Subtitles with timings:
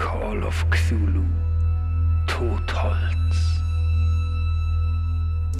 [0.00, 1.22] Call of Cthulhu.
[2.26, 3.60] Totholz.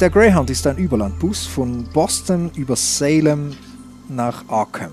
[0.01, 3.53] Der Greyhound ist ein Überlandbus von Boston über Salem
[4.09, 4.93] nach Arkham.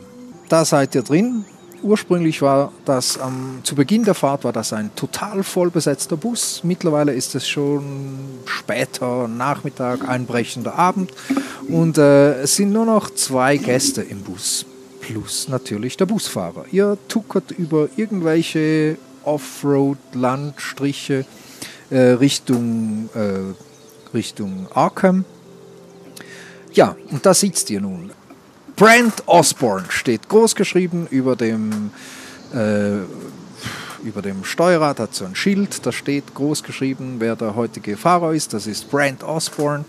[0.50, 1.46] Da seid ihr drin.
[1.82, 6.62] Ursprünglich war das am, zu Beginn der Fahrt war das ein total voll besetzter Bus.
[6.66, 11.14] Mittlerweile ist es schon später Nachmittag, einbrechender Abend
[11.70, 14.66] und äh, es sind nur noch zwei Gäste im Bus
[15.00, 16.66] plus natürlich der Busfahrer.
[16.72, 21.26] Ihr tuckert über irgendwelche Offroad-Landstriche
[21.90, 23.54] äh, Richtung, äh,
[24.16, 25.26] Richtung Arkham.
[26.74, 28.12] Ja, und da sitzt ihr nun.
[28.76, 31.92] Brent Osborne steht großgeschrieben über dem,
[32.54, 33.00] äh,
[34.04, 38.54] über dem Steuerrad, hat so ein Schild, da steht großgeschrieben, wer der heutige Fahrer ist.
[38.54, 39.86] Das ist Brent Osborne.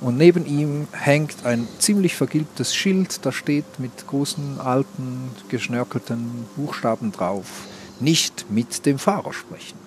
[0.00, 7.12] Und neben ihm hängt ein ziemlich vergilbtes Schild, da steht mit großen, alten, geschnörkelten Buchstaben
[7.12, 7.46] drauf,
[8.02, 9.78] nicht mit dem Fahrer sprechen.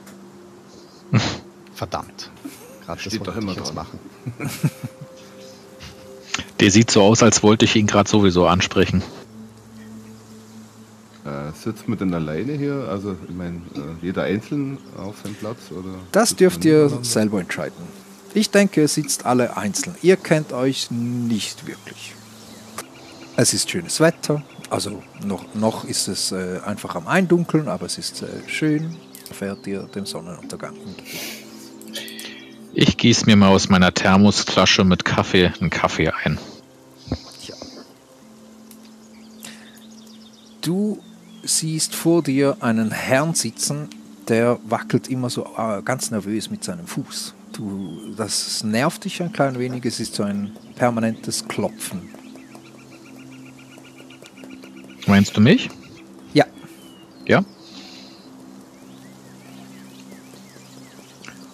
[1.73, 2.31] Verdammt.
[2.85, 3.75] Gerade steht doch immer dran.
[3.75, 3.99] machen.
[6.59, 9.03] Der sieht so aus, als wollte ich ihn gerade sowieso ansprechen.
[11.25, 12.87] Äh, sitzt man denn alleine hier?
[12.89, 15.71] Also, ich meine, äh, jeder einzeln auf seinem Platz?
[15.71, 17.75] Oder das dürft ihr selber entscheiden.
[18.33, 19.95] Ich denke, ihr sitzt alle einzeln.
[20.01, 22.13] Ihr kennt euch nicht wirklich.
[23.37, 24.43] Es ist schönes Wetter,
[24.75, 28.97] also noch, noch ist es äh, einfach am Eindunkeln, aber es ist äh, schön.
[29.31, 30.75] Fährt ihr dem Sonnenuntergang
[32.73, 36.37] Ich gieße mir mal aus meiner Thermosflasche mit Kaffee einen Kaffee ein.
[37.47, 37.55] Ja.
[40.61, 41.01] Du
[41.43, 43.89] siehst vor dir einen Herrn sitzen,
[44.27, 47.33] der wackelt immer so äh, ganz nervös mit seinem Fuß.
[47.53, 52.14] Du, das nervt dich ein klein wenig, es ist so ein permanentes Klopfen.
[55.07, 55.69] Meinst du mich?
[56.33, 56.45] Ja.
[57.25, 57.43] Ja?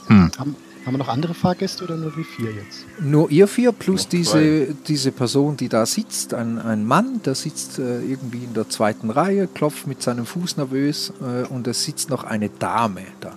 [0.08, 0.32] Hm.
[0.38, 2.86] Haben, haben wir noch andere Fahrgäste oder nur wir vier jetzt?
[3.00, 6.34] Nur ihr vier plus diese, diese Person, die da sitzt.
[6.34, 10.58] Ein, ein Mann, der sitzt äh, irgendwie in der zweiten Reihe, klopft mit seinem Fuß
[10.58, 13.34] nervös äh, und es sitzt noch eine Dame da.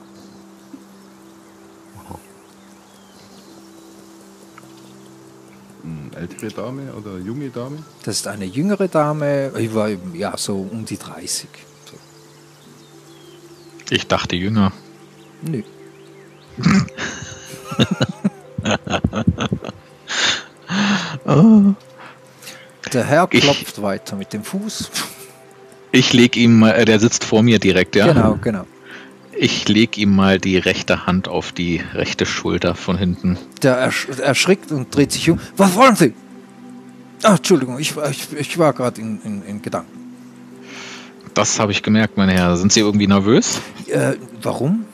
[6.15, 7.79] Ältere Dame oder junge Dame?
[8.05, 11.49] Das ist eine jüngere Dame, ich war ja so um die 30.
[11.91, 11.97] So.
[13.91, 14.73] Ich dachte jünger.
[15.43, 15.63] Nö.
[22.95, 24.91] Der Herr klopft ich, weiter mit dem Fuß.
[25.91, 28.13] Ich leg ihm, äh, der sitzt vor mir direkt, ja.
[28.13, 28.67] Genau, genau.
[29.37, 33.39] Ich lege ihm mal die rechte Hand auf die rechte Schulter von hinten.
[33.63, 35.41] Der ersch erschrickt und dreht sich um.
[35.57, 36.15] Was wollen Sie?
[37.23, 39.91] Ach, Entschuldigung, ich, ich, ich war gerade in, in, in, Gedanken.
[41.33, 42.57] Das habe ich gemerkt, mein Herr.
[42.57, 43.61] Sind Sie irgendwie nervös?
[43.89, 44.85] Äh, warum?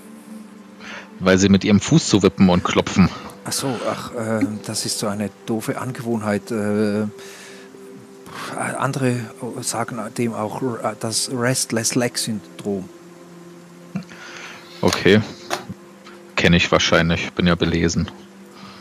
[1.19, 3.11] Weil Sie mit Ihrem Fuß zu wippen und klopfen.
[3.45, 6.51] Ach so, ach, äh, das ist so eine doofe Angewohnheit.
[6.51, 7.07] Äh,
[8.57, 9.21] andere
[9.61, 10.62] sagen dem auch
[11.01, 12.89] das Restless Leg Syndrom.
[14.81, 15.21] Okay.
[16.37, 18.11] Kenne ich wahrscheinlich, bin ja belesen.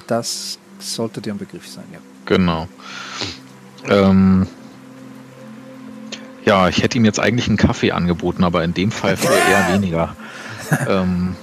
[0.07, 1.99] Das sollte dir ein Begriff sein, ja.
[2.25, 2.67] Genau.
[3.87, 4.47] Ähm,
[6.45, 9.73] ja, ich hätte ihm jetzt eigentlich einen Kaffee angeboten, aber in dem Fall für eher
[9.73, 10.15] weniger.
[10.87, 11.35] ähm,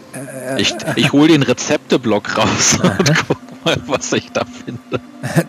[0.56, 5.00] ich ich hole den Rezepteblock raus und guck mal, was ich da finde.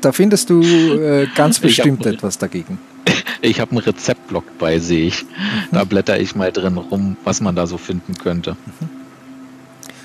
[0.01, 2.79] Da findest du äh, ganz bestimmt hab, etwas dagegen.
[3.39, 5.23] Ich habe einen Rezeptblock bei, sehe ich.
[5.71, 8.57] Da blätter ich mal drin rum, was man da so finden könnte.
[8.79, 8.96] Mhm.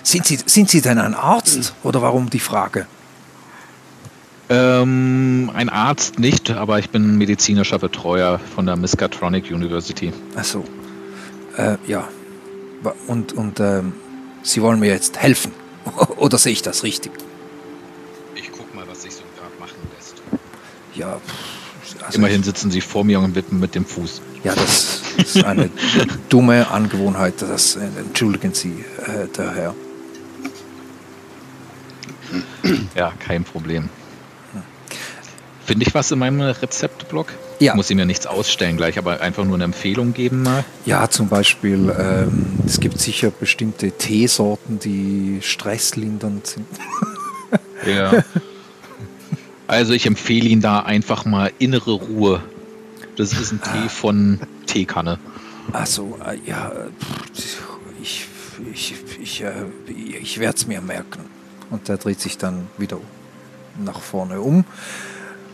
[0.03, 2.87] Sind Sie, sind Sie denn ein Arzt oder warum die Frage?
[4.49, 10.13] Ähm, ein Arzt nicht, aber ich bin medizinischer Betreuer von der Miskatronic University.
[10.37, 10.65] Ach so.
[11.57, 12.09] Äh, ja.
[13.07, 13.95] Und, und ähm,
[14.43, 15.53] Sie wollen mir jetzt helfen?
[16.17, 17.13] Oder sehe ich das richtig?
[18.35, 20.17] Ich guck mal, was sich so gerade machen lässt.
[20.95, 21.21] Ja.
[22.05, 24.21] Also Immerhin sitzen Sie vor mir und wippen mit dem Fuß.
[24.45, 25.71] Ja, das ist eine
[26.29, 27.35] dumme Angewohnheit.
[27.41, 29.75] Das, äh, entschuldigen Sie, äh, der Herr.
[32.95, 33.89] Ja, kein Problem.
[35.65, 37.29] Finde ich was in meinem Rezeptblock?
[37.61, 37.77] Ja.
[37.77, 40.65] Muss ich mir nichts ausstellen gleich, aber einfach nur eine Empfehlung geben mal?
[40.85, 46.67] Ja, zum Beispiel, ähm, es gibt sicher bestimmte Teesorten, die stresslindernd sind.
[47.87, 48.25] ja.
[49.69, 52.43] Also ich empfehle Ihnen da einfach mal innere Ruhe.
[53.17, 55.19] Das ist ein Tee von Teekanne.
[55.73, 56.73] Also, ja,
[58.03, 58.27] ich,
[58.73, 59.53] ich, ich, äh,
[60.21, 61.21] ich werde es mir merken
[61.73, 62.99] und der dreht sich dann wieder
[63.85, 64.65] nach vorne um.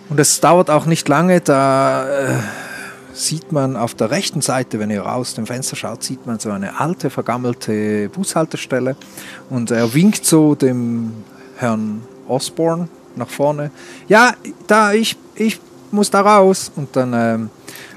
[0.09, 2.35] Und es dauert auch nicht lange, da äh,
[3.13, 6.51] sieht man auf der rechten Seite, wenn ihr aus dem Fenster schaut, sieht man so
[6.51, 8.97] eine alte, vergammelte Bushaltestelle.
[9.51, 11.13] Und er winkt so dem
[11.57, 13.71] Herrn Osborne nach vorne.
[14.09, 14.35] Ja,
[14.67, 15.61] da, ich, ich
[15.91, 16.71] muss da raus.
[16.75, 17.51] Und dann ähm,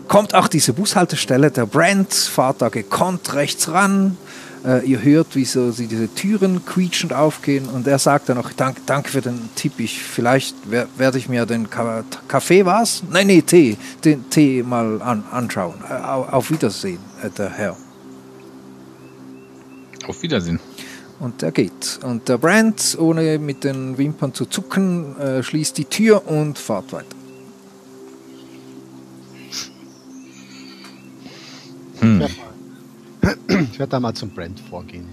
[0.08, 1.52] kommt auch diese Bushaltestelle.
[1.52, 4.18] Der Brand fahrt da gekonnt rechts ran.
[4.63, 7.68] Äh, ihr hört, wie so sie diese Türen quietschend aufgehen.
[7.68, 9.74] Und er sagt dann noch, Dank, danke für den Tipp.
[9.80, 13.02] Ich, vielleicht wer, werde ich mir den Ka Kaffee, was?
[13.10, 13.78] Nein, nee, Tee.
[14.06, 15.75] Den Tee mal an, anschauen.
[15.90, 17.75] Äh, auf, Wiedersehen, äh, der Herr.
[20.08, 20.60] Auf Wiedersehen.
[21.19, 22.00] Und er geht.
[22.04, 26.94] Und der Brand, ohne mit den Wimpern zu zucken, äh, schließt die Tür und fahrt
[26.94, 27.16] weiter.
[32.00, 32.28] Hm.
[33.48, 35.06] Ich werde da mal zum Brand vorgehen.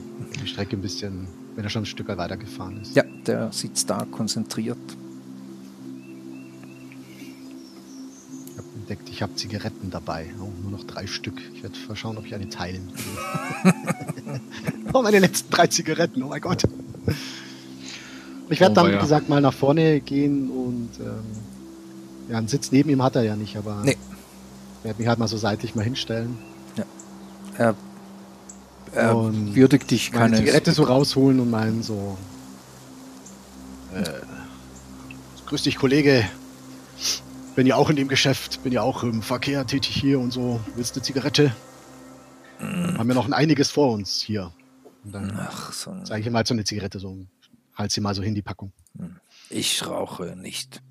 [0.43, 2.95] Die Strecke ein bisschen, wenn er schon ein Stück weit weitergefahren ist.
[2.97, 4.79] Ja, der sitzt da konzentriert.
[8.47, 10.27] Ich habe entdeckt, ich habe Zigaretten dabei.
[10.41, 11.41] Oh, nur noch drei Stück.
[11.55, 12.91] Ich werde schauen, ob ich eine teilen
[13.65, 14.41] kann.
[14.93, 16.23] oh, meine letzten drei Zigaretten.
[16.23, 16.63] Oh mein Gott.
[18.51, 19.01] Ich werde Oh, dann, wie weia.
[19.01, 21.25] gesagt, mal nach vorne gehen und ähm,
[22.31, 23.97] ja, einen Sitz neben ihm hat er ja nicht, aber Nee.
[24.83, 26.39] werde mich halt mal so seitlich mal hinstellen.
[27.59, 27.75] Er,
[28.95, 30.37] er Und würdigt dich keine.
[30.37, 32.17] Zigarette so rausholen und meinen so.
[33.95, 34.05] Äh,
[35.47, 36.25] grüß dich, Kollege.
[37.57, 40.61] Bin ja auch in dem Geschäft, bin ja auch im Verkehr tätig hier und so.
[40.77, 41.53] Willst du eine Zigarette?
[42.61, 44.53] Haben wir noch ein einiges vor uns hier.
[45.05, 47.17] Und dann Ach, so, zeige ich ihm halt so eine Zigarette, so
[47.75, 48.73] halt sie mal so hin, die Packung.
[49.49, 50.83] ich rauche nicht.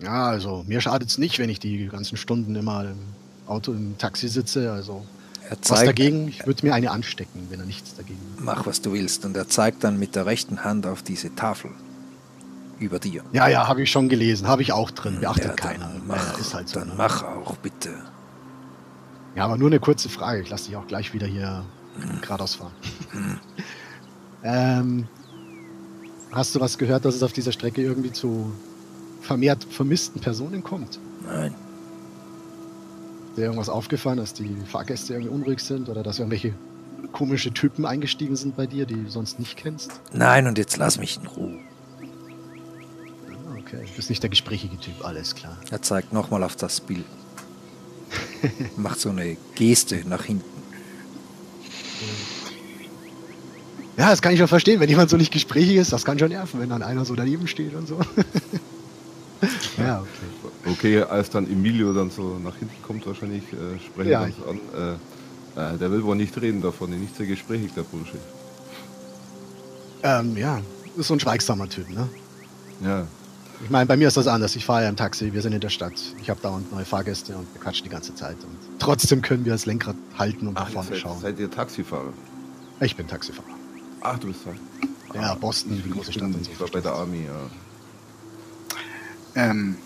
[0.00, 2.98] Ja, also mir schadet es nicht, wenn ich die ganzen Stunden immer im
[3.46, 4.72] Auto, im Taxi sitze.
[4.72, 5.06] Also
[5.52, 6.28] Er was zeigt, dagegen?
[6.28, 8.44] Ich würde mir eine anstecken, wenn er nichts dagegen hat.
[8.44, 9.26] mach was du willst.
[9.26, 11.70] Und er zeigt dann mit der rechten Hand auf diese Tafel
[12.78, 13.22] über dir.
[13.34, 15.20] Ja, ja, habe ich schon gelesen, habe ich auch drin.
[15.20, 15.90] Beachtet Ja, keiner.
[15.92, 16.78] Ja, mach, ist halt so.
[16.78, 16.94] dann ne?
[16.96, 17.90] mach auch bitte.
[19.36, 20.40] Ja, aber nur eine kurze Frage.
[20.40, 21.66] Ich lasse dich auch gleich wieder hier
[22.22, 22.72] geradeaus fahren.
[24.42, 25.06] ähm,
[26.32, 28.52] hast du was gehört, dass es auf dieser Strecke irgendwie zu
[29.20, 30.98] vermehrt vermissten Personen kommt?
[31.26, 31.54] Nein,
[33.36, 36.54] dir irgendwas aufgefallen, dass die Fahrgäste irgendwie unruhig sind oder dass irgendwelche
[37.12, 39.90] komische Typen eingestiegen sind bei dir, die du sonst nicht kennst?
[40.12, 41.58] nein, und jetzt lass mich in Ruhe.
[43.28, 45.56] Ah, Okay, du bist nicht der gesprächige Typ, alles klar.
[45.70, 47.04] Er zeigt nochmal auf das Bild.
[48.76, 50.44] Macht so eine Geste nach hinten.
[53.96, 56.30] Ja, das kann ich schon verstehen, wenn jemand so nicht gesprächig ist, das kann schon
[56.30, 57.96] nerven, wenn dann einer so daneben steht und so.
[59.78, 60.08] ja, okay.
[60.64, 64.60] Okay, als dann Emilio dann so nach hinten kommt, wahrscheinlich äh, sprechen Ja, wir uns
[64.76, 64.98] an.
[65.56, 68.16] Äh, äh, der will wohl nicht reden davon, nicht sehr gesprächig, der Bursche.
[70.02, 70.60] Ähm, ja,
[70.96, 72.08] ist so ein schweigsamer Typ, ne?
[72.82, 73.06] Ja,
[73.62, 74.56] Ich meine, bei mir ist das anders.
[74.56, 75.92] Ich fahre ja im Taxi, wir sind in der Stadt.
[76.20, 78.36] Ich habe dauernd neue Fahrgäste und wir quatschen die ganze Zeit.
[78.42, 81.20] Und trotzdem können wir das Lenkrad halten und nach Ach, ihr vorne seid, schauen.
[81.20, 82.12] seid ihr Taxifahrer?
[82.80, 83.46] Ich bin Taxifahrer.
[84.00, 85.20] Ach, du bist da.
[85.20, 86.50] Ja, Boston, die große Stadt und so.
[86.50, 87.50] Ich war bei der Army, ja.
[89.34, 89.76] Ähm,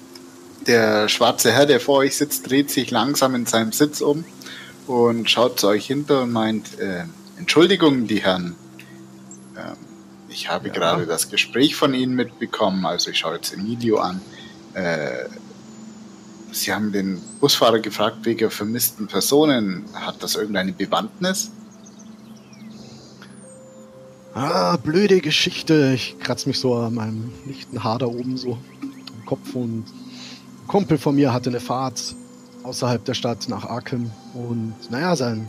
[0.67, 4.25] der schwarze Herr, der vor euch sitzt, dreht sich langsam in seinem Sitz um
[4.87, 7.05] und schaut zu euch hinter und meint, äh,
[7.39, 8.55] Entschuldigung, die Herren.
[9.57, 9.77] Ähm,
[10.29, 10.75] ich habe Ja.
[10.75, 14.21] gerade das Gespräch von Ihnen mitbekommen, also ich schaue jetzt Emilio an.
[14.75, 15.29] Äh,
[16.53, 19.85] Sie haben den Busfahrer gefragt wegen vermissten Personen.
[19.93, 21.51] Hat das irgendeine Bewandtnis?
[24.33, 25.93] Ah, blöde Geschichte.
[25.95, 29.85] Ich kratze mich so an meinem lichten Haar da oben so am Kopf und
[30.67, 32.15] Kumpel von mir hatte eine Fahrt
[32.63, 35.49] außerhalb der Stadt nach Arkham und naja, sein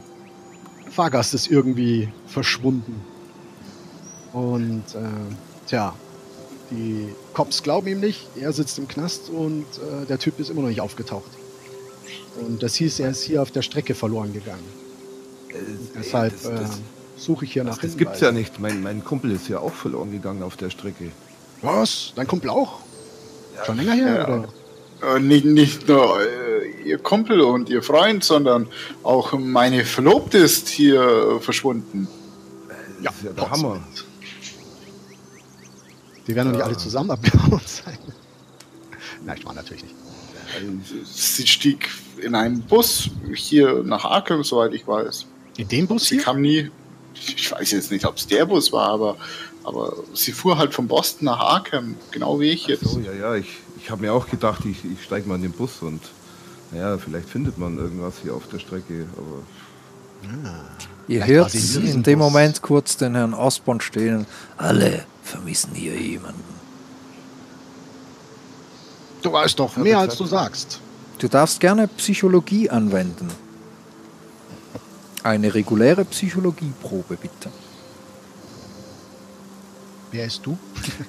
[0.92, 3.02] Fahrgast ist irgendwie verschwunden.
[4.34, 5.94] Und äh, tja,
[6.70, 10.62] die Cops glauben ihm nicht, er sitzt im Knast und äh, der Typ ist immer
[10.62, 11.32] noch nicht aufgetaucht.
[12.40, 14.64] Und das hieß, er ist hier auf der Strecke verloren gegangen.
[15.96, 16.82] Deshalb das, das, äh,
[17.18, 18.60] suche ich hier nach das, das gibt's ja nicht.
[18.60, 21.12] Mein, mein Kumpel ist ja auch verloren gegangen auf der Strecke.
[21.62, 22.14] Was?
[22.16, 22.80] Dein Kumpel auch?
[23.66, 24.16] Schon länger her?
[24.16, 24.28] Ja.
[24.28, 24.48] Oder?
[25.02, 28.68] Äh, nicht, nicht nur äh, ihr Kumpel und ihr Freund, sondern
[29.04, 32.08] auch meine Verlobte ist hier äh, verschwunden.
[33.04, 33.80] Das ist ja der Hammer.
[36.26, 37.98] Die werden doch nicht alle zusammen abgehauen sein.
[39.26, 39.96] Nein, ich war natürlich nicht.
[41.06, 41.90] Sie stieg
[42.22, 45.26] in einen Bus hier nach Arkham, soweit ich weiß.
[45.58, 46.24] In dem Bus Sie hier?
[46.24, 46.72] kam nie.
[47.14, 49.18] Ich weiß jetzt nicht, ob es der Bus war, aber,
[49.64, 52.86] aber sie fuhr halt von Boston nach Arkham, genau wie ich jetzt.
[52.86, 55.52] So, ja, ja, ich, ich habe mir auch gedacht, ich, ich steige mal in den
[55.52, 56.02] Bus und
[56.72, 59.44] naja, vielleicht findet man irgendwas hier auf der Strecke, aber
[61.08, 62.20] Ihr Vielleicht hört in dem.
[62.20, 64.26] Moment kurz den Herrn Osborn stehen.
[64.58, 66.44] Alle vermissen hier jemanden.
[69.22, 70.80] Du weißt doch mehr, als du sagst.
[71.20, 73.30] Du darfst gerne Psychologie anwenden.
[75.24, 77.50] Eine reguläre Psychologieprobe, bitte.
[80.12, 80.58] Wer ist du?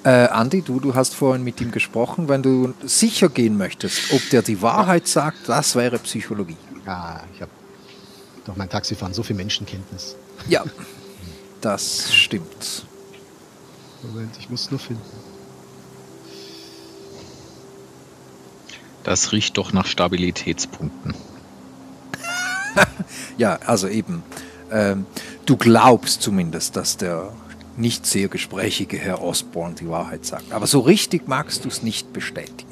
[0.03, 2.27] Äh, Andi, du, du hast vorhin mit ihm gesprochen.
[2.27, 6.57] Wenn du sicher gehen möchtest, ob der die Wahrheit sagt, das wäre Psychologie.
[6.85, 7.51] Ja, ich habe
[8.45, 10.15] doch mein Taxifahren so viel Menschenkenntnis.
[10.47, 10.63] Ja,
[11.61, 12.85] das stimmt.
[14.03, 15.01] Moment, ich muss nur finden.
[19.03, 21.13] Das riecht doch nach Stabilitätspunkten.
[23.37, 24.23] Ja, also eben,
[24.69, 25.05] ähm,
[25.45, 27.31] du glaubst zumindest, dass der
[27.79, 30.51] nicht sehr gesprächige Herr Osborne die Wahrheit sagt.
[30.51, 32.69] Aber so richtig magst du es nicht bestätigen.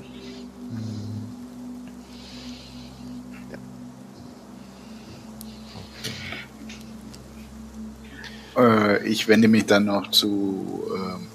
[8.58, 11.28] Äh, ich wende mich dann noch zu ähm,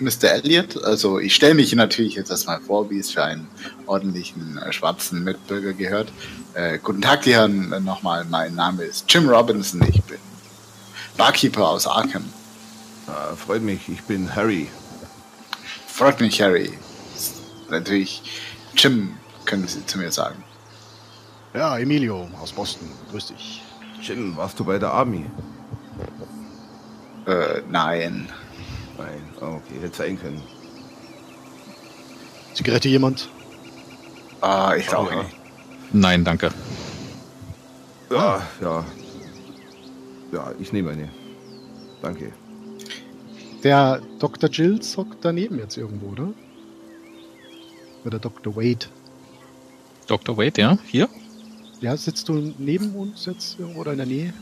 [0.00, 0.30] Mr.
[0.30, 0.82] Elliot.
[0.82, 3.48] Also ich stelle mich natürlich jetzt erstmal vor, wie es für einen
[3.86, 6.12] ordentlichen äh, schwarzen Mitbürger gehört.
[6.54, 7.72] Äh, guten Tag, die Herren.
[7.72, 9.82] Äh, Nochmal, mein Name ist Jim Robinson.
[9.88, 10.18] Ich bin
[11.16, 12.24] Barkeeper aus Arkham.
[13.08, 14.68] Ah, freut mich, ich bin Harry.
[15.86, 16.70] Freut mich, Harry.
[17.70, 18.22] Natürlich,
[18.76, 20.44] Jim, können Sie zu mir sagen.
[21.54, 22.88] Ja, Emilio aus Boston.
[23.10, 23.62] Grüß dich.
[24.02, 25.24] Jim, warst du bei der Army?
[27.26, 28.28] Äh, nein.
[28.96, 30.42] Nein, oh, okay, hätte sein können.
[32.54, 33.28] Zigarette jemand?
[34.40, 35.22] Ah, ich rauche ja.
[35.22, 35.36] nicht.
[35.92, 36.50] Nein, danke.
[38.10, 38.84] Ja, ja.
[40.32, 41.08] Ja, ich nehme eine.
[42.02, 42.32] Danke.
[43.64, 44.48] Der Dr.
[44.50, 46.28] Jills hockt daneben jetzt irgendwo, oder?
[48.04, 48.56] Oder Dr.
[48.56, 48.86] Wade.
[50.06, 50.36] Dr.
[50.36, 50.78] Wade, ja?
[50.86, 51.08] Hier?
[51.80, 54.32] Ja, sitzt du neben uns jetzt irgendwo oder in der Nähe?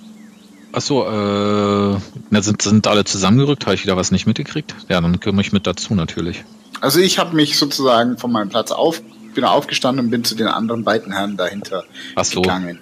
[0.73, 1.99] Achso, äh,
[2.31, 3.65] na, sind, sind alle zusammengerückt?
[3.67, 4.75] Habe ich wieder was nicht mitgekriegt?
[4.89, 6.45] Ja, dann kümmere ich mit dazu natürlich.
[6.81, 9.03] Also ich habe mich sozusagen von meinem Platz auf,
[9.35, 12.43] bin aufgestanden und bin zu den anderen beiden Herren dahinter Ach so.
[12.43, 12.79] gegangen.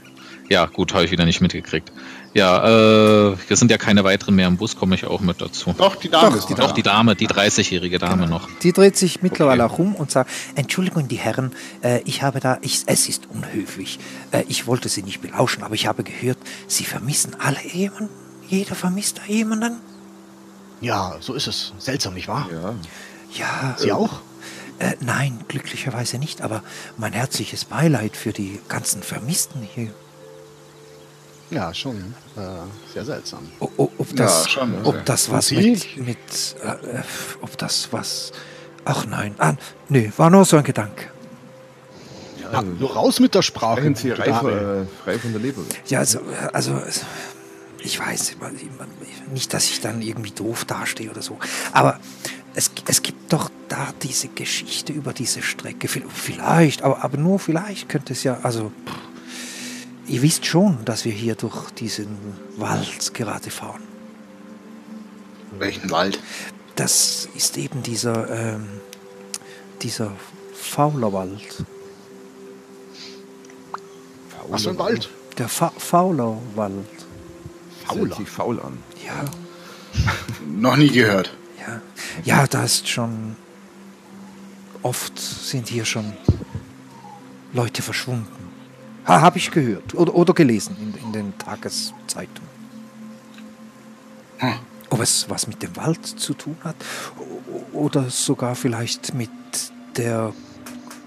[0.49, 1.91] Ja, gut, habe ich wieder nicht mitgekriegt.
[2.35, 5.73] Ja, äh, hier sind ja keine weiteren mehr im Bus, komme ich auch mit dazu.
[5.79, 8.49] Doch, die Dame Doch, ist die Doch, die Dame, die 30-jährige Dame noch.
[8.63, 12.59] Die dreht sich mittlerweile auch um und sagt, Entschuldigung, die Herren, äh, ich habe da,
[12.61, 14.01] ich, es ist unhöflich.
[14.33, 18.11] Äh, ich wollte Sie nicht belauschen, aber ich habe gehört, Sie vermissen alle jemanden.
[18.49, 19.77] Jeder vermisst da jemanden.
[20.81, 21.73] Ja, so ist es.
[21.79, 22.49] Seltsam, nicht wahr?
[22.53, 22.75] Ja,
[23.39, 23.77] Ja.
[23.79, 24.21] Sie auch?
[24.81, 26.65] Äh, nein, glücklicherweise nicht, aber
[26.97, 29.93] mein herzliches Beileid für die ganzen Vermissten hier.
[31.51, 31.97] Ja, schon.
[32.37, 32.41] Äh,
[32.93, 33.41] sehr seltsam.
[33.61, 34.91] O, o, ob das, schon, also.
[34.91, 36.19] ob das was mit, mit
[36.63, 37.03] äh, äh,
[37.43, 38.33] ob das was,
[38.85, 39.55] ach nein, ah,
[39.89, 41.07] nö, war nur so ein Gedanke.
[42.53, 43.83] Ja, nur raus mit der Sprache.
[43.83, 45.63] Gute frei, von- äh, frei von der Leber.
[45.87, 46.21] Ja, also,
[46.53, 46.81] also
[47.79, 48.37] ich weiß
[49.33, 51.39] nicht, dass ich dann irgendwie doof dastehe oder so,
[51.73, 51.99] aber
[52.55, 55.89] es, es gibt doch da diese Geschichte über diese Strecke.
[55.89, 58.95] Vi- Vielleicht, aber, aber nur vielleicht könnte es ja, also pff,
[60.07, 62.17] ihr wisst schon, dass wir hier durch diesen
[62.57, 63.83] Wald gerade fahren.
[65.59, 66.19] Welchen Wald?
[66.77, 68.67] Das ist eben dieser, ähm,
[69.83, 70.13] dieser
[70.55, 71.65] Faulerwald.
[74.49, 75.09] Was für ein Wald?
[75.39, 76.87] Der Fa Faulerwald.
[77.93, 78.79] Hört sich faul an.
[79.05, 79.25] Ja.
[80.47, 81.35] Noch nie gehört.
[81.59, 81.81] Ja,
[82.25, 83.37] ja, da ist schon
[84.83, 86.13] oft sind hier schon
[87.53, 88.44] Leute verschwunden.
[89.07, 92.51] Ha, Habe ich gehört oder, oder gelesen in, in den Tageszeitungen.
[94.39, 94.55] Hm.
[94.91, 96.77] Ob es was mit dem Wald zu tun hat
[97.73, 99.31] oder sogar vielleicht mit
[99.97, 100.33] der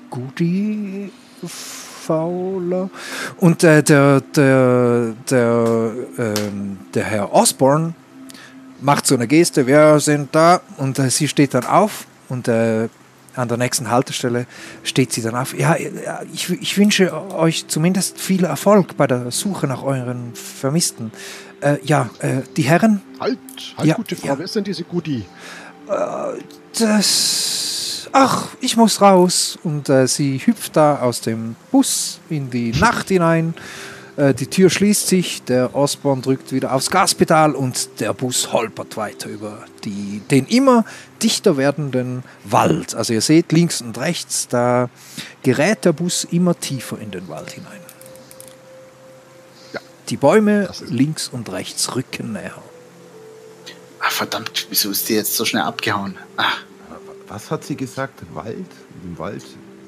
[0.10, 1.12] Goody
[1.46, 2.90] Fowler.
[3.38, 7.94] Und äh, der, der, der, ähm, der Herr Osborne
[8.80, 12.90] macht so eine Geste, wir sind da und äh, sie steht dann auf und äh,
[13.38, 14.46] an der nächsten Haltestelle
[14.84, 15.58] steht sie dann auf.
[15.58, 15.76] Ja,
[16.34, 21.12] ich, ich wünsche euch zumindest viel Erfolg bei der Suche nach euren Vermissten.
[21.62, 23.40] Äh, ja, äh, die Herren, Halt,
[23.78, 24.28] halt, Ja, gute Frau.
[24.28, 24.38] ja.
[24.38, 25.26] Wer ist denn diese Goodie?
[26.78, 28.10] das.
[28.12, 29.58] Ach, ich muss raus.
[29.64, 33.54] Und äh, sie hüpft da aus dem Bus in die Nacht hinein.
[34.18, 38.98] Äh, die Tür schließt sich, der Osborn drückt wieder aufs Gaspedal und der Bus holpert
[38.98, 40.84] weiter über die, den immer
[41.22, 42.96] dichter werdenden Wald.
[42.96, 44.90] Also ihr seht links und rechts, da
[45.44, 47.80] gerät der Bus immer tiefer in den Wald hinein.
[49.74, 49.80] Ja.
[50.10, 52.62] Die Bäume links und rechts rücken näher.
[54.00, 56.18] Ah, verdammt, wieso ist die jetzt so schnell abgehauen?
[56.38, 56.54] Ah,
[57.28, 58.22] Was hat sie gesagt?
[58.34, 58.66] Wald?
[59.04, 59.44] Im Wald?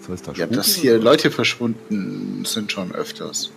[0.05, 0.99] Soll es da ja, dass hier?
[0.99, 3.51] Leute verschwunden sind schon öfters.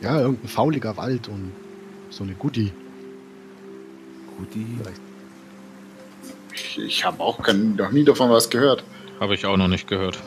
[0.00, 1.52] Ja, irgendein fauliger Wald und
[2.10, 2.72] so eine Goodie.
[4.38, 4.66] Guti.
[4.78, 5.00] Vielleicht.
[6.54, 8.84] Ich, ich habe auch kein, noch nie davon was gehört.
[9.20, 10.18] Habe ich auch noch nicht gehört.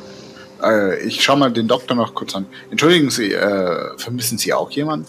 [0.61, 2.45] Äh, ich schaue mal den Doktor noch kurz an.
[2.71, 5.07] Entschuldigen Sie, äh, vermissen Sie auch jemanden?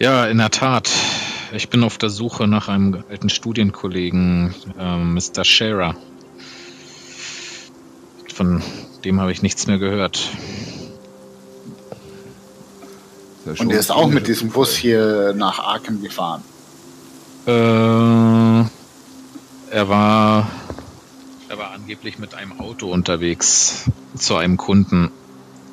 [0.00, 0.90] Ja, in der Tat.
[1.52, 5.44] Ich bin auf der Suche nach einem alten Studienkollegen, äh, Mr.
[5.44, 5.96] Scherer.
[8.32, 8.62] Von
[9.04, 10.30] dem habe ich nichts mehr gehört.
[13.54, 16.42] Der Und er ist auch mit diesem Bus hier nach Arkham gefahren.
[17.46, 18.68] Äh, er
[19.88, 20.50] war,
[21.48, 25.10] er war angeblich mit einem Auto unterwegs zu einem Kunden.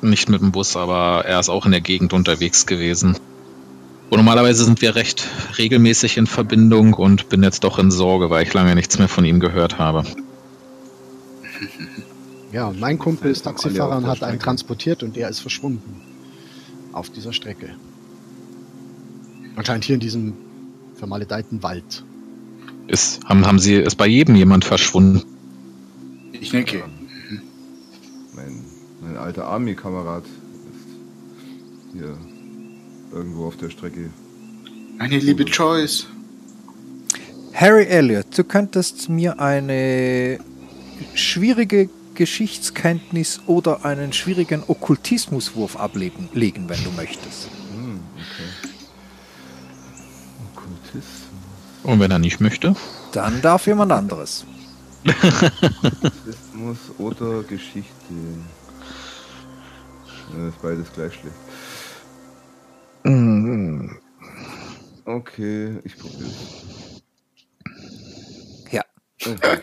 [0.00, 3.16] Nicht mit dem Bus, aber er ist auch in der Gegend unterwegs gewesen.
[4.10, 8.44] Und normalerweise sind wir recht regelmäßig in Verbindung und bin jetzt doch in Sorge, weil
[8.44, 10.04] ich lange nichts mehr von ihm gehört habe.
[12.52, 16.07] Ja, mein Kumpel ist Alle Taxifahrer und der hat einen transportiert und der ist verschwunden.
[16.92, 17.70] Auf dieser Strecke.
[19.56, 20.34] Anscheinend hier in diesem
[20.94, 22.04] vermaledeiten Wald.
[22.86, 25.22] Ist, haben, haben Sie, ist bei jedem jemand verschwunden?
[26.32, 26.84] Ich denke.
[28.34, 28.64] Mein,
[29.02, 32.16] mein alter Army-Kamerad ist hier
[33.12, 34.10] irgendwo auf der Strecke.
[34.98, 36.06] Meine liebe Joyce.
[37.52, 40.38] Harry Elliot, du könntest mir eine
[41.14, 47.48] schwierige Geschichtskenntnis oder einen schwierigen Okkultismuswurf ablegen, legen, wenn du möchtest.
[47.72, 48.74] Hm, okay.
[50.52, 51.04] Okkultismus.
[51.84, 52.74] Und wenn er nicht möchte?
[53.12, 54.44] Dann darf jemand anderes.
[55.06, 58.14] Okkultismus oder Geschichte.
[60.36, 61.36] Ja, ist beides gleich schlecht.
[65.04, 66.30] Okay, ich probiere
[68.72, 68.84] Ja.
[69.24, 69.60] Okay,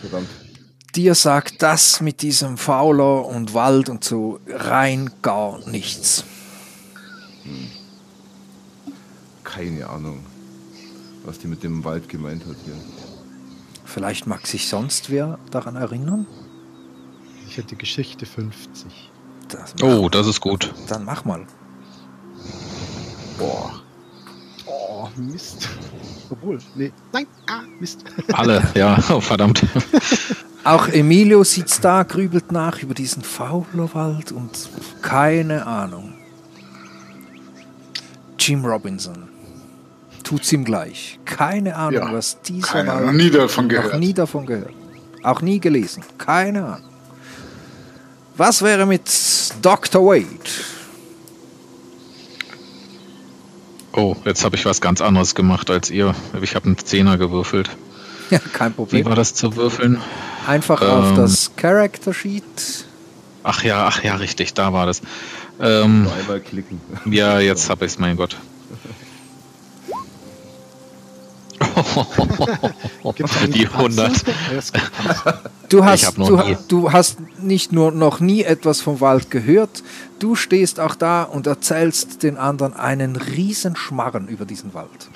[0.00, 0.49] verdammt.
[0.94, 6.24] Dir sagt das mit diesem Fauler und Wald und so rein gar nichts.
[9.44, 10.24] Keine Ahnung,
[11.24, 12.74] was die mit dem Wald gemeint hat hier.
[13.84, 16.26] Vielleicht mag sich sonst wer daran erinnern.
[17.48, 19.10] Ich hätte Geschichte 50.
[19.48, 20.72] Das Oh, das ist gut.
[20.88, 21.46] Dann mach mal.
[23.38, 23.80] Boah.
[24.66, 25.68] Oh, Mist.
[26.30, 26.92] Obwohl, nee.
[27.12, 28.04] Nein, ah, Mist.
[28.32, 29.64] Alle, ja, oh, verdammt.
[30.62, 34.50] Auch Emilio sitzt da, grübelt nach über diesen Faulerwald und
[35.00, 36.12] keine Ahnung.
[38.38, 39.28] Jim Robinson.
[40.22, 41.18] Tut's ihm gleich.
[41.24, 43.98] Keine Ahnung, Ja, was dieser keine Wald- Ahnung, nie davon noch gehört.
[44.00, 44.72] nie davon gehört.
[45.22, 46.02] Auch nie gelesen.
[46.18, 46.88] Keine Ahnung.
[48.36, 49.10] Was wäre mit
[49.62, 50.02] Dr.
[50.04, 50.26] Wade?
[53.92, 56.14] Oh, jetzt habe ich was ganz anderes gemacht als ihr.
[56.40, 57.70] Ich habe einen Zehner gewürfelt.
[58.30, 59.04] Ja, kein Wie Problem.
[59.06, 60.00] war das zu würfeln?
[60.46, 61.16] Einfach auf Ähm.
[61.16, 62.84] das Character Sheet.
[63.42, 65.00] Ach ja, ach ja, richtig, da war das.
[65.60, 66.80] Ähm, einmal klicken.
[67.06, 68.36] ja, jetzt habe ich es, mein Gott.
[73.54, 73.78] Die Patzer?
[73.78, 74.26] 100.
[74.26, 75.42] Ja, es gibt Patzer.
[75.68, 79.82] Du hast, du, du hast nicht nur noch nie etwas vom Wald gehört,
[80.18, 85.08] du stehst auch da und erzählst den anderen einen riesen Schmarren über diesen Wald.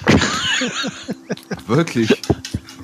[1.67, 2.23] Wirklich?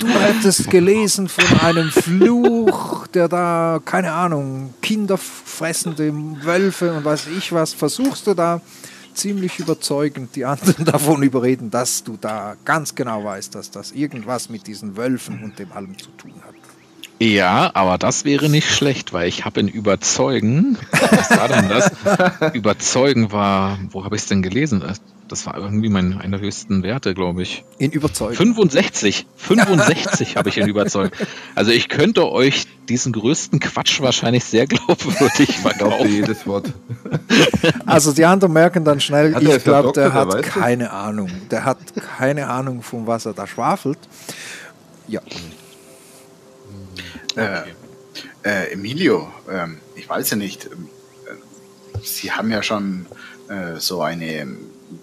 [0.00, 6.10] Du hättest gelesen von einem Fluch, der da, keine Ahnung, kinderfressende
[6.42, 8.62] Wölfe und weiß ich was, versuchst du da
[9.12, 14.48] ziemlich überzeugend die anderen davon überreden, dass du da ganz genau weißt, dass das irgendwas
[14.48, 16.54] mit diesen Wölfen und dem allem zu tun hat.
[17.18, 22.54] Ja, aber das wäre nicht schlecht, weil ich habe in Überzeugen, was war denn das?
[22.54, 24.82] Überzeugen war, wo habe ich es denn gelesen?
[25.30, 27.64] Das war irgendwie mein, einer der höchsten Werte, glaube ich.
[27.78, 28.34] In Überzeugung.
[28.36, 31.12] 65, 65 habe ich in Überzeugen.
[31.54, 36.10] Also ich könnte euch diesen größten Quatsch wahrscheinlich sehr glaubwürdig Ich verkaufen.
[36.10, 36.72] jedes Wort.
[37.86, 41.30] Also die anderen merken dann schnell, Hat der ich glaube, der der hat keine Ahnung.
[41.52, 41.78] Der hat
[42.18, 43.98] keine Ahnung, von was er da schwafelt.
[45.06, 45.20] Ja,
[47.36, 47.60] Äh,
[48.42, 50.88] äh, Emilio, ähm, ich weiß ja nicht, ähm,
[51.26, 53.06] äh, Sie haben ja schon
[53.48, 54.58] äh, so eine ähm,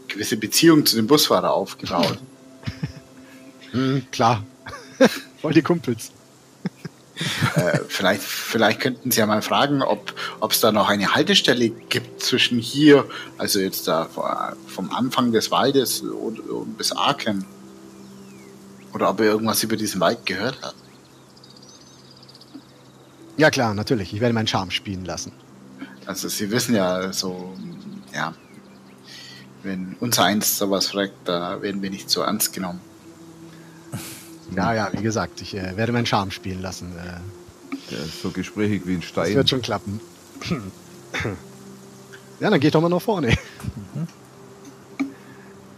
[0.08, 2.20] gewisse Beziehung zu dem Busfahrer aufgebaut.
[3.72, 4.46] Hm, klar.
[5.42, 6.12] Voll die Kumpels.
[7.56, 10.14] äh, vielleicht, vielleicht könnten Sie ja mal fragen, ob
[10.50, 13.06] es da noch eine Haltestelle gibt zwischen hier,
[13.38, 14.08] also jetzt da
[14.68, 17.46] vom Anfang des Waldes und, und bis Arken.
[18.94, 20.76] Oder ob er irgendwas über diesen Wald gehört hat.
[23.36, 24.14] Ja klar, natürlich.
[24.14, 25.32] Ich werde meinen Charme spielen lassen.
[26.06, 27.54] Also Sie wissen ja so,
[28.14, 28.34] ja,
[29.64, 32.80] wenn unser eins sowas fragt, da werden wir nicht so ernst genommen.
[34.56, 36.94] Ja, ja, wie gesagt, ich äh, werde meinen Charme spielen lassen.
[36.98, 37.20] Äh,
[37.92, 39.36] Der ist so gesprächig wie ein das Stein.
[39.36, 40.00] wird schon klappen.
[42.40, 43.36] ja, dann geht doch mal nach vorne.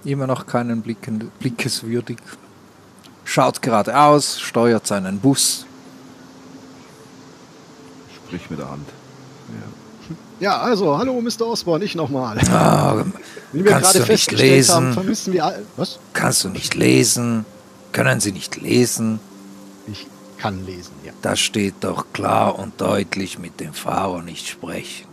[0.03, 2.17] immer noch keinen Blicken, blickeswürdig.
[3.25, 5.65] Schaut geradeaus, steuert seinen Bus.
[8.25, 8.87] sprich mit der Hand.
[10.39, 11.47] Ja, also, hallo Mr.
[11.47, 12.37] Osborne, ich nochmal.
[12.49, 13.03] Ah,
[13.51, 14.73] Wie wir Kannst gerade du nicht lesen?
[14.75, 15.65] haben, vermissen wir all.
[15.75, 15.99] Was?
[16.13, 17.45] kannst du nicht lesen?
[17.91, 19.19] Können Sie nicht lesen?
[19.91, 21.11] Ich kann lesen, ja.
[21.21, 25.07] Da steht doch klar und deutlich mit dem Fahrer nicht sprechen.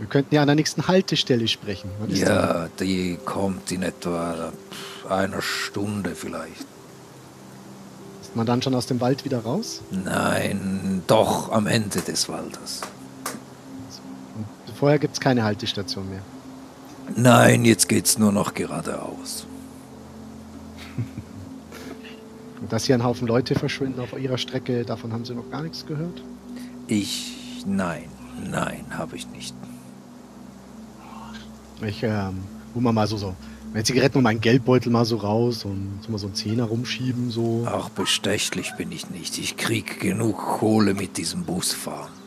[0.00, 1.90] Wir könnten ja an der nächsten Haltestelle sprechen.
[2.08, 4.52] Ja, die kommt in etwa
[5.08, 6.66] einer Stunde vielleicht.
[8.22, 9.82] Ist man dann schon aus dem Wald wieder raus?
[9.90, 12.80] Nein, doch am Ende des Waldes.
[14.78, 16.22] Vorher gibt es keine Haltestation mehr.
[17.16, 19.44] Nein, jetzt geht's nur noch geradeaus.
[22.60, 25.62] Und dass hier ein Haufen Leute verschwinden auf ihrer Strecke, davon haben Sie noch gar
[25.62, 26.22] nichts gehört?
[26.86, 28.04] Ich, nein,
[28.48, 29.52] nein, habe ich nicht.
[31.84, 33.34] Ich ähm, hol mal, mal so, so
[33.72, 37.30] meine Zigaretten und meinen Geldbeutel mal so raus und so mal so einen Zehner rumschieben,
[37.30, 37.66] so.
[37.66, 39.38] Auch bestechlich bin ich nicht.
[39.38, 42.17] Ich krieg genug Kohle mit diesem Busfahren.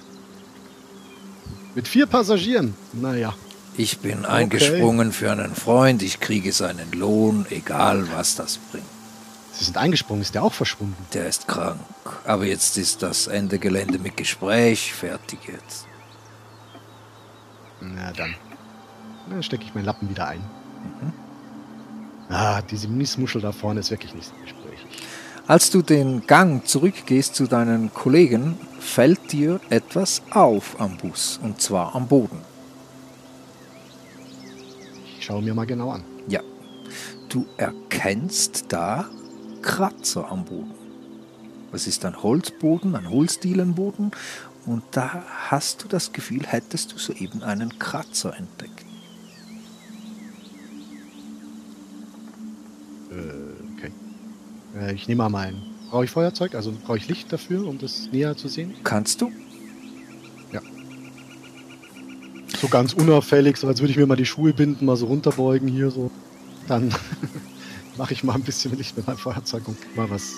[1.75, 2.75] Mit vier Passagieren.
[2.93, 3.33] Naja.
[3.77, 8.85] Ich bin eingesprungen für einen Freund, ich kriege seinen Lohn, egal was das bringt.
[9.53, 11.05] Sie sind eingesprungen, ist der auch verschwunden?
[11.13, 11.79] Der ist krank.
[12.25, 15.85] Aber jetzt ist das Ende Gelände mit Gespräch fertig jetzt.
[17.79, 18.35] Na dann.
[19.29, 20.41] Dann stecke ich meinen Lappen wieder ein.
[22.29, 24.35] Ah, diese Missmuschel da vorne ist wirklich nicht so.
[25.47, 31.59] Als du den Gang zurückgehst zu deinen Kollegen, fällt dir etwas auf am Bus, und
[31.61, 32.39] zwar am Boden.
[35.17, 36.03] Ich schaue mir mal genau an.
[36.27, 36.41] Ja,
[37.29, 39.09] du erkennst da
[39.61, 40.73] Kratzer am Boden.
[41.73, 44.11] Es ist ein Holzboden, ein Holzdielenboden,
[44.67, 48.85] und da hast du das Gefühl, hättest du soeben einen Kratzer entdeckt.
[54.79, 55.61] Äh, ich nehme mal mein.
[55.89, 56.55] Brauche ich Feuerzeug?
[56.55, 58.73] Also brauche ich Licht dafür, um das näher zu sehen?
[58.83, 59.31] Kannst du?
[62.61, 65.67] So ganz unauffällig, so als würde ich mir mal die Schuhe binden, mal so runterbeugen
[65.67, 66.11] hier so.
[66.67, 66.93] Dann
[67.97, 70.33] mache ich mal ein bisschen Licht mit meinem Feuerzeug und guck mal, was,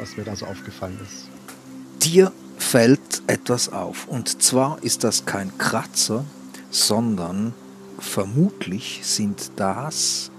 [0.00, 1.28] was mir da so aufgefallen ist.
[2.02, 4.08] Dir fällt etwas auf.
[4.08, 6.24] Und zwar ist das kein Kratzer,
[6.70, 7.54] sondern
[8.00, 10.32] vermutlich sind das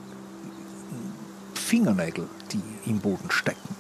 [1.54, 3.76] Fingernägel, die im Boden stecken.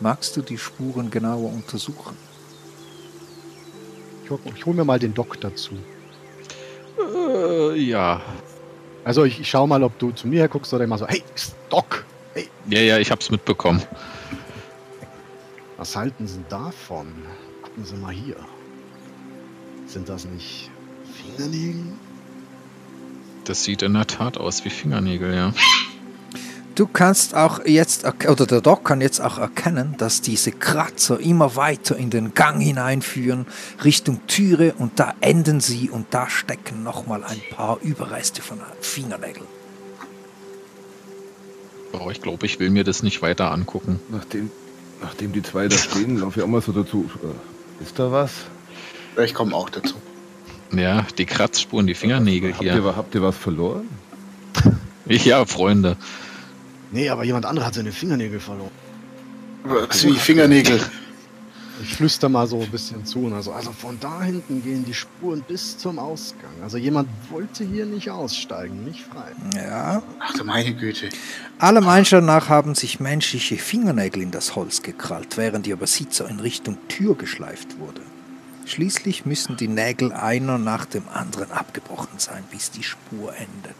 [0.00, 2.16] Magst du die Spuren genauer untersuchen?
[4.24, 5.74] Ich, hol- ich hole mir mal den Doc dazu.
[6.98, 8.20] Äh, ja.
[9.04, 11.22] Also ich, ich schau mal, ob du zu mir guckst oder immer so, hey,
[11.70, 12.04] Doc,
[12.34, 13.82] hey, Ja, ja, ich hab's mitbekommen.
[15.76, 17.06] was halten Sie davon?
[17.62, 18.36] Gucken Sie mal hier.
[19.86, 20.70] Sind das nicht
[21.22, 21.84] Fingernägel?
[23.44, 25.52] Das sieht in der Tat aus wie Fingernägel, ja.
[26.74, 31.54] Du kannst auch jetzt, oder der Doc kann jetzt auch erkennen, dass diese Kratzer immer
[31.54, 33.46] weiter in den Gang hineinführen,
[33.84, 39.46] Richtung Türe und da enden sie und da stecken nochmal ein paar Überreste von Fingernägeln.
[41.92, 44.00] Aber ich glaube, ich will mir das nicht weiter angucken.
[44.08, 44.50] Nachdem,
[45.02, 47.10] nachdem die zwei da stehen, laufe ich auch mal so dazu.
[47.22, 48.32] Äh, ist da was?
[49.22, 49.96] Ich komme auch dazu.
[50.72, 52.74] Ja, die Kratzspuren, die Fingernägel Habt, hier.
[52.74, 53.88] ihr, habt ihr was verloren?
[55.06, 55.96] Ja, Freunde.
[56.92, 58.70] Nee, aber jemand anderer hat seine Fingernägel verloren.
[59.64, 60.80] Was wie Fingernägel.
[61.82, 63.20] Ich flüster mal so ein bisschen zu.
[63.20, 66.52] Und also, also von da hinten gehen die Spuren bis zum Ausgang.
[66.62, 69.32] Also jemand wollte hier nicht aussteigen, nicht frei.
[69.56, 70.02] Ja.
[70.20, 71.08] Ach du meine Güte.
[71.58, 76.38] Allem Einschein nach haben sich menschliche Fingernägel in das Holz gekrallt, während ihr Besitzer in
[76.40, 78.00] Richtung Tür geschleift wurde.
[78.72, 83.76] Schließlich müssen die Nägel einer nach dem anderen abgebrochen sein, bis die Spur endet.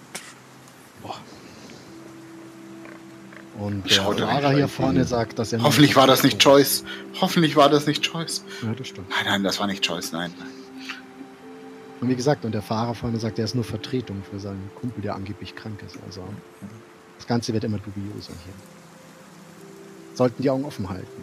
[3.58, 5.62] Und Ich der nicht hier vorne sagt, dass er...
[5.62, 6.84] Hoffentlich war das nicht Choice.
[7.18, 8.44] Hoffentlich war das nicht Choice.
[8.62, 9.08] Ja, das stimmt.
[9.08, 10.30] Nein, nein, das war nicht Choice, nein.
[12.02, 15.00] Und wie gesagt, und der Fahrer vorne sagt, er ist nur Vertretung für seinen Kumpel,
[15.00, 15.96] der angeblich krank ist.
[16.04, 16.22] Also
[17.16, 18.54] das Ganze wird immer dubioser hier.
[20.12, 21.22] Sollten die Augen offen halten.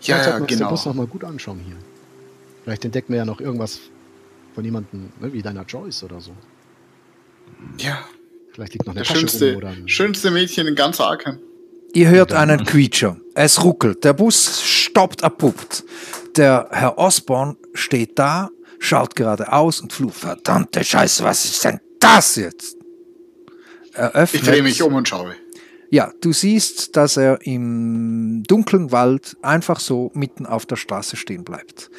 [0.00, 0.70] Ja, ja, uns den genau.
[0.70, 1.76] Bus nochmal gut anschauen hier.
[2.64, 3.80] Vielleicht entdecken wir ja noch irgendwas
[4.54, 6.32] von jemandem, ne, wie deiner Joyce oder so.
[7.78, 8.04] Ja,
[8.52, 11.38] Vielleicht liegt noch eine der Tasche rum schönste, oder ein schönste Mädchen in ganz Arkham.
[11.92, 13.16] Ihr hört einen Quietscher.
[13.34, 14.04] Es ruckelt.
[14.04, 15.84] Der Bus stoppt abrupt.
[16.36, 20.16] Der Herr Osborne steht da, schaut geradeaus und flucht.
[20.16, 22.76] Verdammte Scheiße, was ist denn das jetzt?
[23.92, 25.34] Er öffnet, Ich drehe mich um und schaue.
[25.92, 31.42] Ja, du siehst, dass er im dunklen Wald einfach so mitten auf der Straße stehen
[31.42, 31.90] bleibt.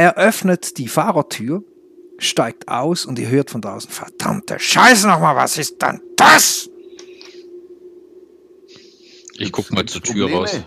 [0.00, 1.62] Er öffnet die Fahrertür,
[2.16, 6.70] steigt aus und ihr hört von draußen, verdammte Scheiße nochmal, was ist denn das?
[9.34, 10.58] Ich guck mal zur Tür raus.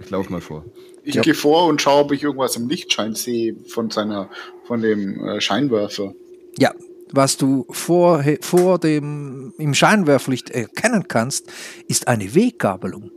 [0.00, 0.66] Ich laufe mal vor.
[1.02, 1.22] Ich Ja.
[1.22, 4.28] gehe vor und schaue, ob ich irgendwas im Lichtschein sehe von seiner,
[4.66, 6.12] von dem äh, Scheinwerfer.
[6.58, 6.74] Ja,
[7.10, 11.50] was du vor, vor dem im Scheinwerferlicht erkennen kannst,
[11.88, 13.10] ist eine Weggabelung.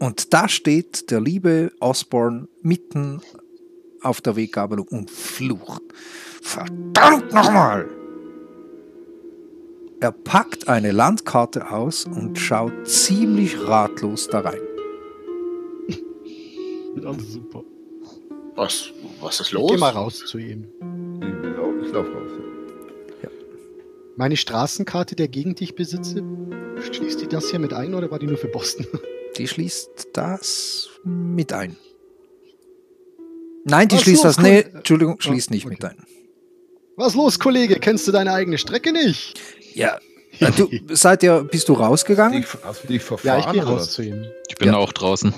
[0.00, 3.20] Und da steht der liebe Osborne mitten
[4.02, 5.82] auf der Weggabelung und flucht.
[6.42, 7.86] Verdammt nochmal!
[10.00, 14.60] Er packt eine Landkarte aus und schaut ziemlich ratlos da rein.
[17.00, 17.62] Ja, super.
[18.56, 19.70] Was, was ist Ich los?
[19.70, 20.66] geh mal raus zu ihm.
[21.20, 22.30] Ich laufe ich lauf raus.
[23.22, 23.28] Ja.
[24.16, 26.24] Meine Straßenkarte der Gegend, die ich besitze,
[26.90, 28.86] schließt die das hier mit ein oder war die nur für Boston?
[29.36, 31.76] Die schließt das mit ein.
[33.64, 34.38] Nein, die so, schließt das.
[34.38, 34.42] cool.
[34.44, 35.74] Nee, Entschuldigung, schließt Ah, nicht okay.
[35.74, 35.96] mit ein.
[36.96, 37.76] Was los, Kollege?
[37.78, 39.40] Kennst du deine eigene Strecke nicht?
[39.74, 39.98] Ja.
[40.56, 42.40] Du, seid ihr, bist du rausgegangen?
[42.42, 43.40] Ich, hast du dich Ja, verfahren?
[43.40, 43.92] ich gehe oder raus was?
[43.92, 44.24] zu ihm.
[44.48, 44.76] Ich bin Ja.
[44.76, 45.32] auch draußen.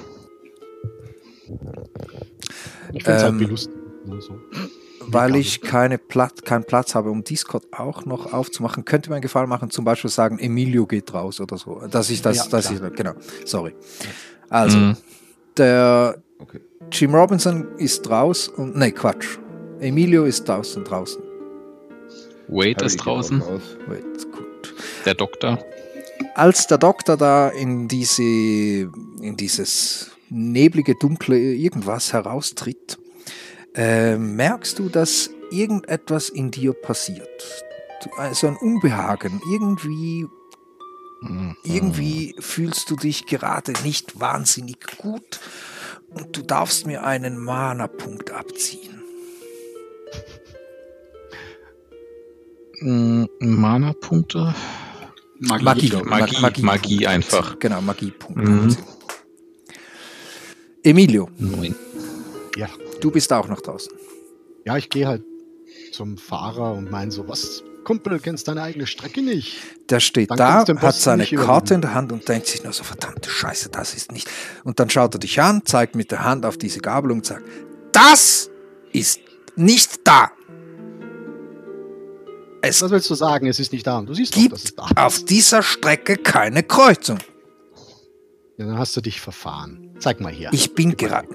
[2.93, 3.83] Ich finde es Ähm, halt belustigend.
[4.21, 4.39] So.
[5.09, 9.23] Weil ich keine Platz, keinen Platz habe, um Discord auch noch aufzumachen, könnte mir einen
[9.23, 11.81] Gefallen machen, zum Beispiel sagen, Emilio geht raus oder so.
[11.91, 13.13] Dass ich das, Ja, dass ich, genau,
[13.45, 13.75] sorry.
[14.49, 14.97] Also, Mhm.
[15.57, 16.61] der Okay.
[16.91, 19.39] Jim Robinson ist raus und, nee, Quatsch.
[19.81, 21.23] Emilio ist draußen, draußen.
[22.49, 23.41] Wade Harry ist draußen.
[23.87, 24.75] Wait, gut.
[25.07, 25.59] Der Doktor.
[26.35, 32.99] Als der Doktor da in diese, in dieses neblige, dunkle irgendwas heraustritt,
[33.75, 37.29] äh, merkst du, dass irgendetwas in dir passiert.
[38.03, 39.41] Du, also ein Unbehagen.
[39.51, 40.27] Irgendwie,
[41.23, 41.57] Mhm.
[41.65, 45.41] irgendwie fühlst du dich gerade nicht wahnsinnig gut
[46.11, 49.01] und du darfst mir einen Mana-Punkt abziehen.
[52.81, 53.29] Mhm.
[53.41, 54.55] Mana-Punkte?
[55.39, 55.65] Magie.
[55.65, 56.05] Magie, glaub.
[56.07, 57.59] Magie, Magie- Magie einfach.
[57.59, 58.37] Genau, Magiepunkt.
[58.43, 58.77] Mhm.
[60.83, 61.75] Emilio, Neun.
[62.57, 62.69] Ja.
[63.03, 63.93] Du bist auch noch draußen.
[64.65, 65.23] ja, ich gehe halt
[65.93, 69.57] zum Fahrer und meine so, was, Kumpel, kennst deine eigene Strecke nicht?
[69.91, 72.73] Der steht Dann da, du hat seine Karte in der Hand und denkt sich nur
[72.73, 74.31] so, verdammte Scheiße, das ist nicht.
[74.65, 77.45] Und dann schaut er dich an, zeigt mit der Hand auf diese Gabelung und sagt,
[77.93, 78.51] das
[78.93, 79.21] ist
[79.57, 80.31] nicht da.
[82.63, 83.49] Es Was willst du sagen?
[83.49, 83.99] Es ist nicht da.
[83.99, 87.19] Und du siehst doch, dass es gibt da auf dieser Strecke keine Kreuzung.
[88.57, 89.97] Ja, dann hast du dich verfahren.
[89.99, 90.51] Zeig mal hier.
[90.53, 91.29] Ich bin gerade.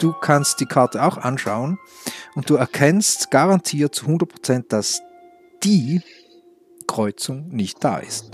[0.00, 1.78] Du kannst die Karte auch anschauen
[2.34, 5.02] und du erkennst garantiert zu 100%, dass
[5.62, 6.00] die
[6.86, 8.30] Kreuzung nicht da ist.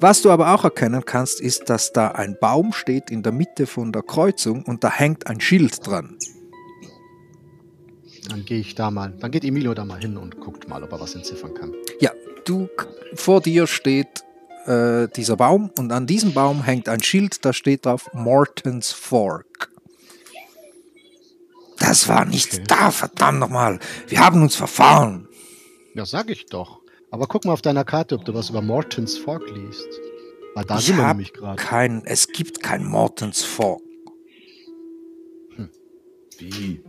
[0.00, 3.66] Was du aber auch erkennen kannst, ist, dass da ein Baum steht in der Mitte
[3.66, 6.18] von der Kreuzung und da hängt ein Schild dran.
[8.28, 9.12] Dann gehe ich da mal.
[9.20, 11.72] Dann geht Emilio da mal hin und guckt mal, ob er was entziffern kann.
[12.00, 12.10] Ja,
[12.44, 12.68] du
[13.14, 14.24] vor dir steht
[14.66, 19.70] äh, dieser Baum und an diesem Baum hängt ein Schild, da steht drauf Morton's Fork.
[21.78, 22.64] Das war nicht Okay.
[22.68, 23.78] da, verdammt nochmal.
[24.08, 25.28] Wir haben uns verfahren.
[25.94, 26.80] Ja, sag ich doch.
[27.10, 29.88] Aber guck mal auf deiner Karte, ob du was über Morton's Fork liest.
[30.54, 31.60] Weil da Ich sind wir nämlich gerade.
[31.60, 33.80] kein, es gibt kein Morton's Fork.
[36.38, 36.82] Wie?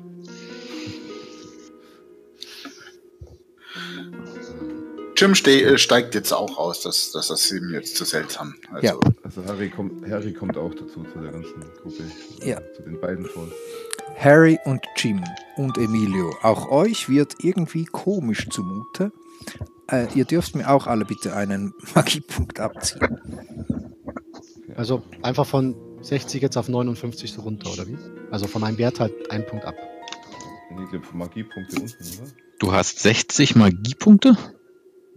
[5.21, 8.55] Jim ste äh, steigt jetzt auch aus, das, das ist ihm jetzt zu seltsam.
[8.71, 8.99] Also, Ja.
[9.21, 12.03] Also Harry kommt, Harry kommt auch dazu, zu der ganzen Gruppe.
[12.43, 12.59] Ja.
[12.75, 13.47] Zu den beiden vor.
[14.17, 15.23] Harry und Jim
[15.57, 19.11] und Emilio, auch euch wird irgendwie komisch zumute.
[19.91, 23.21] Äh, ihr dürft mir auch alle bitte einen Magiepunkt abziehen.
[24.75, 27.97] Also einfach von 60 jetzt auf 59 so runter, oder wie?
[28.31, 29.75] Also von meinem Wert halt einen Punkt ab.
[31.13, 32.31] Magiepunkte unten, oder?
[32.57, 34.35] Du hast 60 Magiepunkte?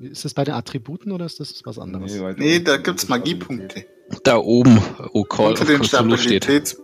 [0.01, 2.13] Ist das bei den Attributen oder ist das was anderes?
[2.13, 2.21] nee,
[2.57, 2.65] unten.
[2.65, 3.87] da gibt's Magiepunkte.
[4.25, 4.81] Da oben,
[5.13, 6.77] wo Call Unter den Cthulhu steht.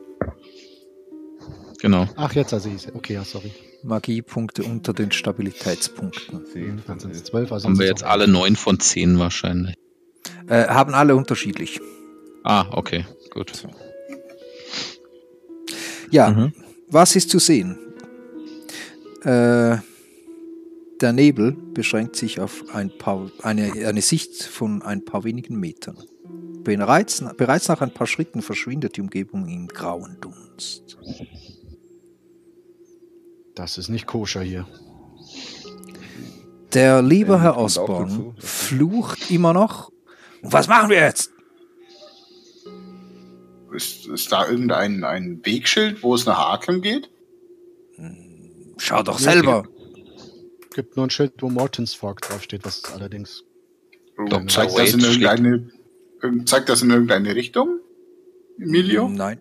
[1.81, 2.07] Genau.
[2.17, 3.53] Ach, jetzt sehe ich Okay, ja, sorry.
[3.83, 6.45] Magiepunkte unter den Stabilitätspunkten.
[6.53, 7.53] Zehn Dann sind es von 12.
[7.53, 9.75] Also Haben wir jetzt alle 9 von 10 wahrscheinlich.
[10.49, 11.81] Äh, haben alle unterschiedlich.
[12.45, 13.67] Ah, okay, gut.
[16.11, 16.53] Ja, Mhm.
[16.89, 17.79] was ist zu sehen?
[19.23, 19.79] Äh,
[21.01, 25.97] der Nebel beschränkt sich auf ein paar, eine, eine Sicht von ein paar wenigen Metern.
[26.63, 30.99] Bereits, bereits nach ein paar Schritten verschwindet die Umgebung im grauen Dunst.
[33.55, 34.67] Das ist nicht koscher hier.
[36.75, 39.91] Der liebe Äh, Herr Osborne flucht immer noch.
[40.43, 41.31] Und was machen wir jetzt?
[43.73, 47.11] Ist, ist da irgendein ein Wegschild, wo es nach Arkham geht?
[48.77, 49.65] Schau doch Ja, selber.
[50.75, 53.45] Gibt nur ein Schild, wo Morton's Fork draufsteht, was allerdings
[54.17, 54.47] Dr.
[54.49, 55.71] Zeigt das, in irgendeine,
[56.23, 57.81] irg- zeigt das in irgendeine Richtung?
[58.59, 59.09] Emilio?
[59.09, 59.41] Nein.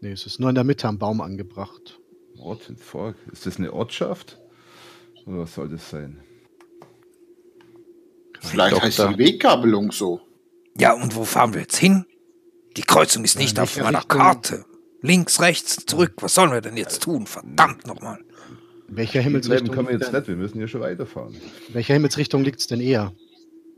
[0.00, 2.00] Nee, es ist nur in der Mitte am Baum angebracht.
[2.36, 3.16] Morton Fork.
[3.32, 4.38] Ist das eine Ortschaft?
[5.24, 6.20] Oder was soll das sein?
[8.40, 9.14] Vielleicht heißt Doktor.
[9.14, 10.20] die Weggabelung so.
[10.76, 12.04] Ja, und wo fahren wir jetzt hin?
[12.76, 14.18] Die Kreuzung ist nicht in auf meiner Richtung?
[14.18, 14.64] Karte.
[15.00, 16.14] Links, rechts, zurück.
[16.20, 17.26] Was sollen wir denn jetzt tun?
[17.26, 18.18] Verdammt nochmal.
[18.94, 21.34] In welcher Bleiben Himmelsrichtung, können wir liegt jetzt nicht, wir müssen ja schon weiterfahren.
[21.72, 23.12] welcher Himmelsrichtung liegt es denn eher?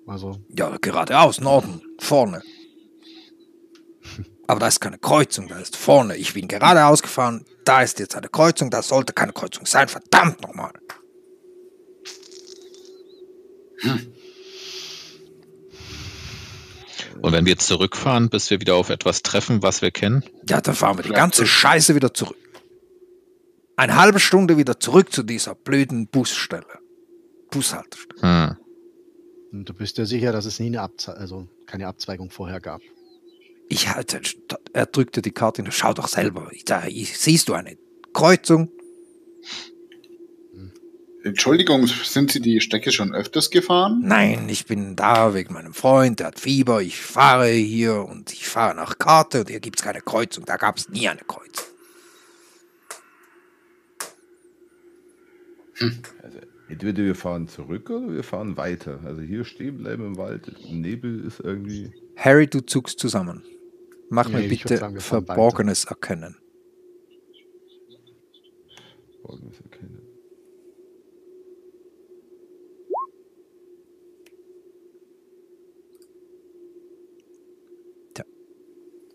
[0.06, 2.42] Also, Ja, geradeaus, Norden, vorne.
[4.46, 6.16] Aber da ist keine Kreuzung, da ist vorne.
[6.16, 9.88] Ich bin geradeaus gefahren, da ist jetzt eine Kreuzung, da sollte keine Kreuzung sein.
[9.88, 10.72] Verdammt nochmal.
[17.22, 20.22] Und wenn wir jetzt zurückfahren, bis wir wieder auf etwas treffen, was wir kennen?
[20.46, 22.36] Ja, dann fahren wir die ganze Scheiße wieder zurück.
[23.76, 26.64] Eine halbe Stunde wieder zurück zu dieser blöden Busstelle.
[27.50, 28.22] Bushaltestelle.
[28.22, 28.56] Hm.
[29.52, 32.80] und du bist dir sicher, dass es nie eine Abze also keine Abzweigung vorher gab.
[33.68, 34.20] Ich halte,
[34.72, 36.48] er drückte die Karte in, schau doch selber.
[36.52, 37.76] Ich sage, ich- siehst du eine
[38.12, 38.70] Kreuzung?
[41.24, 44.00] Entschuldigung, sind Sie die Strecke schon öfters gefahren?
[44.04, 48.46] Nein, ich bin da wegen meinem Freund, der hat Fieber, ich fahre hier und ich
[48.46, 51.65] fahre nach Karte und hier gibt es keine Kreuzung, da gab es nie eine Kreuzung.
[56.22, 59.00] Also entweder wir fahren zurück oder wir fahren weiter.
[59.04, 60.52] Also hier stehen bleiben im Wald.
[60.70, 61.92] Nebel ist irgendwie.
[62.16, 63.42] Harry, du zuckst zusammen.
[64.08, 66.36] Mach Nee, mir bitte sagen, Verborgenes erkennen.
[69.22, 70.02] Folgendes erkennen.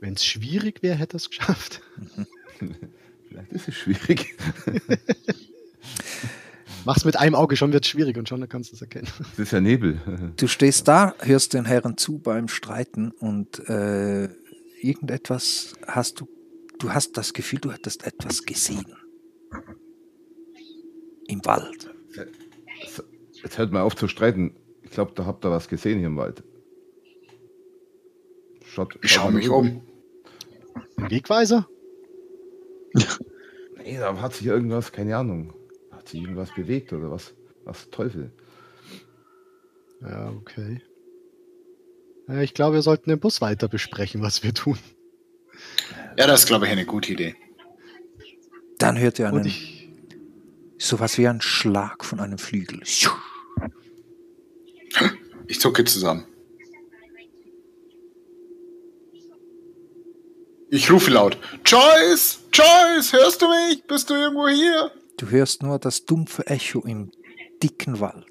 [0.02, 1.82] Wenn es schwierig wäre, hätte er es geschafft.
[3.30, 4.36] Vielleicht ist es schwierig.
[6.86, 9.08] Mach's mit einem Auge, schon wird schwierig und schon kannst du es erkennen.
[9.34, 10.34] Es ist ja Nebel.
[10.38, 14.30] Du stehst da, hörst den Herren zu beim Streiten und äh,
[14.82, 16.28] irgendetwas hast du,
[16.80, 18.96] du hast das Gefühl, du hättest etwas gesehen.
[21.28, 21.94] Im Wald.
[23.44, 24.56] Jetzt hört mal auf zu streiten.
[24.82, 26.44] Ich glaube, da habt ihr was gesehen hier im Wald.
[28.66, 29.82] Schaut, Ich mal mich um.
[30.98, 31.68] Ein Wegweiser?
[33.78, 35.54] Nee, da hat sich irgendwas, keine Ahnung.
[36.02, 37.36] Hat sich irgendwas bewegt oder was?
[37.64, 38.32] Was Teufel?
[40.02, 40.82] Ja, okay.
[42.28, 44.80] Ja, ich glaube, wir sollten den Bus weiter besprechen, was wir tun.
[46.18, 47.36] Ja, das ist, glaube ich, eine gute Idee.
[48.80, 49.92] Dann hört ihr einen, ich,
[50.80, 52.82] sowas wie ein Schlag von einem Flügel.
[52.82, 53.08] Ich
[55.60, 56.26] zucke zusammen.
[60.72, 61.38] Ich rufe laut.
[61.64, 62.40] Joyce!
[62.52, 63.14] Joyce!
[63.14, 63.84] Hörst du mich?
[63.84, 64.92] Bist du irgendwo hier?
[65.22, 67.12] Du hörst nur das dumpfe Echo im
[67.62, 68.26] dicken Wald.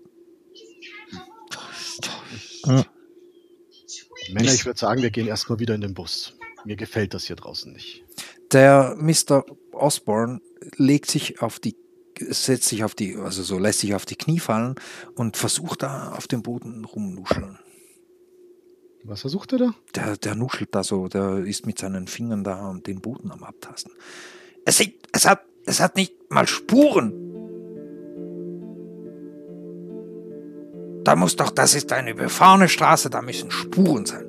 [4.33, 6.37] Männer, ich würde sagen, wir gehen erstmal wieder in den Bus.
[6.65, 8.05] Mir gefällt das hier draußen nicht.
[8.51, 9.45] Der Mr.
[9.71, 10.41] Osborne
[10.79, 11.77] legt sich auf die,
[12.19, 14.75] setzt sich auf die, also so lässt sich auf die Knie fallen
[15.15, 17.61] und versucht da auf dem Boden rumnuscheln.
[19.05, 19.75] Was versucht er da?
[19.95, 23.45] Der, der nuschelt da so, der ist mit seinen Fingern da und den Boden am
[23.45, 23.93] Abtasten.
[24.65, 27.15] Es, sieht, es, hat, es hat nicht mal Spuren.
[31.05, 34.27] Da muss doch, das ist eine befahrene Straße, da müssen Spuren sein.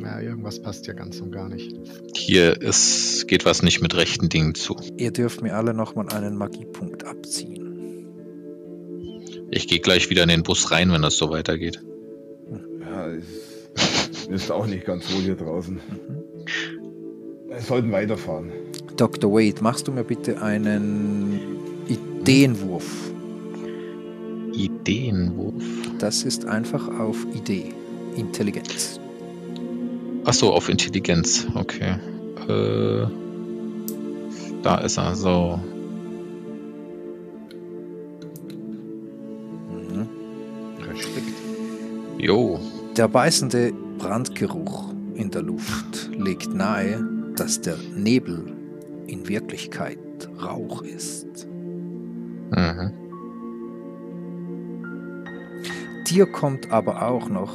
[0.00, 1.74] Na, irgendwas passt ja ganz und gar nicht.
[2.14, 4.76] Hier ist, geht was nicht mit rechten Dingen zu.
[4.96, 7.68] Ihr dürft mir alle nochmal einen Magiepunkt abziehen.
[9.50, 11.82] Ich gehe gleich wieder in den Bus rein, wenn das so weitergeht.
[12.80, 15.74] Ja, es ist auch nicht ganz wohl hier draußen.
[15.74, 16.22] Mhm.
[17.48, 18.52] Wir sollten weiterfahren.
[18.98, 19.30] Dr.
[19.32, 21.38] Wade, machst du mir bitte einen
[21.86, 22.84] Ideenwurf?
[24.52, 25.62] Ideenwurf.
[26.00, 27.72] Das ist einfach auf Idee.
[28.16, 28.98] Intelligenz.
[30.24, 31.46] Ach so, auf Intelligenz.
[31.54, 31.94] Okay.
[32.48, 33.06] Äh,
[34.64, 35.14] da ist er.
[35.14, 35.60] So.
[39.70, 40.08] Mhm.
[40.90, 41.32] Respekt.
[42.18, 42.58] Jo.
[42.96, 48.57] Der beißende Brandgeruch in der Luft legt nahe, dass der Nebel
[49.08, 49.98] in Wirklichkeit
[50.40, 51.46] Rauch ist.
[52.56, 52.92] Mhm.
[56.08, 57.52] Dir kommt aber auch noch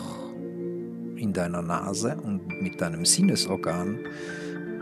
[1.15, 3.99] in deiner Nase und mit deinem Sinnesorgan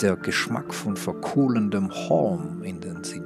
[0.02, 3.24] der Geschmack von verkohlendem Horn in den Sinn.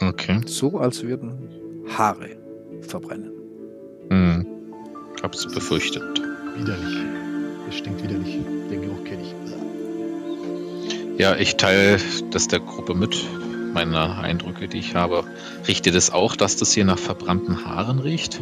[0.00, 0.40] Okay.
[0.46, 1.50] So als würden
[1.88, 2.36] Haare
[2.82, 3.32] verbrennen.
[4.10, 4.46] Hm.
[5.22, 6.22] Hab's befürchtet.
[6.56, 7.04] Widerlich.
[7.68, 8.38] Es stinkt widerlich.
[8.70, 9.49] Den Geruch kenne ich.
[11.20, 11.98] Ja, ich teile
[12.30, 13.14] das der Gruppe mit.
[13.74, 15.22] meine Eindrücke, die ich habe.
[15.68, 18.40] Riecht ihr das auch, dass das hier nach verbrannten Haaren riecht?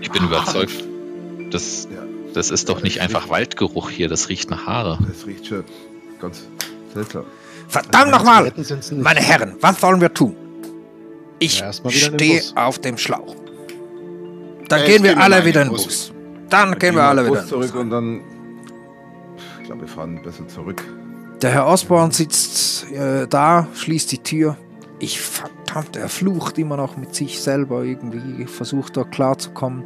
[0.00, 0.74] Ich bin überzeugt,
[1.52, 1.86] das,
[2.34, 4.98] das ist doch nicht einfach Waldgeruch hier, das riecht nach Haare.
[5.06, 5.62] Das riecht schon
[6.20, 6.42] ganz
[6.92, 7.26] seltsam.
[7.68, 8.52] Verdammt nochmal!
[8.56, 9.04] Sind's nicht.
[9.04, 10.34] Meine Herren, was sollen wir tun?
[11.38, 13.36] Ich Ja, stehe auf dem Schlauch.
[14.68, 15.84] Dann Ja, gehen wir alle wieder in den Bus.
[15.84, 16.12] Bus.
[16.50, 17.68] Dann gehen wir alle wieder in den Bus.
[17.68, 18.33] zurück und dann.
[19.64, 20.84] Ich glaube, wir fahren besser zurück.
[21.40, 24.58] Der Herr Osborn sitzt äh, da, schließt die Tür.
[24.98, 29.84] Ich verdammt, er flucht immer noch mit sich selber irgendwie, versucht da klarzukommen.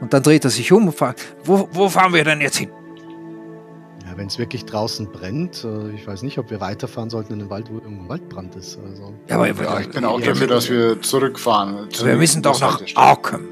[0.00, 2.70] Und dann dreht er sich um und fragt, wo, wo fahren wir denn jetzt hin?
[4.04, 7.38] Ja, wenn es wirklich draußen brennt, äh, ich weiß nicht, ob wir weiterfahren sollten in
[7.38, 8.76] den Wald, wo irgendein Waldbrand ist.
[8.84, 11.76] Also, Ja, aber Ja, ich bin auch wir, dafür, dass wir zurückfahren.
[11.76, 12.82] wir Zurück müssen doch nach.
[12.96, 13.42] Arkham.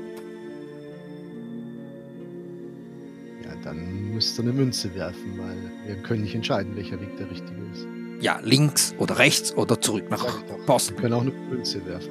[4.21, 5.57] Müsst ihr eine Münze werfen, weil
[5.87, 7.87] wir können nicht entscheiden, welcher Weg der richtige ist.
[8.21, 10.43] Ja, links oder rechts oder zurück nach doch.
[10.47, 10.97] Wir Boston.
[10.97, 12.11] können auch eine Münze werfen.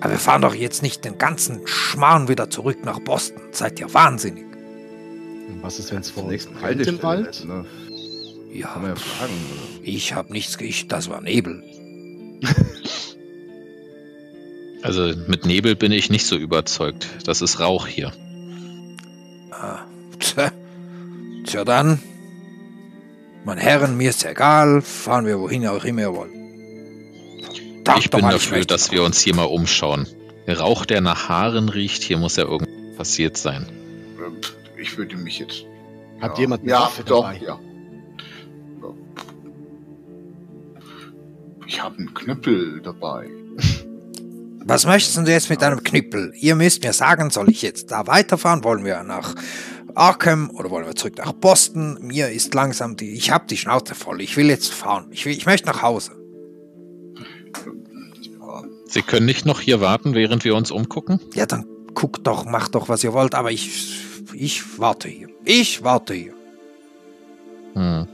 [0.00, 3.40] Aber wir fahren doch jetzt nicht den ganzen Schmarrn wieder zurück nach Boston.
[3.50, 4.44] Seid ihr wahnsinnig?
[4.44, 7.02] Und was ist, wenn es vor uns nächsten brennt im.
[7.02, 7.42] Wald?
[7.46, 7.64] Ne?
[8.52, 9.32] Ja, Kann man ja fragen.
[9.82, 11.62] ich habe nichts, ich, das war Nebel.
[14.80, 17.08] Also mit Nebel bin ich nicht so überzeugt.
[17.24, 18.12] Das ist Rauch hier.
[19.50, 19.80] Ah,
[20.20, 20.52] tja.
[21.48, 22.00] Tja dann,
[23.44, 26.30] meine Herren, mir ist egal, fahren wir wohin auch immer ihr wollt.
[27.84, 30.06] Dacht ich bin dafür, dass wir uns hier mal umschauen.
[30.46, 33.66] Rauch, der nach Haaren riecht, hier muss ja irgendwas passiert sein.
[34.76, 35.64] Ich würde mich jetzt.
[36.20, 36.40] Hat ja.
[36.40, 37.40] jemand eine Ja, Waffe doch, dabei?
[37.44, 37.58] ja.
[41.66, 43.28] Ich habe einen Knüppel dabei.
[44.64, 46.32] Was möchtest du jetzt mit einem Knüppel?
[46.34, 48.64] Ihr müsst mir sagen, soll ich jetzt da weiterfahren?
[48.64, 49.34] Wollen wir nach
[49.98, 51.98] Arkham oder wollen wir zurück nach Boston?
[52.00, 54.20] Mir ist langsam die, ich habe die Schnauze voll.
[54.20, 55.08] Ich will jetzt fahren.
[55.10, 56.12] Ich, will, ich möchte nach Hause.
[58.86, 61.20] Sie können nicht noch hier warten, während wir uns umgucken?
[61.34, 64.00] Ja, dann guckt doch, macht doch, was ihr wollt, aber ich,
[64.32, 65.28] ich warte hier.
[65.44, 66.34] Ich warte hier.
[67.74, 68.06] Hm.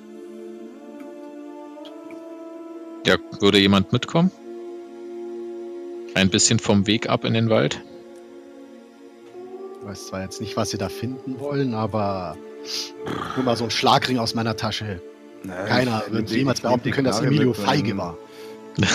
[3.06, 4.30] Ja, würde jemand mitkommen?
[6.14, 7.80] Ein bisschen vom Weg ab in den Wald?
[9.84, 12.38] Ich weiß zwar jetzt nicht, was sie da finden wollen, aber
[13.36, 15.02] nur mal so ein Schlagring aus meiner Tasche.
[15.42, 18.16] Nein, Keiner wird jemals behaupten die können, dass Emilio ähm, feige war.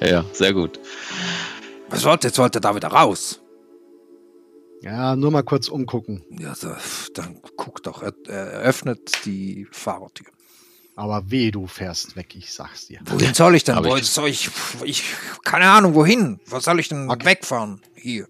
[0.00, 0.78] Ja, sehr gut.
[1.88, 2.28] Was wollt ihr?
[2.28, 3.40] Jetzt wollt ihr da wieder raus.
[4.82, 6.22] Ja, nur mal kurz umgucken.
[6.38, 6.68] Ja, so,
[7.14, 8.02] dann guckt doch.
[8.02, 10.26] Er, er öffnet die Fahrertür.
[10.96, 13.00] Aber weh, du fährst weg, ich sag's dir.
[13.06, 13.82] Wohin soll ich denn?
[13.84, 14.50] Wo ich- soll ich,
[14.84, 15.02] ich,
[15.44, 16.40] keine Ahnung, wohin?
[16.46, 17.24] Was soll ich denn Okay.
[17.24, 17.80] wegfahren?
[17.94, 18.28] Hier.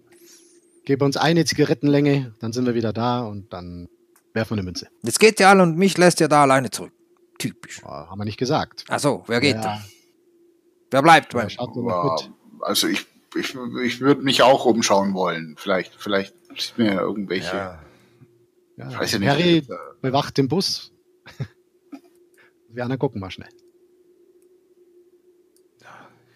[0.87, 3.89] Gib uns eine Zigarettenlänge, dann sind wir wieder da und dann
[4.33, 4.87] werfen wir eine Münze.
[5.03, 6.93] Jetzt geht ihr alle und mich lässt ihr da alleine zurück.
[7.37, 7.81] Typisch.
[7.81, 8.85] Boah, haben wir nicht gesagt.
[8.87, 9.81] Achso, wer geht ja, da?
[10.89, 11.59] Wer bleibt ja, mit.
[12.61, 15.55] also ich, ich, ich würde mich auch umschauen wollen.
[15.57, 17.53] Vielleicht, vielleicht sieht mir irgendwelche.
[17.53, 17.79] Ja,
[18.77, 19.27] Ja, Ich weiß ja nicht.
[19.27, 19.63] Harry äh,
[19.99, 20.93] bewacht den Bus.
[22.69, 23.49] wir anderen gucken mal schnell.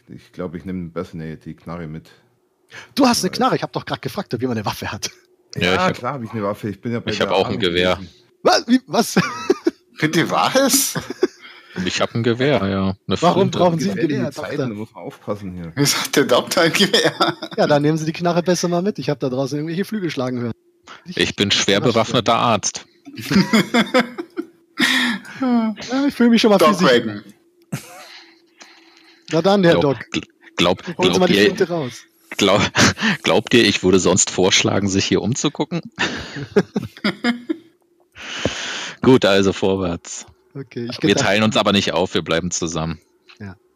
[0.10, 2.12] ich glaube, ich nehme besser die Knarre mit.
[2.96, 5.10] Du hast eine Knarre, ich habe doch gerade gefragt, ob jemand eine Waffe hat.
[5.56, 6.70] Ja, Ja, ich hab- klar habe ich eine Waffe.
[6.70, 8.00] Ich bin ja bei Ich der hab auch ein Gewehr.
[8.44, 8.68] Was?
[8.68, 9.16] Wie, was?
[10.00, 10.96] Bitte was?
[11.86, 12.98] Ich habe ein Gewehr, ja.
[13.08, 14.68] Eine Warum brauchen Sie ein Gewehr, der Zeit, Doktor?
[14.68, 15.72] da muss man aufpassen hier.
[15.74, 17.14] Wie sagt der Doktor ein Gewehr?
[17.56, 19.00] Ja, dann nehmen Sie die Knarre besser mal mit.
[19.00, 20.52] Ich habe da draußen irgendwelche Flügel schlagen hören.
[21.16, 22.86] Ich bin schwer bewaffneter Arzt.
[25.40, 25.74] Ja,
[26.08, 26.78] ich fühle mich schon mal Doc.
[29.32, 32.02] Na dann, Herr Glaub, Doc, gl- glaub, holen Sie mal glaubt, die ihr, raus.
[32.38, 32.62] Glaub,
[33.24, 35.82] glaubt ihr, ich würde sonst vorschlagen, sich hier umzugucken?
[39.02, 40.26] Gut, also vorwärts.
[40.54, 43.00] Okay, ich Wir teilen uns aber nicht auf, wir bleiben zusammen.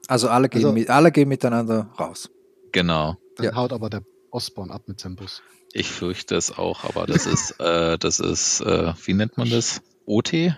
[0.08, 2.30] Also alle gehen, Also- mit, alle gehen miteinander raus.
[2.72, 3.18] Genau.
[3.38, 3.56] Dann Ja.
[3.56, 5.42] haut aber der Osborn ab mit seinem Bus.
[5.74, 9.82] Ich fürchte es auch, aber das ist, äh, das ist, äh, wie nennt man das?
[10.06, 10.54] OT?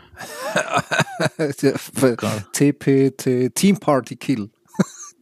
[2.51, 4.49] TPT, Team Party Kill.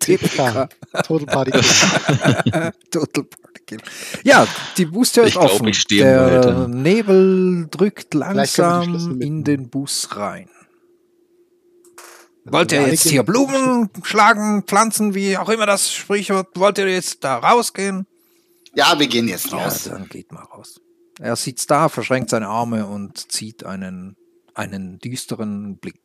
[0.06, 0.70] TPK,
[1.04, 1.52] Total Party.
[2.92, 3.80] Total Party Kill.
[4.24, 4.48] Ja,
[4.78, 5.68] die Bustür ist Ich glaub, offen.
[5.68, 6.68] ich Der ja.
[6.68, 10.50] Nebel drückt langsam in den Bus rein.
[12.48, 16.50] Wollt ihr jetzt hier Blumen schlagen, pflanzen, wie auch immer das Sprichwort?
[16.56, 18.06] Wollt ihr jetzt da rausgehen?
[18.76, 19.86] Ja, wir gehen jetzt Ja, raus.
[19.86, 20.80] dann geht mal raus.
[21.20, 24.16] Er sitzt da, verschränkt seine Arme und zieht einen,
[24.54, 26.00] einen düsteren Blick.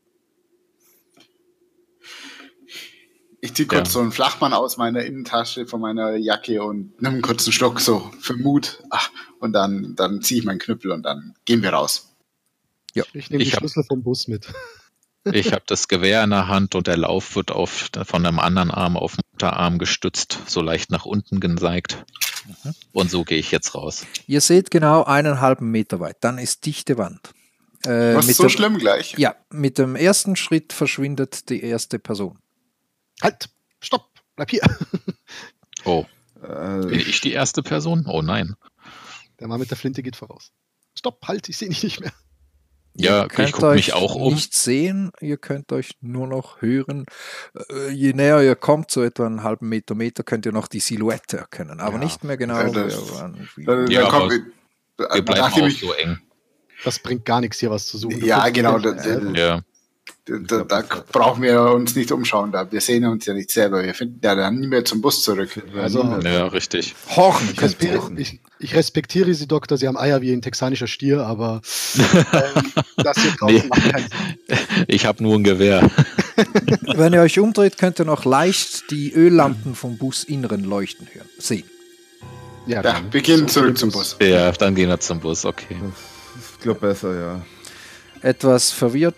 [3.42, 3.92] Ich ziehe kurz Ja.
[3.94, 8.10] so einen Flachmann aus meiner Innentasche von meiner Jacke und nimm einen kurzen Stock so
[8.20, 8.82] für Mut.
[8.90, 12.14] Ach, und dann, dann ziehe ich meinen Knüppel und dann gehen wir raus.
[12.92, 14.46] Ich nehme die Ich hab- Schlüssel vom Bus mit.
[15.24, 18.70] Ich habe das Gewehr in der Hand und der Lauf wird auf, von einem anderen
[18.70, 22.04] Arm auf den Unterarm gestützt, so leicht nach unten geneigt.
[22.92, 24.06] Und so gehe ich jetzt raus.
[24.26, 26.16] Ihr seht genau einen halben Meter weit.
[26.20, 27.32] Dann ist dichte Wand.
[27.84, 29.14] Äh, Was mit so dem- schlimm gleich?
[29.18, 32.38] Ja, mit dem ersten Schritt verschwindet die erste Person.
[33.22, 33.48] Halt!
[33.80, 34.08] Stopp!
[34.36, 34.62] Bleib hier!
[35.86, 36.04] Oh,
[36.42, 38.04] Äh, bin ich die erste Person?
[38.06, 38.54] Oh nein.
[39.40, 40.52] Der Mann mit der Flinte geht voraus.
[40.94, 41.26] Stopp!
[41.26, 41.48] Halt!
[41.48, 42.12] Ich sehe dich nicht mehr.
[42.94, 44.34] Ja, Ihr könnt ich gucke mich auch um.
[44.34, 47.06] Nicht sehen, ihr könnt euch nur noch hören.
[47.70, 50.80] Äh, je näher ihr kommt, so etwa einen halben Meter, Meter, könnt ihr noch die
[50.80, 52.04] Silhouette erkennen, aber Ja.
[52.04, 52.58] nicht mehr genau.
[52.60, 53.22] Ja, das-
[53.56, 56.18] wie- Dann, Ja, kommt, aber äh, Wir bleiben auch ich, so eng.
[56.84, 58.20] Das bringt gar nichts, hier was zu suchen.
[58.20, 59.62] Du Ja, guckst genau, das- äh, Ja.
[60.26, 63.82] Da, da brauchen wir uns nicht umschauen, da wir sehen uns ja nicht selber.
[63.82, 65.50] Wir finden ja dann nie mehr zum Bus zurück.
[65.76, 66.94] Also- Ja, richtig.
[67.16, 69.76] Horchen Ich respektiere, ich, ich respektiere Sie, Doktor.
[69.78, 71.62] Sie haben Eier wie ein texanischer Stier, aber
[71.98, 73.64] ähm, das hier draußen Nee.
[73.68, 74.58] macht keinen Sinn.
[74.88, 75.88] Ich habe nur ein Gewehr.
[76.96, 81.64] Wenn ihr euch umdreht, könnt ihr noch leicht die Öllampen vom Businneren leuchten hören, sehen.
[82.66, 84.16] Ja, Ja, wir gehen zurück zum Bus.
[84.20, 85.76] Ja, dann gehen wir zum Bus, okay.
[86.38, 87.42] ist, glaube besser, ja.
[88.22, 89.16] Etwas verwirrt,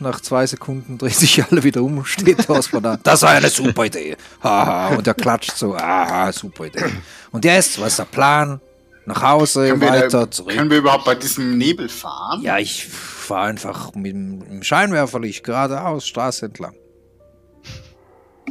[0.00, 2.98] nach zwei Sekunden dreht sich alle wieder um und steht Osborn da.
[3.02, 4.16] Das war eine super Idee.
[4.42, 4.94] Haha.
[4.96, 5.74] Und er klatscht so.
[5.74, 6.84] Aha, super Idee.
[7.30, 8.60] Und jetzt, was ist der Plan?
[9.04, 10.54] Nach Hause, Können wir, weiter, da, zurück.
[10.54, 12.40] können wir überhaupt bei diesem Nebel fahren?
[12.42, 16.74] Ja, ich fahre einfach mit dem Scheinwerferlicht geradeaus, Straße entlang.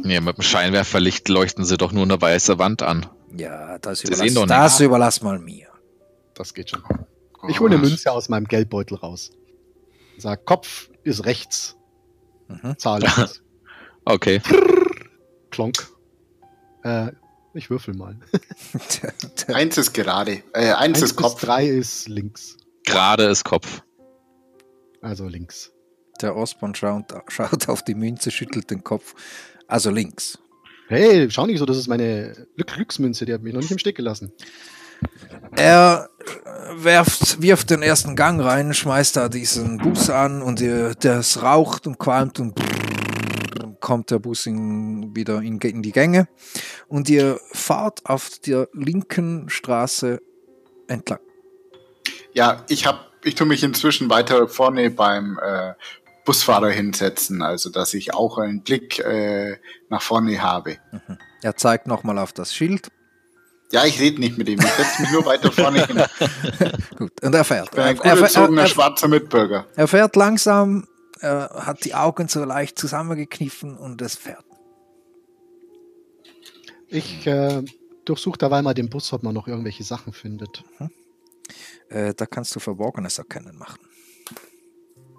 [0.04, 3.06] Ja, mit dem Scheinwerferlicht leuchten sie doch nur eine weiße Wand an.
[3.34, 5.68] Ja, das, überlass, das überlass mal mir.
[6.34, 6.82] Das geht schon.
[7.48, 9.30] Ich hole eine Münze aus meinem Geldbeutel raus.
[10.18, 11.76] Sag, Kopf ist rechts.
[12.48, 12.78] Mhm.
[12.78, 13.42] Zahl ist
[14.04, 14.40] Okay.
[15.50, 15.88] Klonk.
[16.82, 17.12] Äh,
[17.54, 18.18] ich würfel mal.
[19.48, 21.40] Eins ist gerade, äh, eins, Eins ist Kopf.
[21.40, 22.56] drei ist links.
[22.84, 23.82] Gerade ist Kopf.
[25.02, 25.72] Also links.
[26.20, 29.14] der Osborn schaut, schaut auf die Münze, schüttelt den Kopf.
[29.66, 30.38] Also links.
[30.88, 33.78] Hey, schau nicht so, das ist meine Glück Glücksmünze, die hat mich noch nicht im
[33.78, 34.32] Stich gelassen.
[35.56, 36.08] Er
[36.76, 41.86] werft, wirft den ersten Gang rein, schmeißt da diesen Bus an und ihr, das raucht
[41.86, 42.58] und qualmt und
[43.80, 46.28] kommt der Bus in, wieder in, in die Gänge
[46.88, 50.20] und ihr fahrt auf der linken Straße
[50.86, 51.20] entlang.
[52.32, 55.72] Ja, ich hab, ich tue mich inzwischen weiter vorne beim äh,
[56.24, 59.58] Busfahrer hinsetzen, also dass ich auch einen Blick äh,
[59.88, 60.78] nach vorne habe.
[61.42, 62.88] Er zeigt nochmal auf das Schild.
[63.72, 66.02] Ja, ich rede nicht mit ihm, ich setze mich nur weiter vorne hin.
[66.96, 67.70] Gut, und er fährt.
[67.70, 69.66] bin ein Er, gut er, erzogener er, er, schwarzer Mitbürger.
[69.74, 70.86] er fährt langsam,
[71.20, 74.44] er hat die Augen so leicht zusammengekniffen und es fährt.
[76.88, 77.62] Ich äh,
[78.04, 80.62] durchsuche dabei mal den Bus, ob man noch irgendwelche Sachen findet.
[81.88, 83.80] Äh, da kannst du Verborgenes erkennen machen.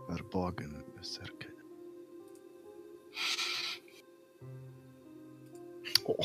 [0.08, 1.54] Verborgen ist erkennen.
[6.06, 6.24] Oh.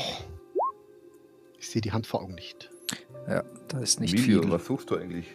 [1.69, 2.71] Ich sehe die Hand vor Augen nicht.
[3.27, 4.51] Ja, da ist nicht Emilio, viel.
[4.51, 5.27] was suchst du eigentlich?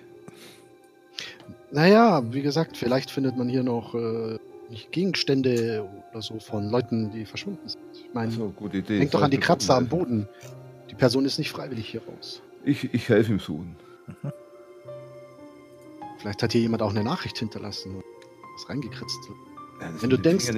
[1.70, 7.12] Naja, wie gesagt, vielleicht findet man hier noch äh, nicht Gegenstände oder so von Leuten,
[7.12, 7.84] die verschwunden sind.
[7.94, 8.98] Ich meine, So, gute Idee.
[8.98, 9.96] denk doch an die Kratzer am helfen.
[9.96, 10.28] Boden.
[10.90, 12.42] Die Person ist nicht freiwillig hier raus.
[12.64, 13.76] Ich, ich helfe ihm suchen.
[16.18, 18.02] Vielleicht hat hier jemand auch eine Nachricht hinterlassen.
[18.56, 19.20] Was reingekritzt.
[19.80, 20.48] Ja, das Wenn du den denkst-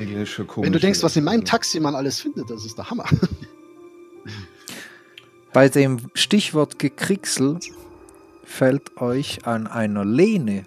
[0.56, 3.04] Wenn du denkst, was in meinem Taxi man alles findet, das ist der Hammer.
[5.56, 7.58] Bei dem Stichwort Gekricksel
[8.44, 10.66] fällt euch an einer Lehne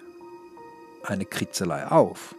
[1.04, 2.34] eine Kritzelei auf.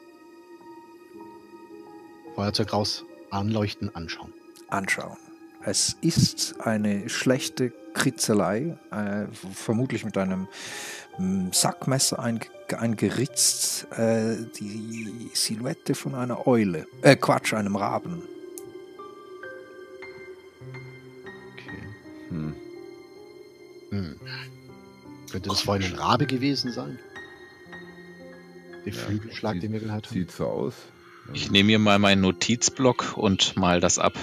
[2.35, 4.33] Feuerzeug raus, anleuchten, anschauen.
[4.67, 5.15] Anschauen.
[5.63, 10.49] Es ist eine schlechte Kritzelei, äh, vermutlich mit einem
[11.19, 12.47] mm, Sackmesser einge
[12.77, 18.23] eingeritzt, äh, die Silhouette von einer Eule, äh, Quatsch, einem Raben.
[22.31, 22.55] Hm.
[23.91, 24.15] Hm.
[25.31, 26.97] Könnte das vorhin ein Rabe gewesen sein?
[28.85, 30.13] Der Ja, Flügelschlag, sieht- den wir gehört haben.
[30.13, 30.73] Sieht so aus.
[31.33, 34.13] Ich nehme mir mal meinen Notizblock und mal das ab.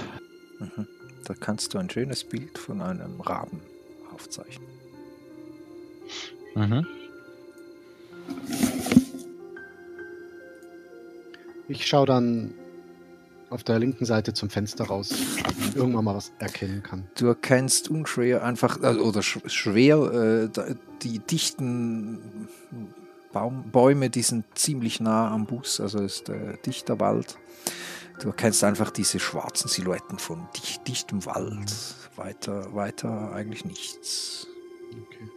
[0.59, 0.87] Mhm.
[1.25, 3.61] Da kannst du ein schönes Bild von einem Raben
[4.13, 4.67] aufzeichnen.
[6.57, 6.87] Mhm.
[11.69, 12.55] Ich schaue dann
[13.51, 15.15] auf der linken Seite zum Fenster raus,
[15.75, 17.07] irgendwann mal was erkennen kann.
[17.17, 22.49] Du erkennst unschwer einfach, äh, oder sch schwer, äh, die dichten
[23.33, 27.39] Baum Bäume, die sind ziemlich nah am Bus, also ist äh, dichter Wald.
[28.21, 31.73] Du erkennst einfach diese schwarzen Silhouetten von dicht, dichtem Wald.
[32.17, 34.49] Weiter, weiter eigentlich nichts.
[34.91, 35.31] Okay.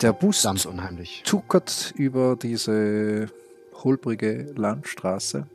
[0.00, 1.22] Der Bus unheimlich.
[1.24, 3.30] tuckert über diese
[3.84, 5.46] holprige Landstraße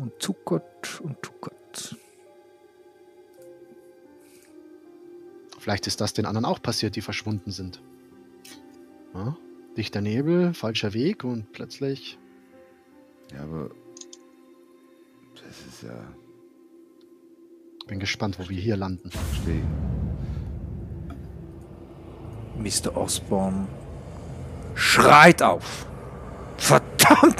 [0.00, 1.96] und tuckert und tuckert.
[5.58, 7.82] Vielleicht ist das den anderen auch passiert, die verschwunden sind.
[9.14, 9.36] Ja?
[9.76, 12.18] Dichter Nebel, falscher Weg und plötzlich.
[13.32, 13.70] Ja, aber
[15.34, 16.12] das ist ja.
[17.86, 19.10] Bin gespannt, wo wir hier landen.
[19.10, 19.62] Verstehe.
[22.58, 22.96] Mr.
[22.96, 23.66] Osborne
[24.74, 25.86] schreit auf.
[26.56, 26.87] Verdammt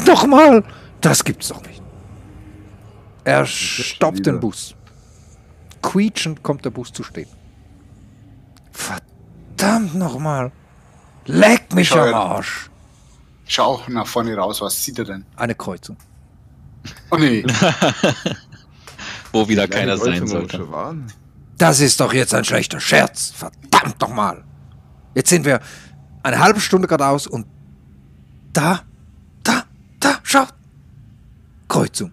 [0.07, 0.65] nochmal!
[1.01, 1.83] Das gibt's doch nicht.
[3.25, 4.41] Er stoppt den.
[4.41, 4.75] Bus.
[5.83, 7.29] Quietschend kommt der Bus zu stehen.
[8.73, 10.53] Verdammt nochmal!
[11.27, 12.15] Leck mich Schau, am.
[12.15, 12.71] Arsch!
[13.47, 15.25] Schau nach vorne raus, was sieht er denn?
[15.37, 15.97] Eine Kreuzung.
[17.11, 17.45] Oh nee,
[19.33, 20.71] Wo wieder Kleine keiner sein sollte.
[20.71, 21.13] waren.
[21.59, 23.31] Das ist doch jetzt ein schlechter Scherz.
[23.35, 24.45] Verdammt nochmal!
[25.15, 25.61] Jetzt sind wir
[26.23, 27.47] eine halbe Stunde geradeaus und
[28.53, 28.83] da,
[30.29, 30.55] schaut!
[31.69, 32.13] Kreuzung.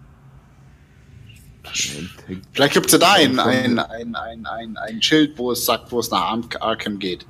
[2.54, 5.92] Vielleicht gibt es ja da ein, ein, ein, ein, ein, ein Schild, wo es sagt,
[5.92, 7.26] wo es nach Ar- Arkham geht.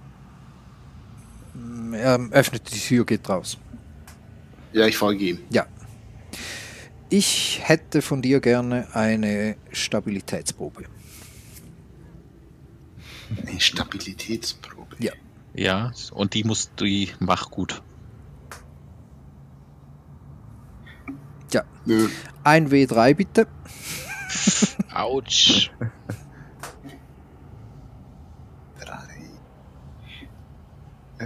[1.93, 3.57] Er öffnet die Tür, geht raus.
[4.73, 5.39] Ja, ich folge ihm.
[5.49, 5.65] Ja.
[7.09, 10.85] Ich hätte von dir gerne eine Stabilitätsprobe.
[13.47, 14.95] Eine Stabilitätsprobe.
[14.99, 15.13] Ja.
[15.53, 17.81] Ja, und die muss die mach gut.
[21.51, 21.63] Ja.
[21.85, 22.07] Nö.
[22.43, 23.47] Ein W3 bitte.
[24.93, 25.71] Autsch.
[28.79, 29.19] Drei.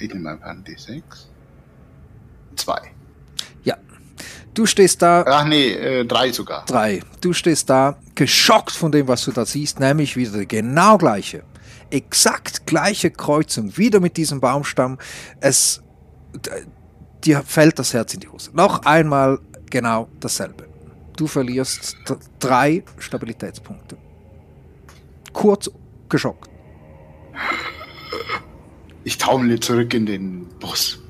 [0.00, 1.02] ich nehme einfach ein D6.
[2.56, 2.80] Zwei.
[3.64, 3.76] Ja.
[4.54, 6.64] Du stehst da, Ach nee, äh, drei sogar.
[6.66, 7.00] drei.
[7.20, 11.42] Du stehst da, geschockt von dem, was du da siehst, nämlich wieder die genau gleiche.
[11.90, 14.98] Exakt gleiche Kreuzung, wieder mit diesem Baumstamm.
[15.40, 15.82] Es,
[17.24, 18.50] dir fällt das Herz in die Hose.
[18.52, 19.38] Noch einmal
[19.70, 20.66] genau dasselbe.
[21.16, 21.96] Du verlierst
[22.38, 23.96] drei Stabilitätspunkte.
[25.32, 25.70] Kurz
[26.08, 26.50] geschockt.
[29.04, 31.00] Ich taumle zurück in den Bus.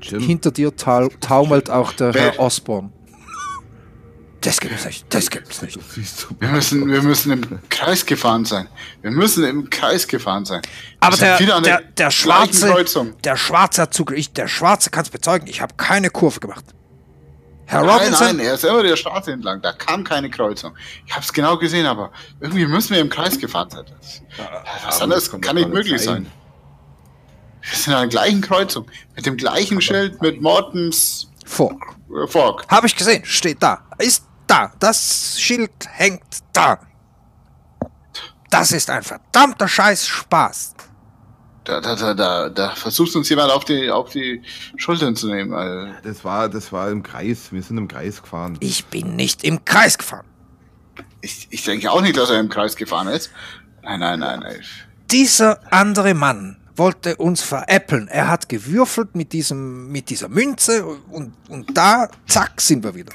[0.00, 2.90] Jim, Hinter dir tau taumelt auch der Herr Osborne.
[4.40, 5.78] Das gibt's nicht, das gibt's nicht.
[6.38, 8.68] Wir müssen, wir müssen im Kreis gefahren sein.
[9.02, 10.62] Wir müssen im Kreis gefahren sein.
[11.00, 13.20] Aber der, der, der Schwarze, Kreuzung.
[13.22, 13.98] der Schwarze hat.
[14.14, 15.48] Ich, der Schwarze kann es bezeugen.
[15.48, 16.64] Ich habe keine Kurve gemacht.
[17.66, 19.60] Herr Nein, Robinson, nein, er ist immer der Straße entlang.
[19.60, 20.74] Da kam keine Kreuzung.
[21.06, 23.84] Ich habe es genau gesehen, aber irgendwie müssen wir im Kreis gefahren sein.
[23.98, 24.22] Das,
[24.84, 26.24] was aber anderes kann nicht möglich sein.
[26.24, 26.32] sein.
[27.60, 28.86] Wir sind an der gleichen Kreuzung.
[29.16, 31.96] Mit dem gleichen Schild mit Mortens Fork.
[32.28, 32.66] Fork.
[32.68, 33.24] Habe ich gesehen.
[33.24, 33.82] Steht da.
[33.98, 34.72] Ist da.
[34.78, 36.78] Das Schild hängt da.
[38.50, 40.74] Das ist ein verdammter Scheiß Spaß.
[41.64, 44.42] Da, da, da, da, da versucht uns jemand auf die, auf die
[44.76, 45.52] Schultern zu nehmen.
[45.52, 47.52] Also, Das war, das war im Kreis.
[47.52, 48.56] Wir sind im Kreis gefahren.
[48.60, 50.26] Ich bin nicht im Kreis gefahren.
[51.20, 53.30] ich, ich denke auch nicht, dass er im Kreis gefahren ist.
[53.82, 54.60] Nein, nein, nein, nein.
[55.10, 58.08] Dieser andere Mann wollte uns veräppeln.
[58.08, 63.12] Er hat gewürfelt mit, diesem, mit dieser Münze und, und da, zack, sind wir wieder.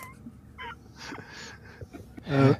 [2.25, 2.55] Äh,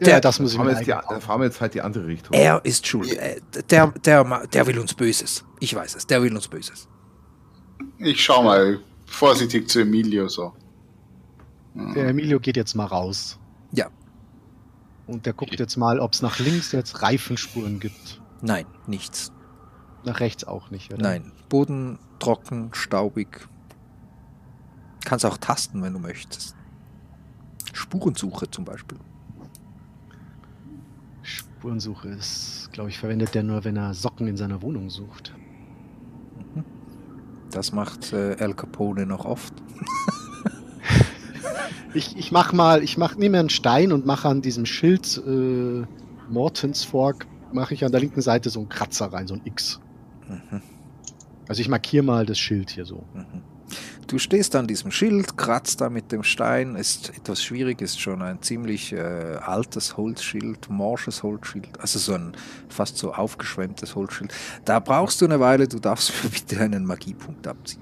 [0.00, 2.06] Der- ja, das muss ich mir die, eigentlich dann fahren wir jetzt halt die andere
[2.06, 2.32] Richtung.
[2.34, 3.12] Er ist schuld.
[3.12, 5.44] Äh, Der, der, der will uns Böses.
[5.60, 6.06] Ich weiß es.
[6.06, 6.88] Der will uns Böses.
[7.98, 10.52] Ich schau mal vorsichtig zu Emilio so.
[11.74, 13.38] Der Emilio geht jetzt mal raus.
[13.72, 13.88] Ja.
[15.06, 18.20] Und der guckt jetzt mal, ob es nach links jetzt Reifenspuren gibt.
[18.42, 19.32] Nein, nichts.
[20.04, 21.02] Nach rechts auch nicht, oder?
[21.02, 21.32] Nein.
[21.48, 23.48] Boden trocken, staubig.
[25.04, 26.56] Kannst auch tasten, wenn du möchtest.
[27.74, 28.98] Spurensuche zum Beispiel.
[31.22, 35.34] Spurensuche ist, glaube ich, verwendet der nur, wenn er Socken in seiner Wohnung sucht.
[37.50, 39.54] Das macht äh, El Capone noch oft.
[41.96, 45.84] Ich, ich mach mal, ich mach, nehme einen Stein und mache an diesem Schild äh,
[46.28, 49.80] Mortens Fork, mache ich an der linken Seite so einen Kratzer rein, so ein X.
[50.28, 50.60] Mhm.
[51.46, 53.04] Also ich markiere mal das Schild hier so.
[53.14, 53.42] Mhm.
[54.06, 58.20] Du stehst an diesem Schild, kratzt da mit dem Stein, ist etwas schwierig, ist schon
[58.22, 62.32] ein ziemlich äh, altes Holzschild, morsches Holzschild, also so ein
[62.68, 64.32] fast so aufgeschwemmtes Holzschild.
[64.66, 67.80] Da brauchst du eine Weile, du darfst mir bitte einen Magiepunkt abziehen.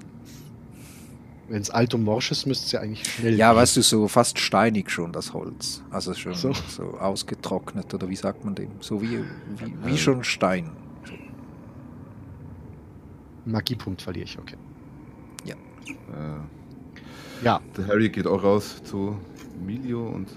[1.49, 3.57] Wenn es alt und morsch ist, müsste es ja eigentlich schnell Ja, gehen.
[3.59, 5.83] weißt du, so fast steinig schon das Holz.
[5.91, 6.83] Also schon so, So.
[6.97, 8.69] ausgetrocknet oder wie sagt man dem?
[8.79, 9.19] So wie,
[9.57, 10.71] wie, wie schon Stein.
[13.45, 14.55] Magiepunkt verliere ich, okay.
[15.87, 19.17] Äh, Ja, der Harry geht auch raus zu
[19.61, 20.27] Emilio und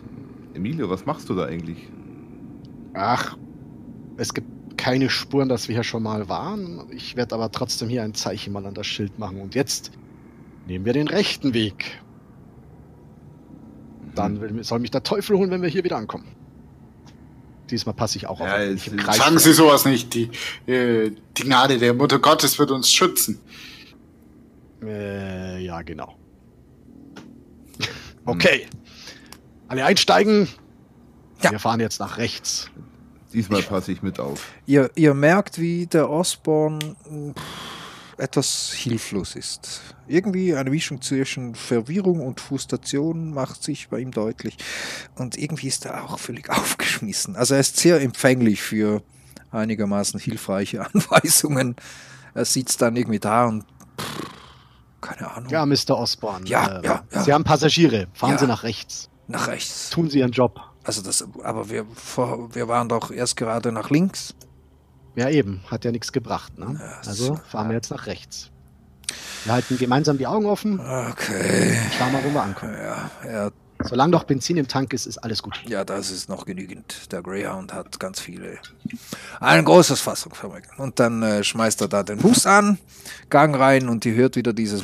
[0.55, 1.89] Emilio, was machst du da eigentlich?
[2.95, 3.37] ach,
[4.17, 6.87] es gibt keine Spuren, dass wir hier schon mal waren.
[6.91, 9.39] Ich werde aber trotzdem hier ein Zeichen mal an das Schild machen.
[9.41, 9.91] Und jetzt
[10.67, 12.01] Nehmen wir den rechten Weg.
[14.15, 16.27] Dann will, soll mich der Teufel holen, wenn wir hier wieder ankommen.
[17.71, 18.47] Diesmal passe ich auch auf.
[18.47, 20.15] Ja, es Ich Sagen Sie sowas nicht.
[20.15, 20.31] Die,
[20.67, 23.41] äh, die Gnade der Mutter Gottes wird uns schützen.
[24.87, 26.17] Äh, ja, genau.
[28.29, 28.67] Okay.
[29.69, 30.49] Alle einsteigen.
[31.41, 31.53] Ja.
[31.53, 32.71] Wir fahren jetzt nach rechts.
[33.33, 34.49] Diesmal passe ich mit auf.
[34.67, 37.35] Ihr, ihr merkt, wie der Osborn mh,
[38.17, 39.81] etwas hilflos ist.
[40.09, 44.57] Irgendwie eine Mischung zwischen Verwirrung und Frustration macht sich bei ihm deutlich.
[45.17, 47.37] Und irgendwie ist er auch völlig aufgeschmissen.
[47.37, 49.03] Also er ist sehr empfänglich für
[49.51, 51.77] einigermaßen hilfreiche Anweisungen.
[52.35, 53.65] Er sitzt dann irgendwie da und
[54.01, 54.36] pff,
[55.07, 55.51] keine Ahnung.
[55.51, 55.91] Ja, Mr.
[55.97, 56.47] Osborn.
[56.47, 57.23] Ja, ja, ja.
[57.23, 58.07] Sie haben Passagiere.
[58.15, 58.39] Fahren Ja.
[58.39, 59.09] Sie nach rechts.
[59.29, 59.91] Nach rechts.
[59.91, 60.61] Tun Sie Ihren Job.
[60.85, 64.35] Also das, aber wir, vor, wir waren doch erst gerade nach links.
[65.17, 65.63] Ja, eben.
[65.71, 66.59] Hat ja nichts gebracht.
[66.59, 66.77] Ne?
[66.79, 67.41] Ja, Also so.
[67.49, 68.51] fahren wir jetzt nach rechts.
[69.45, 70.79] Wir halten gemeinsam die Augen offen.
[70.81, 71.77] Okay.
[71.97, 72.75] Schauen mal, wo wir ankommen.
[72.75, 73.53] Ja, er
[73.85, 75.63] Solange noch Benzin im Tank ist, ist alles gut.
[75.67, 77.13] Ja, das ist noch genügend.
[77.13, 78.59] Der Greyhound hat ganz viele.
[79.41, 80.71] Ein großes Fassungsvermögen.
[80.79, 82.79] Und dann äh, schmeißt er da den Bus an,
[83.29, 84.83] Gang rein und ihr hört wieder dieses.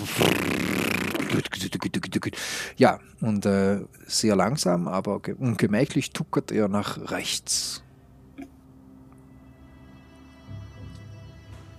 [2.76, 7.82] Ja, und äh, sehr langsam, aber ge ungemächlich tuckert er nach rechts.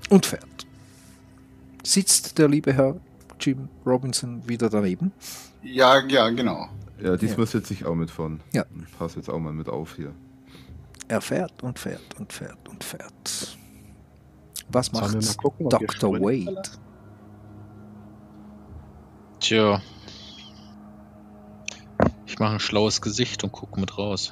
[0.09, 0.67] Und fährt.
[1.83, 2.99] Sitzt der liebe Herr
[3.39, 5.11] Jim Robinson wieder daneben?
[5.61, 6.69] Ja, ja, genau.
[7.03, 8.39] Ja, diesmal sitze ich auch mit von.
[8.53, 8.63] Ja.
[8.87, 10.13] Ich passe jetzt auch mal mit auf hier.
[11.09, 13.57] Er fährt und fährt und fährt und fährt.
[14.69, 16.13] Was Sollen macht gucken, Dr.
[16.21, 16.61] Wade?
[19.41, 19.81] Tja.
[22.25, 24.31] Ich mache ein schlaues Gesicht und gucke mit raus.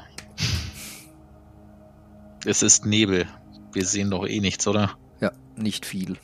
[2.45, 3.28] Es ist Nebel.
[3.74, 4.97] Wir sehen doch eh nichts, oder?
[5.19, 6.17] Ja, nicht viel.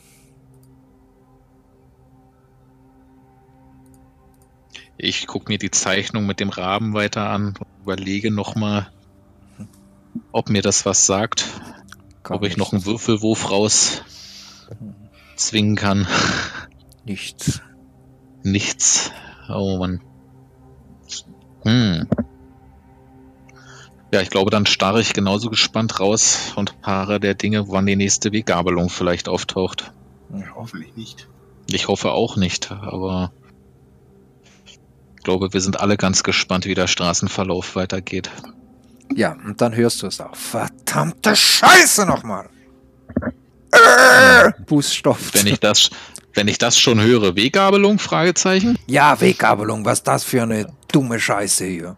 [4.98, 8.92] Ich gucke mir die Zeichnung mit dem Raben weiter an und überlege nochmal,
[10.32, 11.46] ob mir das was sagt.
[12.24, 12.58] Gar ob ich nicht.
[12.58, 14.02] noch einen Würfelwurf raus
[15.36, 16.08] zwingen kann.
[17.06, 17.62] Nichts.
[18.44, 19.12] Nichts.
[19.50, 20.02] Oh Mann.
[21.64, 22.08] Hm.
[24.12, 27.96] Ja, ich glaube, dann starre ich genauso gespannt raus und harre der Dinge, wann die
[27.96, 29.92] nächste Weggabelung vielleicht auftaucht.
[30.56, 31.28] Hoffentlich nicht.
[31.70, 33.32] Ich hoffe auch nicht, aber
[35.28, 38.30] glaube, wir sind alle ganz gespannt, wie der Straßenverlauf weitergeht.
[39.14, 40.34] Ja, und dann hörst du es auch.
[40.34, 42.50] Verdammte Scheiße nochmal!
[43.74, 45.34] Äh, Bus stoppt.
[45.34, 45.90] Wenn ich das,
[46.34, 48.00] wenn ich das schon höre, Weggabelung?
[48.00, 48.80] Fragezeichen.
[48.88, 51.98] ja, Weggabelung, was das für eine dumme Scheiße hier?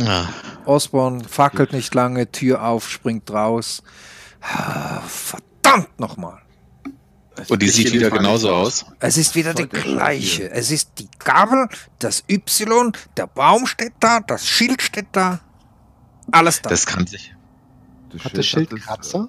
[0.00, 0.26] Ah,
[0.64, 3.84] Osborn fackelt nicht lange, Tür auf, springt raus.
[4.40, 6.40] Ah, Verdammt nochmal!
[7.48, 8.86] Und die Ich sieht wieder genauso aus.
[9.00, 10.50] Es ist wieder die gleiche.
[10.50, 11.68] Es ist die Gabel,
[11.98, 15.40] das Y, der Baum steht da, das Schild steht da.
[16.32, 16.70] Alles da.
[16.70, 17.34] Das kann sich.
[18.10, 19.28] Das Hat das Schild das- Kratzer?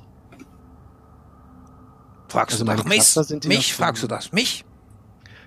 [2.30, 3.16] fragst also du nach mich?
[3.46, 3.74] Mich?
[3.74, 4.32] Fragst du das?
[4.32, 4.66] Mich?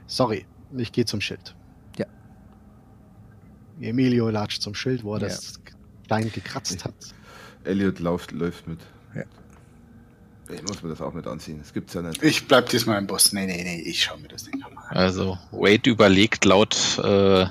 [0.06, 0.46] Sorry,
[0.76, 1.54] ich gehe zum Schild.
[1.98, 2.06] Ja.
[3.80, 5.28] Emilio latscht zum Schild, wo er Ja.
[5.28, 5.60] das
[6.06, 6.94] Stein gekratzt hat.
[7.64, 8.80] Elliot läuft, läuft mit.
[10.54, 11.58] Ich muss mir das auch mit anziehen.
[11.60, 12.22] Das gibt's ja nicht.
[12.22, 13.32] Ich bleib diesmal im Bus.
[13.32, 14.96] Nee, nee, nee, ich schau mir das Ding nochmal an.
[14.96, 17.46] Also, Wade überlegt laut, äh,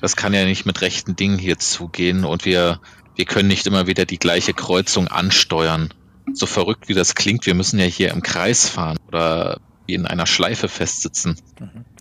[0.00, 2.80] das kann ja nicht mit rechten Dingen hier zugehen und wir,
[3.16, 5.92] wir können nicht immer wieder die gleiche Kreuzung ansteuern.
[6.32, 10.06] So verrückt wie das klingt, wir müssen ja hier im Kreis fahren oder wie in
[10.06, 11.36] einer Schleife festsitzen.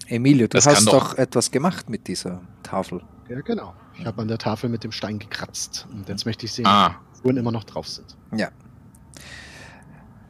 [0.07, 3.01] Emilio, du Das hast doch- doch etwas gemacht mit dieser Tafel.
[3.29, 3.73] Ja, genau.
[3.99, 5.87] Ich habe an der Tafel mit dem Stein gekratzt.
[5.91, 8.17] Und jetzt möchte ich sehen, Ah, ob Spuren immer noch drauf sind.
[8.35, 8.49] Ja.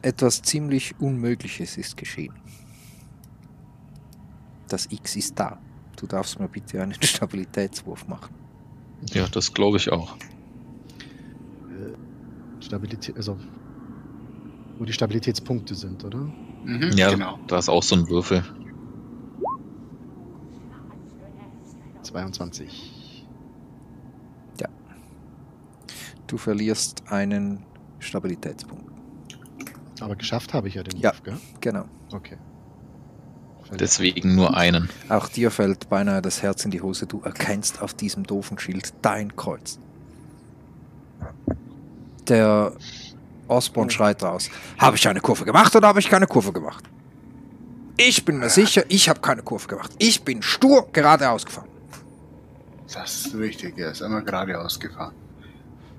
[0.04, 2.34] Etwas ziemlich Unmögliches ist geschehen.
[4.68, 5.58] Das X ist da.
[5.96, 8.34] Du darfst mir bitte einen Stabilitätswurf machen.
[9.14, 10.14] ja, das glaube ich auch.
[12.60, 13.38] Stabilität, also
[14.78, 16.18] wo die Stabilitätspunkte sind, oder?
[16.64, 17.38] Mhm, Ja, genau.
[17.46, 18.44] da ist auch so ein Würfel.
[22.02, 23.14] 22.
[26.26, 27.64] Du verlierst einen
[27.98, 28.93] Stabilitätspunkt.
[30.00, 31.10] Aber geschafft habe ich ja den Ja.
[31.10, 31.38] Wurf, gell?
[31.60, 31.84] Genau.
[32.12, 32.36] Okay.
[33.78, 34.90] Deswegen nur einen.
[35.08, 37.06] Auch dir fällt beinahe das Herz in die Hose.
[37.06, 39.78] Du erkennst auf diesem doofen Schild dein Kreuz.
[42.28, 42.72] Der
[43.48, 44.50] Osborn schreit raus.
[44.78, 46.84] Habe ich eine Kurve gemacht oder habe ich keine Kurve gemacht?
[47.96, 49.92] Ich bin mir sicher, ich habe keine Kurve gemacht.
[49.98, 51.68] Ich bin stur geradeaus gefahren.
[52.92, 55.14] Das ist richtig, er ist immer geradeaus gefahren.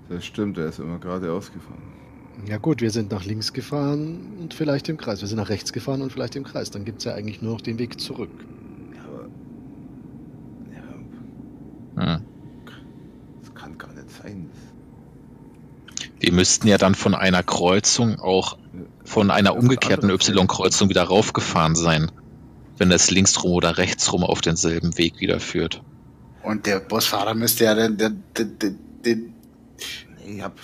[0.10, 1.82] Das stimmt, er ist immer geradeaus gefahren.
[2.47, 5.21] Ja gut, wir sind nach links gefahren und vielleicht im Kreis.
[5.21, 6.69] Wir sind nach rechts gefahren und vielleicht im Kreis.
[6.69, 8.29] Dann gibt es ja eigentlich nur noch den Weg zurück.
[9.03, 9.27] Aber...
[11.97, 12.15] Ja.
[12.17, 12.25] Hm.
[13.41, 14.49] Das kann gar nicht sein.
[16.19, 18.57] Wir müssten ja dann von einer Kreuzung auch
[19.03, 22.11] von einer umgekehrten Y-Kreuzung wieder raufgefahren sein,
[22.77, 25.81] wenn das links rum oder rechts rum auf denselben Weg wieder führt.
[26.43, 29.33] Und der Busfahrer müsste ja den, den, den, den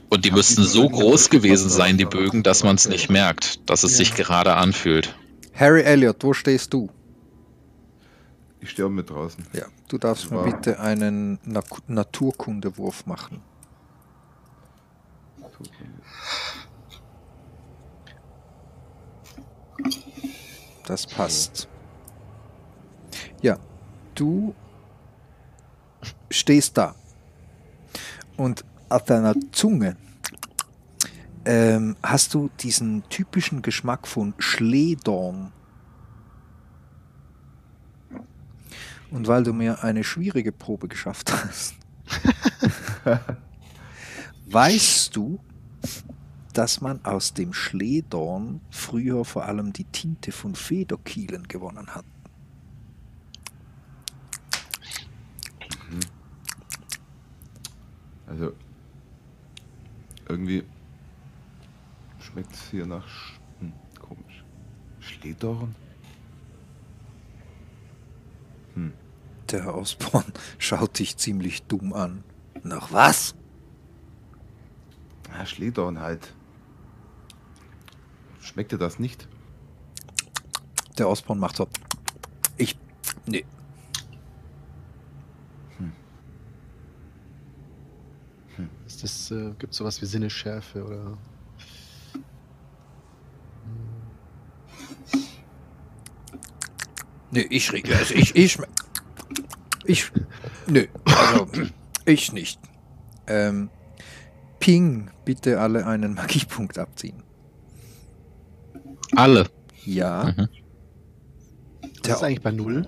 [0.10, 3.84] und die müssten so groß gewesen sein, die Bögen, dass man es nicht merkt, dass
[3.84, 5.16] es sich gerade anfühlt.
[5.54, 6.90] Harry Elliot, wo stehst du?
[8.60, 9.46] Ich sterbe mit draußen.
[9.54, 13.42] Ja, du darfst mir bitte einen Na Naturkundewurf machen.
[20.86, 21.68] Das passt.
[23.42, 23.58] Ja,
[24.16, 24.54] du
[26.30, 26.96] stehst da
[28.38, 29.96] und auf deiner Zunge
[31.46, 35.52] ähm, hast du diesen typischen Geschmack von Schledorn.
[39.10, 41.76] Und weil du mir eine schwierige Probe geschafft hast,
[44.46, 45.40] weißt du,
[46.54, 52.06] dass man aus dem Schledorn früher vor allem die Tinte von Federkielen gewonnen hat.
[58.28, 58.54] Also,
[60.32, 60.64] irgendwie
[62.20, 63.08] schmeckt es hier nach.
[63.08, 64.44] Sch hm, komisch.
[65.00, 65.76] Schledorn?
[69.52, 72.24] Der Herr Osborn schaut dich ziemlich dumm an.
[72.64, 73.36] Nach was?
[75.34, 76.34] Ja, Schledorn halt.
[78.40, 79.28] Schmeckt dir das nicht?
[80.98, 81.68] Der Osborn macht so.
[82.58, 82.78] Ich.
[83.26, 83.46] Nee.
[89.04, 91.18] Ist das, äh, gibt sowas wie Sinnesschärfe oder.
[97.32, 97.96] Nee, ich rede.
[97.96, 98.60] Also ich, ich,
[99.86, 100.12] ich,
[100.68, 101.48] nö, also
[102.06, 102.60] ich nicht.
[103.26, 103.70] Ähm,
[104.60, 107.24] Ping, bitte alle einen Magiepunkt abziehen.
[109.16, 109.50] Alle.
[109.84, 110.48] Ja, Mhm.
[112.04, 112.86] Das ist eigentlich bei Null.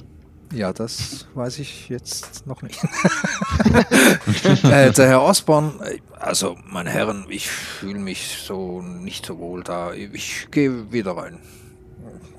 [0.54, 2.82] Ja, das weiß ich jetzt noch nicht.
[4.64, 9.64] äh, der Herr Osborn, äh, also meine Herren, ich fühle mich so nicht so wohl
[9.64, 9.94] da.
[9.94, 11.40] Ich gehe wieder rein.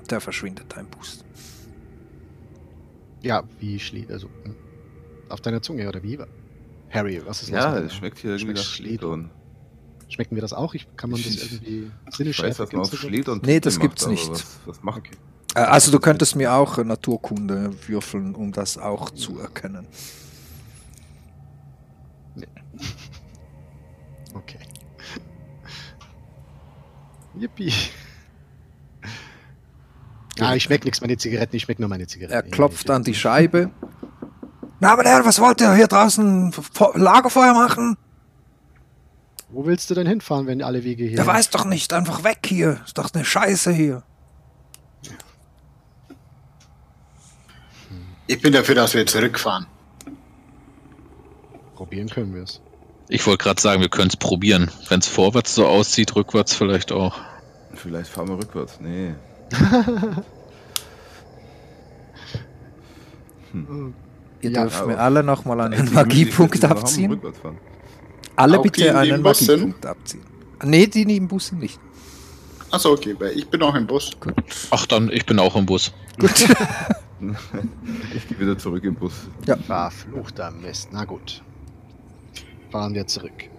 [0.09, 1.25] Der verschwindet ein Boost.
[3.21, 4.55] Ja, wie Schlee, also hm,
[5.29, 6.19] auf deiner Zunge oder wie?
[6.91, 9.31] Harry, was ist los Ja, es schmeckt hier irgendwie nach Schledorn.
[10.07, 10.75] Schmecken wir das auch?
[10.75, 13.59] Ich, kann man das Ich- irgendwie Ich weiß, Sinnesschärfe dass man aus da Schledorn Nee,
[13.59, 14.29] das macht, gibt's aber nicht.
[14.29, 15.17] Was, was macht Okay.
[15.55, 19.87] Äh, Also du könntest mir auch Naturkunde würfeln, um das auch zu erkennen.
[24.33, 24.59] Okay.
[27.39, 27.71] Yippie.
[30.41, 32.33] Ah, ich schmeck nichts, meine Zigaretten, ich schmeck nur meine Zigaretten.
[32.33, 33.71] Er klopft an die Scheibe.
[34.81, 37.95] Na, mein Herr, was wollt ihr hier draußen Fe- Lagerfeuer machen?
[39.49, 42.39] Wo willst du denn hinfahren, wenn alle Wege hier Der weiß doch nicht, einfach weg
[42.45, 42.81] hier.
[42.85, 44.03] Ist doch eine Scheiße hier.
[48.27, 49.67] Ich bin dafür, dass wir zurückfahren.
[51.75, 52.61] Probieren können wir es.
[53.07, 54.71] Ich wollte gerade sagen, wir können es probieren.
[54.89, 57.19] Wenn es vorwärts so aussieht, rückwärts vielleicht auch.
[57.75, 58.79] Vielleicht fahren wir rückwärts.
[58.79, 59.13] Nee.
[64.41, 67.21] Ihr Ja, dürft mir alle nochmal einen Magiepunkt abziehen.
[68.35, 69.21] Alle Auch bitte einen?
[69.21, 70.23] Magiepunkt abziehen.
[70.63, 71.79] Nee, die neben Bus sind nicht.
[72.71, 74.11] Achso, okay, weil ich bin auch im Bus.
[74.19, 74.33] Gut.
[74.71, 75.93] Ach dann, ich bin auch im Bus.
[76.17, 76.31] Gut.
[78.15, 79.13] Ich gehe wieder zurück im Bus.
[79.67, 80.89] Verfluchter Mist.
[80.91, 81.41] Na gut.
[82.71, 83.49] Fahren wir zurück.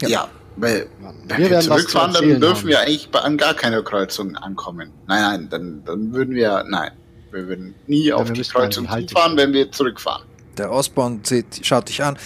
[0.00, 0.08] Ja.
[0.08, 0.88] Ja, weil
[1.26, 2.68] wenn wir wir, zurückfahren, dann dürfen haben.
[2.68, 4.90] wir eigentlich an gar keiner Kreuzung ankommen.
[5.06, 6.92] Nein, nein, dann, dann würden wir, nein,
[7.30, 9.20] wir würden nie auf wir die Kreuzung Haltestelle.
[9.20, 10.24] fahren, wenn wir zurückfahren.
[10.56, 12.16] Der Osborn sieht, schaut dich an.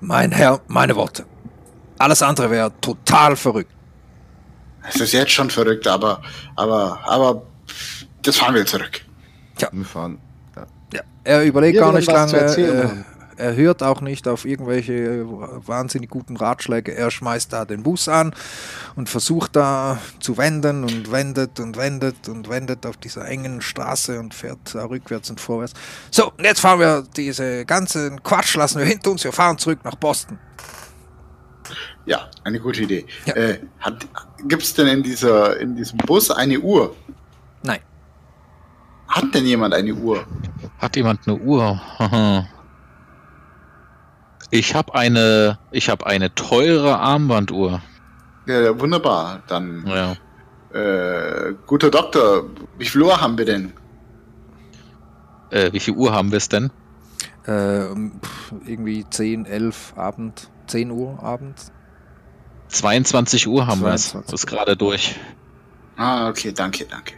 [0.00, 1.24] Mein Herr, meine Worte.
[1.98, 3.72] Alles andere wäre total verrückt.
[4.88, 6.22] Es ist jetzt schon verrückt, aber,
[6.54, 7.42] aber, aber,
[8.22, 9.00] das fahren wir zurück.
[9.72, 10.18] Wir fahren.
[10.92, 11.00] Ja.
[11.24, 12.36] Er überlegt gar nicht lange.
[12.36, 12.88] Äh,
[13.38, 16.94] er hört auch nicht auf irgendwelche wahnsinnig guten Ratschläge.
[16.94, 18.34] Er schmeißt da den Bus an
[18.94, 24.18] und versucht da zu wenden und wendet und wendet und wendet auf dieser engen Straße
[24.18, 25.74] und fährt da rückwärts und vorwärts.
[26.10, 29.22] So, und jetzt fahren wir diese ganzen Quatsch, lassen wir hinter uns.
[29.22, 30.38] Wir fahren zurück nach Boston.
[32.06, 33.04] Ja, eine gute Idee.
[33.26, 33.34] Ja.
[33.34, 33.58] Äh,
[34.46, 36.94] Gibt es denn in, dieser, in diesem Bus eine Uhr?
[39.08, 40.24] Hat denn jemand eine Uhr?
[40.78, 41.80] Hat jemand eine Uhr?
[41.98, 42.46] Haha.
[44.50, 47.80] ich habe eine, ich habe eine teure Armbanduhr.
[48.46, 49.42] Ja, wunderbar.
[49.48, 50.16] Dann, Ja.
[50.78, 52.44] äh, guter Doktor,
[52.78, 53.72] wie viel Uhr haben wir denn?
[55.50, 56.70] Äh, wie viel Uhr haben wir es denn?
[57.46, 61.70] Äh, um, pff, irgendwie 10, 11 Abend, 10 Uhr abends.
[62.68, 64.10] 22 Uhr haben wir es.
[64.10, 64.34] 22.
[64.34, 65.16] Ist gerade durch.
[65.96, 67.14] Ah, okay, danke, danke.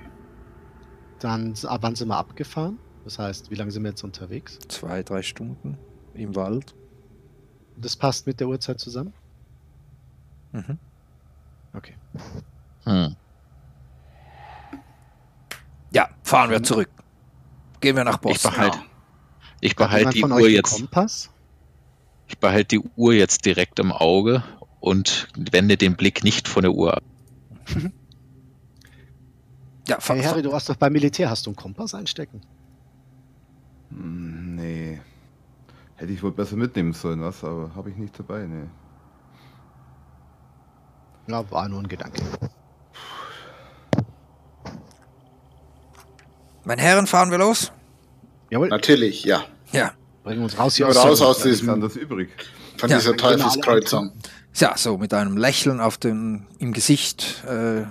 [1.20, 2.78] Dann, ab wann sind wir abgefahren?
[3.04, 4.58] Das heißt, wie lange sind wir jetzt unterwegs?
[4.68, 5.78] Zwei, drei Stunden
[6.14, 6.74] im Wald.
[7.76, 9.12] Das passt mit der Uhrzeit zusammen?
[10.52, 10.78] Mhm.
[11.74, 11.94] Okay.
[12.84, 13.16] Hm.
[15.92, 16.90] Ja, fahren wir zurück.
[17.80, 18.52] Gehen wir nach Ich Boston.
[18.52, 18.78] behalte,
[19.60, 20.76] ich behalte die Uhr jetzt.
[20.76, 21.30] Kompass?
[22.26, 24.42] Ich behalte die Uhr jetzt direkt im Auge
[24.80, 27.02] und wende den Blick nicht von der Uhr ab.
[29.88, 31.30] Ja, Hey Harry, du warst doch beim Militär.
[31.30, 32.40] Hast du einen Kompass einstecken?
[33.90, 35.00] Hm, Nee.
[35.96, 38.66] Hätte ich wohl besser mitnehmen sollen, was, aber habe ich nicht dabei, nee.
[41.26, 42.22] Ja, war nur ein Gedanke.
[46.64, 47.72] Meine Herren, fahren wir los?
[48.50, 49.44] Jawohl, Natürlich, ja.
[49.72, 49.92] Ja.
[50.22, 52.30] bringen wir uns raus hier Ja, aus raus aus diesem, anders übrig.
[52.76, 54.12] von Ja, dieser Teufelskreuzung.
[54.54, 57.84] Ja, so mit einem Lächeln auf dem, im Gesicht, äh,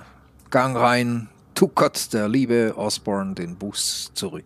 [0.50, 1.28] Gang rein,
[1.58, 4.44] tuckert der liebe Osborne den Bus zurück.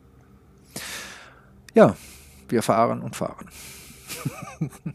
[1.75, 1.95] Ja,
[2.49, 3.49] wir fahren und fahren.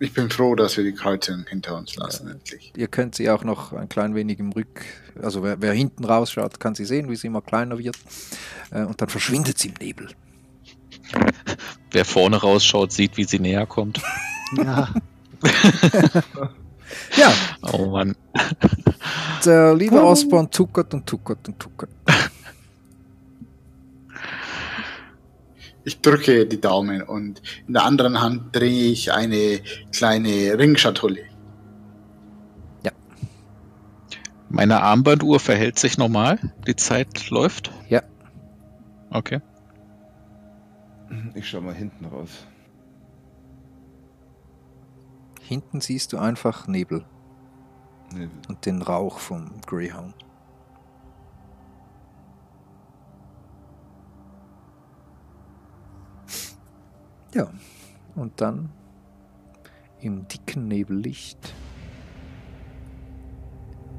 [0.00, 2.72] Ich bin froh, dass wir die Kreuzung hinter uns lassen, endlich.
[2.76, 4.84] Ihr könnt sie auch noch ein klein wenig im Rück,
[5.20, 7.98] also wer, wer hinten rausschaut, kann sie sehen, wie sie immer kleiner wird.
[8.70, 10.06] Äh, und dann verschwindet sie im Nebel.
[11.90, 14.00] Wer vorne rausschaut, sieht, wie sie näher kommt.
[14.56, 14.94] Ja,
[17.16, 17.32] Ja,
[17.72, 18.14] Oh Mann.
[19.44, 21.90] der liebe Osborne tuckert und tuckert und tuckert.
[25.84, 29.60] Ich drücke die Daumen und in der anderen Hand drehe ich eine
[29.90, 31.28] kleine Ringschatulle.
[34.50, 36.38] Meine Armbanduhr verhält sich normal.
[36.66, 37.70] Die Zeit läuft.
[37.88, 38.02] Ja.
[39.10, 39.40] Okay.
[41.34, 42.46] Ich schau mal hinten raus.
[45.48, 47.06] Hinten siehst du einfach Nebel.
[48.12, 50.14] Nee, und den Rauch vom Greyhound.
[57.32, 57.50] Ja,
[58.14, 58.68] und dann
[60.00, 61.54] im dicken Nebellicht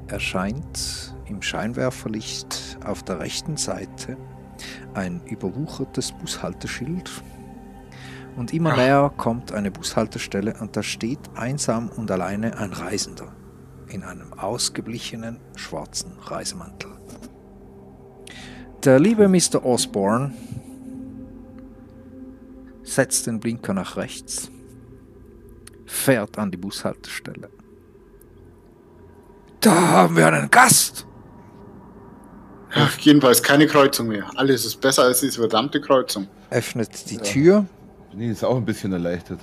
[0.06, 4.16] erscheint im Scheinwerferlicht auf der rechten Seite
[4.94, 7.10] ein überwuchertes Bushalteschild
[8.36, 8.76] und immer Ach.
[8.76, 13.32] näher kommt eine Bushaltestelle und da steht einsam und alleine ein Reisender
[13.88, 16.90] in einem ausgeblichenen schwarzen Reisemantel.
[18.84, 19.64] Der liebe Mr.
[19.64, 20.32] Osborne
[22.82, 24.50] setzt den Blinker nach rechts,
[25.86, 27.50] fährt an die Bushaltestelle.
[29.60, 31.06] Da haben wir einen Gast!
[32.72, 34.30] Ach, jedenfalls keine Kreuzung mehr.
[34.36, 36.28] Alles ist besser als diese verdammte Kreuzung.
[36.50, 37.20] Öffnet die Ja.
[37.22, 37.66] Tür
[38.10, 39.40] bin ich jetzt auch ein bisschen erleichtert.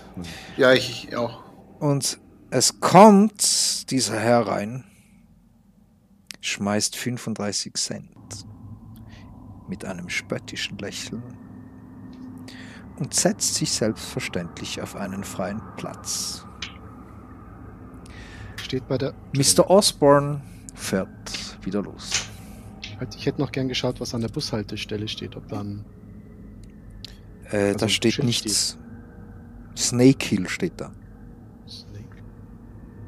[0.58, 1.44] Ja, ich auch.
[1.80, 4.84] und es kommt dieser Herr rein,
[6.42, 8.10] schmeißt 35 Cent
[9.68, 11.22] mit einem spöttischen Lächeln
[13.00, 16.46] und setzt sich selbstverständlich auf einen freien Platz.
[18.64, 19.14] steht bei der.
[19.34, 19.70] Mr.
[19.70, 20.42] Osborne
[20.74, 21.10] fährt
[21.66, 22.12] wieder los.
[23.16, 25.36] Ich hätte noch gern geschaut, was an der Bushaltestelle steht.
[25.36, 25.86] Ob dann.
[27.52, 28.78] Äh, Also da steht Schild nichts.
[29.76, 30.92] Snake Hill steht da.
[31.68, 32.24] Snake.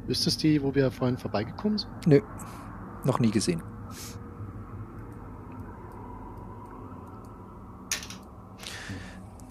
[0.07, 1.89] Ist das die, wo wir vorhin vorbeigekommen sind?
[2.07, 2.21] Nö,
[3.03, 3.61] noch nie gesehen.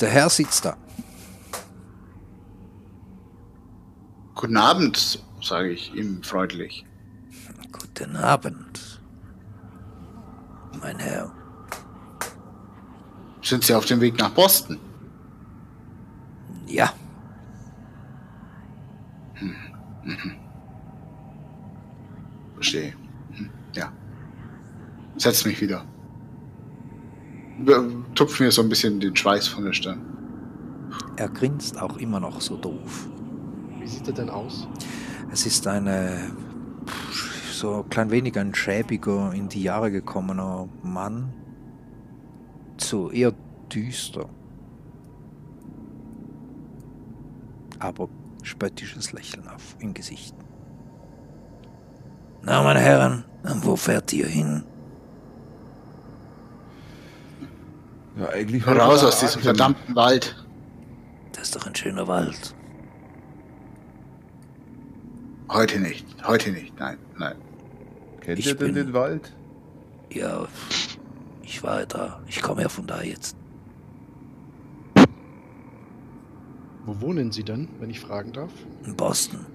[0.01, 0.77] Der Herr sitzt da.
[4.35, 6.87] Guten Abend, sage ich ihm freundlich.
[7.73, 9.03] Guten Abend,
[10.81, 11.33] mein Herr.
[13.43, 14.79] Sind Sie auf dem Weg nach Boston?
[16.67, 16.93] Ja,
[22.55, 22.93] Verstehe.
[23.33, 23.93] Hm, Ja.
[25.17, 25.85] Setz mich wieder.
[28.15, 30.01] Tupf mir so ein bisschen den Schweiß von der Stirn.
[31.17, 33.09] er grinst auch immer noch so doof.
[33.79, 34.69] Wie sieht er denn aus?
[35.33, 36.31] Es ist eine
[37.53, 41.33] so klein wenig ein schäbiger, in die Jahre gekommener Mann.
[42.81, 43.33] So eher
[43.73, 44.29] düster.
[47.79, 48.09] Aber
[48.43, 50.35] spöttisches Lächeln auf im Gesicht.
[52.43, 53.25] Na, meine Herren,
[53.63, 54.65] wo fährt ihr hin?
[58.19, 60.45] Ja, eigentlich Raus aus diesem verdammten Wald.
[61.33, 62.55] Das ist doch ein schöner Wald.
[65.51, 66.05] Heute nicht.
[66.27, 66.79] Heute nicht.
[66.79, 67.37] Nein, nein.
[68.21, 69.33] Kennt Ich ihr denn bin- den Wald?
[70.11, 70.47] Ja,
[71.49, 72.21] ich war da.
[72.27, 73.35] Ich komme ja von da jetzt.
[76.85, 78.51] Wo wohnen Sie denn, wenn ich fragen darf?
[78.85, 79.47] In Boston.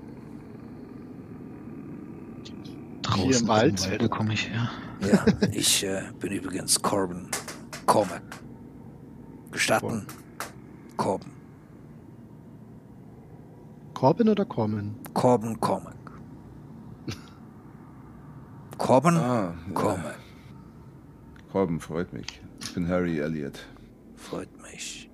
[3.15, 4.01] Hier im Wald?
[4.01, 4.69] Wo komme ich her?
[5.01, 7.27] Ja, ich äh, bin übrigens Corbin
[7.85, 8.23] Cormac.
[9.51, 10.07] Gestatten?
[10.97, 11.31] Corbin.
[13.93, 14.95] Corbin oder Corman?
[15.13, 15.93] Corbin Cormac.
[18.77, 19.53] Corbin Ah.
[19.73, 20.22] Cormac.
[21.53, 22.25] Corben, freut mich.
[22.61, 23.59] Ich bin Harry Elliott.
[24.15, 25.07] Freut mich.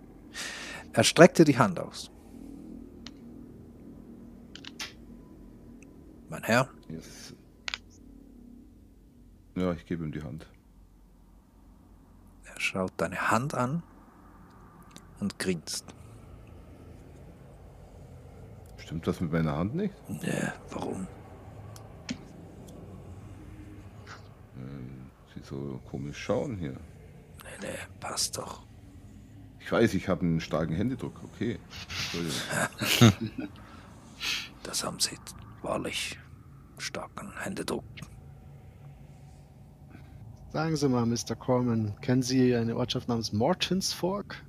[0.93, 2.09] Er streckte die Hand aus.
[6.29, 7.35] Mein Herr, Yes.
[9.55, 10.47] Ja, ich gebe ihm die Hand.
[12.45, 13.83] er schaut deine Hand an
[15.19, 15.93] und grinst.
[18.77, 19.93] Stimmt das mit meiner Hand nicht?
[20.21, 21.05] Ja, warum?
[25.49, 26.77] So komisch schauen hier.
[27.43, 28.63] Nee, nee, passt doch.
[29.59, 31.21] Ich weiß, ich habe einen starken Händedruck.
[31.23, 31.59] Okay.
[31.89, 33.49] Entschuldigung.
[34.63, 35.17] Das haben sie
[35.61, 36.19] wahrlich
[36.77, 37.83] starken Händedruck.
[40.51, 41.35] Sagen Sie mal, Mr.
[41.35, 44.43] Corman, kennen Sie eine Ortschaft namens Mortons Fork?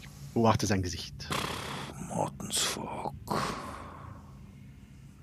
[0.00, 1.28] Ich Beobachte sein Gesicht.
[2.08, 3.14] Mortensfork.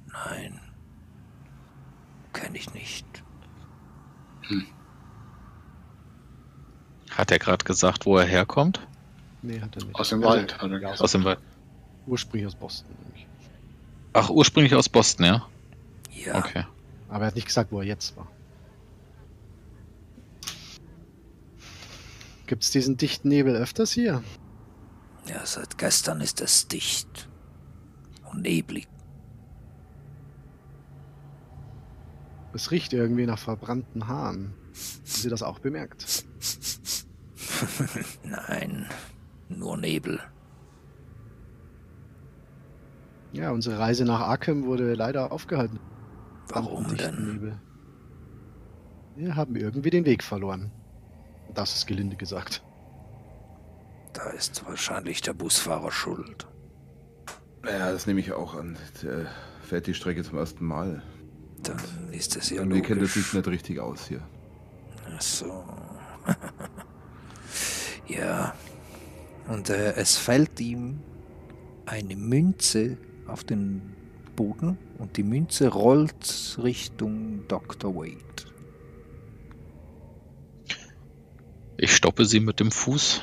[0.07, 0.59] Nein.
[2.34, 3.23] Kenne ich nicht.
[7.12, 8.86] Hat er gerade gesagt, wo er herkommt?
[9.41, 9.95] Nee, hat er nicht.
[9.95, 11.02] Aus dem Also, Wald, hat er ja, gesagt.
[11.02, 11.39] Aus dem Wald.
[12.06, 12.95] Ursprünglich aus Boston.
[13.04, 13.28] nämlich.
[14.14, 15.48] Ach, ursprünglich aus Boston, ja?
[16.12, 16.66] Ja, Okay.
[17.10, 18.28] Aber er hat nicht gesagt, wo er jetzt war.
[22.48, 24.24] Gibt es diesen dichten Nebel öfters hier?
[25.28, 27.28] ja, seit gestern ist es dicht
[28.32, 28.88] und neblig.
[32.58, 34.45] Es riecht irgendwie nach verbrannten Haaren.
[34.45, 36.26] Haben Sie das auch bemerkt?
[38.24, 38.88] Nein,
[39.47, 40.20] nur Nebel.
[43.32, 45.80] Ja, unsere Reise nach Arkham wurde leider aufgehalten.
[46.47, 47.34] Warum denn?
[47.34, 47.60] Nebel.
[49.16, 50.72] Wir haben irgendwie den Weg verloren.
[51.53, 52.64] Das ist gelinde gesagt.
[54.14, 56.47] Da ist wahrscheinlich der Busfahrer schuld.
[57.64, 58.80] Ja, das nehme ich auch an.
[59.03, 59.28] Der
[59.62, 61.03] fährt die Strecke zum ersten Mal.
[61.68, 63.34] Dann ist es ja Irgendwie kennt er sich logisch.
[63.34, 64.22] nicht richtig aus hier.
[65.15, 65.63] Ach so.
[68.07, 68.53] ja.
[69.47, 70.99] Und äh, es fällt ihm
[71.86, 72.97] eine Münze
[73.28, 73.95] auf den
[74.36, 77.95] Boden und die Münze rollt Richtung Dr.
[77.95, 78.18] Wade.
[81.78, 83.22] Ich stoppe sie mit dem Fuß,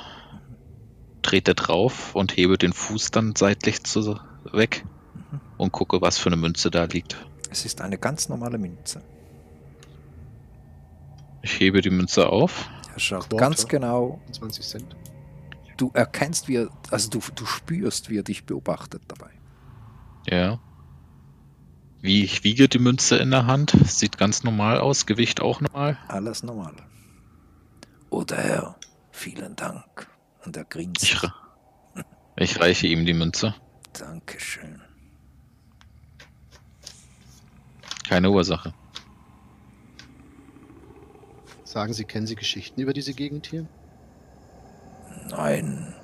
[1.22, 4.18] trete drauf und hebe den Fuß dann seitlich zu,
[4.52, 4.84] weg
[5.56, 7.16] und gucke, was für eine Münze da liegt.
[7.54, 9.00] Es ist eine ganz normale Münze.
[11.40, 12.68] Ich hebe die Münze auf.
[12.92, 13.36] Er schaut Quarter.
[13.36, 14.20] ganz genau.
[14.32, 14.96] 20 Cent.
[15.76, 19.30] Du erkennst, wie er, also du, du spürst, wie er dich beobachtet dabei.
[20.28, 20.58] Ja.
[22.00, 23.72] Wie ich wiege die Münze in der Hand.
[23.84, 25.06] Sieht ganz normal aus.
[25.06, 25.96] Gewicht auch normal.
[26.08, 26.74] Alles normal.
[28.10, 28.76] Oder Herr,
[29.12, 30.08] vielen Dank.
[30.44, 31.04] Und er grinst.
[31.04, 31.22] Ich,
[32.34, 33.54] ich reiche ihm die Münze.
[33.92, 34.83] Dankeschön.
[38.08, 38.72] Keine Ursache.
[41.64, 43.66] Sagen Sie, kennen Sie Geschichten über diese Gegend hier?
[45.30, 45.94] Nein,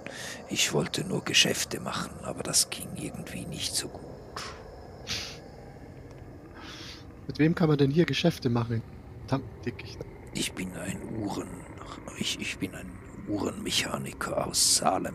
[0.49, 4.01] ich wollte nur Geschäfte machen, aber das ging irgendwie nicht so gut.
[7.27, 8.83] Mit wem kann man denn hier Geschäfte machen?
[9.29, 9.85] Verdammt dick.
[10.35, 11.49] Ich bin ein Uhren.
[12.19, 12.91] Ich, ich bin ein
[13.29, 15.15] Uhrenmechaniker aus Salem.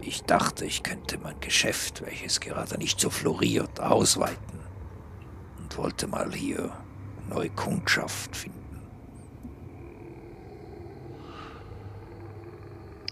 [0.00, 4.51] Ich dachte, ich könnte mein Geschäft, welches gerade nicht so floriert, ausweiten.
[5.72, 6.70] Und wollte mal hier
[7.30, 8.58] neue Kundschaft finden.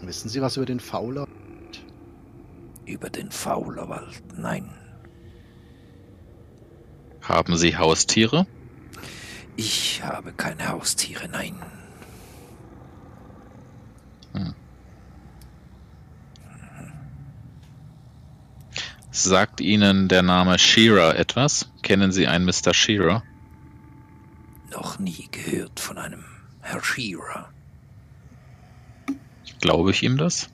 [0.02, 1.26] Wissen Sie was über den Fauler?
[2.84, 4.22] Über den Faulerwald.
[4.36, 4.68] Nein,
[7.22, 8.46] Haben Sie Haustiere?
[9.56, 11.28] ich habe keine Haustiere.
[11.28, 11.54] Nein.
[19.12, 21.70] Sagt Ihnen der Name Shearer etwas?
[21.82, 22.72] Kennen Sie einen Mr.
[22.72, 23.22] Shearer?
[24.70, 26.24] Noch nie gehört von einem
[26.60, 27.50] Herr Shearer.
[29.60, 30.48] Glaube ich ihm das?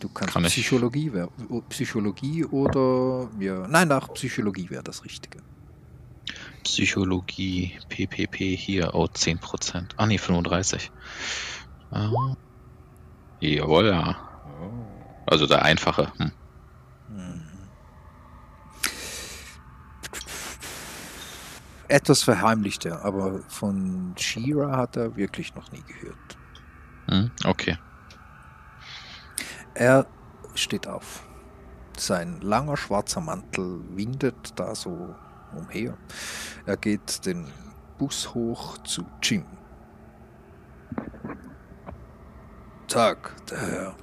[0.00, 1.10] Du kannst Kann ich- Psychologie,
[1.68, 5.38] Psychologie oder ja, nein, nach Psychologie wäre das Richtige.
[6.64, 9.94] Psychologie, PPP hier, oh, 10%.
[9.96, 10.90] Ah, nee, 35.
[11.90, 12.10] Ah.
[13.40, 14.16] Jawohl, ja.
[15.26, 16.12] Also der einfache.
[16.18, 16.32] Hm.
[21.88, 26.38] Etwas verheimlicht er, aber von Shearer hat er wirklich noch nie gehört.
[27.08, 27.78] Hm, okay.
[29.74, 30.06] Er
[30.54, 31.22] steht auf.
[31.96, 35.14] Sein langer schwarzer Mantel windet da so
[35.56, 35.96] umher.
[36.66, 37.46] Er geht den
[37.96, 39.44] Bus hoch zu Jim.
[42.86, 43.96] Tag, der Herr.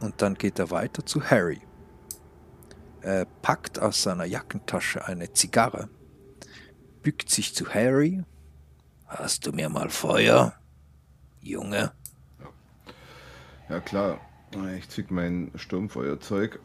[0.00, 1.62] Und dann geht er weiter zu Harry.
[3.02, 5.88] Er packt aus seiner Jackentasche eine Zigarre,
[7.02, 8.22] bückt sich zu Harry.
[9.06, 10.54] Hast du mir mal Feuer,
[11.40, 11.92] Junge?
[13.68, 14.20] Ja klar,
[14.78, 16.60] ich zück mein Sturmfeuerzeug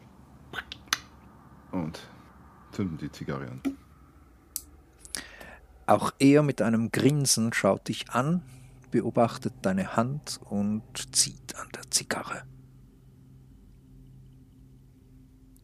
[1.72, 2.00] und
[2.70, 3.62] zünden die Zigarre an.
[5.86, 8.42] Auch er mit einem Grinsen schaut dich an,
[8.90, 10.82] beobachtet deine Hand und
[11.16, 12.44] zieht an der Zigarre.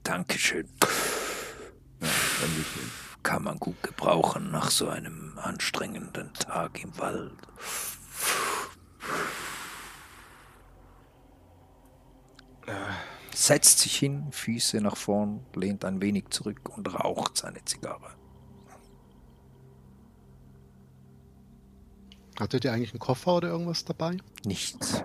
[0.04, 0.68] Dankeschön.
[2.00, 2.08] Ja,
[2.40, 2.90] Dankeschön.
[3.22, 7.32] Kann man gut gebrauchen nach so einem anstrengenden Tag im Wald.
[13.34, 18.14] Setzt sich hin, Füße nach vorn, lehnt ein wenig zurück und raucht seine Zigarre.
[22.38, 24.16] Hattet ihr eigentlich einen Koffer oder irgendwas dabei?
[24.44, 25.02] Nichts.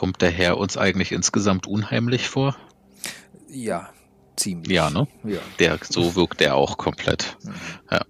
[0.00, 2.56] Kommt der Herr uns eigentlich insgesamt unheimlich vor?
[3.50, 3.90] Ja,
[4.34, 4.72] ziemlich.
[4.72, 5.06] Ja, ne?
[5.24, 5.40] Ja.
[5.58, 7.36] Der, so wirkt er auch komplett.
[7.90, 8.00] Ja.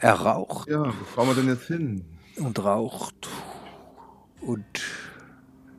[0.00, 2.04] Er raucht Ja, wo fahren wir denn jetzt hin?
[2.36, 3.28] und raucht
[4.40, 4.82] und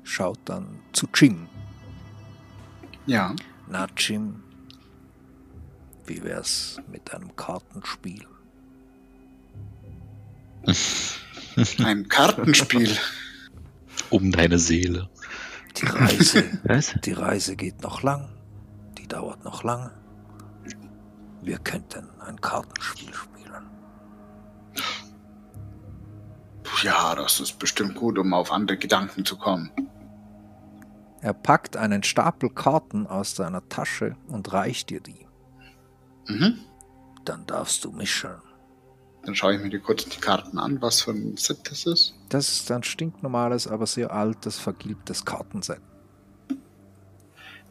[0.04, 1.50] schaut dann zu Jim.
[3.06, 3.36] Ja.
[3.68, 4.42] Na, Jim,
[6.06, 8.26] wie wär's mit einem Kartenspiel?
[11.84, 12.98] Ein Kartenspiel.
[14.10, 15.10] Um deine Seele.
[15.78, 16.96] Die Reise, Was?
[17.04, 18.30] die Reise geht noch lang.
[18.98, 19.92] Die dauert noch lange.
[21.42, 23.70] Wir könnten ein Kartenspiel spielen.
[26.84, 29.72] Ja, das ist bestimmt gut, um auf andere Gedanken zu kommen.
[31.22, 35.26] Er packt einen Stapel Karten aus seiner Tasche und reicht dir die.
[36.28, 36.60] Mhm.
[37.24, 38.36] Dann darfst du mischen.
[39.26, 42.14] Dann schaue ich mir dir kurz die Karten an, was für ein Set das ist.
[42.30, 45.82] Das ist ein stinknormales, aber sehr altes, vergilbtes Kartenset.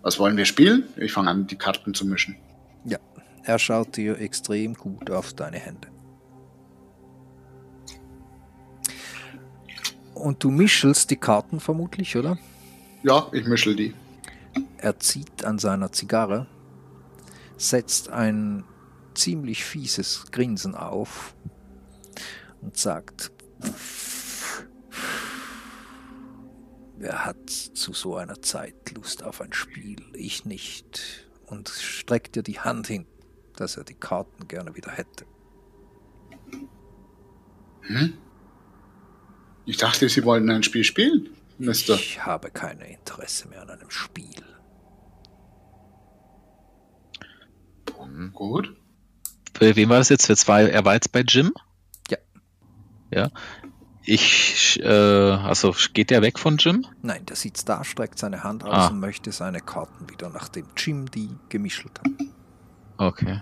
[0.03, 0.85] Was wollen wir spielen?
[0.97, 2.37] Ich fange an, die Karten zu mischen.
[2.85, 2.99] Ja,
[3.45, 5.89] er schaut dir extrem gut auf deine Hände.
[10.15, 12.37] Und du mischelst die Karten vermutlich, oder?
[13.03, 13.95] Ja, ich mischel die.
[14.79, 16.47] Er zieht an seiner Zigarre,
[17.57, 18.65] setzt ein
[19.15, 21.35] ziemlich fieses Grinsen auf
[22.61, 23.33] und sagt,
[26.97, 30.03] wer hat zu so einer Zeit Lust auf ein Spiel?
[30.15, 31.29] Ich nicht.
[31.47, 33.07] Und streckt dir die Hand hin,
[33.57, 35.27] dass er die Karten gerne wieder hätte.
[37.83, 38.15] Hm?
[39.67, 41.95] Ich dachte, Sie wollten ein Spiel spielen, Mister.
[41.95, 44.43] Ich habe kein Interesse mehr an einem Spiel.
[48.33, 48.77] Gut.
[49.57, 50.27] Für wen war das jetzt?
[50.27, 51.53] Für zwei, er war jetzt bei Jim?
[52.11, 52.19] Ja.
[53.13, 53.31] Ja.
[54.07, 56.85] Ich, äh, also geht der weg von Jim?
[57.03, 58.87] Nein, der sitzt da, streckt seine Hand aus Ah.
[58.89, 62.11] und möchte seine Karten wieder, nachdem Jim die gemischelt hat.
[62.99, 63.41] Okay.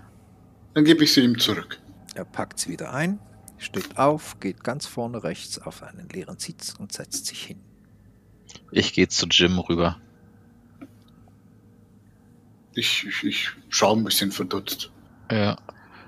[0.73, 1.79] Dann gebe ich sie ihm zurück.
[2.15, 3.19] Er packt sie wieder ein,
[3.57, 7.59] steht auf, geht ganz vorne rechts auf einen leeren Sitz und setzt sich hin.
[8.71, 9.97] Ich gehe zu Jim rüber.
[12.75, 14.91] Ich, ich, ich schaue ein bisschen verdutzt.
[15.29, 15.57] Ja.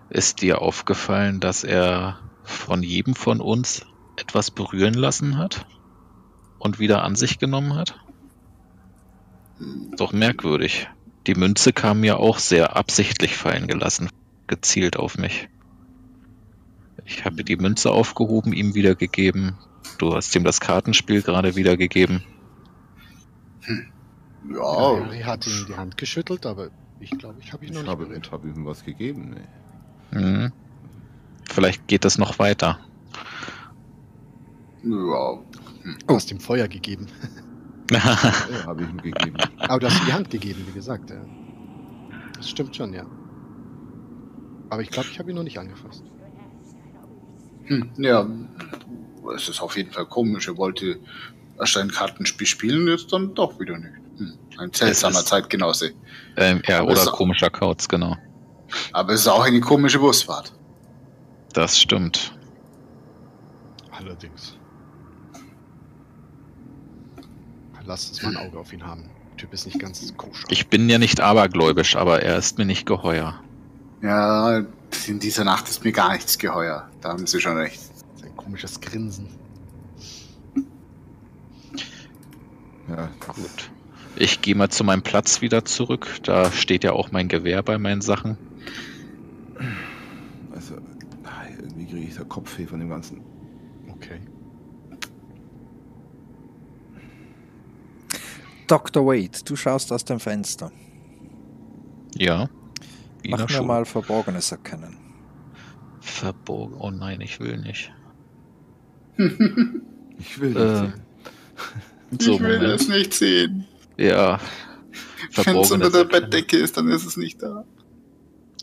[0.10, 3.86] Ist dir aufgefallen, dass er von jedem von uns
[4.18, 5.66] etwas berühren lassen hat?
[6.60, 8.00] Und wieder an sich genommen hat?
[9.98, 10.88] Doch merkwürdig.
[11.28, 14.10] Die Münze kam mir auch sehr absichtlich fallen gelassen,
[14.48, 15.48] gezielt auf mich.
[17.06, 19.58] Ich habe die Münze aufgehoben, ihm wiedergegeben.
[19.98, 22.24] Du hast ihm das Kartenspiel gerade wiedergegeben.
[24.50, 26.70] Ja, Harry hat ihm die Hand geschüttelt, aber
[27.00, 29.32] ich glaube, ich habe ihn noch Ich nicht habe, ich habe ihm was gegeben.
[29.32, 29.65] Nee.
[30.16, 30.52] Mhm.
[31.50, 32.80] Vielleicht geht das noch weiter.
[34.84, 35.40] ja.
[36.08, 37.08] Du hast ihm Feuer gegeben.
[37.92, 38.02] Ja,
[38.66, 39.38] habe ich ihm gegeben.
[39.60, 41.12] Aber du hast ihm die Hand gegeben, wie gesagt.
[41.12, 41.18] Ja.
[42.36, 43.06] Das stimmt schon, ja.
[44.72, 46.04] Aber ich glaube, ich habe ihn noch nicht angefasst.
[47.66, 48.28] Hm, ja,
[49.36, 50.48] es ist auf jeden Fall komisch.
[50.48, 51.00] Er wollte
[51.60, 53.94] erst ein Kartenspiel spielen, jetzt dann doch wieder nicht.
[54.18, 55.94] Hm, ein seltsamer Zeitgenosse.
[56.38, 58.18] ähm, ja, Aber oder komischer Kauz, genau.
[58.92, 60.54] Aber es ist auch eine komische Busfahrt.
[61.54, 62.36] Das stimmt.
[63.92, 64.58] Allerdings.
[67.86, 69.10] Lass uns mal ein Auge auf ihn haben.
[69.32, 70.48] Der Typ ist nicht ganz koscher.
[70.50, 73.40] Ich bin ja nicht abergläubisch, aber er ist mir nicht geheuer.
[74.02, 74.64] Ja,
[75.08, 76.90] in dieser Nacht ist mir gar nichts geheuer.
[77.02, 77.80] Da haben Sie schon recht.
[78.16, 79.30] Sein komisches Grinsen.
[82.88, 83.70] Ja, Gut.
[84.18, 86.08] Ich gehe mal zu meinem Platz wieder zurück.
[86.24, 88.38] Da steht ja auch mein Gewehr bei meinen Sachen.
[90.52, 90.76] Also,
[91.60, 93.22] irgendwie kriege ich da Kopfweh von dem Ganzen.
[93.90, 94.20] Okay.
[98.68, 99.06] Dr.
[99.06, 100.72] Wade, du schaust aus dem Fenster.
[102.16, 102.50] Ja.
[103.28, 103.68] Mach mir schon.
[103.68, 104.98] mal Verborgenes erkennen.
[106.00, 106.76] Verborgen.
[106.80, 107.94] Oh nein, ich will nicht.
[110.18, 110.62] Ich will nicht.
[110.62, 110.94] Äh, sehen.
[112.22, 112.82] so, ich will Moment.
[112.82, 113.66] es nicht sehen.
[113.98, 114.40] Ja.
[115.44, 116.06] Wenn es unter der.
[116.06, 117.66] Bettdecke ist, dann ist es nicht da.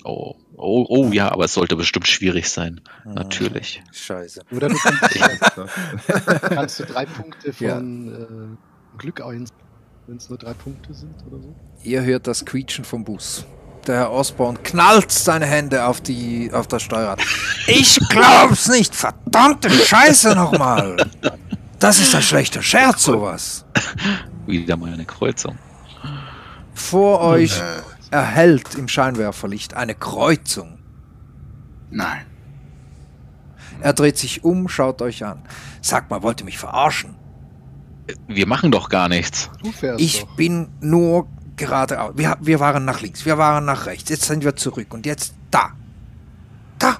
[0.02, 2.80] Oh, oh, oh ja, aber es sollte bestimmt schwierig sein.
[3.02, 3.82] Hm, Natürlich.
[3.92, 4.42] Scheiße.
[4.50, 5.16] Oder du kannst,
[5.56, 7.74] Das- kannst du drei Punkte Ja.
[7.76, 8.56] von
[8.94, 9.50] äh, Glück eins,
[10.06, 11.54] wenn es nur drei Punkte sind oder so.
[11.82, 13.44] Ihr hört das Quietschen vom Bus.
[13.86, 17.20] Der Herr Osborne knallt seine Hände auf, die, auf das Steuerrad.
[17.66, 18.94] Ich glaub's nicht!
[18.94, 20.96] Verdammte Scheiße nochmal!
[21.80, 23.64] Das ist ein schlechter Scherz, sowas.
[24.46, 25.58] Wieder mal eine Kreuzung.
[26.74, 27.60] Vor euch
[28.12, 30.78] Erhellt im Scheinwerferlicht eine Kreuzung.
[31.90, 32.26] nein.
[33.80, 35.42] Er dreht sich um, schaut euch an.
[35.80, 37.16] Sagt mal, wollt ihr mich verarschen?
[38.28, 39.50] Wir machen doch gar nichts.
[39.62, 40.36] Du fährst Ich doch.
[40.36, 41.26] bin nur
[41.56, 42.12] geradeaus.
[42.16, 44.08] Wir, wir waren nach links, wir waren nach rechts.
[44.10, 45.72] Jetzt sind wir zurück und jetzt da.
[46.78, 46.96] Da.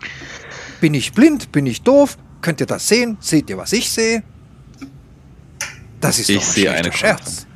[0.81, 1.53] Bin ich blind?
[1.53, 2.19] Bin ich doof?
[2.41, 3.17] Könnt ihr das sehen?
[3.21, 4.25] Seht ihr, was ich sehe?
[6.01, 7.47] Das ist Ich doch ein sehe schlechter eine Scherz.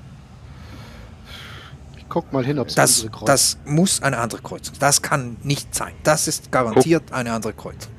[2.06, 4.76] Ich guck mal hin, ob es Das, unsere Kreuz das muss eine andere Kreuzung.
[4.78, 5.92] Das kann nicht sein.
[6.04, 7.90] Das ist garantiert eine andere Kreuzung.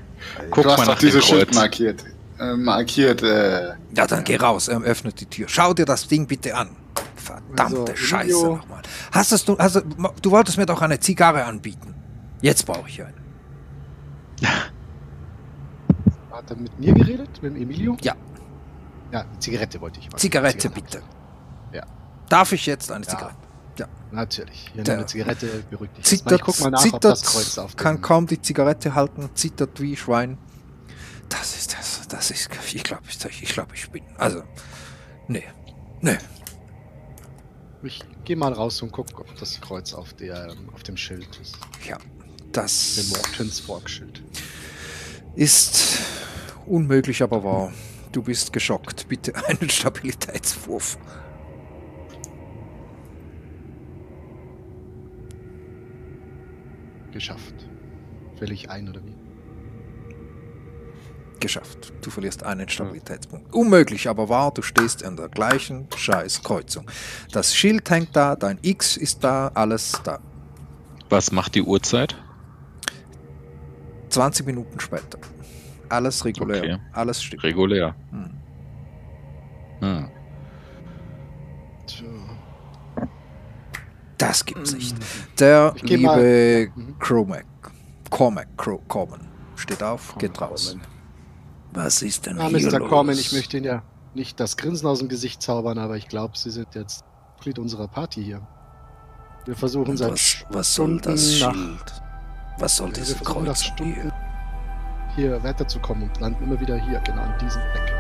[0.50, 2.06] Guck du hast mal nach dieses Schild markiert.
[2.40, 4.70] Äh, markiert, äh, Ja, dann geh raus.
[4.70, 5.48] Er öffnet die Tür.
[5.50, 6.70] Schau dir das Ding bitte an.
[7.16, 8.82] Verdammte Also, Scheiße nochmal.
[9.12, 9.82] Hast du, also,
[10.22, 11.94] du wolltest mir doch eine Zigarre anbieten.
[12.42, 13.14] Jetzt brauche ich eine.
[16.32, 17.30] Hat er mit mir geredet?
[17.42, 17.98] Mit dem Emilio?
[18.02, 18.16] Ja.
[19.12, 20.10] Ja, eine Zigarette wollte ich.
[20.16, 20.82] Zigarette Zigarette.
[20.82, 21.04] bitte.
[21.74, 21.84] Ja.
[22.30, 23.10] Darf ich jetzt eine Ja.
[23.12, 23.47] Zigarette?
[24.12, 24.70] Natürlich.
[24.74, 26.06] Hier Der- eine Zigarette beruhigt dich.
[26.06, 28.96] Zittert, ich guck mal nach, ob zittert, das Kreuz auf kann dem- kaum die Zigarette
[28.96, 30.38] halten, zittert wie Schwein.
[31.30, 34.44] Das ist das, das ist, ich glaube, ich, ich, glaube, ich bin, also,
[35.28, 35.44] nee,
[36.02, 36.18] nee.
[37.84, 41.58] Ich gehe mal raus und guck, ob das Kreuz auf, der, auf dem Schild ist.
[41.88, 44.24] Ja, Dem das Mortons Fork-Schild.
[45.36, 46.00] ist
[46.66, 47.72] unmöglich, aber wahr.
[48.12, 49.08] Du bist geschockt.
[49.08, 50.98] Bitte einen Stabilitätswurf.
[57.18, 57.68] Geschafft.
[58.38, 59.16] Will ich ein oder wie?
[61.40, 61.92] Geschafft.
[62.04, 63.52] Du verlierst einen Stabilitätspunkt.
[63.56, 64.54] Unmöglich, aber wahr.
[64.54, 66.86] Du stehst an der gleichen scheiß Kreuzung.
[67.32, 70.20] Das Schild hängt da, dein X ist da, alles da.
[71.10, 72.16] Was macht die Uhrzeit?
[74.10, 75.18] 20 Minuten später.
[75.90, 76.60] Alles regulär.
[76.60, 76.78] Okay.
[76.94, 77.44] Alles stimmt.
[77.44, 77.96] Regulär.
[78.12, 78.30] Hm.
[79.80, 80.10] Hm.
[81.88, 82.06] Tja.
[84.18, 84.96] Das gibt's nicht.
[85.40, 87.00] Der Ich geh mal- liebe Mhm.
[87.00, 87.46] Cromac,
[88.10, 90.70] Cormac, Cro Corman, steht auf, geht raus.
[90.72, 90.88] Corman.
[91.74, 92.80] Was ist denn Ja, hier Mr.
[92.80, 92.90] los?
[92.90, 93.84] Corman, ich möchte Ihnen ja
[94.16, 97.04] nicht das Grinsen aus dem Gesicht zaubern, aber ich glaube, Sie sind jetzt
[97.36, 98.42] Mitglied unserer Party hier.
[99.46, 102.02] Wir versuchen Und seit was, was soll das nach- Schild?
[102.58, 104.14] Was soll wir diese Kreuzung Stunden hier?
[105.16, 107.94] hier weiterzukommen und landen immer wieder hier, genau an diesem Fleck.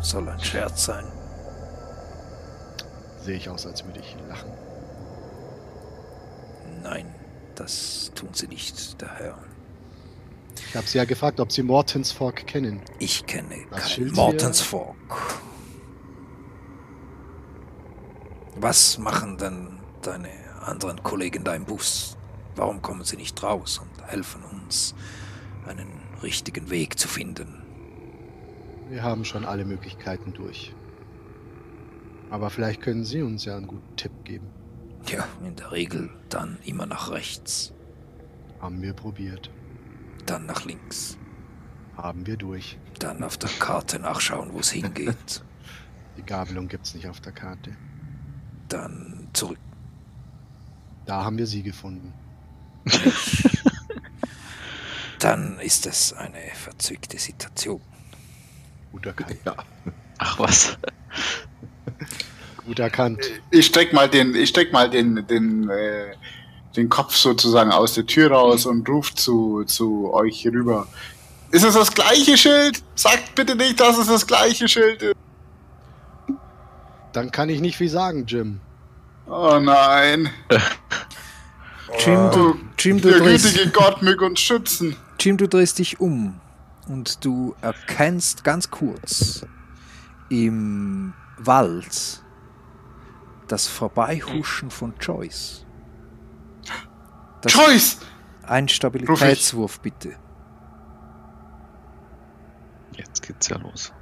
[0.00, 1.04] Soll ein Scherz sein.
[3.22, 4.50] Sehe ich aus, als würde ich lachen.
[6.82, 7.14] Nein,
[7.54, 9.38] das tun sie nicht, der Herr.
[10.68, 12.80] Ich habe sie ja gefragt, ob sie Mortens Fork kennen.
[12.98, 15.40] Ich kenne Das Mortens Fork.
[18.56, 20.28] Was machen denn deine
[20.62, 22.16] anderen Kollegen da im Bus?
[22.56, 24.94] Warum kommen sie nicht raus und helfen uns,
[25.66, 25.88] einen
[26.22, 27.62] richtigen Weg zu finden?
[28.90, 30.74] Wir haben schon alle Möglichkeiten durch.
[32.28, 34.46] Aber vielleicht können Sie uns ja einen guten Tipp geben.
[35.08, 37.72] Ja, in der Regel dann immer nach rechts,
[38.60, 39.50] Haben wir probiert.
[40.26, 41.16] dann nach links,
[41.96, 42.78] Haben wir durch.
[42.98, 45.42] dann auf der Karte nachschauen, wo es hingeht,
[46.18, 47.76] Die Gabelung gibt's nicht auf der Karte.
[48.68, 49.58] dann zurück.
[51.06, 52.12] Da haben wir sie gefunden.
[55.18, 57.80] Dann ist es eine verzwickte Situation.
[58.92, 59.36] Gut erkannt.
[59.44, 59.54] Ja.
[60.18, 60.76] Ach was.
[62.66, 63.20] Gut erkannt.
[63.50, 66.14] Ich steck mal den, ich steck mal den, den, äh,
[66.76, 70.86] den Kopf sozusagen aus der Tür raus und ruf zu, zu euch rüber.
[71.50, 72.82] Ist es das gleiche Schild?
[72.94, 75.16] Sagt bitte nicht, dass es das gleiche Schild ist.
[77.12, 78.60] Dann kann ich nicht viel sagen, Jim.
[79.26, 80.30] Oh nein.
[81.98, 84.96] Jim, du, Jim, du der drehst, gütige Gott möge uns schützen.
[85.18, 86.40] Jim, du drehst dich um
[86.90, 89.46] und du erkennst ganz kurz
[90.28, 92.24] im Wald
[93.46, 95.64] das Vorbeihuschen von Joyce.
[97.42, 97.98] Das Joyce!
[98.42, 100.16] Ein Stabilitätswurf, bitte.
[102.96, 103.92] Jetzt geht's ja los.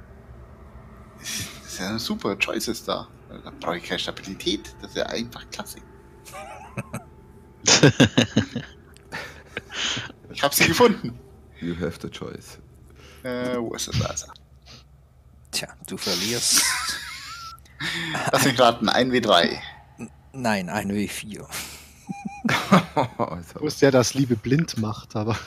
[1.19, 3.07] Das ist ja super, Joyce ist da.
[3.29, 4.75] Da brauche ich keine Stabilität.
[4.81, 5.77] Das ist ja einfach klasse.
[10.31, 11.19] Ich habe sie gefunden.
[11.59, 12.59] You have the choice.
[13.23, 14.27] Äh, wo ist das also?
[15.51, 16.63] Tja, du verlierst.
[18.31, 19.57] Lass mich raten, 1W3.
[20.33, 21.45] Nein, ein W4.
[22.47, 25.37] Ich wusste ja, dass Liebe blind macht, aber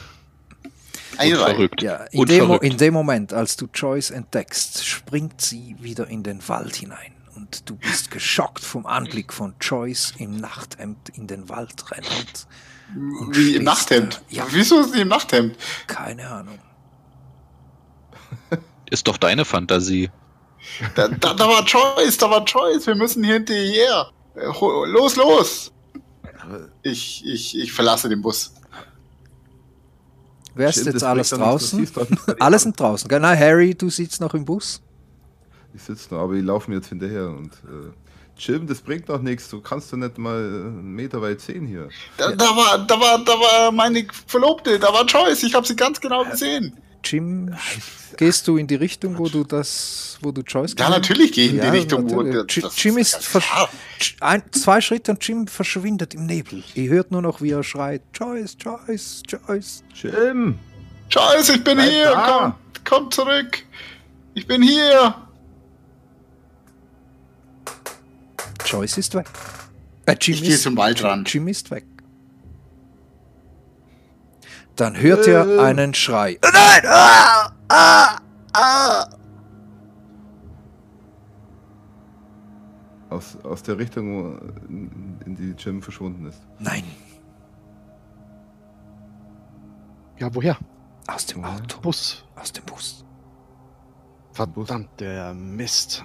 [1.17, 1.83] verrückt.
[1.83, 6.23] Ja, in Und dem, in dem Moment, als du Joyce entdeckst, springt sie wieder in
[6.23, 7.13] den Wald hinein.
[7.35, 12.47] Und du bist geschockt vom Anblick von Joyce im Nachthemd in den Wald rennend.
[13.31, 14.17] Wie im Nachthemd.
[14.31, 14.37] da.
[14.37, 14.47] Ja.
[14.51, 15.57] Wieso ist sie im Nachthemd?
[15.87, 16.59] Keine Ahnung.
[18.91, 20.11] Ist doch deine Fantasie.
[20.95, 22.87] Da, da, da war Joyce, da war Joyce.
[22.87, 24.11] Wir müssen hier hinterher.
[24.35, 24.47] Äh,
[24.87, 25.73] Los, los!
[26.83, 28.53] Ich, ich, ich verlasse den Bus.
[30.55, 31.79] Wer ist jetzt alles draußen?
[31.79, 33.09] du siehst doch nicht, wer die Alle an- sind draußen.
[33.11, 34.83] Nein, Harry, du sitzt noch im Bus.
[35.75, 37.91] Ich sitze noch, aber die laufen mir jetzt hinterher und äh,
[38.37, 39.49] Jim, das bringt doch nichts.
[39.49, 41.89] Du kannst doch nicht mal äh, einen Meter weit sehen hier.
[42.19, 45.45] Da, da, war, da, war, da war meine Verlobte, da war Joyce.
[45.45, 46.77] Ich habe sie ganz genau gesehen.
[47.05, 47.55] Jim,
[48.17, 51.51] gehst du in die Richtung, wo du das, wo du Joyce Ja, natürlich gehe ich
[51.53, 52.65] in die Ja, Richtung, wo natürlich.
[52.65, 53.69] das- Jim ist klar.
[54.21, 56.63] ein, zwei Schritte und Jim verschwindet im Nebel.
[56.75, 59.83] Ihr hört nur noch, wie er schreit: Joyce, Joyce, Joyce.
[59.95, 60.59] Jim!
[61.11, 62.05] Joyce, ich bin Bleib hier.
[62.13, 62.57] da.
[62.85, 63.59] Komm, komm zurück.
[64.35, 65.15] Ich bin hier.
[68.65, 69.27] Joyce ist weg.
[70.07, 71.33] Äh, Jim, Ich gehe ist, zum Waldrand.
[71.33, 71.85] Jim ist weg.
[74.77, 75.61] Dann hört ihr Äh.
[75.61, 76.33] einen Schrei.
[76.35, 76.83] Äh, Nein!
[76.87, 78.17] Ah, ah,
[78.55, 79.07] ah.
[83.11, 86.41] Aus, aus der Richtung, wo, in, die Jim verschwunden ist.
[86.59, 86.85] Nein,
[90.19, 90.57] ja, woher?
[91.09, 91.81] aus dem Auto.
[91.81, 92.25] Bus.
[92.37, 93.05] Aus dem Bus.
[94.33, 96.05] Verdammt, der Mist.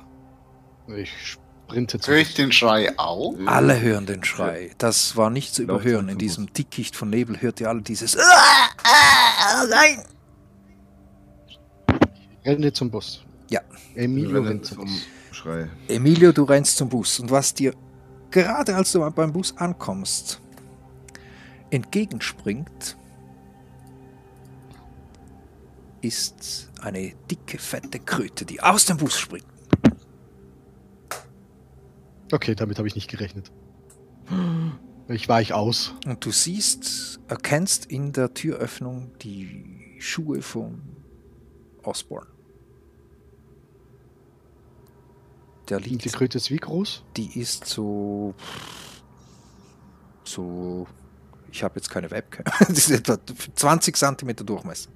[0.88, 1.38] Ich
[1.68, 2.11] sprinte zu.
[2.11, 3.35] Höre ich den Schrei auch?
[3.45, 4.72] Alle hören den Schrei.
[4.77, 6.10] Das war nicht zu überhören.
[6.10, 6.52] In diesem.
[6.53, 8.18] Dickicht von Nebel hört ihr alle dieses.
[8.18, 10.03] Ah, ah, nein!
[12.45, 13.23] Renne zum Bus.
[13.49, 13.61] Ja.
[13.95, 15.02] Emilio rennt zum zum Bus.
[15.31, 15.69] Schrei.
[15.89, 17.19] Emilio, du rennst zum Bus.
[17.19, 17.73] Und was dir
[18.31, 20.41] gerade als du beim Bus ankommst,
[21.69, 22.95] entgegenspringt,
[26.02, 29.56] ist eine dicke, fette Kröte, die aus dem Bus springt.
[32.31, 33.51] Okay, damit habe ich nicht gerechnet.
[35.07, 35.93] Ich weich aus.
[36.05, 40.81] Und du siehst, erkennst in der Türöffnung die Schuhe von
[41.83, 42.27] Osborne.
[45.69, 47.03] Der Und die liegt, Kröte ist wie groß?
[47.17, 48.33] die ist so,
[50.23, 50.87] so,
[51.51, 53.17] ich habe jetzt keine Webcam, die ist etwa
[53.55, 54.89] 20 Zentimeter Durchmesser.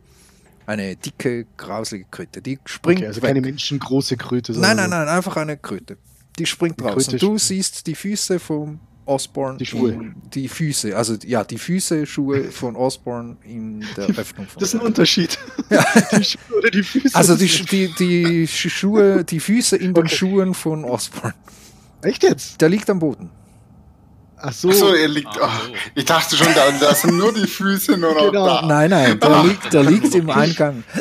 [0.65, 3.29] Eine dicke, grauselige Kröte, die springt Okay, also weg.
[3.29, 4.53] keine menschengroße Kröte.
[4.53, 5.97] Nein, nein, nein, einfach eine Kröte.
[6.39, 7.07] Die springt Die raus.
[7.07, 9.91] Und du siehst die Füße vom Osborne Die Schuhe.
[9.91, 14.69] in- die Füße, also ja, die Füße, Schuhe von Osborne in der Öffnung von Das
[14.73, 15.37] ist ein Unterschied.
[16.17, 17.15] Die Schuhe oder die Füße.
[17.15, 21.33] Also die, die, die Sch- Schuhe, die Füße in den Schuhen von Osborne.
[22.03, 22.61] Echt jetzt?
[22.61, 23.29] Der liegt am Boden.
[24.37, 24.69] Ach so.
[24.69, 25.27] Achso, er liegt.
[25.39, 25.73] Ach Oh, so.
[25.95, 28.45] ich dachte schon, da, da sind nur die Füße nur noch Genau.
[28.45, 28.61] da.
[28.65, 30.83] Nein, nein, der liegt, der liegt im Eingang.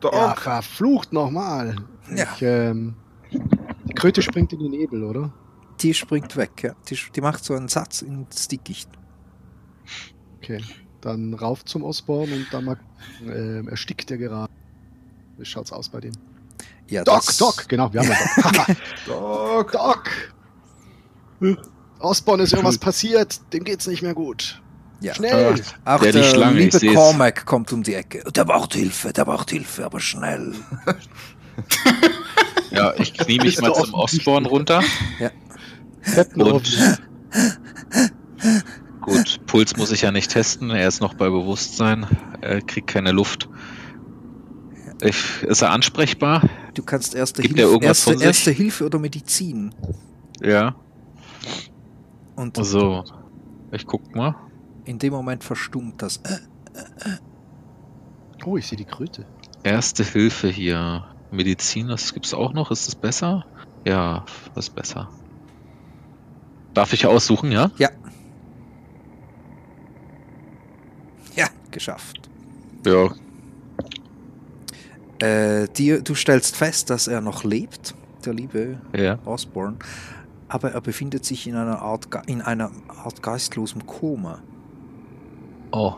[0.00, 1.76] Doc, ja, verflucht nochmal.
[2.14, 2.26] Ja.
[2.34, 2.94] Ich, ähm,
[3.32, 5.32] die Kröte springt in den Nebel, oder?
[5.80, 6.74] Die springt weg, ja.
[6.88, 8.88] Die, die macht so einen Satz ins Dickicht.
[10.38, 10.62] Okay.
[11.00, 12.78] Dann rauf zum Osborn und dann mal
[13.22, 14.52] ähm, erstickt er gerade.
[15.38, 16.12] Wie schaut's aus bei dem?
[16.88, 19.72] Ja, Doc, das- Doc, genau, wir haben einen Doc.
[19.72, 19.72] Doc.
[19.72, 20.10] Doc!
[22.00, 24.60] Osborn ist irgendwas passiert, dem geht's nicht mehr gut.
[25.00, 25.14] Ja.
[25.14, 25.54] Schnell!
[25.84, 26.94] Auch Der der, die Schlange, liebe.
[26.94, 28.22] Cormac kommt um die Ecke.
[28.32, 30.54] Der braucht Hilfe, der braucht Hilfe, aber schnell.
[32.70, 34.82] Ja, ich knie mich Bist mal zum Osborn runter.
[36.00, 37.02] Fetten Und-.
[39.00, 40.70] Gut, Puls muss ich ja nicht testen.
[40.70, 42.06] Er ist noch bei Bewusstsein.
[42.40, 43.48] Er kriegt keine Luft.
[45.02, 46.48] Ich, ist er ansprechbar?
[46.74, 49.74] Du kannst erste, Gibt er Hilfe, irgendwas erste, erste Hilfe oder Medizin.
[50.40, 50.76] Ja.
[52.36, 53.04] Und So.
[53.72, 54.36] Ich guck mal.
[54.84, 56.18] In dem Moment verstummt das.
[56.18, 56.38] Äh,
[58.46, 59.26] Oh, ich sehe die Kröte.
[59.64, 61.04] Erste Hilfe hier.
[61.30, 62.70] Medizin, das gibt's auch noch.
[62.70, 63.44] Ist es besser?
[63.84, 64.24] Ja,
[64.54, 65.10] das ist besser.
[66.72, 67.70] Darf ich aussuchen, ja?
[67.76, 67.90] Ja.
[71.36, 72.28] Ja, geschafft.
[72.86, 73.10] Ja.
[75.18, 77.94] Äh, dir, du stellst fest, dass er noch lebt,
[78.24, 79.18] der liebe Ja.
[79.26, 79.76] Osborne,
[80.48, 84.40] aber er befindet sich in einer Art, in einer Art geistlosem Koma.
[85.72, 85.94] Oh.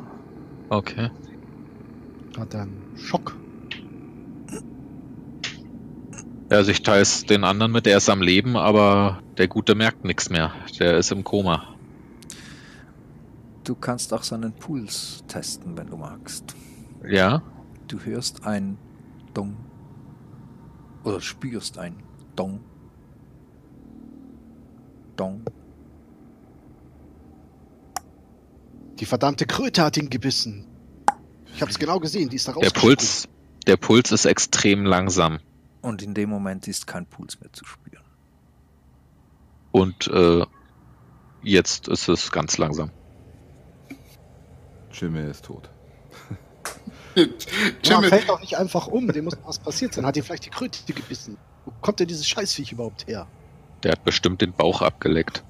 [0.68, 1.10] Okay.
[2.38, 3.36] Hat er einen Schock.
[6.50, 9.74] Ja, also ich teile es den anderen mit, der ist am Leben, aber der Gute
[9.74, 10.52] merkt nichts mehr.
[10.78, 11.74] Der ist im Koma.
[13.64, 16.54] Du kannst auch seinen Puls testen, wenn du magst.
[17.08, 17.42] Ja?
[17.88, 18.76] Du hörst ein
[19.34, 19.56] Dong
[21.04, 21.96] oder spürst ein
[22.36, 22.60] Dong.
[25.16, 25.42] Dong.
[29.02, 30.64] Die verdammte Kröte hat ihn gebissen.
[31.56, 32.96] Ich hab's genau gesehen, die ist da Der rausgesprungen.
[32.98, 33.28] Puls,
[33.66, 35.40] der Puls ist extrem langsam.
[35.80, 38.04] Und in dem Moment ist kein Puls mehr zu spüren.
[39.72, 40.46] Und äh,
[41.42, 42.92] jetzt ist es ganz langsam.
[44.92, 45.68] Jimmy ist tot.
[47.82, 50.06] Jimmy, fällt doch nicht einfach um, dem muss was passiert sein.
[50.06, 51.38] Hat ihn vielleicht die Kröte gebissen?
[51.64, 53.26] Wo kommt denn dieses Scheißviech überhaupt her?
[53.82, 55.42] Der hat bestimmt den Bauch abgeleckt.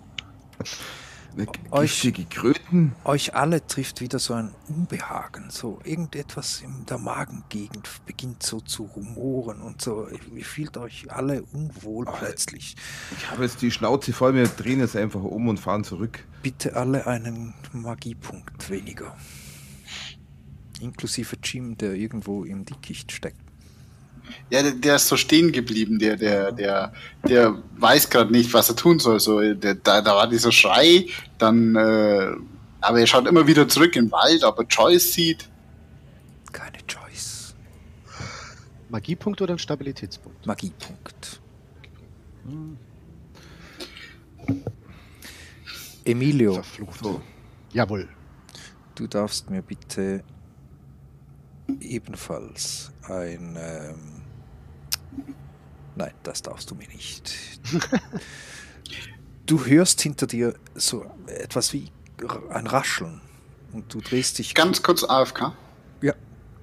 [1.34, 2.92] Eine Euch- Kröten.
[3.04, 8.84] Euch alle trifft wieder so ein Unbehagen, so irgendetwas in der Magengegend beginnt so zu
[8.84, 10.08] rumoren und so.
[10.34, 12.12] Ihr fühlt euch alle unwohl Ah.
[12.12, 12.76] plötzlich.
[13.16, 16.24] Ich habe jetzt die Schnauze voll, wir drehen jetzt einfach um und fahren zurück.
[16.42, 19.16] Bitte alle einen Magiepunkt weniger.
[20.80, 23.40] Inklusive Jim, der irgendwo im Dickicht steckt.
[24.50, 26.92] Ja, der, der ist so stehen geblieben, der, der, der,
[27.26, 29.18] der weiß gerade nicht, was er tun soll.
[29.18, 31.06] So, der, da, da war dieser Schrei,
[31.38, 32.32] dann, äh,
[32.80, 35.48] aber er schaut immer wieder zurück in den Wald, ob er Joyce sieht.
[36.52, 37.54] Keine Choice.
[38.90, 40.46] Magiepunkt oder ein Stabilitätspunkt?
[40.46, 41.40] Magiepunkt.
[46.04, 47.00] Emilio, Verflucht.
[47.02, 47.22] So,
[47.72, 48.08] Jawohl.
[48.96, 50.22] du darfst mir bitte
[51.80, 53.56] ebenfalls ein...
[53.58, 54.21] Ähm
[55.96, 57.32] Nein, das darfst du mir nicht.
[59.46, 61.90] du hörst hinter dir so etwas wie
[62.50, 63.20] ein Rascheln
[63.72, 65.52] und du drehst dich Ganz kurz AFK.
[66.00, 66.14] Ja,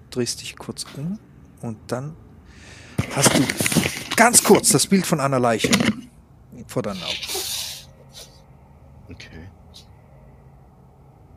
[0.09, 1.19] drehst dich kurz um
[1.61, 2.15] und dann
[3.15, 3.43] hast du
[4.15, 5.69] ganz kurz das Bild von einer Leiche
[6.67, 7.15] vor deinen Augen.
[9.11, 9.49] Okay.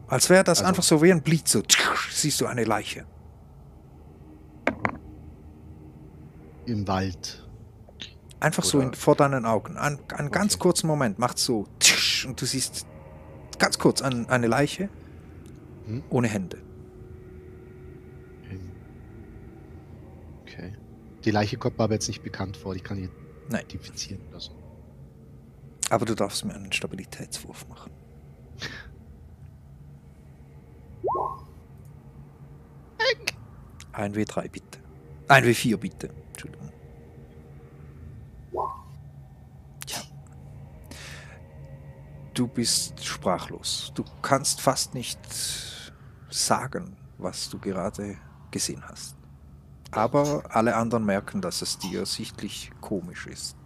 [0.08, 1.62] Als wäre das Also- einfach so wie ein Blitz, so
[2.10, 3.06] siehst du eine Leiche.
[6.66, 7.41] Im Wald.
[8.42, 9.76] Einfach so Oder- in, vor deinen Augen.
[9.76, 10.62] Ein, einen ganz Okay.
[10.62, 11.66] kurzen Moment macht so
[12.26, 12.86] und du siehst
[13.60, 14.88] ganz kurz ein, eine Leiche
[15.86, 16.02] Hm?
[16.10, 16.58] ohne Hände.
[20.42, 20.72] Okay.
[21.24, 23.08] Die Leiche kommt mir aber jetzt nicht bekannt vor, die kann ich
[23.48, 23.60] Nein.
[23.64, 24.50] identifizieren oder so.
[25.90, 27.92] Aber du darfst mir einen Stabilitätswurf machen.
[33.92, 34.78] Ein W3 bitte.
[35.28, 36.10] Ein W4 bitte.
[36.32, 36.70] Entschuldigung.
[39.86, 40.00] Tja.
[42.34, 43.92] Du bist sprachlos.
[43.94, 45.18] Du kannst fast nicht
[46.30, 48.16] sagen, was du gerade
[48.50, 49.16] gesehen hast.
[49.90, 53.56] Aber alle anderen merken, dass es dir sichtlich komisch ist.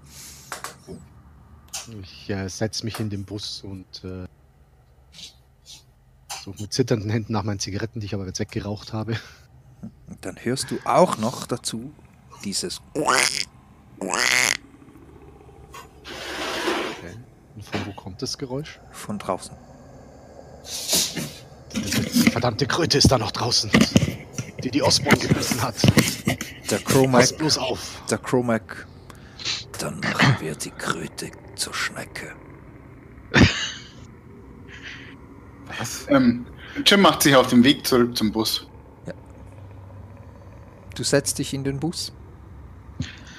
[2.03, 4.27] Ich äh, setze mich in den Bus und äh,
[6.43, 9.17] suche mit zitternden Händen nach meinen Zigaretten, die ich aber jetzt weggeraucht habe.
[10.09, 11.93] Und dann hörst du auch noch dazu
[12.45, 12.81] dieses
[17.57, 18.81] Und von wo kommt das Geräusch?
[18.93, 19.55] von draußen.
[21.75, 23.71] Die verdammte Kröte ist da noch draußen,
[24.65, 25.75] die die Osborn gebissen hat.
[26.71, 28.01] Der Pass Chromac, bloß auf.
[28.11, 28.87] der Chromac.
[29.79, 32.33] Dann machen wir die Kröte zur Schnecke.
[35.79, 36.07] Was?
[36.09, 36.47] Ähm,
[36.87, 38.67] Jim macht sich auf den Weg zurück zum Bus.
[40.95, 42.13] Du setzt dich in den Bus.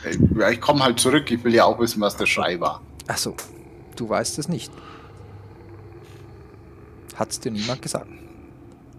[0.04, 1.32] Äh, Ja, ich komme halt zurück.
[1.32, 2.84] Ich will ja auch wissen, was der Schrei war.
[3.08, 3.36] Achso,
[4.00, 4.72] du weißt es nicht.
[7.16, 8.08] Hat's dir niemand gesagt.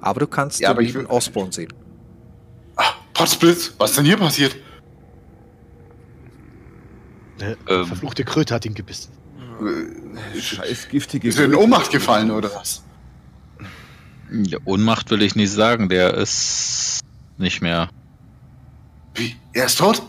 [0.00, 1.72] Aber du kannst Ja, den lieben will- Osborn sehen.
[2.76, 4.56] Ah, Potzblitz, was ist denn hier passiert?
[7.40, 7.86] Eine Ähm.
[7.86, 9.12] verfluchte Kröte hat ihn gebissen.
[10.34, 11.54] Äh, Scheiß giftige Ist er in.
[11.54, 12.82] Ohnmacht gefallen oder was?
[14.30, 17.00] Ja, Ohnmacht will ich nicht sagen, der ist
[17.38, 17.88] nicht mehr.
[19.14, 19.36] Wie?
[19.52, 20.02] Er ist tot?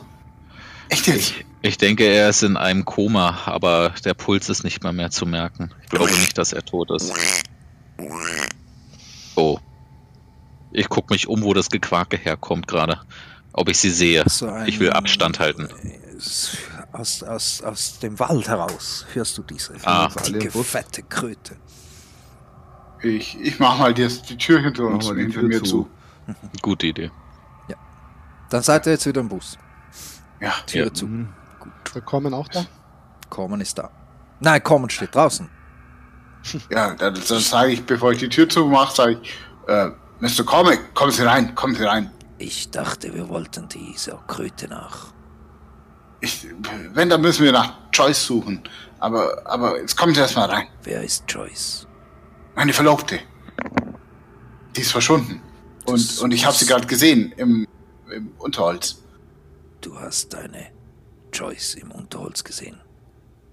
[0.90, 1.18] Echt jetzt?
[1.32, 5.12] Ich, ich denke, er ist in einem Koma, aber der Puls ist nicht mal mehr
[5.12, 5.72] zu merken.
[5.84, 7.12] Ich glaube nicht, dass er tot ist.
[9.36, 9.58] Oh.
[10.72, 13.00] Ich gucke mich um, wo das Gequake herkommt gerade.
[13.54, 14.24] Ob ich sie sehe.
[14.28, 15.68] So ein- Ich will Abstand halten.
[16.92, 20.08] Aus, aus, aus dem Wald heraus hörst du diese Ah.
[20.28, 21.56] Dicke, fette Kröte.
[23.02, 25.88] Ich, ich mach mal die, die Tür hinter uns und hinter mir zu.
[26.28, 26.36] zu.
[26.62, 27.12] Gute Idee.
[28.50, 29.58] Dann seid ihr jetzt wieder im Bus.
[30.42, 30.52] Ja.
[30.66, 30.94] Tür Ja.
[30.94, 31.06] zu.
[31.08, 31.30] Mhm.
[31.94, 32.66] Wir kommen auch da.
[33.30, 33.90] Corman ist da.
[34.40, 35.50] Nein, Corman steht draußen.
[36.72, 39.38] Ja, dann, dann sage ich, bevor ich die Tür zumache, sage ich,
[39.68, 39.90] äh,
[40.22, 40.46] Mr.
[40.46, 42.12] Comic, kommen Sie rein, kommen Sie rein.
[42.38, 45.08] Ich dachte, wir wollten dieser Kröte nach.
[46.22, 46.48] Ich,
[46.94, 48.64] wenn, dann müssen wir nach Joyce suchen.
[49.00, 50.68] Aber, aber jetzt kommen Sie erstmal rein.
[50.84, 51.88] Wer ist Joyce?
[52.56, 53.20] Meine Verlobte.
[54.76, 55.42] Die ist verschwunden.
[55.86, 57.68] Und, und ich habe sie gerade gesehen im,
[58.12, 59.02] im Unterholz.
[59.82, 60.68] Du hast deine
[61.34, 62.80] Joyce im Unterholz gesehen.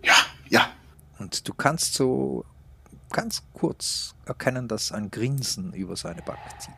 [0.03, 0.15] Ja,
[0.49, 0.69] ja.
[1.19, 2.45] Und du kannst so
[3.11, 6.75] ganz kurz erkennen, dass ein Grinsen über seine Backe zieht.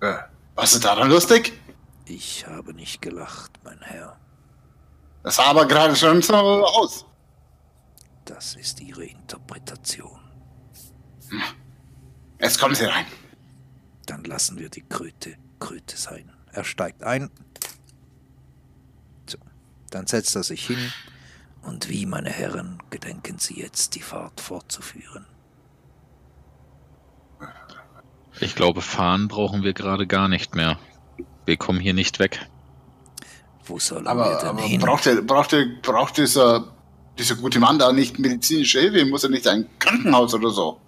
[0.00, 0.18] Äh,
[0.54, 1.52] was ist daran lustig?
[2.06, 4.18] Ich habe nicht gelacht, mein Herr.
[5.22, 7.04] Das sah aber gerade schon so aus.
[8.24, 10.18] Das ist Ihre Interpretation.
[12.40, 13.06] Jetzt kommen Sie rein.
[14.06, 16.32] Dann lassen wir die Kröte Kröte sein.
[16.52, 17.30] Er steigt ein.
[19.90, 20.92] Dann setzt er sich hin.
[21.62, 25.26] Und wie, meine Herren, gedenken Sie jetzt die Fahrt fortzuführen?
[28.40, 30.78] Ich glaube, fahren brauchen wir gerade gar nicht mehr.
[31.44, 32.48] Wir kommen hier nicht weg.
[33.64, 34.80] Wo sollen wir Aber, denn aber hin?
[34.80, 36.72] braucht, der, braucht, der, braucht dieser,
[37.18, 39.04] dieser gute Mann da nicht medizinische Hilfe?
[39.04, 40.80] Muss er nicht ein Krankenhaus oder so?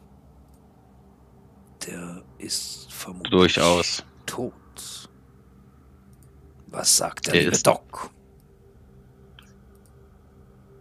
[1.87, 4.05] Der ist vermutlich Durchaus.
[4.25, 4.53] tot.
[6.69, 8.11] Was sagt der Er ist- Doc?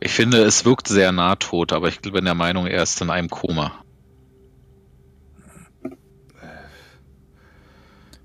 [0.03, 3.11] Ich finde, es wirkt sehr nah tot, aber ich bin der Meinung, er ist in
[3.11, 3.83] einem Koma.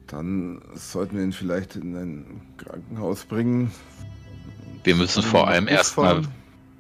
[0.07, 3.71] Dann sollten wir ihn vielleicht in ein Krankenhaus bringen.
[4.85, 6.23] Wir müssen vor allem erstmal,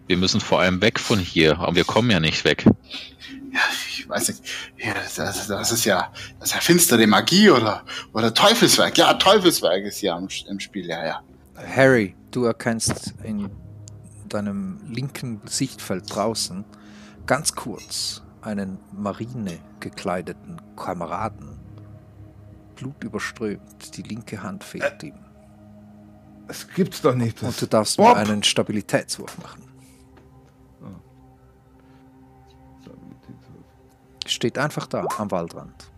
[0.06, 2.64] wir müssen vor allem weg von hier, aber wir kommen ja nicht weg.
[2.64, 4.44] Ja, ich weiß nicht.
[4.78, 6.10] Ja, das, das ist ja,
[6.40, 8.97] das ist ja finstere Magie oder, oder Teufelswerk.
[8.97, 11.20] Ja, Teufelswerk ist ja im, im Spiel, ja, ja.
[11.74, 13.51] Harry, du erkennst in
[14.28, 16.65] deinem linken Sichtfeld draußen
[17.27, 21.59] ganz kurz einen Marine gekleideten Kameraden.
[22.77, 25.19] Blutüberströmt, die linke Hand fehlt ihm.
[26.48, 27.43] Es gibt's doch nicht.
[27.43, 28.16] Und du darfst Bob!
[28.16, 29.62] mir einen Stabilitätswurf machen.
[34.27, 35.90] Steht einfach da am Waldrand.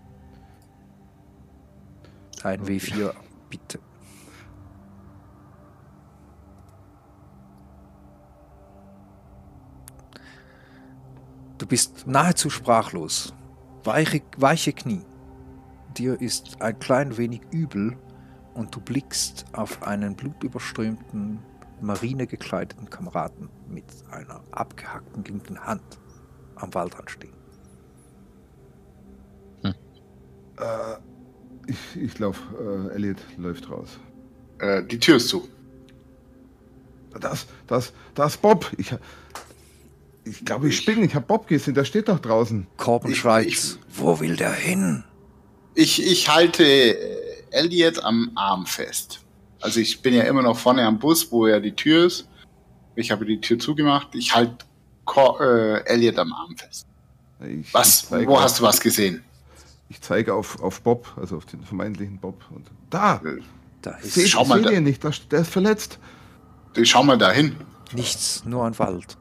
[2.43, 3.13] Ein W4,
[3.49, 3.81] bitte.
[11.59, 13.35] Du bist nahezu sprachlos.
[13.85, 15.03] Weiche, weiche Knie.
[15.97, 17.97] Dir ist ein klein wenig übel
[18.55, 21.41] und du blickst auf einen blutüberströmten,
[21.81, 25.99] marinegekleideten Kameraden mit einer abgehackten linken Hand
[26.57, 27.39] am Waldrand stehen.
[30.59, 30.97] Äh,
[31.67, 33.99] ich ich glaube, äh, Elliot läuft raus.
[34.59, 35.49] Äh, die Tür ist zu.
[37.21, 38.71] Das, das, das Bob.
[38.77, 38.95] Ich,
[40.31, 41.05] ich glaube, ich spinne.
[41.05, 41.75] Ich habe Bob gesehen.
[41.75, 42.67] Der steht doch draußen.
[42.77, 45.05] Corbin schreit, ich- wo will der hin?
[45.75, 46.97] Ich, ich halte äh,
[47.51, 49.21] Elliot am Arm fest.
[49.61, 52.29] Also ich bin ja immer noch vorne am Bus, wo ja die Tür ist.
[52.97, 54.09] Ich habe die Tür zugemacht.
[54.15, 54.65] Ich halte
[55.05, 56.87] Cor äh, Elliot am Arm fest.
[57.41, 58.05] Ich, Was?
[58.05, 59.23] Ich Wo auf, hast du was gesehen?
[59.89, 62.43] Ich zeige auf, auf Bob, also auf den vermeintlichen Bob.
[62.51, 63.21] Und da!
[63.81, 64.73] Da ist Seht, schau mal da.
[64.81, 65.99] nicht, da, der ist verletzt.
[66.77, 67.57] Ich schau mal dahin.
[67.95, 69.17] nichts, nur ein Wald.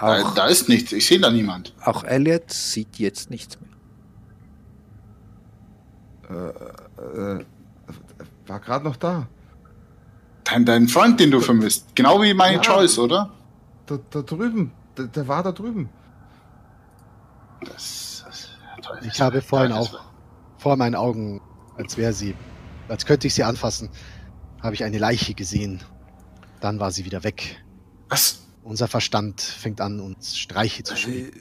[0.00, 0.92] Da, Auch, da ist nichts.
[0.92, 1.74] Ich sehe da niemand.
[1.84, 3.70] auch Elliot sieht jetzt nichts mehr.
[6.30, 7.44] Äh,
[8.46, 9.26] war gerade noch da.
[10.44, 11.94] Dein, dein Freund, den du vermisst.
[11.94, 12.60] Genau wie mein Ja.
[12.60, 13.30] Choice, oder?
[13.86, 14.72] Da, da drüben.
[14.96, 15.88] Der, der war da drüben.
[17.64, 18.98] Das, das, ja, toll.
[19.02, 20.00] Ich habe vorhin auch
[20.58, 21.40] vor meinen Augen,
[21.76, 22.34] als wäre sie,
[22.88, 23.90] als könnte ich sie anfassen,
[24.62, 25.82] habe ich eine Leiche gesehen.
[26.60, 27.62] Dann war sie wieder weg.
[28.08, 28.46] Was?
[28.70, 31.32] Unser Verstand fängt an, uns Streiche zu spielen.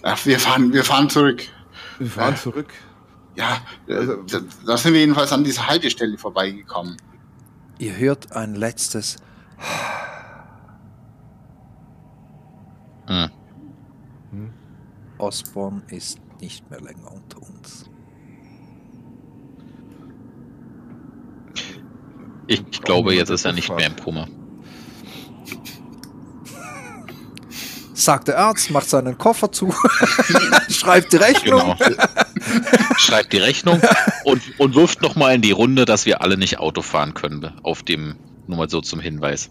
[0.00, 1.46] Ach, wir fahren, wir fahren zurück.
[1.98, 2.38] Wir fahren Äh.
[2.38, 2.72] zurück.
[3.36, 6.96] Ja, äh, da, da sind wir jedenfalls an dieser Haltestelle vorbeigekommen.
[7.78, 9.18] Ihr hört ein letztes
[13.06, 13.28] Hm.
[15.18, 17.90] Osborn ist nicht mehr länger unter uns.
[22.46, 24.26] Ich, ich glaube, jetzt ist er nicht mehr im Koma.
[27.94, 29.72] Sagt der Arzt, macht seinen Koffer zu,
[30.68, 31.76] schreibt die Rechnung.
[31.78, 31.94] Genau.
[32.98, 33.80] Schreibt die Rechnung
[34.24, 37.52] und, und wirft nochmal in die Runde, dass wir alle nicht Auto fahren können.
[37.62, 38.16] Auf dem,
[38.46, 39.48] nur mal so zum Hinweis.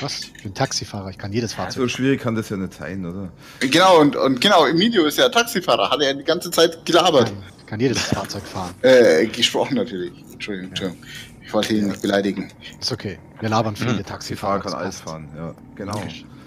[0.00, 0.20] Was?
[0.36, 1.90] Ich bin Taxifahrer, ich kann jedes So Fahrzeug.
[1.90, 3.32] schwierig kann das ja nicht sein, oder?
[3.58, 7.26] Genau, und, und genau, Emilio ist ja Taxifahrer, hat er die ganze Zeit gelabert.
[7.26, 8.72] kann, kann jedes Fahrzeug fahren.
[8.82, 10.12] Äh, gesprochen natürlich.
[10.32, 11.04] Entschuldigung, Entschuldigung.
[11.44, 12.52] Ich wollte ihn nicht beleidigen.
[12.80, 13.18] Ist okay.
[13.40, 14.06] Wir labern viele Hm.
[14.06, 14.62] Taxifahrer.
[14.62, 15.54] Fahrer kann alles fahren, ja.
[15.74, 16.00] Genau.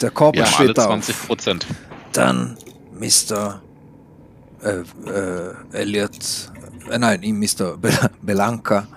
[0.04, 0.88] Der haben alle steht auf.
[0.88, 1.66] 20 Prozent.
[2.12, 2.58] Dann
[2.94, 3.62] Mr.
[4.62, 6.52] Äh, äh, Elliot,
[6.90, 7.78] äh, nein, ihm Mr.
[7.78, 8.88] Bel Belanca.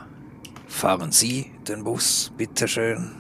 [0.67, 3.13] Fahren Sie den Bus, bitteschön.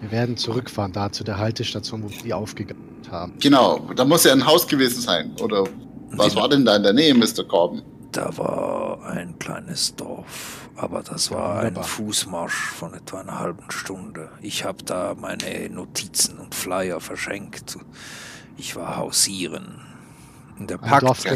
[0.00, 3.34] Wir werden zurückfahren, da zu der Haltestation, wo wir die aufgegangen haben.
[3.40, 5.32] Genau, da muss ja ein Haus gewesen sein.
[5.40, 5.64] Oder
[6.10, 7.44] was war denn da in der Nähe, Mr.
[7.48, 7.82] Corbin?
[8.12, 11.76] Da war ein kleines Dorf, aber das war ein.
[11.76, 14.30] Fußmarsch von etwa einer halben Stunde.
[14.40, 17.78] Ich habe da meine Notizen und Flyer verschenkt.
[18.56, 19.80] Ich war hausieren.
[20.58, 21.26] Und er packt,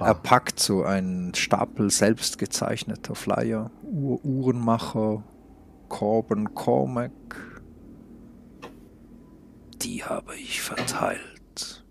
[0.00, 3.70] er packt so einen Stapel selbst gezeichneter Flyer.
[3.82, 5.22] Ur Uhrenmacher,
[5.88, 7.12] Corbin Cormac.
[9.82, 11.84] Die habe ich verteilt.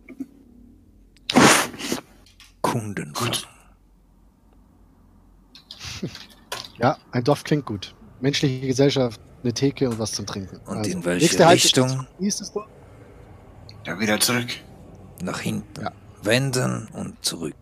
[2.61, 3.13] Kunden.
[3.13, 3.47] Gut.
[6.81, 7.93] Ja, ein Dorf klingt gut.
[8.21, 10.59] Menschliche Gesellschaft, eine Theke und was zum Trinken.
[10.65, 11.49] Also, Und in welche.
[11.49, 12.07] Richtung?
[12.19, 12.67] Wie ist es dort?
[13.85, 14.49] Ja, wieder zurück.
[15.23, 15.81] Nach hinten.
[15.81, 15.91] Ja.
[16.23, 17.53] Wenden und zurück.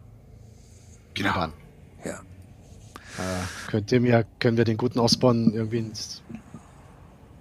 [1.13, 1.33] Genau.
[1.33, 1.53] Bahn.
[2.03, 2.13] Ja.
[3.17, 6.21] Äh, könnt ihr mir, können wir den guten Osborn irgendwie ins,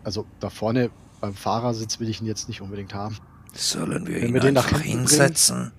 [0.04, 0.90] also da vorne
[1.20, 3.18] beim Fahrersitz will ich ihn jetzt nicht unbedingt haben.
[3.54, 5.08] Sollen wir Wenn ihn wir den nach einfach hinten bringen?
[5.08, 5.72] hinsetzen?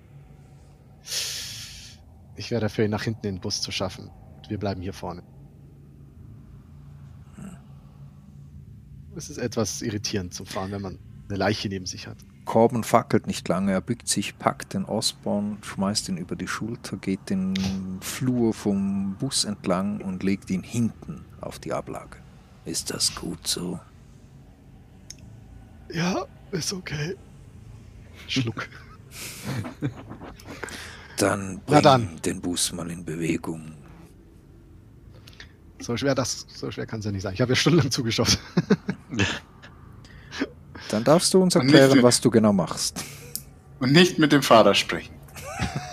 [2.36, 4.10] Ich wäre dafür, ihn nach hinten in den Bus zu schaffen.
[4.48, 5.22] Wir bleiben hier vorne.
[9.16, 12.16] Es ist etwas irritierend zum Fahren, wenn man eine Leiche neben sich hat.
[12.44, 16.96] Corbin fackelt nicht lange, er bückt sich, packt den Osborn, schmeißt ihn über die Schulter,
[16.96, 17.54] geht den
[18.00, 22.16] Flur vom Bus entlang und legt ihn hinten auf die Ablage.
[22.64, 23.78] Ist das gut so?
[25.92, 27.16] Ja, ist okay.
[28.26, 28.68] Schluck.
[31.16, 32.22] Dann bring dann.
[32.24, 33.74] den Bus mal in Bewegung.
[35.80, 37.34] So schwer das, so schwer kann es ja nicht sein.
[37.34, 38.38] Ich habe ja stundenlang zugeschaut.
[40.90, 43.04] Dann darfst du uns erklären, für- was du genau machst.
[43.78, 45.14] Und nicht mit dem Fahrer sprechen.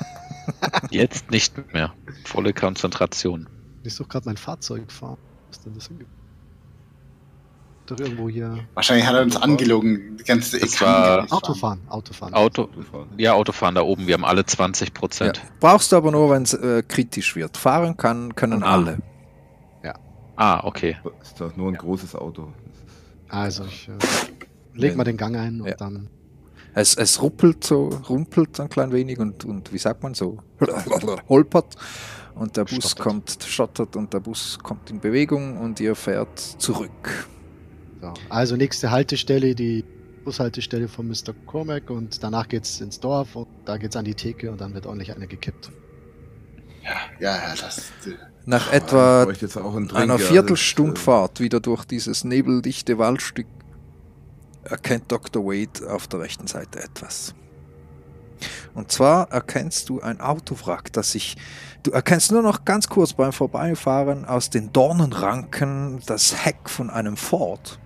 [0.90, 1.94] Jetzt nicht mehr.
[2.26, 3.48] Volle Konzentration.
[3.84, 5.18] Ich suche gerade mein Fahrzeug fahren.
[5.50, 5.90] Was denn das?
[7.86, 8.60] Doch irgendwo hier.
[8.74, 10.18] Wahrscheinlich hat er uns angelogen.
[10.18, 11.32] Die ganze Das ich kann war-.
[11.32, 12.34] Autofahren, Autofahren.
[12.34, 12.68] Auto,
[13.18, 14.08] ja, Autofahren da oben.
[14.08, 14.94] Wir haben alle 20 Ja.
[14.94, 15.42] Prozent.
[15.62, 17.56] Brauchst du aber nur, wenn es äh, kritisch wird.
[17.56, 18.74] Fahren kann, können Ah.
[18.74, 18.98] alle.
[20.38, 20.96] Ah, okay.
[21.22, 22.54] Ist doch nur ein großes Auto.
[23.28, 23.94] Also ich äh,
[24.80, 25.76] leg mal den Gang ein und Ja.
[25.76, 26.10] dann.
[26.74, 30.38] Es, es ruppelt so, rumpelt ein klein wenig und, und wie sagt man so,
[31.30, 31.76] holpert.
[32.36, 33.00] Und der Bus Stottert.
[33.00, 37.28] kommt, stottert und der Bus kommt in Bewegung und ihr fährt zurück.
[38.00, 38.14] So.
[38.30, 39.84] Also nächste Haltestelle, die
[40.24, 41.34] Bushaltestelle von Mr.
[41.48, 44.86] Cormac und danach geht's ins Dorf und da geht's an die Theke und dann wird
[44.86, 45.72] ordentlich eine gekippt.
[46.84, 47.92] Ja, ja, das.
[48.48, 53.46] Nach etwa einer Trinker, Viertelstunde Fahrt wieder durch dieses nebeldichte Waldstück
[54.64, 55.44] erkennt Dr.
[55.44, 57.36] Wade auf der rechten Seite etwas.
[58.74, 61.36] Und zwar erkennst du ein Autowrack, das sich.
[61.84, 67.18] Du erkennst nur noch ganz kurz beim Vorbeifahren aus den Dornenranken das Heck von einem
[67.18, 67.80] Ford.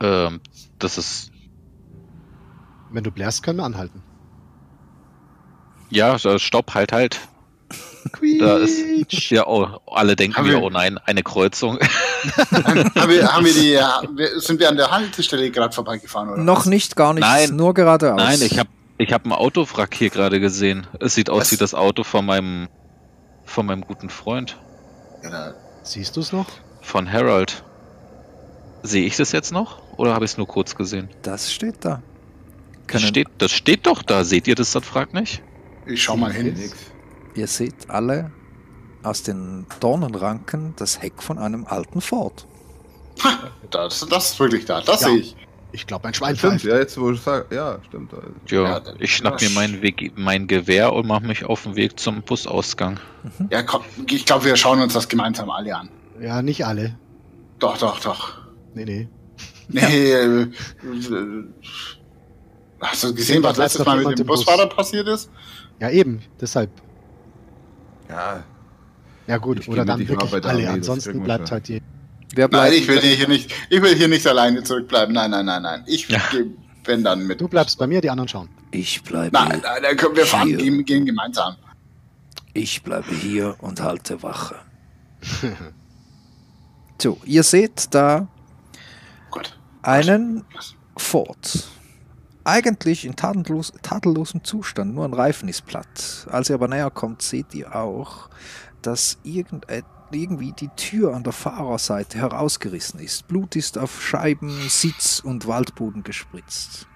[0.00, 0.40] Ähm,
[0.78, 1.30] das ist.
[2.90, 4.02] Wenn du blärst, können wir anhalten.
[5.92, 7.20] Ja, da- Stopp, halt, halt.
[8.40, 8.78] Da ist.
[9.30, 11.78] Ja, oh, alle denken Haben wir- oh nein, eine Kreuzung.
[11.80, 16.42] haben, wir, haben wir die, ja, wir, sind wir an der Haltestelle gerade vorbeigefahren, oder?
[16.42, 16.66] Noch was?
[16.66, 17.56] nicht, gar nicht, Nein.
[17.56, 18.16] nur geradeaus.
[18.16, 20.86] Nein, ich habe ich hab ein Autowrack hier gerade gesehen.
[21.00, 21.52] Es sieht aus Was?
[21.52, 22.68] wie das Auto von meinem
[23.44, 24.56] von meinem guten Freund,
[25.22, 26.46] Ja, da, Siehst du es noch?
[26.80, 27.64] von Harold.
[28.82, 31.08] Sehe ich das jetzt noch oder habe ich es nur kurz gesehen?
[31.22, 32.02] Das steht da.
[32.88, 34.24] Das steht, das steht doch da.
[34.24, 34.72] Seht ihr das?
[34.72, 35.42] Das fragt nicht.
[35.86, 36.56] Ich schau mal hin.
[37.34, 38.30] Ihr seht alle
[39.02, 42.46] aus den Dornenranken das Heck von einem alten Ford.
[43.70, 45.08] Das, das ist wirklich da, das Ja.
[45.08, 45.36] sehe ich.
[45.74, 48.12] Ich glaube, ein Schwein Stimmt, ja, jetzt wo du sagst, ja, stimmt.
[48.12, 48.28] Also.
[48.48, 51.76] Ja, Ja, dann- ich schnapp mir mein, Weg, mein Gewehr und mache mich auf den
[51.76, 53.00] Weg zum Busausgang.
[53.50, 55.88] Ja, komm, ich glaube, wir schauen uns das gemeinsam alle an.
[56.20, 56.98] Ja, nicht alle.
[57.58, 58.34] Doch, doch, doch.
[58.74, 59.08] Nee, nee.
[59.68, 59.80] Nee,
[60.12, 60.48] äh, äh,
[62.80, 64.44] hast du gesehen, was letztes Mal mit dem im Bus.
[64.44, 65.30] Busfahrer passiert ist?
[65.82, 66.22] Ja, eben.
[66.40, 66.70] Deshalb.
[68.08, 68.44] Ja,
[69.26, 70.44] Ja gut, Ich oder dann wirklich alle.
[70.48, 71.82] Armee, Ansonsten bleibt halt die.
[72.36, 72.74] Wer Nein, bleibt?
[72.76, 75.12] ich will hier nicht, ich will hier nicht alleine zurückbleiben.
[75.12, 75.82] Nein, nein, nein, nein.
[75.86, 76.20] Ich Ja.
[76.84, 77.40] wenn dann mit.
[77.40, 78.48] Du bleibst bei mir, die anderen schauen.
[78.70, 80.58] Ich bleibe, Nein, nein, dann können wir fahren, Hier.
[80.58, 81.56] gehen, gehen gemeinsam.
[82.54, 84.54] ich bleibe hier und halte Wache.
[87.02, 88.28] so, ihr seht da
[89.32, 89.58] Gut.
[89.82, 90.74] einen Was?
[90.96, 91.64] Ford.
[92.44, 96.26] Eigentlich in tadellos, tadellosem Zustand, nur ein Reifen ist platt.
[96.30, 98.30] Als ihr aber näher kommt, seht ihr auch,
[98.82, 103.28] dass äh, irgendwie die Tür an der Fahrerseite herausgerissen ist.
[103.28, 106.88] Blut ist auf Scheiben, Sitz und Waldboden gespritzt.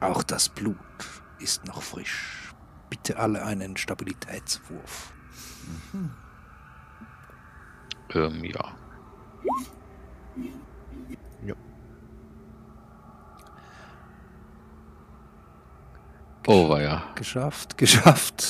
[0.00, 0.76] Auch das Blut
[1.38, 2.54] ist noch frisch.
[2.90, 5.12] Bitte alle einen Stabilitätswurf.
[8.14, 8.74] Ähm, ja.
[9.44, 9.52] Ja.
[16.46, 17.02] Oh, war ja.
[17.16, 18.46] Geschafft, geschafft.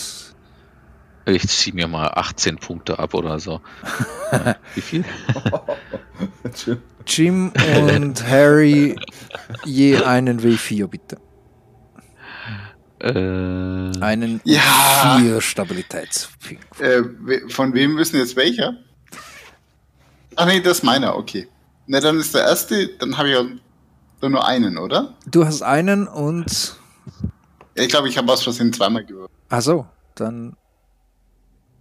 [1.25, 3.61] Ich ziehe mir mal 18 Punkte ab oder so.
[4.75, 5.05] Wie viel?
[7.07, 8.97] Jim und Harry
[9.65, 11.17] je einen W4 bitte.
[13.01, 15.19] Äh, Einen Ja.
[15.19, 16.85] 4 Stabilitätspunkte.
[16.85, 18.75] Äh, von wem wissen jetzt welcher?
[20.37, 21.49] Ach nee, das ist meiner, okay.
[21.87, 25.15] Na, dann ist der erste, dann habe ich ja nur einen, oder?
[25.27, 26.77] Du hast einen und.
[27.77, 29.31] Ja, ich glaube, ich habe aus Versehen zweimal gehört.
[29.49, 30.57] Achso, dann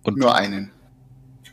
[0.03, 0.71] und, Nur einen.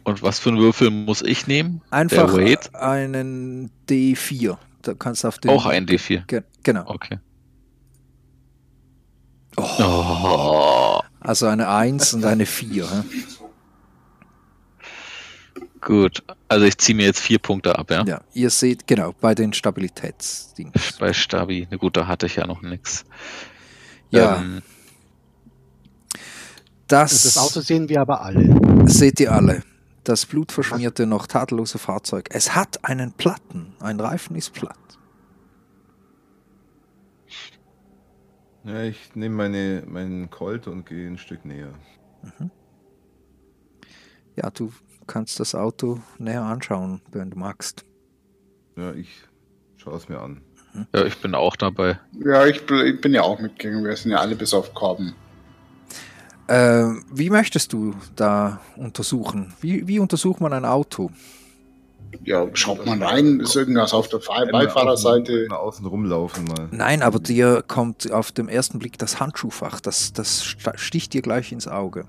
[0.04, 1.80] und was für einen Würfel muss ich nehmen?
[1.90, 2.34] einfach
[2.74, 4.58] einen D4.
[4.82, 5.50] Da kannst du auf den.
[5.50, 6.26] Auch ein D4.
[6.26, 6.84] Ge genau.
[6.86, 7.18] Okay.
[9.56, 12.90] Oh, Oh, also eine 1 und eine 4.
[12.90, 13.02] hä?
[15.80, 16.22] gut.
[16.48, 18.04] Also ich ziehe mir jetzt vier Punkte ab, ja?
[18.04, 20.96] Ja, ihr seht, genau, bei den Stabilitätsdings.
[20.98, 21.66] Bei Stabi.
[21.70, 23.04] Na gut, da hatte ich ja noch nix.
[24.12, 24.62] Ja, Ähm,
[26.86, 28.86] das, Das Auto sehen wir aber alle.
[28.86, 29.62] seht ihr alle.
[30.04, 32.28] Das blutverschmierte, noch tadellose Fahrzeug.
[32.32, 33.74] Es hat einen Platten.
[33.80, 34.76] Ein Reifen ist platt.
[38.64, 41.72] Ja, ich nehme meine, meinen Colt und gehe ein Stück näher.
[44.36, 44.72] Ja, du
[45.06, 47.84] kannst das Auto näher anschauen, wenn du magst.
[48.76, 49.08] Ja, ich
[49.76, 50.42] schaue es mir an.
[50.94, 51.98] Ja, ich bin auch dabei.
[52.24, 53.84] Ja, ich, ich bin ja auch mitgegangen.
[53.84, 55.14] Wir sind ja alle bis auf Korben.
[56.48, 59.52] Ähm, wie möchtest du da untersuchen?
[59.60, 61.10] Wie, wie untersucht man ein Auto?
[62.24, 65.46] Ja, schaut man rein, ist irgendwas auf der Fahr Beifahrerseite.
[65.48, 66.68] Mal außen rumlaufen mal.
[66.70, 69.80] Nein, aber dir kommt auf dem ersten Blick das Handschuhfach.
[69.80, 70.44] Das, das
[70.74, 72.04] sticht dir gleich ins Auge.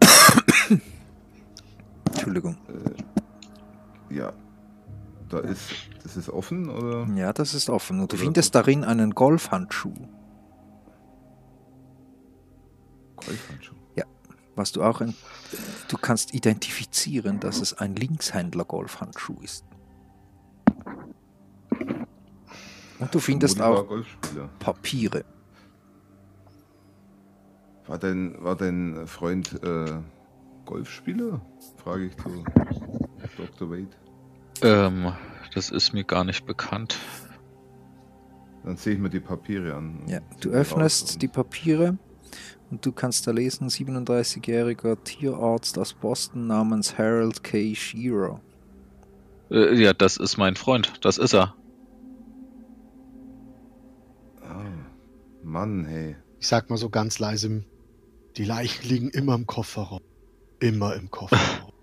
[2.12, 2.58] Entschuldigung.
[4.10, 4.32] Ja.
[5.30, 5.70] Da ist.
[6.02, 7.06] Das ist offen oder?
[7.14, 8.00] Ja, das ist offen.
[8.00, 9.92] Und du Oder- findest darin einen Golfhandschuh,
[13.16, 13.74] Golfhandschuh.
[14.56, 15.00] was du auch.
[15.00, 15.14] ent-
[15.88, 19.64] Du kannst identifizieren, dass es ein Linkshändler-Golfhandschuh ist.
[22.98, 23.86] Und du findest auch.
[24.58, 25.24] Papiere.
[27.86, 29.98] War dein, war dein Freund äh,
[30.66, 31.40] Golfspieler?
[31.82, 32.44] Frage ich zu
[33.38, 33.70] Dr.
[33.70, 33.88] Wade.
[34.62, 35.12] Ähm,
[35.54, 36.98] das ist mir gar nicht bekannt.
[38.64, 40.00] Dann sehe ich mir die Papiere an.
[40.06, 41.98] Ja, du öffnest die Papiere
[42.70, 47.74] und du kannst da lesen, 37-jähriger Tierarzt aus Boston namens Harold K.
[47.74, 48.40] Shearer.
[49.50, 50.92] Äh, ja, das ist mein Freund.
[51.00, 51.54] Das ist er.
[54.42, 54.64] Ah,
[55.42, 56.16] Mann, hey.
[56.38, 57.64] Ich sag mal so ganz leise,
[58.36, 60.00] die Leichen liegen immer im Kofferraum.
[60.60, 61.72] Immer im Kofferraum.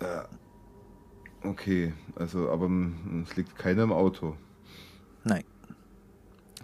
[0.00, 0.22] Äh,
[1.42, 2.68] Okay, also, aber
[3.24, 4.36] es liegt keiner im Auto.
[5.24, 5.44] Nein.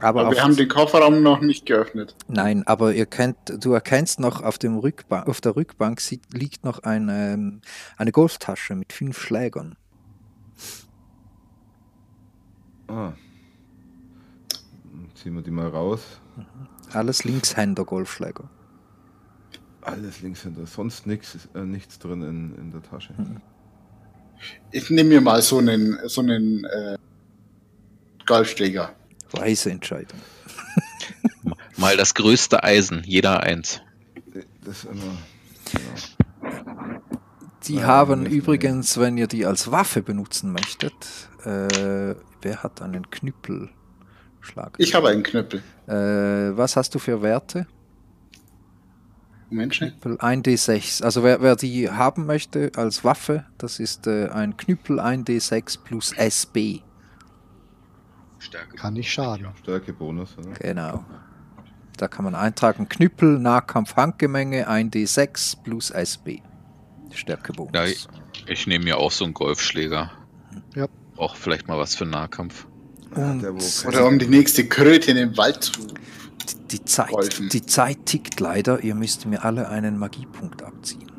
[0.00, 2.16] Aber, Aber wir haben den Kofferraum noch nicht geöffnet.
[2.26, 6.64] nein, aber ihr kennt, du erkennst noch auf, dem Rückbank, auf der Rückbank sieht, liegt
[6.64, 7.60] noch eine, ähm,
[7.96, 9.76] eine Golftasche mit fünf Schlägern.
[12.88, 13.12] Ah.
[14.48, 16.20] Dann Ziehen wir die mal raus.
[16.92, 18.50] Alles Linkshänder-Golfschläger.
[19.82, 23.14] Alles Linkshänder, sonst nix, äh, nichts drin in, in der Tasche.
[24.70, 26.96] Ich nehme mir mal so einen, so einen äh,
[28.26, 28.94] Golfschläger.
[29.32, 30.20] Weise Entscheidung.
[31.76, 33.80] Mal das größte Eisen, jeder eins.
[34.64, 35.02] Das ist immer.
[35.72, 37.00] Ja.
[37.66, 40.92] Die Ja, haben übrigens, wenn ihr die als Waffe benutzen möchtet,
[41.44, 44.74] äh, wer hat einen Knüppelschlag?
[44.78, 45.62] Ich habe einen Knüppel.
[45.86, 47.66] Äh, was hast du für Werte?
[49.54, 49.90] Moment schnell.
[49.92, 51.02] Knüppel 1d6.
[51.02, 56.12] Also wer, wer die haben möchte als Waffe, das ist äh, ein Knüppel 1d6 plus
[56.12, 56.80] SB.
[58.38, 58.76] Stärke.
[58.76, 59.46] Kann nicht schaden.
[59.62, 60.50] Stärkebonus, oder?
[60.54, 61.04] Genau.
[61.96, 66.42] Da kann man eintragen Knüppel, Nahkampf, Handgemenge 1d6 plus SB.
[67.12, 67.72] Stärkebonus.
[67.74, 68.08] Ja, ich,
[68.48, 70.10] ich nehme mir auch so einen Golfschläger.
[70.74, 70.88] Ja.
[71.16, 72.66] Auch vielleicht mal was für Nahkampf.
[73.14, 73.46] Und
[73.86, 75.72] Oder um die nächste Kröte in den Wald zu.
[76.70, 77.48] Die Zeit, Golfen.
[77.48, 78.82] die Zeit tickt leider.
[78.82, 81.10] Ihr müsst mir alle einen Magiepunkt abziehen.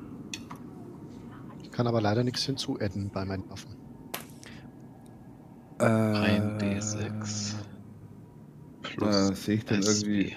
[1.63, 3.75] Ich kann aber leider nichts hinzuadden bei meinen Waffen.
[5.79, 7.53] Äh, 1d6.
[8.81, 10.35] Plus Äh, sehe ich denn irgendwie.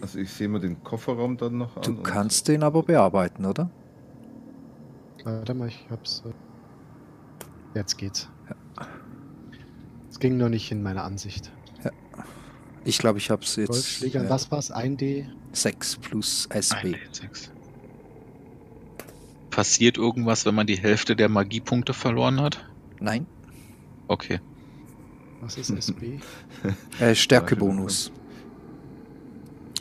[0.00, 1.82] Also ich sehe mir den Kofferraum dann noch an.
[1.82, 3.70] Du kannst den aber bearbeiten, oder?
[5.24, 6.22] Warte mal, ich hab's.
[6.26, 6.32] Äh
[7.78, 8.28] Jetzt geht's.
[10.10, 11.52] Es ging noch nicht in meiner Ansicht.
[12.84, 13.68] Ich glaube, ich habe es jetzt.
[13.70, 14.72] Golfschläger, ja, was war's?
[14.72, 15.26] 1D?
[15.52, 16.94] 6 plus SB.
[16.96, 17.48] 1d6.
[19.50, 22.64] Passiert irgendwas, wenn man die Hälfte der Magiepunkte verloren hat?
[23.00, 23.26] Nein,
[24.08, 24.40] Okay.
[25.40, 26.18] Was ist SB?
[27.00, 28.12] äh, Stärkebonus.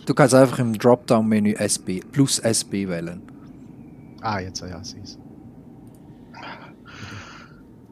[0.06, 3.22] Du kannst einfach im Dropdown-Menü SB plus SB wählen.
[4.22, 5.18] ah, jetzt, ja, sieh's.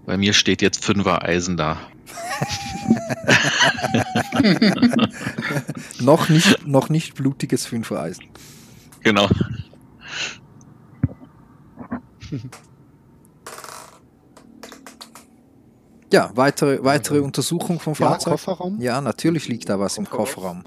[0.05, 1.77] Bei mir steht jetzt 5er Eisen da.
[5.99, 8.25] noch, nicht, noch nicht blutiges Fünfer-Eisen.
[9.01, 9.27] Genau.
[16.11, 18.31] Ja, weitere, weitere Untersuchung vom Ja, Fahrzeug.
[18.33, 18.81] Kofferraum?
[18.81, 20.63] Ja, natürlich liegt da was im Kofferraum.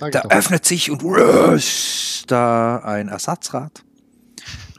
[0.00, 3.84] Da öffnet sich und rush, da ein Ersatzrad,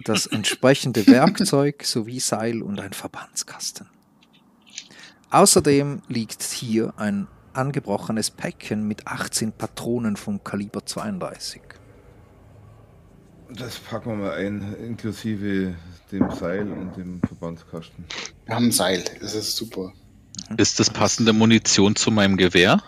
[0.06, 3.88] das entsprechende Werkzeug sowie Seil und ein Verbandskasten.
[5.32, 11.62] Außerdem liegt hier ein angebrochenes Päckchen mit 18 Patronen vom Kaliber 32.
[13.52, 15.76] Das packen wir mal ein, inklusive
[16.12, 18.06] dem Seil und dem Verbandskasten.
[18.46, 19.04] Wir haben ein Seil.
[19.22, 19.94] Das ist super.
[20.58, 22.82] Ist das passende Munition zu meinem Gewehr?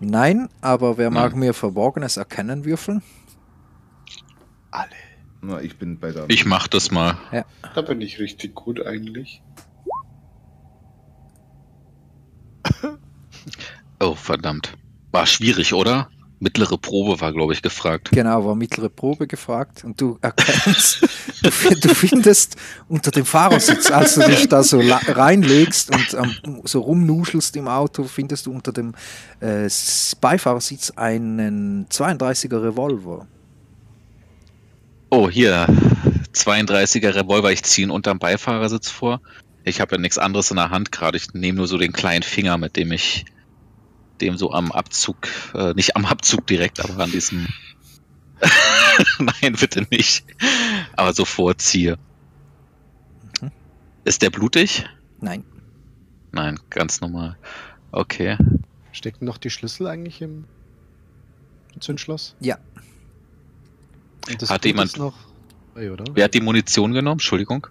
[0.00, 1.40] Nein, aber wer mag Nein.
[1.40, 3.02] mir Verborgenes erkennen würfeln?
[4.70, 4.88] Alle.
[5.42, 6.24] Na, ich bin bei der.
[6.28, 7.18] Ich mach das mal.
[7.74, 9.42] Da bin ich richtig gut eigentlich.
[14.00, 14.72] Oh, verdammt.
[15.12, 16.08] War schwierig, oder?
[16.38, 18.10] Mittlere Probe war, glaube ich, gefragt.
[18.12, 21.00] Genau, war mittlere Probe gefragt und du erkennst,
[21.42, 22.56] du, du findest
[22.88, 28.04] unter dem Fahrersitz, als du dich da so reinlegst und ähm, so rumnuschelst im Auto,
[28.04, 28.92] findest du unter dem
[29.40, 29.70] äh,
[30.20, 33.26] Beifahrersitz einen 32er Revolver.
[35.08, 35.66] Oh, hier.
[36.34, 37.50] 32er Revolver.
[37.50, 39.22] Ich ziehe ihn unterm Beifahrersitz vor.
[39.66, 41.16] Ich habe ja nichts anderes in der Hand gerade.
[41.16, 43.24] Ich nehme nur so den kleinen Finger, mit dem ich
[44.20, 47.48] dem so am Abzug, äh, nicht am Abzug direkt, aber an diesem.
[49.18, 50.24] Nein, bitte nicht.
[50.94, 51.98] Aber so vorziehe.
[53.42, 53.50] Mhm.
[54.04, 54.86] Ist der blutig?
[55.20, 55.42] Nein,
[56.32, 57.36] Nein, ganz normal.
[57.92, 58.36] Okay.
[58.92, 60.44] Stecken noch die Schlüssel eigentlich im
[61.80, 62.36] Zündschloss?
[62.40, 62.58] Ja.
[64.28, 65.14] Hat Blut jemand- noch.
[65.74, 67.14] Wer hat die Munition genommen?
[67.16, 67.66] Entschuldigung.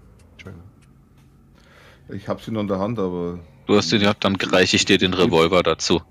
[2.09, 4.85] Ich habe sie noch in der Hand, aber Du hast den, ja, dann reiche ich
[4.85, 6.01] dir den Revolver dazu.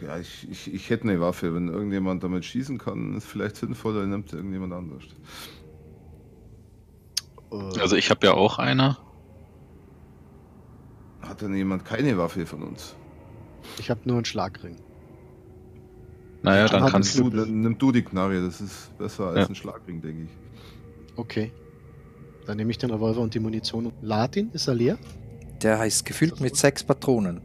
[0.00, 1.54] ja, ich, ich, ich hätte eine Waffe.
[1.54, 5.02] Wenn irgendjemand damit schießen kann, ist vielleicht sinnvoller, nimmt irgendjemand anders.
[7.52, 8.96] Äh, Also ich habe ja auch eine.
[11.22, 12.94] Hat denn jemand keine Waffe von uns?
[13.78, 14.76] ich habe nur einen Schlagring.
[16.42, 17.44] Naja, Dann dann kannst Du, du.
[17.44, 19.46] nimm du die Knarre, das ist besser als Ja.
[19.48, 20.30] ein Schlagring, denke ich.
[21.16, 21.52] Okay.
[22.48, 24.50] Dann nehme ich den Revolver und die Munition und ihn.
[24.54, 24.98] Ist er leer?
[25.62, 27.42] der heißt gefüllt mit sechs Patronen.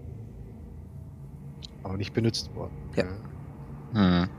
[1.84, 2.72] Aber nicht benutzt worden.
[2.96, 3.04] Ja.
[3.94, 4.30] Hm.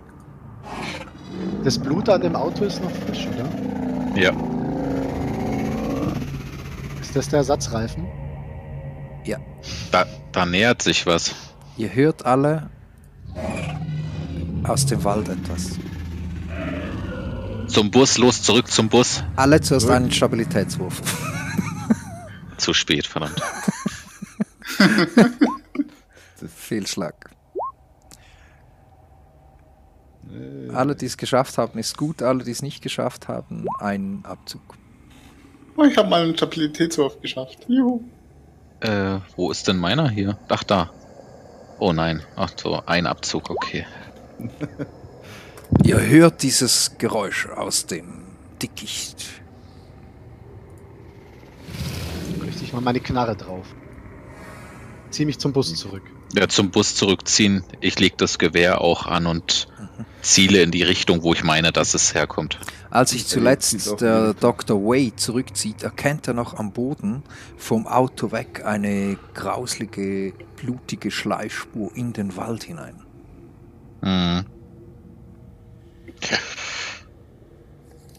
[1.64, 4.18] Das Blut an dem Auto ist noch frisch, oder?
[4.18, 4.32] Ja.
[6.98, 8.06] Ist das der Ersatzreifen?
[9.90, 11.34] Da, da nähert sich was.
[11.76, 12.70] Ihr hört alle
[14.64, 15.78] aus dem Wald etwas.
[17.66, 19.22] Zum Bus, los, zurück zum Bus.
[19.36, 21.00] Alle zuerst einen Stabilitätswurf.
[22.56, 23.40] Zu spät, verdammt.
[26.56, 27.30] Fehlschlag.
[30.72, 32.22] Alle, die es geschafft haben, ist gut.
[32.22, 34.76] Alle, die es nicht geschafft haben, ein Abzug.
[35.76, 37.66] Oh, ich habe mal einen Stabilitätswurf geschafft.
[37.68, 38.02] Juhu.
[38.80, 40.38] Äh, wo ist denn meiner hier?
[40.48, 40.90] Ach, da.
[41.78, 42.22] Oh nein.
[42.36, 43.86] Ach so, ein Abzug, okay.
[45.82, 48.22] Ihr hört dieses Geräusch aus dem
[48.62, 49.24] Dickicht.
[52.42, 53.66] Richte ich mal meine Knarre drauf.
[55.10, 56.02] Zieh mich zum Bus zurück.
[56.34, 57.62] Ja, zum Bus zurückziehen.
[57.80, 59.68] Ich leg das Gewehr auch an und
[60.22, 62.58] ziele in die Richtung, wo ich meine, dass es herkommt.
[62.90, 64.34] Als sich zuletzt der.
[64.34, 64.80] Dr.
[64.82, 67.22] Wade zurückzieht, erkennt er noch am Boden
[67.56, 73.02] vom Auto weg eine grauslige, blutige Schleichspur in den Wald hinein.
[74.02, 74.44] Hm.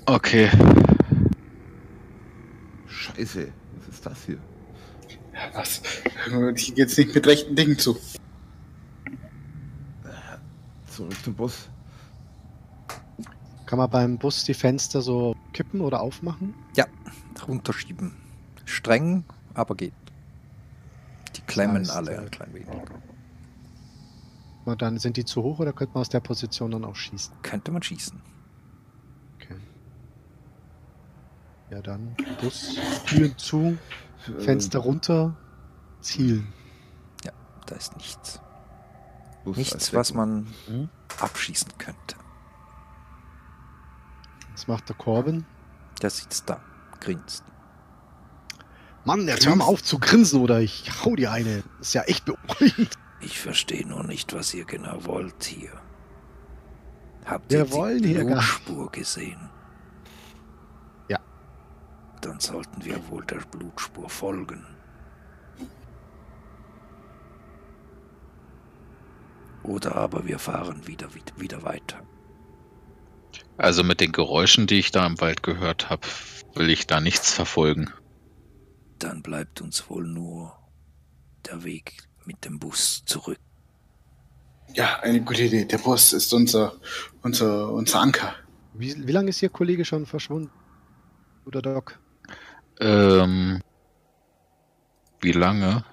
[0.05, 0.49] Okay.
[2.87, 4.37] Scheiße, was ist das hier?
[5.33, 5.81] Ja, was?
[6.25, 7.97] Hier geht's nicht mit rechten Dingen zu.
[10.89, 11.69] Zurück zum Bus.
[13.65, 16.53] Kann man beim Bus die Fenster so kippen oder aufmachen?
[16.75, 16.85] Ja,
[17.47, 18.13] runterschieben.
[18.65, 19.93] Streng, aber geht.
[21.35, 22.67] Die klemmen alle ein klein wenig.
[24.65, 27.35] Na, Dann sind die zu hoch oder könnte man aus der Position dann auch schießen?
[27.43, 28.21] Könnte man schießen.
[29.35, 29.57] Okay.
[31.69, 32.75] Ja, dann Bus,
[33.05, 33.77] Türen zu,
[34.39, 35.35] Fenster runter,
[36.01, 36.51] zielen.
[37.67, 38.39] Da ist nichts.
[39.43, 40.89] Bus Nichts, was man Hm?
[41.19, 42.15] abschießen könnte.
[44.51, 45.45] Was macht der Corbin?
[46.01, 46.61] Der sitzt da,
[46.99, 47.43] grinst.
[49.03, 51.63] Mann, jetzt hör mal auf zu grinsen oder ich hau dir eine.
[51.79, 52.97] Das ist ja echt beunruhigend.
[53.25, 55.71] Ich verstehe nur nicht, was ihr genau wollt hier.
[57.25, 59.49] Habt Wir ihr wollen die hier gar- Blutspur gesehen?
[61.09, 61.19] Ja.
[62.21, 64.63] Dann sollten wir wohl der Blutspur folgen.
[69.63, 72.01] Oder aber wir fahren wieder, wieder, wieder weiter.
[73.57, 76.05] Also mit den Geräuschen, die ich da im Wald gehört habe,
[76.53, 77.91] will ich da nichts verfolgen.
[78.99, 80.55] Dann bleibt uns wohl nur
[81.47, 83.39] der Weg mit dem Bus zurück.
[84.73, 85.65] Ja, eine gute Idee.
[85.65, 86.73] Der Bus ist unser,
[87.21, 88.35] unser, unser Anker.
[88.73, 90.51] Wie, wie lange ist Ihr Kollege schon verschwunden?
[91.45, 91.99] Oder Doc?
[92.79, 93.61] Ähm,
[95.21, 95.85] wie lange?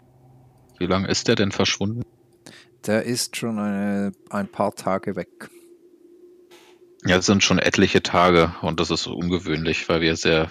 [0.78, 2.02] Wie lange ist der denn verschwunden?
[2.86, 5.48] Der ist schon eine, ein paar Tage weg.
[7.04, 10.48] Ja, es sind schon etliche Tage und das ist ungewöhnlich, weil wir sehr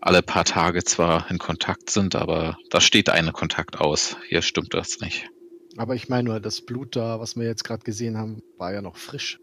[0.00, 4.16] alle paar Tage zwar in Kontakt sind, aber da steht eine Kontakt aus.
[4.28, 5.28] Hier stimmt das nicht.
[5.76, 8.82] Aber ich meine nur, das Blut da, was wir jetzt gerade gesehen haben, war ja
[8.82, 9.38] noch frisch.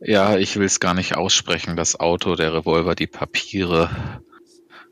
[0.00, 4.22] Ja, ich will es gar nicht aussprechen, das Auto, der Revolver, die Papiere.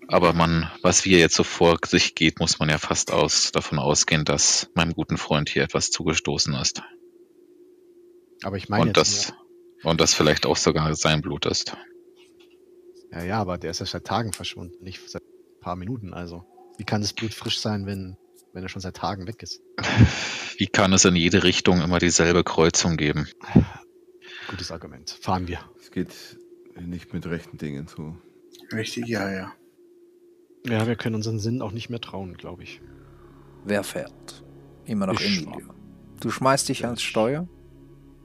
[0.09, 3.79] Aber man, was wir jetzt so vor sich geht, muss man ja fast aus, davon
[3.79, 6.83] ausgehen, dass meinem guten Freund hier etwas zugestoßen ist.
[8.43, 9.33] Aber ich meine Und das,
[9.83, 11.77] und das vielleicht auch sogar sein Blut ist.
[13.13, 16.15] Ja, ja, aber der ist ja seit Tagen verschwunden, nicht seit ein paar Minuten.
[16.15, 16.45] Also,
[16.79, 18.17] wie kann das Blut frisch sein, wenn,
[18.53, 19.61] wenn er schon seit Tagen weg ist?
[20.59, 23.27] Wie kann es in jede Richtung immer dieselbe Kreuzung geben?
[24.49, 25.11] Gutes Argument.
[25.11, 25.59] Fahren wir.
[25.81, 26.15] Es geht
[26.79, 28.17] nicht mit rechten Dingen zu.
[28.73, 29.53] Richtig, ja, ja.
[30.67, 32.81] Ja, wir können unseren Sinn auch nicht mehr trauen, glaube ich.
[33.65, 34.45] Wer fährt?
[34.85, 35.75] Immer noch Ich Emilio.
[36.21, 37.49] Du schmeißt dich ans Steuer.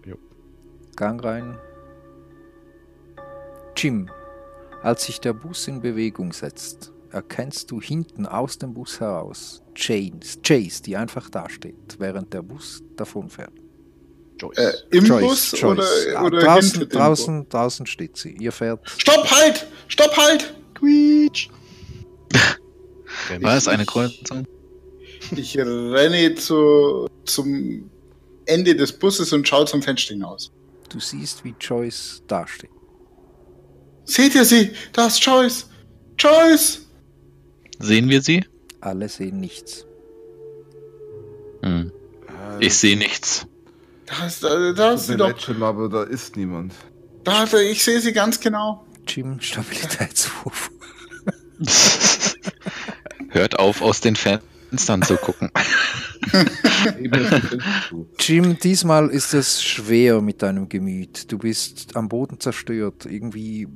[0.05, 0.18] Jo.
[0.95, 1.57] Gang rein.
[3.76, 4.09] Jim,
[4.84, 10.40] als sich der Bus in Bewegung setzt, erkennst du hinten aus dem Bus heraus Chase,
[10.44, 13.54] Chase die einfach dasteht, während der Bus davonfährt.
[14.40, 14.58] Joyce.
[14.58, 15.64] Äh, Im Joyce, Bus Joyce.
[15.64, 18.36] oder, Ah, oder draußen, hinter dem draußen, draußen steht sie.
[18.40, 18.84] Ihr fährt.
[18.84, 18.94] Bus?
[18.98, 19.68] Stopp, halt!
[19.88, 20.54] Stopp, halt!
[20.76, 21.49] Quietsch!
[23.41, 24.45] War es eine Kreuzung?
[25.36, 27.90] Ich renne zu, zum
[28.45, 30.52] Ende des Busses und schaue zum Fenster hinaus.
[30.90, 32.70] Du siehst, wie Joyce dasteht.
[34.07, 34.71] Seht ihr sie?
[34.93, 35.67] Da ist Joyce!
[36.17, 36.81] Joyce!
[37.79, 38.43] Sehen wir sie?
[38.81, 39.85] Alle sehen nichts.
[41.61, 41.91] Hm.
[42.59, 43.45] Äh, Ich sehe nichts.
[44.05, 45.38] Da ist, da, da ist sie doch.
[45.38, 46.73] Jim, aber da ist niemand.
[47.23, 48.85] Da, da, ich sehe sie ganz genau.
[49.07, 50.71] Jim, Stabilitätswurf.
[53.29, 55.51] Hört auf, aus den Fenstern zu gucken.
[58.19, 61.31] Jim, diesmal ist es schwer mit deinem Gemüt.
[61.31, 63.05] Du bist am Boden zerstört.
[63.05, 63.67] Irgendwie,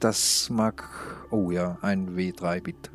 [0.00, 0.84] das mag
[1.30, 2.90] Oh ja, ein W3 bitte.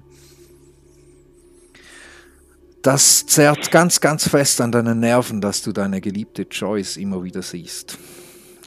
[2.82, 7.42] Das zerrt ganz, ganz fest an deinen Nerven, dass du deine geliebte Joyce immer wieder
[7.42, 7.98] siehst.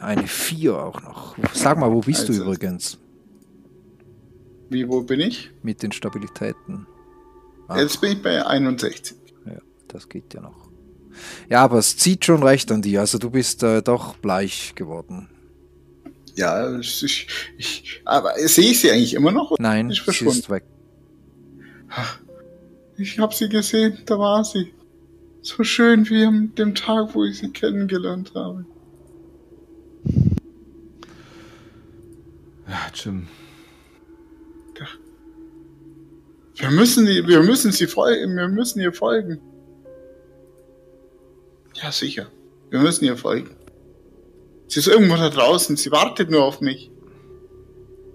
[0.01, 1.37] Eine 4 auch noch.
[1.55, 2.99] Sag mal, wo bist du Also- übrigens
[4.69, 5.51] Wie, wo bin ich?
[5.63, 6.87] mit den Stabilitäten?
[7.69, 7.79] Ah.
[7.81, 9.17] Jetzt bin ich bei 61.
[9.47, 10.69] Ja, das geht ja noch.
[11.49, 13.01] Ja, aber es zieht schon recht an dir.
[13.01, 15.29] Also du bist äh, doch bleich geworden.
[16.35, 19.57] Ja, ist, ich, aber sehe ich sie eigentlich immer noch?
[19.59, 20.39] Nein, Ist sie verschwunden.
[20.39, 20.65] ist weg.
[22.97, 24.73] Ich habe sie gesehen, da war sie.
[25.43, 28.65] So schön wie an dem Tag, wo ich sie kennengelernt habe.
[32.69, 33.29] Ja, Jim.
[36.57, 39.41] Wir müssen, die, wir müssen sie folgen, wir müssen ihr folgen.
[41.75, 42.27] Ja, sicher.
[42.71, 43.51] Wir müssen ihr folgen.
[44.73, 46.91] Sie ist irgendwo da draußen, sie wartet nur auf mich.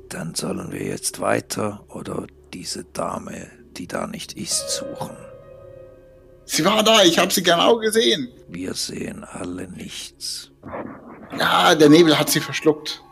[0.09, 5.15] Dann sollen wir jetzt weiter oder diese Dame, die da nicht ist, suchen.
[6.45, 8.29] Sie war da, ich habe sie genau gesehen.
[8.47, 10.49] Wir sehen alle nichts.
[11.38, 13.03] Ja, der Nebel hat sie verschluckt.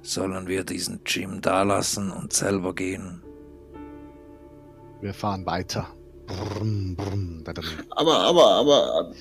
[0.00, 3.22] Sollen wir diesen Jim dalassen und selber gehen?
[5.02, 5.88] Wir fahren weiter.
[6.26, 7.82] Brumm, brumm, da drin.
[7.90, 9.12] Aber, aber, aber,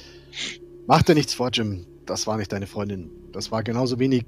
[0.87, 1.85] Mach dir nichts vor, Jim.
[2.05, 3.09] Das war nicht deine Freundin.
[3.31, 4.25] Das war genauso wenig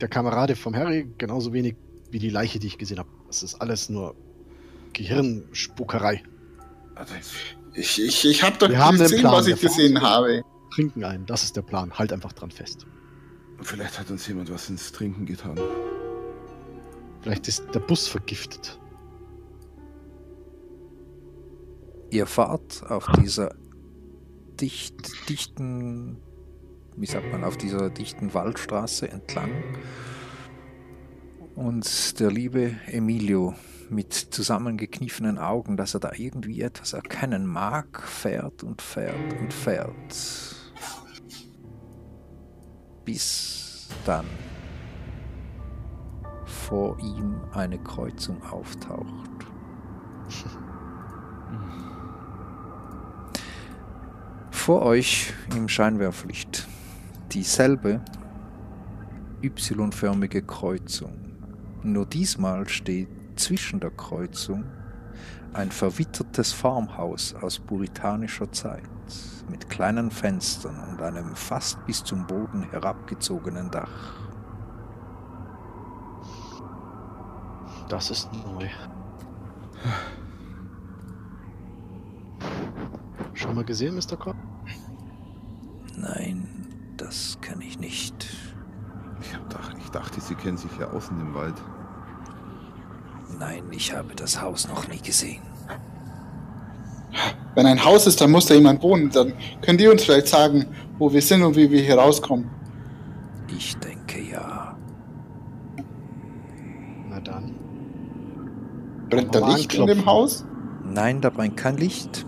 [0.00, 1.76] der Kamerade vom Harry, genauso wenig
[2.10, 3.08] wie die Leiche, die ich gesehen habe.
[3.26, 4.14] Das ist alles nur
[4.92, 6.22] Gehirnspuckerei.
[6.94, 7.14] Also,
[7.74, 10.42] ich, ich, ich habe doch Wir haben gesehen, Plan, was ich gesehen habe.
[10.74, 11.92] Trinken ein, das ist der Plan.
[11.92, 12.86] Halt einfach dran fest.
[13.62, 15.58] vielleicht hat uns jemand was ins Trinken getan.
[17.22, 18.78] Vielleicht ist der Bus vergiftet.
[22.10, 23.54] Ihr fahrt auf dieser
[24.60, 26.18] dicht, dichten,
[26.96, 29.50] wie sagt man, auf dieser dichten Waldstraße entlang.
[31.54, 33.54] Und der liebe Emilio
[33.90, 39.92] mit zusammengekniffenen Augen, dass er da irgendwie etwas erkennen mag, fährt und fährt und fährt.
[43.04, 44.26] Bis dann
[46.46, 49.30] vor ihm eine Kreuzung auftaucht.
[54.50, 56.66] Vor euch im Scheinwerferlicht
[57.34, 58.00] dieselbe
[59.42, 61.12] Y-förmige Kreuzung.
[61.82, 64.64] Nur diesmal steht zwischen der Kreuzung
[65.52, 68.88] ein verwittertes Farmhaus aus puritanischer Zeit
[69.50, 74.14] mit kleinen Fenstern und einem fast bis zum Boden herabgezogenen Dach.
[77.88, 78.68] Das ist neu.
[83.34, 84.16] Schon mal gesehen, Mr.
[84.16, 84.36] Cobb?
[85.96, 86.48] Nein,
[86.96, 88.14] das kann ich nicht.
[89.20, 91.54] Ich, hab dach, ich dachte, sie kennen sich ja aus in dem Wald.
[93.38, 95.42] Nein, ich habe das Haus noch nie gesehen.
[97.54, 99.10] Wenn ein Haus ist, dann muss da jemand wohnen.
[99.10, 100.66] Dann könnt ihr uns vielleicht sagen,
[100.98, 102.50] wo wir sind und wie wir hier rauskommen.
[103.48, 104.76] Ich denke ja.
[107.08, 107.54] Na dann.
[109.08, 110.44] Brennt da Licht in dem Haus?
[110.84, 112.26] Nein, da brennt kein Licht.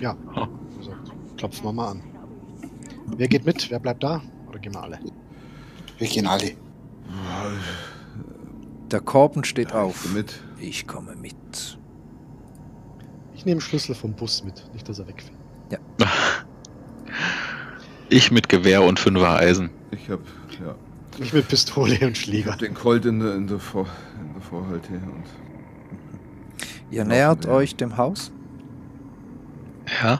[0.00, 0.16] Ja.
[0.78, 2.02] Gesagt, klopfen wir mal an.
[3.16, 3.70] Wer geht mit?
[3.70, 4.22] Wer bleibt da?
[4.48, 4.98] Oder gehen wir alle?
[5.98, 6.52] Wir gehen alle.
[8.90, 10.12] Der Korben steht Ja, auf.
[10.14, 10.40] mit.
[10.58, 11.78] Ich komme mit.
[13.34, 15.36] Ich nehme Schlüssel vom Bus mit, nicht dass er wegfällt.
[18.10, 19.68] Ich mit Gewehr und Fünfer Eisen.
[19.90, 20.20] Ich hab,
[20.64, 20.74] ja,
[21.18, 22.52] Ich mit Pistole und ich Schläger.
[22.52, 23.86] hab den Colt in der, in der, Vor,
[24.18, 25.24] in der Vorhalte und
[26.90, 28.32] Ihr nähert euch dem Haus.
[30.02, 30.18] Ja.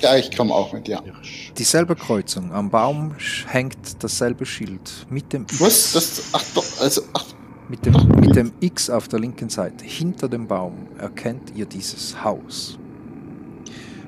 [0.00, 1.02] Ja, ich komme auch mit, ja.
[1.56, 2.52] Dieselbe Kreuzung.
[2.52, 3.14] Am Baum
[3.46, 5.06] hängt dasselbe Schild.
[5.08, 5.92] Mit dem Was?
[5.92, 7.24] Das, ach doch, also, ach,
[7.68, 12.22] Mit dem, mit dem X auf der linken Seite, hinter dem Baum, erkennt ihr dieses
[12.22, 12.78] Haus.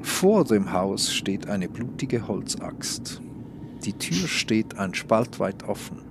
[0.02, 3.20] Vor dem Haus steht eine blutige Holzaxt.
[3.84, 6.02] Die Tür steht ein Spalt weit offen.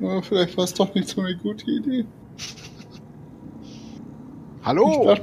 [0.00, 2.06] ja, vielleicht war es doch nicht so eine gute Idee.
[4.62, 5.16] Hallo?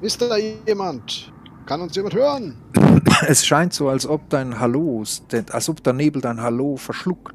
[0.00, 1.32] Ist da jemand?
[1.66, 2.56] Kann uns jemand hören?
[3.26, 5.04] Es scheint so, als ob dein Hallo,
[5.52, 7.34] als ob der Nebel dein Hallo verschluckt.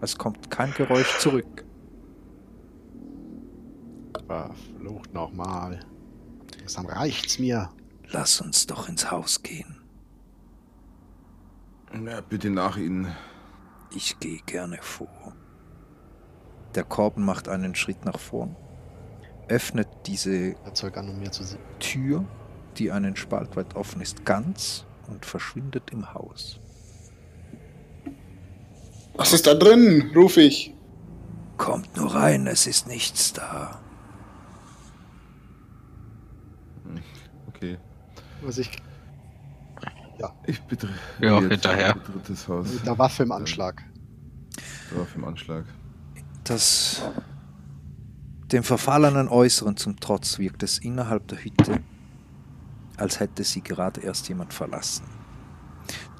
[0.00, 1.64] Es kommt kein Geräusch zurück.
[4.26, 5.80] Verflucht nochmal.
[6.58, 7.70] Langsam reicht's mir.
[8.10, 9.82] Lass uns doch ins Haus gehen.
[11.92, 13.14] ja, bitte nach ihnen.
[13.94, 15.34] Ich gehe gerne vor.
[16.74, 18.56] Der Korben macht einen Schritt nach vorn,
[19.48, 21.58] öffnet diese um.
[21.78, 22.24] Tür,
[22.78, 26.60] die einen Spalt weit offen ist, ganz und verschwindet im Haus.
[29.14, 30.10] Was ist da drin?
[30.14, 30.74] rufe ich.
[31.56, 33.80] Kommt nur rein, es ist nichts da.
[37.48, 37.78] Okay.
[38.42, 38.70] Was ich
[40.46, 40.88] Ich bitte.
[41.20, 41.94] Ja, jetzt hinterher.
[41.94, 42.72] Drittes Haus.
[42.72, 43.82] mit der Waffe im Anschlag.
[44.92, 45.64] Drauf im Anschlag.
[46.44, 47.02] Das
[48.52, 51.82] dem verfallenen Äußeren zum Trotz wirkt es innerhalb der Hütte,
[52.96, 55.04] als hätte sie gerade erst jemand verlassen.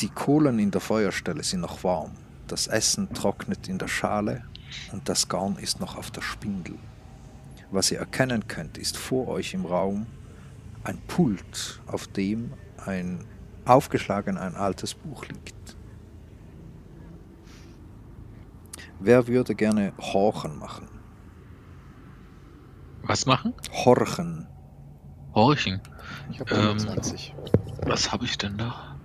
[0.01, 2.12] Die Kohlen in der Feuerstelle sind noch warm,
[2.46, 4.44] das Essen trocknet in der Schale
[4.92, 6.76] und das Garn ist noch auf der Spindel.
[7.70, 10.06] Was ihr erkennen könnt, ist vor euch im Raum
[10.82, 12.52] ein Pult, auf dem
[12.84, 13.24] ein
[13.64, 15.76] aufgeschlagen ein altes Buch liegt.
[19.01, 20.93] Wer würde gerne Horchen machen?
[23.06, 23.52] Was machen?
[23.72, 24.47] Horchen.
[25.35, 25.81] Horchen.
[26.31, 27.35] Ich habe Ähm, 20.
[27.86, 28.97] Was habe ich denn da?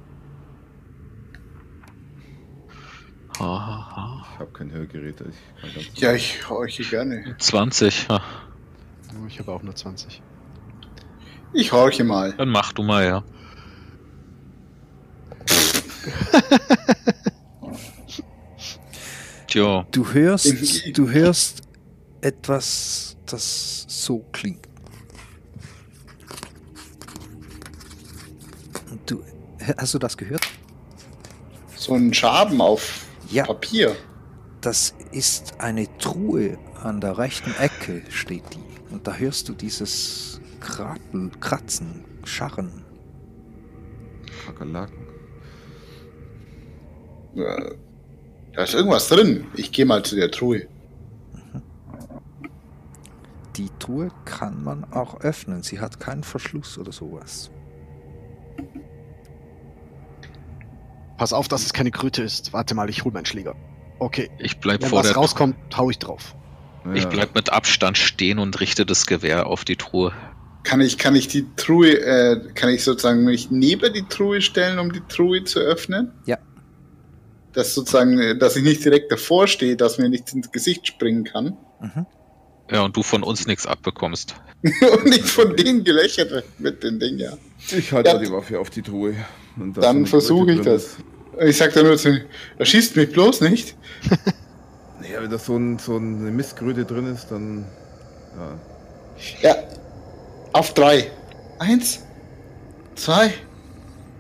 [3.40, 4.26] Ha, ha, ha.
[4.34, 5.22] Ich habe kein Hörgerät.
[5.22, 7.36] Ich kann ganz Ja, ich horche gerne.
[7.38, 8.08] 20.
[8.10, 8.22] Ja.
[9.28, 10.22] Ich habe auch nur 20.
[11.54, 12.34] Ich horche mal.
[12.34, 13.24] Dann mach du mal, ja.
[19.48, 21.64] Tja, Du hörst, du hörst
[22.22, 24.68] etwas, das so klingt.
[29.06, 29.24] Du,
[29.78, 30.48] hast du das gehört?
[31.76, 33.46] So ein Schaben auf Ja.
[33.46, 33.96] Papier.
[34.62, 38.94] Das ist eine Truhe an der rechten Ecke, steht die.
[38.94, 42.84] Und da hörst du dieses Krabbel, Kratzen, Scharren.
[44.46, 45.08] Kakerlaken.
[48.54, 49.46] Da ist irgendwas drin.
[49.56, 50.68] Ich gehe mal zu der Truhe.
[53.56, 55.64] Die Truhe kann man auch öffnen.
[55.64, 57.50] Sie hat keinen Verschluss oder sowas.
[61.18, 62.54] Pass auf, dass es keine Kröte ist.
[62.54, 63.56] Warte mal, ich hol meinen Schläger.
[64.00, 64.30] Okay.
[64.40, 66.36] ich bleib Wenn vor was der rauskommt, hau ich drauf.
[66.94, 67.10] Ich Ja.
[67.10, 70.14] bleib mit Abstand stehen und richte das Gewehr auf die Truhe.
[70.64, 74.80] Kann ich, kann ich die Truhe, äh, kann ich sozusagen mich neben die Truhe stellen,
[74.80, 76.14] um die Truhe zu öffnen?
[76.26, 76.38] Ja.
[77.52, 81.26] Dass sozusagen, äh, dass ich nicht direkt davor stehe, dass mir nichts ins Gesicht springen
[81.26, 81.58] kann.
[81.82, 82.06] Mhm.
[82.72, 84.36] Ja, und du von uns nichts abbekommst.
[84.64, 87.32] Und nicht von denen gelöchert wird mit den Ding, ja.
[87.72, 88.18] Ich halte Ja.
[88.18, 89.16] die Waffe auf die Truhe.
[89.56, 90.98] Dann versuche ich das.
[91.40, 92.22] Ich sag da nur zu,
[92.58, 93.76] er schießt mich bloß nicht.
[95.02, 97.66] Naja, wenn da so, ein, so eine Mistkröte drin ist, dann.
[99.42, 99.50] Ja.
[99.50, 99.56] Ja.
[100.52, 101.10] Auf drei.
[101.58, 102.02] Eins,
[102.96, 103.34] zwei,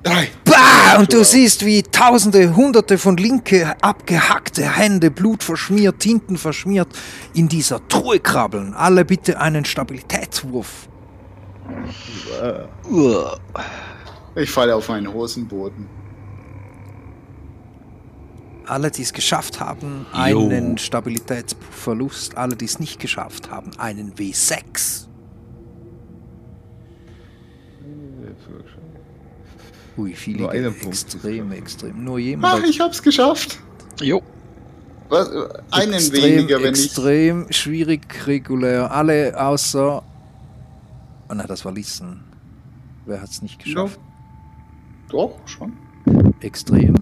[0.04, 0.30] drei.
[0.46, 0.98] Bah!
[0.98, 6.88] Und du siehst, wie tausende, hunderte von linke abgehackte Hände, blutverschmiert, Tinten verschmiert,
[7.34, 8.74] in dieser Truhe krabbeln.
[8.74, 10.88] Alle bitte einen Stabilitätswurf.
[14.36, 15.88] Ich falle auf meinen Hosenboden.
[18.66, 22.38] Alle, die es geschafft haben, einen Stabilitätsverlust.
[22.38, 25.08] Alle, die es nicht geschafft haben, einen W6.
[28.22, 28.84] Jetzt sogar schon.
[30.00, 30.86] Ui, viele Nur einen Punkt.
[30.88, 32.04] extrem, extrem.
[32.06, 33.60] Nur jemand Ach, ich hab's geschafft.
[34.02, 34.24] Jo.
[35.10, 35.30] Was,
[35.72, 36.86] einen extrem, weniger, wenn ich.
[36.86, 38.92] extrem schwierig, regulär.
[38.92, 40.02] Alle außer.
[41.30, 42.24] Oh nein, das war Lissen.
[43.06, 44.00] Wer hat es nicht geschafft?
[45.10, 45.74] Doch, schon.
[46.40, 46.96] Extrem.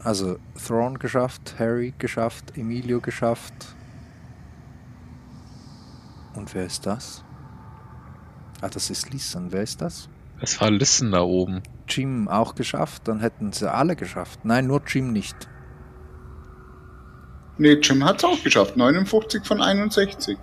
[0.00, 3.74] Also Thrawn geschafft, Harry geschafft, Emilio geschafft.
[6.34, 7.24] Und wer ist das?
[8.60, 9.50] Ah, das ist Lissen.
[9.50, 10.08] Wer ist das?
[10.40, 11.62] Es war Listen da oben.
[11.88, 14.40] Jim auch geschafft, dann hätten sie alle geschafft.
[14.44, 15.36] Nein, nur Jim nicht.
[17.58, 18.76] Nee, Jim hat's auch geschafft.
[18.76, 20.36] 59 von 61.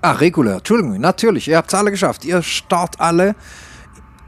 [0.00, 2.24] Ah, regulär, Entschuldigung, natürlich, ihr habt es alle geschafft.
[2.24, 3.34] Ihr starrt alle,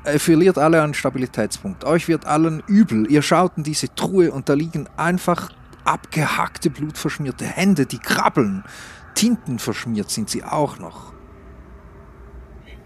[0.02, 1.84] äh, verliert alle einen Stabilitätspunkt.
[1.84, 3.08] Euch wird allen übel.
[3.08, 5.52] Ihr schaut in diese Truhe und da liegen einfach
[5.84, 8.64] abgehackte, blutverschmierte Hände, die krabbeln.
[9.14, 11.12] Tinten verschmiert sind sie auch noch.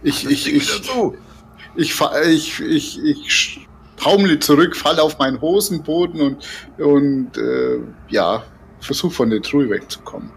[0.02, 0.90] Ich, ich, ich, ich,
[1.94, 6.46] fa- ich, ich, ich taumle zurück, falle auf meinen Hosenboden und,
[6.78, 7.78] und äh,
[8.09, 8.44] ja,
[8.80, 10.30] versuche von der Truhe wegzukommen.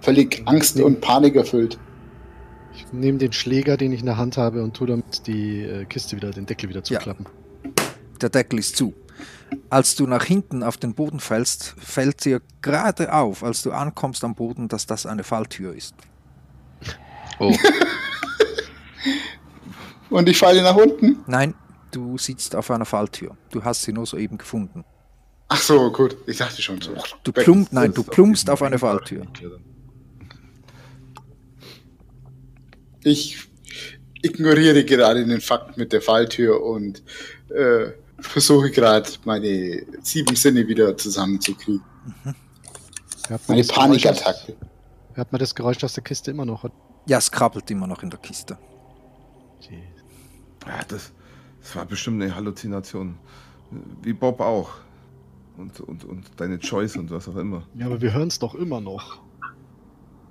[0.00, 1.78] Völlig Angst und Panik erfüllt.
[2.76, 5.84] Ich nehme den Schläger, den ich in der Hand habe, und tue damit die äh,
[5.86, 6.98] Kiste wieder, den Deckel wieder Ja.
[6.98, 7.26] zuklappen.
[8.20, 8.92] Der Deckel ist zu.
[9.70, 14.24] Als du nach hinten auf den Boden fällst, fällt dir gerade auf, als du ankommst
[14.24, 15.94] am Boden, dass das eine Falltür ist.
[17.38, 17.54] Oh,
[20.14, 21.24] Und ich falle nach unten.
[21.26, 21.54] Nein,
[21.90, 23.36] du sitzt auf einer Falltür.
[23.50, 24.84] Du hast sie nur soeben gefunden.
[25.48, 26.16] Ach so, gut.
[26.28, 26.94] Ich dachte schon so.
[27.24, 29.26] Du plump, nein, du plumpst auf eine Falltür.
[33.02, 33.48] Ich
[34.22, 37.02] ignoriere gerade den Fakt mit der Falltür und
[37.48, 37.86] äh,
[38.20, 41.82] versuche gerade meine sieben Sinne wieder zusammenzukriegen.
[43.26, 44.56] Hört man, Eine das Geräusch aus, Panikattacke.
[45.14, 46.70] hört man das Geräusch aus der Kiste immer noch?
[47.08, 48.56] Ja, es krabbelt immer noch in der Kiste.
[50.66, 51.12] Ja, das,
[51.60, 53.18] das war bestimmt eine Halluzination.
[54.02, 54.70] Wie Bob auch.
[55.56, 57.62] Und, und, und deine Choice und was auch immer.
[57.74, 59.22] Ja, aber wir hören es doch immer noch.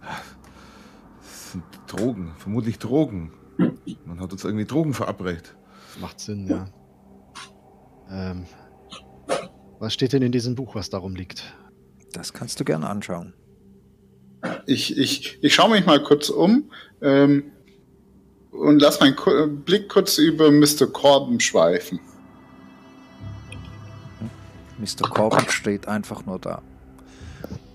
[0.01, 3.31] Das sind Drogen, vermutlich Drogen.
[4.05, 5.55] Man hat uns irgendwie Drogen verabreicht.
[5.87, 6.67] Das macht Sinn, ja.
[8.09, 8.45] Ähm,
[9.79, 11.53] was steht denn in diesem Buch, was darum liegt?
[12.11, 13.33] Das kannst du gerne anschauen.
[14.65, 16.69] Ich, ich, ich schaue mich mal kurz um
[17.01, 17.52] ähm,
[18.53, 20.87] und lass meinen Ku- Blick kurz über Mr.
[20.87, 21.99] Corbin schweifen.
[24.77, 25.07] Mr.
[25.09, 26.61] Corbin steht einfach nur da.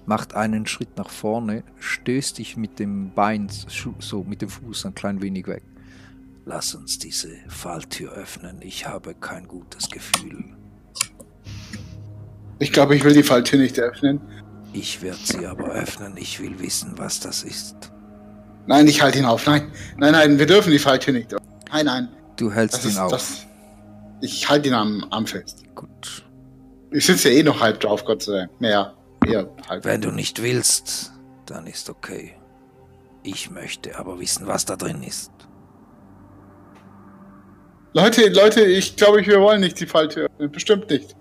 [0.06, 3.48] Macht einen Schritt nach vorne, stößt dich mit dem Bein,
[3.98, 5.62] so mit dem Fuß ein klein wenig weg.
[6.46, 8.56] Lass uns diese Falltür öffnen.
[8.62, 10.44] Ich habe kein gutes Gefühl.
[12.58, 14.20] Ich glaube, ich will die Falltür nicht öffnen.
[14.72, 16.16] Ich werde sie aber öffnen.
[16.16, 17.92] Ich will wissen, was das ist.
[18.68, 19.46] Nein, ich halte ihn auf.
[19.46, 21.48] Nein, nein, nein, wir dürfen die Falltür nicht öffnen.
[21.72, 22.08] Nein, nein.
[22.36, 23.10] Du hältst Das ihn ist auf.
[23.10, 23.46] das.
[24.20, 25.64] Ich halte ihn am Arm fest.
[25.74, 26.24] Gut.
[26.90, 28.50] Ich sitze ja eh noch halb drauf, Gott sei Dank.
[28.60, 28.94] Naja,
[29.26, 29.84] eher halb.
[29.84, 31.12] Wenn du nicht willst,
[31.46, 32.34] dann ist okay.
[33.22, 35.32] Ich möchte aber wissen, was da drin ist.
[37.94, 40.50] Leute, Leute, ich glaube, wir wollen nicht die Falltür öffnen.
[40.52, 41.16] Bestimmt nicht.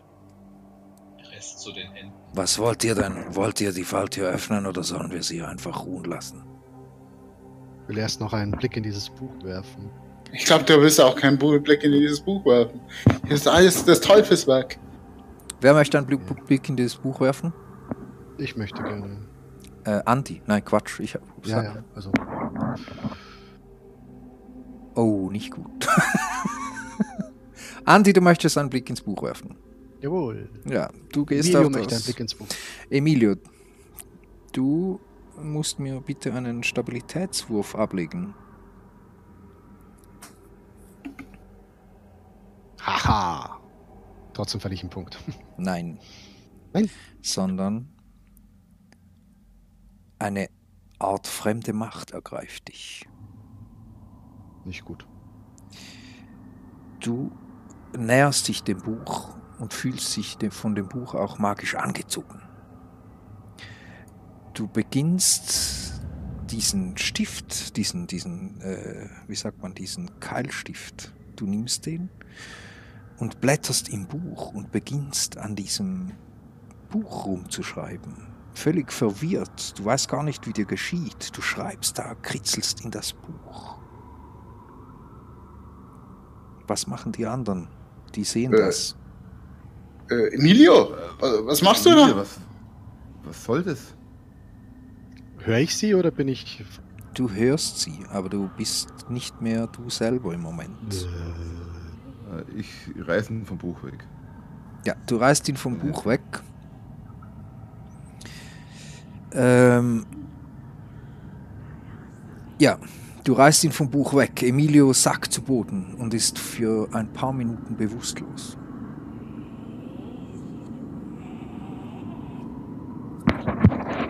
[1.34, 2.14] Rest zu den Händen.
[2.34, 3.16] Was wollt ihr denn?
[3.36, 6.44] Wollt ihr die Falltür öffnen oder sollen wir sie einfach ruhen lassen?
[7.88, 9.90] Ich will erst noch einen Blick in dieses Buch werfen.
[10.34, 12.82] Ich glaube, du willst auch keinen Blick in dieses Buch werfen.
[13.26, 14.78] Hier ist alles das Teufelswerk.
[15.62, 17.54] Wer möchte einen Blick, Blick in dieses Buch werfen?
[18.38, 19.20] Ich möchte gerne.
[19.86, 20.42] Äh, Andi.
[20.48, 21.00] Nein, Quatsch.
[21.00, 22.12] Ich hab, Ja, ja, also.
[24.96, 25.88] Oh, nicht gut.
[27.86, 29.56] Andi, du möchtest einen Blick ins Buch werfen.
[30.02, 30.50] Jawohl.
[30.66, 32.04] Ja, du gehst Emilio auf möchte einen das.
[32.04, 32.48] Blick ins Buch.
[32.90, 33.36] Emilio,
[34.52, 35.00] du
[35.42, 38.34] musst mir bitte einen Stabilitätswurf ablegen.
[42.82, 43.60] Haha.
[44.34, 45.18] Trotzdem verliere ich einen Punkt.
[45.58, 46.00] Nein.
[46.74, 46.90] Nein?
[47.22, 47.90] Sondern
[50.20, 50.50] eine
[51.00, 53.08] Art fremde Macht ergreift dich.
[54.66, 55.08] Nicht gut.
[57.00, 57.32] Du
[57.98, 62.47] näherst dich dem Buch und fühlst dich von dem Buch auch magisch angezogen.
[64.58, 66.02] Du beginnst
[66.50, 72.10] diesen Stift, diesen, diesen, äh, wie sagt man, diesen Keilstift, du nimmst den
[73.20, 76.14] und blätterst im Buch und beginnst an diesem
[76.90, 78.26] Buch rumzuschreiben.
[78.56, 81.38] Völlig verwirrt, du weißt gar nicht, wie dir geschieht.
[81.38, 83.78] Du schreibst da, kritzelst in das Buch.
[86.66, 87.68] Was machen die anderen?
[88.16, 88.96] Die sehen Äh, das.
[90.10, 92.16] Äh, Emilio, was machst du da?
[92.16, 92.40] Was,
[93.24, 93.94] was soll das?
[95.48, 96.62] Höre ich sie oder bin ich.
[97.14, 100.94] Du hörst sie, aber du bist nicht mehr du selber im Moment.
[100.94, 102.68] Äh, Äh, Ich
[103.08, 104.06] reiße ihn vom Buch weg.
[104.86, 106.22] Ja, du reißt ihn vom Buch weg.
[109.32, 110.06] Ähm,
[112.60, 112.78] ja,
[113.24, 114.44] du reißt ihn vom Buch weg.
[114.44, 118.58] Emilio sackt zu Boden und ist für ein paar Minuten bewusstlos.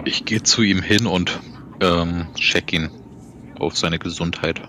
[0.07, 1.37] Ich gehe zu ihm hin und
[1.81, 2.89] ähm, check ihn
[3.59, 4.61] auf seine Gesundheit.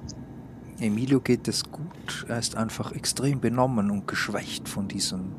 [0.81, 2.27] Emilio geht es gut.
[2.27, 5.37] Er ist einfach extrem benommen und geschwächt von diesem,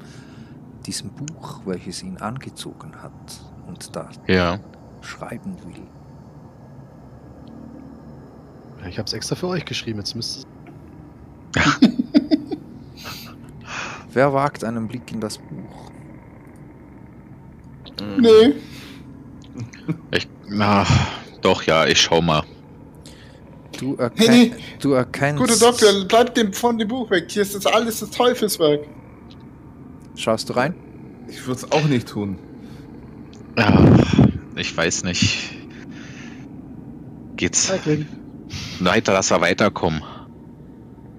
[0.85, 4.59] diesem Buch, welches ihn angezogen hat und da Ja.
[5.01, 5.81] schreiben will.
[8.87, 9.99] ich habe es extra für euch geschrieben.
[9.99, 10.47] Jetzt müsst
[14.13, 15.91] Wer wagt einen Blick in das Buch?
[18.17, 18.53] Nee.
[20.11, 20.85] Ich, na,
[21.41, 22.43] doch, ja, ich schau mal.
[23.79, 24.51] Du, erken nee.
[24.79, 25.39] du erkennst.
[25.41, 27.25] Guter Doktor, bleib dem von dem Buch weg.
[27.29, 28.81] Hier ist das alles das Teufelswerk.
[30.15, 30.75] Schaust du rein?
[31.27, 32.37] Ich würde es auch nicht tun.
[33.57, 33.97] Ja,
[34.55, 35.51] ich weiß nicht.
[37.37, 37.71] Geht's
[38.79, 40.03] weiter, dass wir weiterkommen?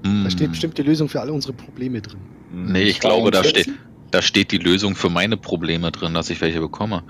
[0.05, 2.21] Hm, Da steht bestimmt die Lösung für alle unsere Probleme drin.
[2.53, 3.63] Nee, ich glaube, da 42?
[3.63, 3.79] steht,
[4.11, 7.05] da steht die Lösung für meine Probleme drin, dass ich welche bekomme.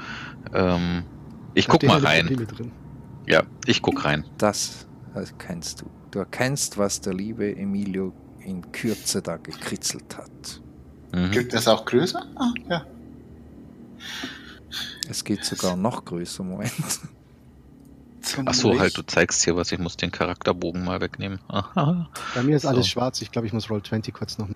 [0.54, 1.02] Ähm,
[1.54, 2.46] ich Da guck mal rein.
[3.26, 4.24] Ja, ich guck rein.
[4.38, 5.90] Das erkennst du.
[6.10, 8.12] Du erkennst, was der liebe Emilio
[8.44, 10.60] in Kürze da gekritzelt hat.
[11.12, 11.30] Mhm.
[11.30, 12.24] Gibt das auch größer?
[12.36, 12.84] Ah, ja.
[15.08, 16.72] Es geht sogar noch größer, Moment.
[18.22, 18.80] Zum Ach so, Licht.
[18.80, 19.72] halt, du zeigst hier was.
[19.72, 21.40] Ich muss den Charakterbogen mal wegnehmen.
[21.48, 22.08] Aha.
[22.34, 22.92] Bei mir ist alles So.
[22.92, 23.20] schwarz.
[23.22, 24.48] Ich glaube, ich muss Roll 20 kurz noch.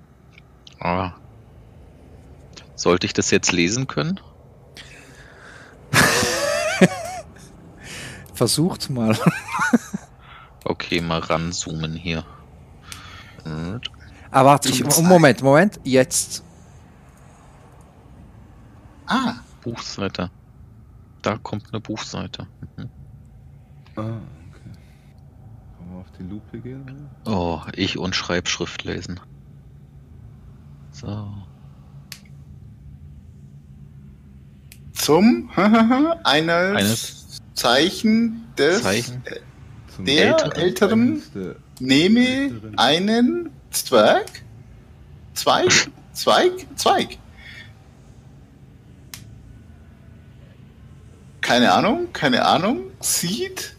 [0.80, 1.12] Ah.
[2.76, 4.20] Sollte ich das jetzt lesen können?
[8.34, 9.16] Versucht mal.
[10.66, 12.24] Okay, mal ranzoomen hier.
[13.44, 13.82] Und
[14.30, 15.78] Ah, warte, ich, Moment, Moment.
[15.84, 16.42] Jetzt.
[19.06, 20.30] Ah, Buchseite.
[21.20, 22.46] Da kommt eine Buchseite.
[22.78, 22.88] Mhm.
[23.96, 24.72] Ah, okay.
[25.76, 27.10] Kann man auf die Lupe gehen?
[27.26, 29.20] Oh, ich und Schreibschrift lesen.
[30.92, 31.28] So.
[34.94, 35.50] zum
[36.24, 37.23] eines, Eines
[37.54, 39.22] Zeichen des Zeichen.
[39.98, 40.52] Der Älteren.
[40.52, 42.78] älteren der nehme Älteren.
[42.78, 44.26] einen Zwerg,
[45.34, 47.18] Zweig, Zweig, Zweig.
[51.40, 52.90] Keine Ahnung, keine Ahnung.
[53.00, 53.76] Sieht,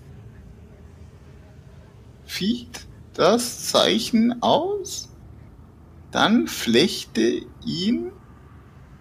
[2.25, 5.09] fiet das Zeichen aus,
[6.11, 8.11] dann flechte ihn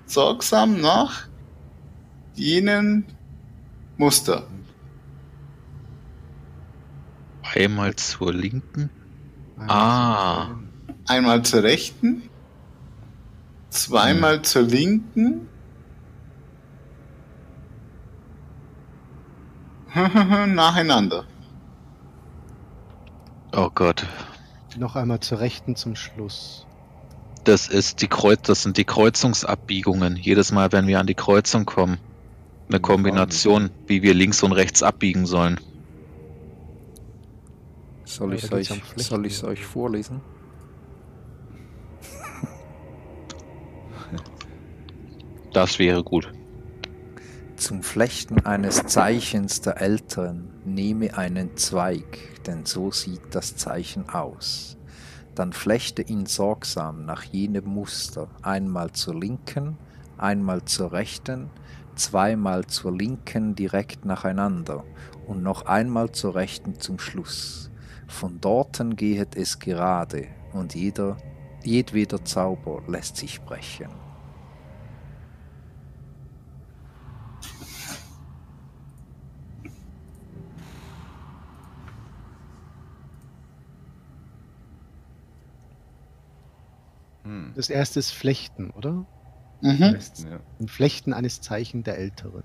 [0.07, 1.29] sorgsam nach
[2.35, 3.05] jenen
[3.97, 4.47] Muster.
[7.55, 8.91] Einmal zur linken.
[9.69, 10.49] Ah,
[11.07, 12.23] Einmal zur rechten,
[13.71, 15.49] zweimal zur linken.
[19.95, 21.25] Nacheinander.
[23.53, 24.05] oh Gott.
[24.77, 26.67] Noch einmal zur Rechten zum Schluss.
[27.45, 30.17] Das ist die Kreuz, das sind die Kreuzungsabbiegungen.
[30.17, 31.99] Jedes Mal, wenn wir an die Kreuzung kommen.
[32.69, 35.61] Eine Kombination, wie wir links und rechts abbiegen sollen.
[38.05, 40.21] Soll Ja, ich es euch, soll ich's euch vorlesen?
[45.53, 46.33] Das wäre gut.
[47.57, 54.77] Zum Flechten eines Zeichens der Älteren nehme einen Zweig, denn so sieht das Zeichen aus.
[55.37, 59.79] Dann flechte ihn sorgsam nach jenem Muster, einmal zur linken,
[60.19, 61.51] einmal zur rechten,
[61.95, 64.85] zweimal zur linken direkt nacheinander
[65.27, 67.71] und noch einmal zur rechten zum Schluss.
[68.15, 71.17] Von dorten gehet es gerade, und jeder,
[71.65, 73.89] jedweder Zauber lässt sich brechen.
[87.25, 87.53] Hm.
[87.57, 89.05] Das erste ist Flechten, oder?
[89.61, 89.81] Mhm.
[89.81, 90.41] Westen, ja.
[90.61, 92.45] Ein Flechten eines Zeichen der Älteren.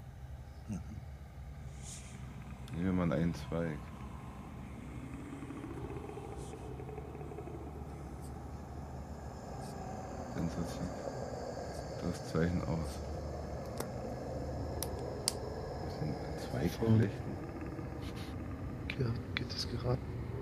[2.75, 3.77] Nehmen wir mal einen Zweig.
[10.47, 12.99] So sieht das Zeichen aus.
[15.83, 17.29] Wir sind ein Zweig Von- flechten.
[18.87, 19.97] Ge- Geht es gerade?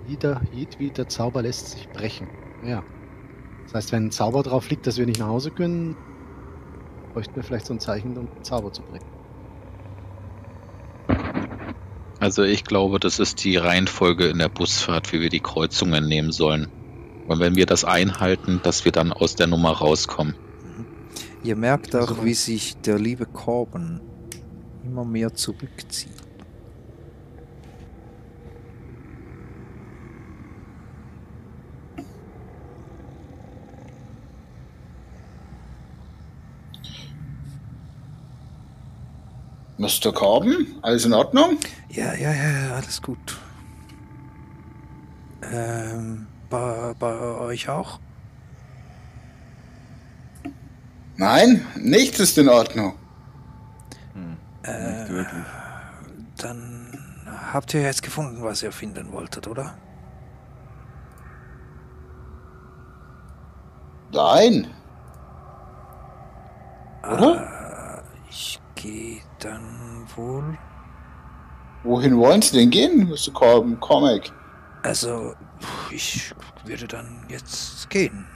[0.06, 2.28] Jeder, jedweder Zauber lässt sich brechen.
[2.64, 2.82] Ja.
[3.64, 5.96] Das heißt, wenn ein Zauber drauf liegt, dass wir nicht nach Hause können,
[7.12, 9.04] bräuchten wir vielleicht so ein Zeichen, um den Zauber zu brechen.
[12.20, 16.32] Also ich glaube, das ist die Reihenfolge in der Busfahrt, wie wir die Kreuzungen nehmen
[16.32, 16.68] sollen.
[17.28, 20.34] Und wenn wir das einhalten, dass wir dann aus der Nummer rauskommen.
[21.44, 24.00] Ihr merkt Also auch, wie sich der liebe Corben
[24.82, 26.10] immer mehr zurückzieht.
[39.76, 40.12] Mr.
[40.12, 41.58] Corben, alles in Ordnung?
[41.90, 43.38] Ja, ja, ja, ja, alles gut.
[45.52, 48.00] Ähm, bei, bei euch auch?
[51.16, 52.94] Nein, nichts ist in Ordnung.
[54.14, 54.36] Hm.
[54.62, 55.44] Äh, Nicht wirklich.
[56.36, 56.92] Dann
[57.52, 59.74] habt ihr jetzt gefunden, was ihr finden wolltet, oder?
[64.12, 64.68] Nein.
[67.02, 67.98] Oder?
[67.98, 70.56] Äh, ich gehe dann wohl.
[71.82, 73.32] Wohin wollen Sie denn gehen, Mr.
[73.80, 74.32] Comic.
[74.82, 75.34] Also,
[75.90, 78.26] ich würde dann jetzt gehen.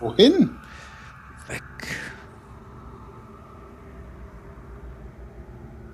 [0.00, 0.56] Wohin?
[1.48, 1.62] Weg.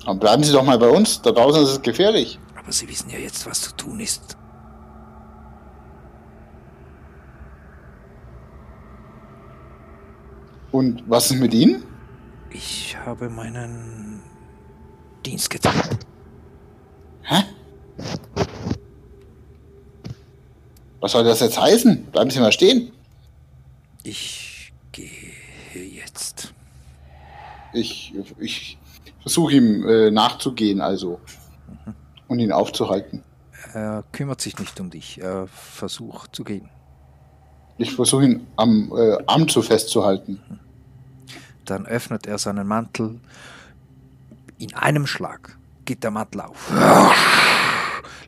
[0.04, 1.22] Dann bleiben Sie doch mal bei uns.
[1.22, 2.38] Da draußen ist es gefährlich.
[2.56, 4.36] Aber Sie wissen ja jetzt, was zu tun ist.
[10.72, 11.84] Und was ist mit Ihnen?
[12.50, 14.22] Ich habe meinen
[15.24, 15.74] Dienst getan.
[21.02, 22.04] Was soll das jetzt heißen?
[22.12, 22.92] Bleiben Sie mal stehen.
[24.04, 25.34] Ich gehe
[25.74, 26.54] jetzt.
[27.72, 28.78] Ich, ich
[29.20, 31.20] versuche ihm äh, nachzugehen, also.
[32.28, 33.24] Und ihn aufzuhalten.
[33.74, 35.20] Er kümmert sich nicht um dich.
[35.20, 36.68] Er versucht zu gehen.
[37.78, 40.40] Ich versuche ihn am äh, Arm zu festzuhalten.
[41.64, 43.18] Dann öffnet er seinen Mantel
[44.58, 45.58] in einem Schlag.
[45.84, 46.70] Gittermattlauf.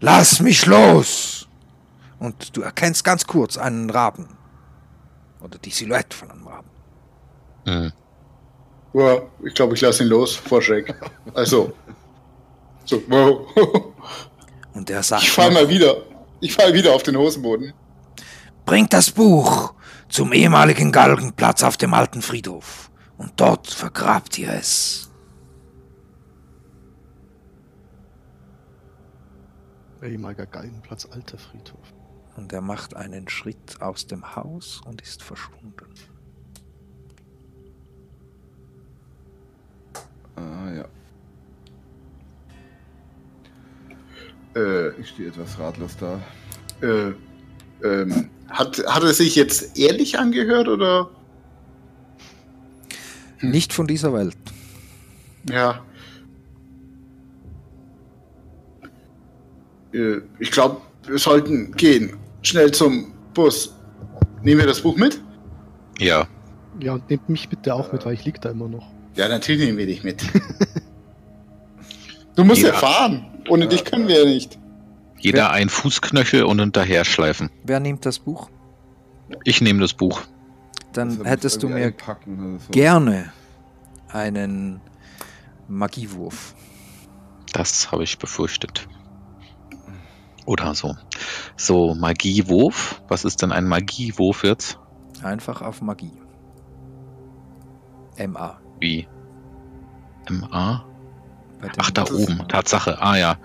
[0.01, 1.47] Lass mich los!
[2.19, 4.29] Und du erkennst ganz kurz einen Raben.
[5.41, 6.71] Oder die Silhouette von einem Raben.
[7.67, 7.93] Hm.
[8.95, 10.95] Ja, ich glaube, ich lasse ihn los vor Schreck.
[11.35, 11.73] Also.
[12.85, 13.47] So, wow.
[14.75, 15.97] Und er sagt, Ich fall mal wieder.
[16.41, 17.73] Ich fall wieder auf den Hosenboden.
[18.67, 19.73] bringt das Buch
[20.09, 22.91] zum ehemaligen Galgenplatz auf dem alten Friedhof.
[23.17, 25.11] Und dort vergrabt ihr es.
[30.03, 31.95] Ehemaliger Galgenplatz, alter Friedhof.
[32.37, 35.87] Und er macht einen Schritt aus dem Haus und ist verschwunden.
[40.37, 40.85] Ah ja.
[44.61, 46.21] Äh, Ich stehe etwas ratlos da.
[46.83, 47.13] äh,
[47.85, 51.11] ähm, hat, hat er sich jetzt ehrlich angehört oder?
[53.41, 54.37] Nicht von dieser Welt.
[55.49, 55.85] Ja.
[59.93, 62.17] Äh, ich glaube, wir sollten gehen.
[62.45, 63.75] Schnell zum Bus.
[64.43, 65.21] Nehmen wir das Buch mit?
[65.99, 66.27] Ja,
[66.81, 68.87] Ja, und nehmt mich bitte auch mit, weil ich lieg da immer noch.
[69.15, 70.23] Ja, natürlich nehmen wir dich mit.
[72.37, 72.75] du musst ja, Ja.
[72.75, 73.27] fahren.
[73.49, 74.59] Ohne dich können wir ja nicht.
[75.21, 77.49] jeder Wer- ein Fußknöchel und hinterher schleifen.
[77.65, 78.51] Wer nimmt das Buch?
[79.45, 80.23] Ich nehme das Buch.
[80.93, 82.71] Dann Das hättest du mir einpacken so.
[82.73, 83.33] gerne
[84.09, 84.81] einen
[85.69, 86.55] Magiewurf.
[87.53, 88.87] Das habe ich befürchtet.
[90.47, 90.97] Oder so.
[91.57, 93.03] So, Magiewurf.
[93.09, 94.79] Was ist denn ein Magiewurf jetzt?
[95.23, 96.13] Einfach auf Magie.
[98.19, 98.61] MA.
[98.79, 99.09] Wie?
[100.31, 100.85] MA?
[101.79, 102.47] Ach, da oben.
[102.49, 103.01] Tatsache.
[103.01, 103.37] Ah ja.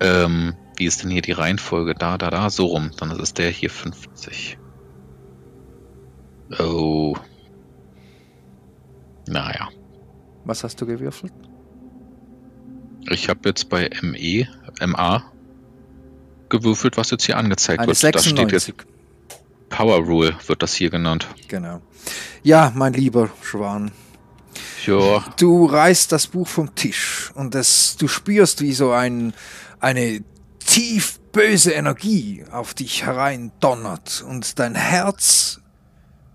[0.00, 1.94] Ähm, wie ist denn hier die Reihenfolge?
[1.94, 2.90] Da, da, da, so rum.
[2.96, 4.58] Dann ist der hier 50.
[6.58, 7.16] Oh.
[9.28, 9.68] Naja.
[10.44, 11.32] Was hast du gewürfelt?
[13.08, 14.46] Ich habe jetzt bei ME,
[14.84, 15.22] MA
[16.50, 17.96] gewürfelt, was jetzt hier angezeigt Eine wird.
[17.96, 18.74] Da steht jetzt 96.
[19.68, 21.28] Power Rule, wird das hier genannt.
[21.48, 21.80] Genau.
[22.42, 23.92] Ja, mein lieber Schwan.
[24.86, 29.32] Ja, Du reißt das Buch vom Tisch und es, du spürst, wie so ein,
[29.78, 30.24] eine
[30.58, 35.60] tief böse Energie auf dich hereindonnert und dein Herz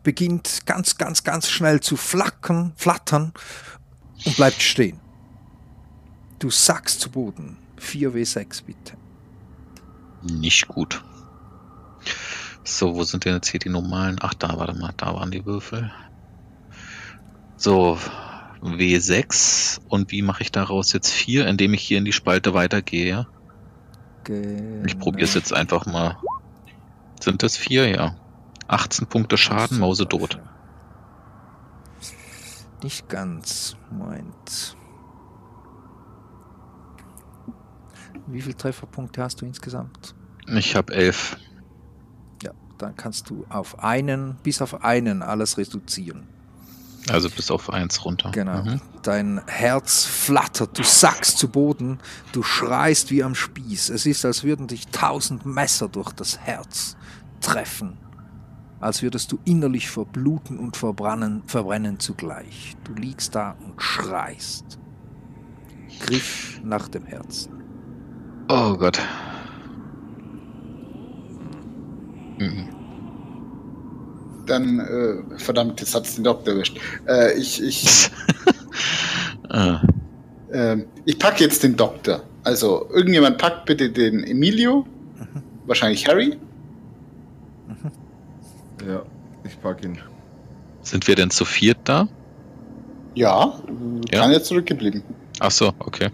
[0.03, 3.33] beginnt ganz, ganz, ganz schnell zu flackern, flattern
[4.25, 4.99] und bleibt stehen.
[6.39, 7.57] Du sackst zu Boden.
[7.81, 8.97] 4W6 bitte.
[10.25, 11.03] Nicht gut.
[12.63, 14.17] So, wo sind denn jetzt hier die normalen?
[14.21, 15.91] Ach, da, warte mal, da waren die Würfel.
[17.57, 17.97] So,
[18.61, 19.79] W6.
[19.87, 23.27] Und wie mache ich daraus jetzt 4, indem ich hier in die Spalte weitergehe?
[24.85, 25.43] Ich probiere es Genau.
[25.43, 26.17] jetzt einfach mal.
[27.21, 27.87] Sind das 4?
[27.89, 28.15] Ja.
[28.67, 30.39] 18 Punkte Schaden, Mausetot.
[32.81, 33.75] Nicht ganz.
[33.91, 34.75] Moment.
[38.27, 40.15] Wie viele Trefferpunkte hast du insgesamt?
[40.47, 41.37] Ich habe 11.
[42.43, 46.27] Ja, dann kannst du auf einen, bis auf einen alles reduzieren.
[47.09, 48.31] Also bis auf 1 runter.
[48.31, 48.63] Genau.
[48.63, 48.81] Mhm.
[49.03, 51.99] Dein Herz flattert, du sackst zu Boden,
[52.31, 53.89] du schreist wie am Spieß.
[53.89, 56.97] Es ist, als würden dich tausend Messer durch das Herz
[57.41, 57.97] treffen.
[58.79, 62.75] Als würdest du innerlich verbluten und verbrennen, verbrennen zugleich.
[62.83, 64.79] Du liegst da und schreist.
[65.99, 67.64] Griff nach dem Herzen.
[68.47, 68.99] Oh Gott.
[72.37, 72.69] Mhm.
[74.45, 76.77] Dann, äh, verdammt, jetzt hat's den Doktor erwischt.
[77.07, 78.11] Äh, ich, ich,
[79.49, 79.81] Ah,
[80.51, 82.21] ähm, ich packe jetzt den Doktor.
[82.43, 84.85] Also, irgendjemand packt bitte den Emilio.
[85.65, 86.37] Wahrscheinlich Harry.
[88.87, 89.01] Ja,
[89.43, 89.97] ich pack ihn.
[90.81, 92.07] sind wir denn zu viert da?
[93.15, 93.53] Ja,
[94.11, 94.21] Ja.
[94.21, 95.01] kann jetzt zurückgeblieben.
[95.39, 96.09] Ach so, okay.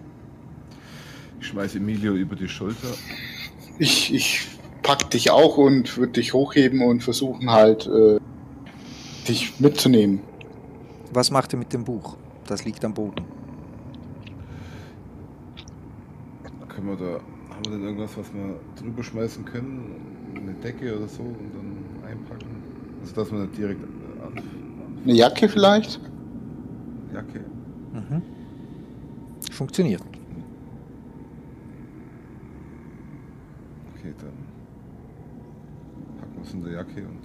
[1.42, 2.86] Ich schmeiß Emilio über die Schulter.
[3.76, 4.46] Ich, ich
[4.84, 8.20] pack dich auch und würde dich hochheben und versuchen halt, äh,
[9.26, 10.20] dich mitzunehmen.
[11.12, 12.16] Was macht ihr mit dem Buch?
[12.46, 13.24] Das liegt am Boden.
[16.68, 17.20] Können wir da.
[17.52, 20.36] Haben wir denn irgendwas, was wir drüber schmeißen können?
[20.36, 22.62] Eine Decke oder so und dann einpacken?
[23.00, 24.40] Also dass wir nicht direkt an.
[25.02, 25.98] Eine Jacke vielleicht?
[27.12, 27.40] Jacke.
[27.92, 28.22] Mhm.
[29.50, 30.02] Funktioniert.
[34.02, 34.32] Okay, dann
[36.18, 37.20] packen wir es in der Jacke und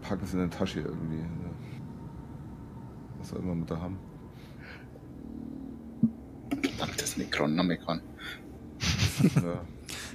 [0.00, 1.16] packen es in der Tasche irgendwie.
[1.16, 1.50] ne?
[3.18, 3.98] Was auch immer wir da haben.
[6.62, 8.00] Verdammtes Necronomicon.
[9.34, 9.60] Ja.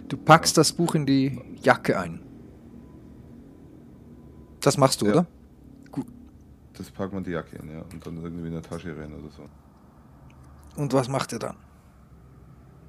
[0.08, 2.22] Du packst das Buch in die Jacke ein.
[4.61, 5.11] Das machst du, Ja.
[5.11, 5.27] oder?
[6.74, 7.84] Das packen wir in die Jacke in, ja.
[7.84, 9.48] Und dann irgendwie in der Tasche rein oder so.
[10.76, 11.56] Und was macht ihr dann?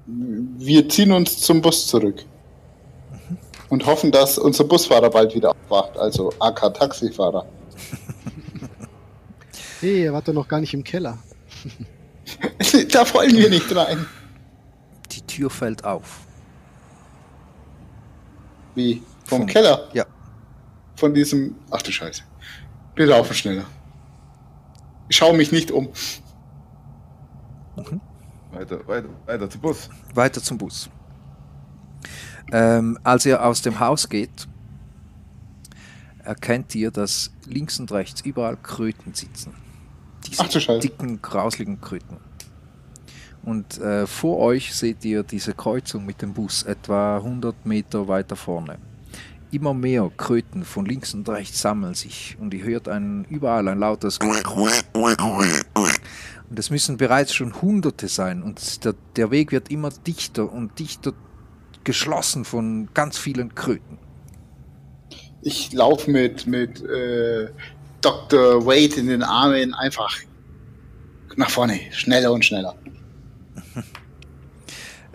[0.07, 2.23] Wir ziehen uns zum Bus zurück.
[3.69, 7.45] Und hoffen, dass unser Busfahrer bald wieder aufwacht, also AK Taxifahrer.
[9.79, 11.19] Hey, ihr wart doch noch gar nicht im Keller.
[12.91, 14.07] da wollen wir nicht rein.
[15.11, 16.21] Die Tür fällt auf.
[18.73, 19.03] Wie?
[19.25, 19.87] Vom Vom- Keller?
[19.93, 20.05] Ja.
[20.95, 21.55] Von diesem.
[21.69, 22.23] Ach du Scheiße.
[22.95, 23.65] Wir laufen schneller.
[25.09, 25.89] Ich schaue mich nicht um.
[28.59, 29.89] Weiter, weiter, weiter zum Bus.
[30.13, 30.89] Weiter zum Bus.
[32.51, 34.47] Ähm, als ihr aus dem Haus geht,
[36.23, 39.53] erkennt ihr, dass links und rechts überall Kröten sitzen.
[40.25, 42.17] Diese Ach dicken, grausligen Kröten.
[43.43, 48.35] Und äh, vor euch seht ihr diese Kreuzung mit dem Bus, etwa 100 Meter weiter
[48.35, 48.77] vorne.
[49.51, 53.79] Immer mehr Kröten von links und rechts sammeln sich und ihr hört ein, überall ein
[53.79, 54.19] lautes
[56.49, 60.77] und es müssen bereits schon Hunderte sein und der, der Weg wird immer dichter und
[60.79, 61.13] dichter
[61.83, 63.97] geschlossen von ganz vielen Kröten.
[65.41, 67.49] Ich laufe mit, mit äh,
[68.01, 68.65] Dr.
[68.65, 70.13] Wade in den Armen einfach
[71.35, 71.79] nach vorne.
[71.91, 72.75] Schneller und schneller.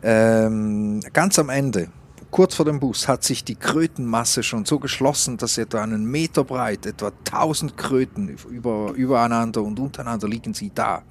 [0.05, 1.87] Ähm, ganz am Ende,
[2.33, 6.43] kurz vor dem Bus, hat sich die Krötenmasse schon so geschlossen, dass etwa einen Meter
[6.43, 11.03] breit, etwa 1000 Kröten über, übereinander und untereinander liegen sie da.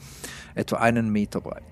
[0.56, 1.64] Etwa einen Meter breit.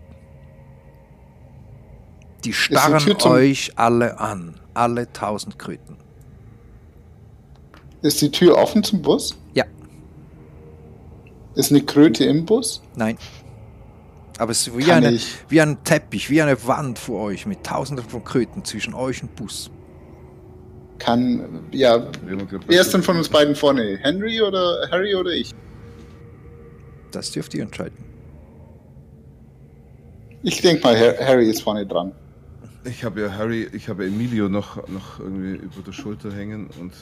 [2.45, 4.55] Die starren euch alle an.
[4.73, 5.97] Alle 1000 Kröten.
[8.01, 9.35] Ist die Tür offen zum Bus?
[9.53, 9.65] Ja.
[11.55, 12.81] Ist eine Kröte im Bus?
[12.95, 13.17] Nein.
[14.39, 17.45] Aber es ist wie, Kann eine, ich- wie ein Teppich, wie eine Wand vor euch
[17.45, 19.69] mit tausenden von Kröten zwischen euch und Bus.
[20.97, 21.61] Kann.
[21.71, 21.97] Ja.
[21.97, 23.97] Drehen Wer ist denn von uns beiden vorne?
[24.01, 25.51] Henry oder Harry oder ich?
[27.11, 27.97] Das dürft ihr entscheiden.
[30.41, 32.13] Ich denke mal, Har- Harry ist vorne dran.
[32.85, 36.93] Ich habe ja Harry, ich habe Emilio noch, noch irgendwie über der Schulter hängen und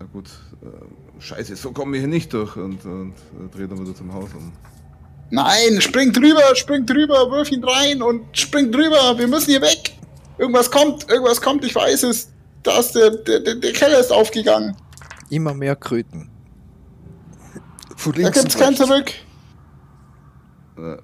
[0.00, 0.28] na gut,
[0.62, 4.12] äh, scheiße, so kommen wir hier nicht durch und, und äh, dreht dann wieder zum
[4.12, 4.52] Haus um.
[5.30, 9.18] Nein, spring drüber, spring drüber, wirf ihn rein und spring drüber.
[9.18, 9.94] Wir müssen hier weg.
[10.38, 12.30] Irgendwas kommt, irgendwas kommt, ich weiß es.
[12.62, 14.76] Da ist der, der, der, der Keller ist aufgegangen.
[15.30, 16.30] Immer mehr Kröten.
[17.96, 18.76] Von Da gibt's kein.
[18.76, 19.12] Zurück.
[20.76, 20.96] Äh,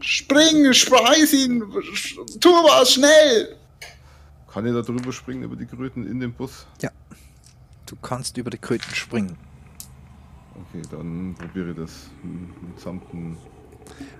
[0.00, 1.60] Spring, schmeiß ihn,
[2.38, 3.56] tu was, schnell.
[4.52, 6.66] kann ich da drüber springen über die Kröten in den Bus?
[7.86, 9.38] Du kannst über die Kröten springen.
[10.56, 13.36] Okay, dann probiere ich das mit samten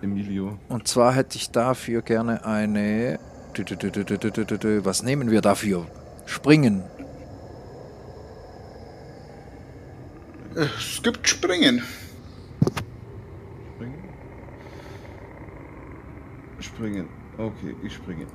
[0.03, 0.59] Emilio.
[0.69, 3.19] Und zwar hätte ich dafür gerne eine.
[4.83, 5.87] Was nehmen wir dafür?
[6.27, 6.83] Springen.
[10.57, 11.83] Es gibt Springen.
[13.75, 14.05] Springen?
[16.61, 17.09] Springen.
[17.39, 18.27] Okay, ich springe.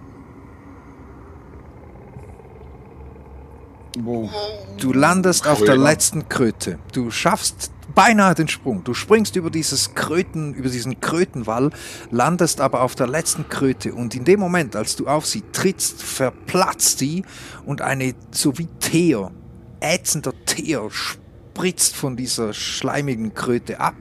[4.00, 4.30] Wow.
[4.78, 6.80] Du landest auf der letzten Kröte.
[6.94, 8.84] Du schaffst beinahe den Sprung.
[8.84, 11.72] Du springst über dieses Kröten, über diesen Krötenwall,
[12.12, 16.02] landest aber auf der letzten Kröte und in dem Moment, als du auf sie trittst,
[16.02, 17.24] verplatzt sie
[17.66, 19.32] und eine so wie Teer,
[19.80, 23.96] ätzender Teer spritzt von dieser schleimigen Kröte ab,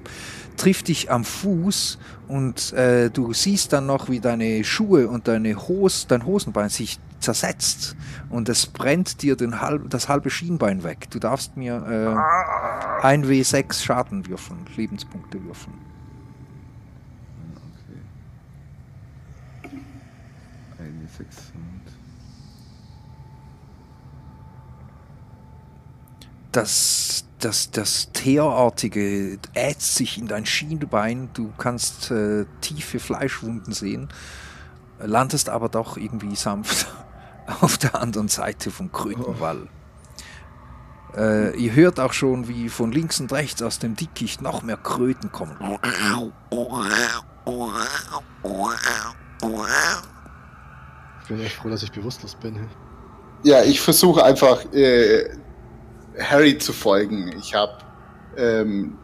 [0.57, 5.57] trifft dich am Fuß und äh, du siehst dann noch, wie deine Schuhe und deine
[5.69, 7.97] Hose, dein Hosenbein sich zersetzt
[8.31, 11.09] und es brennt dir den halb, das halbe Schienbein weg.
[11.11, 15.75] Du darfst mir äh, ein W6 Schaden würfeln, Lebenspunkte würfeln.
[19.65, 19.79] Okay.
[20.79, 21.83] Eine 6 und.
[26.53, 31.29] Das, das, das Teerartige ätzt sich in dein Schienbein.
[31.35, 34.09] Du kannst äh, tiefe Fleischwunden sehen,
[34.99, 36.87] landest aber doch irgendwie sanft
[37.61, 39.69] auf der anderen Seite vom Krötenwall.
[41.17, 44.77] Äh, ihr hört auch schon, wie von links und rechts aus dem Dickicht noch mehr
[44.77, 45.57] Kröten kommen.
[51.23, 52.69] Ich bin echt froh, dass ich bewusstlos bin.
[53.43, 55.31] Ja, ich versuche einfach äh,
[56.19, 57.33] Harry zu folgen.
[57.39, 57.79] Ich habe
[58.37, 58.99] ähm,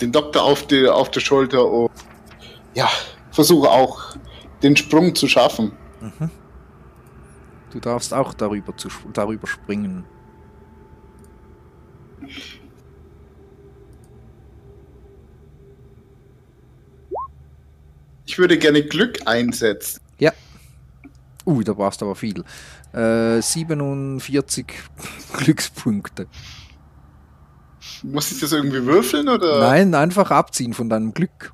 [0.00, 1.90] den Doktor auf, die, auf der Schulter und
[2.74, 2.88] ja,
[3.30, 4.16] versuche auch
[4.62, 5.72] den Sprung zu schaffen.
[7.76, 10.06] Du darfst auch darüber, zu, darüber springen.
[18.24, 20.00] Ich würde gerne Glück einsetzen.
[20.18, 20.32] Ja.
[21.44, 22.44] Ui, da brauchst du aber viel.
[22.94, 24.72] Äh, 47
[25.36, 26.28] Glückspunkte.
[28.04, 29.60] Muss ich das irgendwie würfeln oder?
[29.60, 31.52] Nein, einfach abziehen von deinem Glück.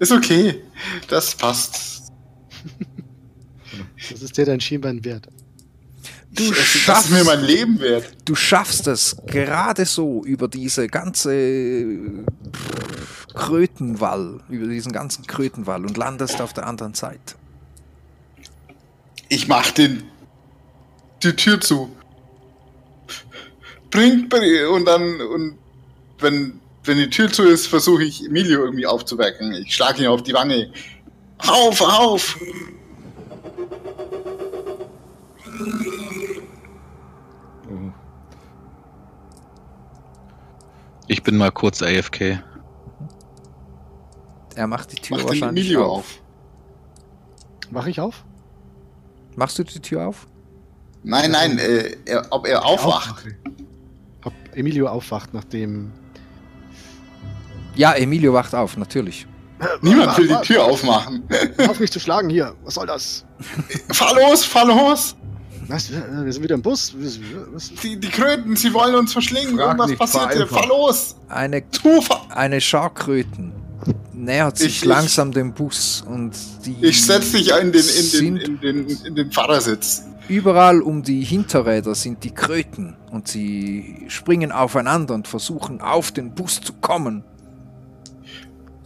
[0.00, 0.62] Ist okay.
[1.08, 2.12] Das passt.
[4.10, 5.28] Das ist dir dein Schienbein wert.
[6.32, 8.04] Du das, das schaffst, mir mein Leben wert.
[8.24, 12.24] du schaffst es gerade so über diese ganze
[13.34, 17.36] Krötenwall, über diesen ganzen Krötenwall und landest auf der anderen Seite.
[19.28, 20.02] Ich mach den
[21.22, 21.94] die Tür zu.
[23.90, 25.58] Bringt bring- und dann und
[26.18, 29.54] wenn wenn die Tür zu ist, versuche ich Emilio irgendwie aufzuwecken.
[29.54, 30.70] Ich schlage ihn auf die Wange.
[31.38, 32.38] Auf, auf!
[41.06, 42.42] Ich bin mal kurz AFK.
[44.54, 45.98] Er macht die Tür Mach wahrscheinlich Emilio auf.
[45.98, 46.22] auf.
[47.70, 48.24] Mach ich auf?
[49.36, 50.26] Machst du die Tür auf?
[51.02, 53.26] Nein, nein, äh, er, ob er aufwacht.
[54.24, 55.92] Ob Emilio aufwacht, nachdem.
[57.74, 59.26] Ja, Emilio wacht auf, natürlich.
[59.82, 61.24] Niemand will die Tür aufmachen.
[61.68, 62.54] Auf mich zu schlagen hier.
[62.64, 63.24] Was soll das?
[63.92, 65.16] fahr los, fahr los!
[65.68, 65.90] Was?
[65.90, 66.94] Wir wir sind wieder im Bus.
[66.98, 67.18] Was-
[67.52, 69.56] was- Die, die Kröten, sie wollen uns verschlingen.
[69.56, 70.46] Frag Irgendwas nicht, passiert hier.
[70.46, 71.16] Fahr los!
[71.28, 72.26] Eine, Du, fahr.
[72.30, 73.52] eine Scharkröten
[74.12, 76.32] nähert sich Ich- ich- langsam dem Bus und
[76.64, 80.02] die Ich setz dich in den, in den, sind in den, in den Fahrersitz.
[80.28, 86.34] Überall um die Hinterräder sind die Kröten und sie springen aufeinander und versuchen auf den
[86.34, 87.24] Bus zu kommen.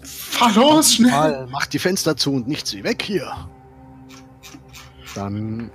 [0.03, 1.11] Fahr los, schnell!
[1.11, 3.31] Mal, mach die Fenster zu und nicht sie weg hier.
[5.15, 5.71] Dann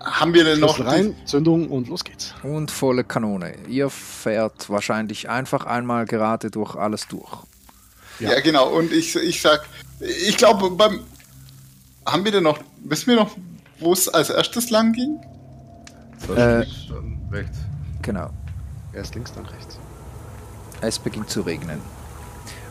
[0.00, 2.34] Haben wir denn noch rein, Zündung und los geht's.
[2.42, 3.54] Und volle Kanone.
[3.68, 7.30] Ihr fährt wahrscheinlich einfach einmal gerade durch alles durch.
[8.20, 8.68] Ja, genau.
[8.70, 9.66] Und ich, ich sag,
[10.00, 11.00] ich glaube, beim.
[12.06, 12.58] Haben wir denn noch.
[12.84, 13.36] Wissen wir noch,
[13.80, 15.18] wo es als erstes lang ging?
[16.26, 16.60] So, Äh.
[16.60, 17.58] links, dann rechts.
[18.02, 18.30] Genau.
[18.92, 19.78] Erst links, dann rechts.
[20.80, 21.80] Es beginnt zu regnen.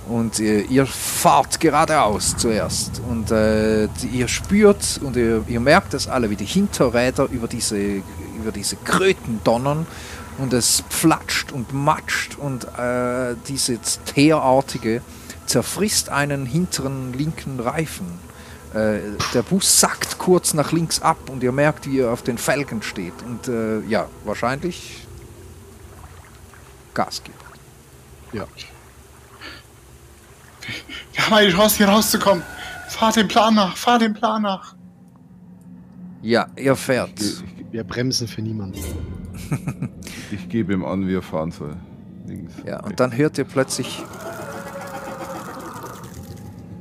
[0.10, 3.02] Und äh, ihr fahrt geradeaus zuerst.
[3.10, 7.78] Und äh, ihr spürt und ihr, ihr merkt es alle, wie die Hinterräder über diese,
[7.78, 9.86] über diese Kröten donnern.
[10.38, 12.38] Und es pflatscht und matscht.
[12.38, 15.02] Und äh, diese Teerartige
[15.46, 18.08] zerfrisst einen hinteren linken Reifen.
[18.74, 19.00] Äh,
[19.34, 22.82] der Bus sackt kurz nach links ab und ihr merkt, wie ihr auf den Felgen
[22.82, 23.14] steht.
[23.26, 25.08] Und äh, ja, wahrscheinlich
[26.94, 27.38] Gas gibt.
[28.34, 28.46] Ja.
[31.14, 32.44] Wir haben eine Chance, hier rauszukommen.
[32.90, 34.76] Fahr dem Plan nach, fahr dem Plan nach.
[36.22, 37.20] Ja, ihr fährt.
[37.20, 38.80] Ich, Wir bremsen für niemanden.
[40.32, 41.76] ich gebe ihm an, wie er fahren soll.
[42.26, 42.54] Links.
[42.66, 44.04] Ja, und dann hört ihr plötzlich.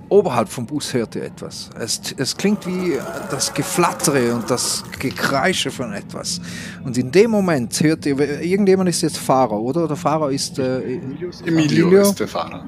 [0.08, 1.68] Oberhalb vom Bus hört ihr etwas.
[1.78, 2.97] Es, es klingt wie
[3.31, 6.40] das Geflattere und das Gekreische von etwas.
[6.84, 9.89] Und in dem Moment hört ihr, irgendjemand ist jetzt Fahrer, oder?
[9.89, 10.60] Der Fahrer ist.
[10.60, 12.02] Äh, Emilio, Emilio?
[12.02, 12.65] ist der Fahrer.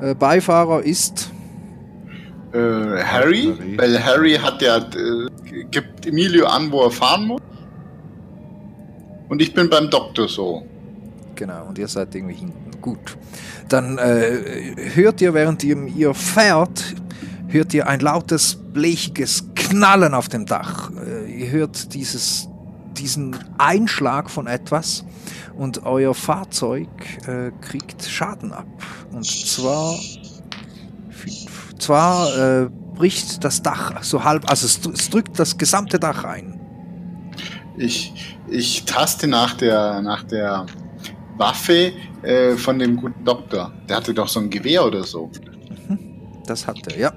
[0.00, 1.30] Äh, Beifahrer ist.
[2.52, 3.78] Äh, Harry, Harry.
[3.78, 7.40] weil Harry hat ja, äh, gibt Emilio an, wo er fahren muss.
[9.28, 10.66] Und ich bin beim Doktor so.
[11.36, 12.70] Genau, und ihr seid irgendwie hinten.
[12.80, 13.16] Gut.
[13.68, 16.96] Dann äh, hört ihr, während ihr, ihr fährt,
[17.46, 20.90] hört ihr ein lautes, blechiges Knallen auf dem Dach.
[20.90, 22.49] Äh, ihr hört dieses,
[23.00, 25.04] diesen Einschlag von etwas
[25.56, 26.88] und euer Fahrzeug
[27.26, 28.66] äh, kriegt Schaden ab.
[29.12, 29.98] Und zwar,
[31.78, 36.60] zwar äh, bricht das Dach so halb, also es, es drückt das gesamte Dach ein.
[37.76, 40.66] Ich, ich taste nach der, nach der
[41.38, 43.72] Waffe äh, von dem guten Doktor.
[43.88, 45.30] Der hatte doch so ein Gewehr oder so.
[46.46, 47.12] Das hat er, ja.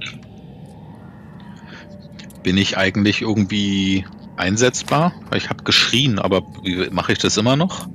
[2.43, 4.05] Bin ich eigentlich irgendwie
[4.37, 5.13] einsetzbar?
[5.35, 7.87] Ich habe geschrien, aber wie- mache ich das immer noch?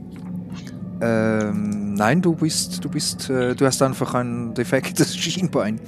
[1.00, 5.81] Ähm, nein, du bist, du bist, äh, du hast einfach ein defektes Schienbein.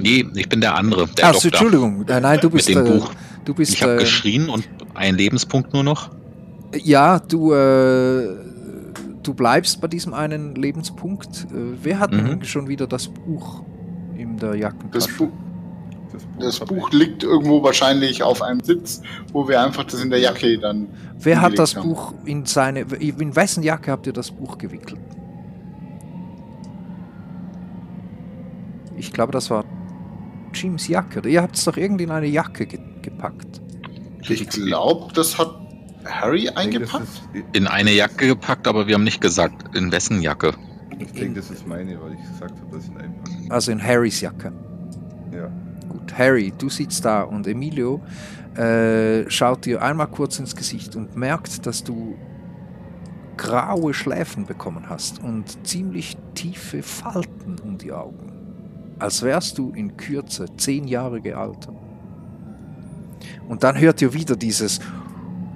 [0.00, 1.66] Nee, ich bin der andere, der Achso, Doktor.
[1.66, 2.08] Entschuldigung.
[2.08, 3.10] Äh, nein, du bist, dem äh, Buch.
[3.44, 6.10] du bist, Ich habe äh, geschrien und einen Lebenspunkt nur noch.
[6.84, 8.28] ja, du, äh,
[9.22, 11.46] du bleibst bei diesem einen Lebenspunkt.
[11.52, 12.26] Äh, wer hat Mhm.
[12.26, 13.62] denn schon wieder das Buch
[14.16, 15.28] in der Das, Jackentasche?
[16.38, 20.10] Das Buch, das Buch liegt irgendwo wahrscheinlich auf einem Sitz, wo wir einfach das in
[20.10, 20.88] der Jacke dann.
[21.18, 21.88] wer hat das haben.
[21.88, 25.00] Buch in seine, in wessen Jacke habt ihr das Buch gewickelt?
[28.96, 29.64] Ich glaube, das war
[30.52, 31.20] Jims Jacke.
[31.20, 33.60] Oder ihr habt es doch irgendwie in eine Jacke ge gepackt.
[34.28, 35.54] Ich glaube, das hat
[36.04, 37.08] Harry denke, eingepackt.
[37.52, 40.52] In eine Jacke gepackt, aber wir haben nicht gesagt, in wessen Jacke.
[40.98, 43.36] Ich denke, das ist meine, weil ich gesagt habe, dass ich ihn einpacke.
[43.50, 44.52] Also in Harrys Jacke.
[45.32, 45.48] Ja.
[45.88, 48.00] Gut, Harry, du sitzt da und Emilio
[48.56, 52.16] äh, schaut dir einmal kurz ins Gesicht und merkt, dass du
[53.36, 58.32] graue Schläfen bekommen hast und ziemlich tiefe Falten um die Augen.
[58.98, 61.76] als wärst du in Kürze zehn Jahre gealtert.
[63.48, 64.80] Und dann hört ihr wieder dieses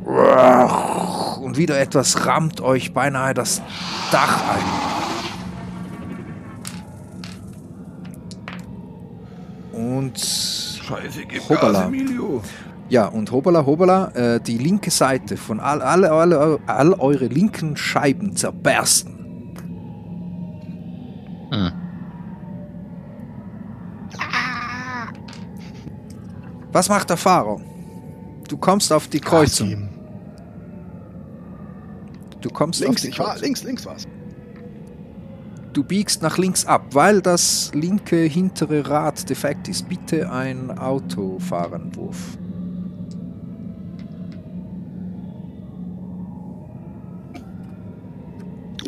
[0.04, 3.60] und wieder etwas rammt euch beinahe das
[4.10, 5.11] Dach ein.
[9.98, 11.46] Und Scheiße, gib.
[11.48, 12.42] Gas, Emilio.
[12.88, 17.76] ja, und hobala hobala, äh, die linke Seite von all, alle, alle, all eure linken
[17.76, 19.54] Scheiben zerbersten.
[21.50, 21.72] Hm.
[26.72, 27.60] Was macht der Fahrer?
[28.48, 29.90] Du kommst auf die Kreuzung.
[32.40, 33.42] Du kommst Links, auf die ich war, Kreuzung.
[33.44, 34.06] links, links war's.
[35.72, 39.88] Du biegst nach links ab, weil das linke hintere Rad defekt ist.
[39.88, 42.36] Bitte ein Autofahrenwurf.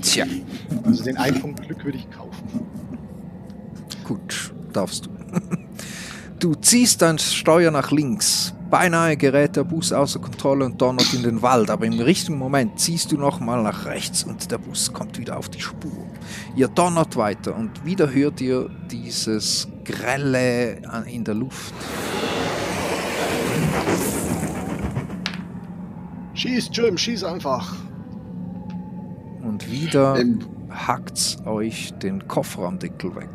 [0.02, 0.26] Tja,
[0.84, 2.66] Also den einen Punkt Glück würde ich kaufen.
[4.04, 5.10] gut, darfst du.
[6.38, 8.52] Du ziehst dein Steuer nach links.
[8.68, 12.78] Beinahe gerät der Bus außer Kontrolle und donnert in den Wald, aber im richtigen Moment
[12.78, 16.06] ziehst du nochmal nach rechts und der Bus kommt wieder auf die Spur.
[16.56, 21.74] Ihr donnert weiter und wieder hört ihr dieses Grelle in der Luft.
[26.34, 27.74] Schieß, Jim, schieß einfach.
[29.42, 33.28] Und wieder Ähm, hackt's euch den Kofferraumdeckel weg.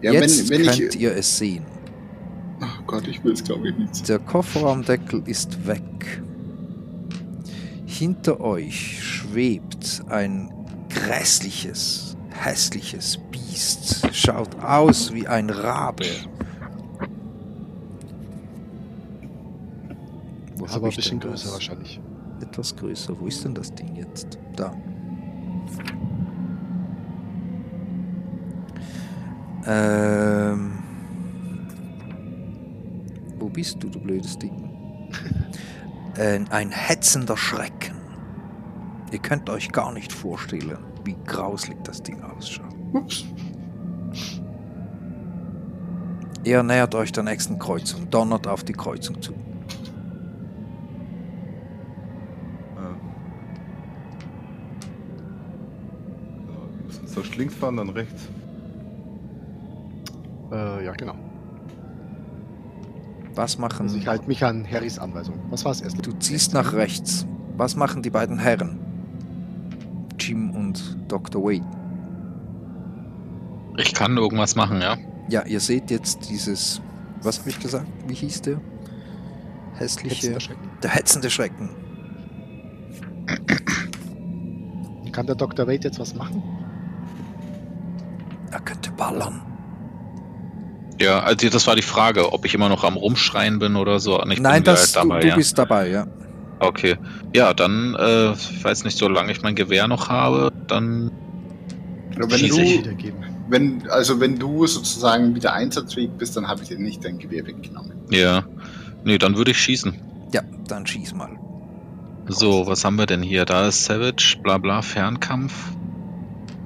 [0.00, 1.00] ja, Jetzt wenn, wenn könnt ich.
[1.00, 1.64] ihr es sehen.
[2.60, 4.08] Oh Gott, ich will es glaube ich nicht.
[4.08, 6.22] Der Kofferraumdeckel ist weg.
[7.98, 10.50] Hinter euch schwebt ein
[10.88, 14.08] grässliches, hässliches Biest.
[14.14, 16.06] Schaut aus wie ein Rabe.
[20.56, 21.52] Wo Ist aber ein bisschen größer das?
[21.52, 22.00] wahrscheinlich.
[22.40, 23.14] Etwas größer.
[23.20, 24.38] Wo ist denn das Ding jetzt?
[24.56, 24.74] Da.
[29.66, 30.78] Ähm.
[33.38, 34.70] Wo bist du, du blödes Ding?
[36.16, 37.96] äh, ein hetzender Schrecken.
[39.10, 42.74] Ihr könnt euch gar nicht vorstellen, wie grauslig das Ding ausschaut.
[42.92, 43.24] Ups.
[46.44, 49.32] Ihr nähert euch der nächsten Kreuzung, donnert auf die Kreuzung zu.
[52.74, 52.96] Ja.
[56.90, 58.28] So, Sollst links fahren, dann rechts.
[60.50, 61.14] Äh, ja, genau.
[63.34, 65.38] Was machen Also ich halte mich an Harrys Anweisung.
[65.50, 66.04] Was war es erst?
[66.04, 67.26] Du ziehst nach rechts.
[67.56, 68.78] Was machen die beiden Herren?
[70.18, 71.42] Jim und Dr.
[71.42, 71.66] Wade.
[73.78, 74.96] Ich kann irgendwas machen, ja.
[75.28, 76.82] Ja, ihr seht jetzt dieses.
[77.22, 77.86] Was habe ich gesagt?
[78.06, 78.60] Wie hieß der?
[79.74, 80.40] Hässliche.
[80.40, 80.70] Schrecken.
[80.82, 81.70] Der hetzende Schrecken.
[85.12, 85.66] Kann der Dr.
[85.66, 86.42] Wade jetzt was machen?
[88.50, 89.42] Er könnte ballern.
[91.00, 94.22] Ja, also das war die Frage, ob ich immer noch am Rumschreien bin oder so.
[94.30, 95.36] Ich Nein, bin das, halt dabei, du, du ja.
[95.36, 96.06] bist dabei, ja.
[96.60, 96.96] Okay.
[97.34, 101.10] Ja, dann, äh, ich weiß nicht, solange ich mein Gewehr noch habe, dann
[102.14, 103.12] Ja, wenn du, ich.
[103.48, 107.46] wenn, also wenn du sozusagen wieder einsatzfähig bist, dann habe ich dir nicht dein Gewehr
[107.46, 107.92] weggenommen.
[108.10, 108.44] Ja.
[109.04, 109.94] Nee, dann würde ich schießen.
[110.32, 111.30] Ja, dann schieß mal.
[112.28, 113.44] So, was haben wir denn hier?
[113.44, 115.52] Da ist Savage, bla bla, Fernkampf.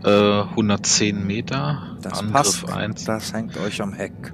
[0.04, 1.96] Äh, 110 Meter.
[2.02, 2.32] Das Angriff
[2.64, 2.70] passt.
[2.72, 3.04] 1.
[3.04, 4.32] Das hängt euch am Heck.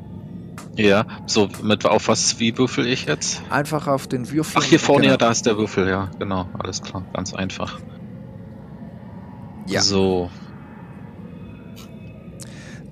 [0.76, 3.42] Ja, so, mit auf was, wie würfel ich jetzt?
[3.50, 4.60] Einfach auf den Würfel.
[4.62, 5.12] Ach, hier vorne, Genau.
[5.12, 7.78] ja, da ist der Würfel, ja, genau, alles klar, ganz einfach.
[9.66, 9.82] Ja.
[9.82, 10.30] So,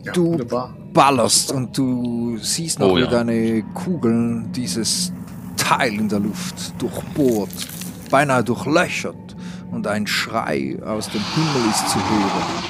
[0.03, 0.75] Ja, Du- wunderbar.
[0.95, 3.07] ballerst und du siehst noch, Oh wie ja.
[3.07, 5.13] deine Kugeln dieses
[5.57, 7.51] Teil in der Luft durchbohrt,
[8.11, 9.37] beinahe durchlöchert
[9.71, 12.65] und ein Schrei aus dem Himmel ist zu hören.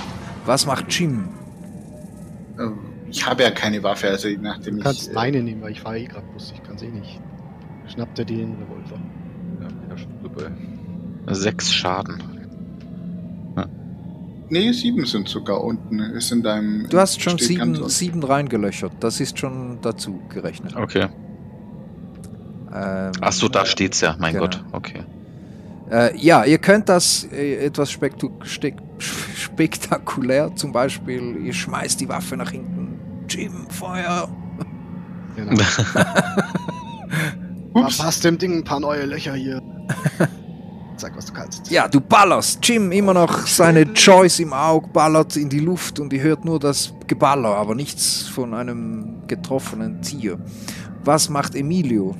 [0.46, 1.28] Was macht Jim?
[2.58, 2.78] Ähm,
[3.10, 4.84] Ich habe ja keine Waffe, also nachdem Du ich.
[4.84, 6.52] kannst äh, meine nehmen, weil ich fahre eh gerade Bus.
[6.54, 7.20] Ich kann eh nicht.
[7.88, 9.00] Schnappt er den Revolver.
[9.60, 11.34] Ja, ja dabei.
[11.34, 12.22] sechs Schaden.
[14.52, 16.00] Nee, sieben sind sogar unten.
[16.00, 16.88] Ist in deinem.
[16.88, 18.90] Du hast schon sieben, sieben reingelöchert.
[18.98, 20.74] Das ist schon dazu gerechnet.
[20.74, 21.06] Okay.
[22.74, 24.46] Ähm, Ach so, da steht's ja, mein Genau.
[24.46, 25.04] Gott, okay.
[25.90, 27.90] Äh, ja, ihr könnt das äh, etwas
[29.34, 32.98] spektakulär, zum Beispiel, ihr schmeißt die Waffe nach hinten.
[33.28, 34.28] Jim, Feuer!
[35.36, 35.52] Genau.
[37.72, 37.96] Ups.
[37.96, 39.62] Verpasst dem Ding ein paar neue Löcher hier.
[40.96, 41.70] Sag, was du kannst.
[41.70, 42.58] Ja, du ballerst.
[42.66, 46.58] Jim immer noch seine Choice im Auge, ballert in die Luft und ihr hört nur
[46.58, 50.38] das Geballer, aber nichts von einem getroffenen Tier.
[51.04, 52.14] Was macht Emilio?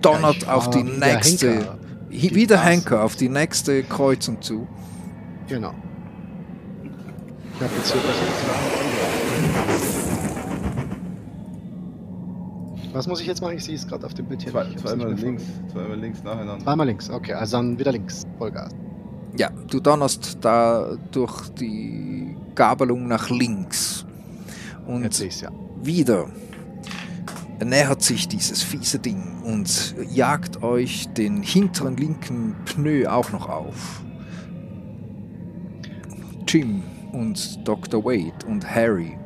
[0.00, 1.78] Donnert ich auf die nächste, Henker.
[2.14, 2.70] Hi- Die wie der Straße.
[2.70, 4.66] Henker, auf die nächste Kreuzung zu.
[5.48, 5.74] Genau.
[7.56, 8.00] Ich habe jetzt hier
[12.92, 13.56] Was muss ich jetzt machen?
[13.56, 14.52] Ich sehe es gerade auf dem Bild hier.
[14.52, 16.64] Zwei, zweimal links, zweimal links nacheinander.
[16.64, 18.24] Zweimal links, okay, also dann wieder links.
[18.38, 18.70] Vollgas.
[19.36, 24.06] Ja, du donnerst da durch die Gabelung nach links.
[24.86, 25.50] Und Jetzt sehe ich es ja.
[25.82, 26.26] wieder
[27.62, 34.02] nähert sich dieses fiese Ding und jagt euch den hinteren linken Pneu auch noch auf.
[36.46, 38.04] Jim und Dr.
[38.04, 39.18] Wade und Harry.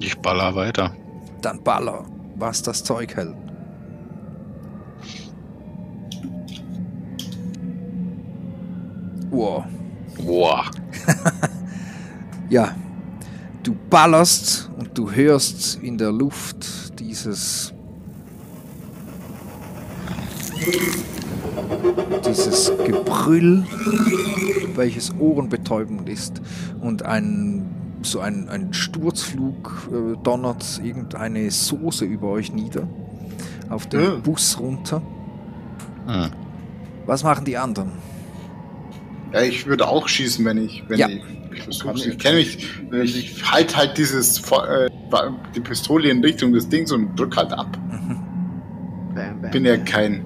[0.00, 0.94] Ich baller weiter.
[1.42, 2.04] Dann Baller,
[2.36, 3.36] was das Zeug hält.
[9.30, 9.64] Wow.
[10.24, 10.70] Boah.
[12.50, 12.74] Ja,
[13.62, 17.72] du ballerst und du hörst in der Luft dieses
[22.26, 23.64] dieses Gebrüll,
[24.74, 26.40] welches ohrenbetäubend ist
[26.80, 27.66] und ein
[28.02, 32.88] so ein, ein Sturzflug äh, donnert irgendeine Soße über euch nieder
[33.68, 34.14] auf den Ja.
[34.16, 35.02] Bus runter.
[36.06, 36.30] Hm.
[37.04, 37.90] Was machen die anderen?
[39.34, 41.08] Ja, ich würde auch schießen, wenn ich, wenn Ja.
[41.08, 41.20] ich,
[41.82, 44.88] Kann Ich ich- kenne mich, ich halte halt dieses, äh,
[45.54, 47.76] die Pistole in Richtung des Dings und drück halt ab.
[49.14, 49.50] Bam, bam.
[49.50, 50.24] Bin ja kein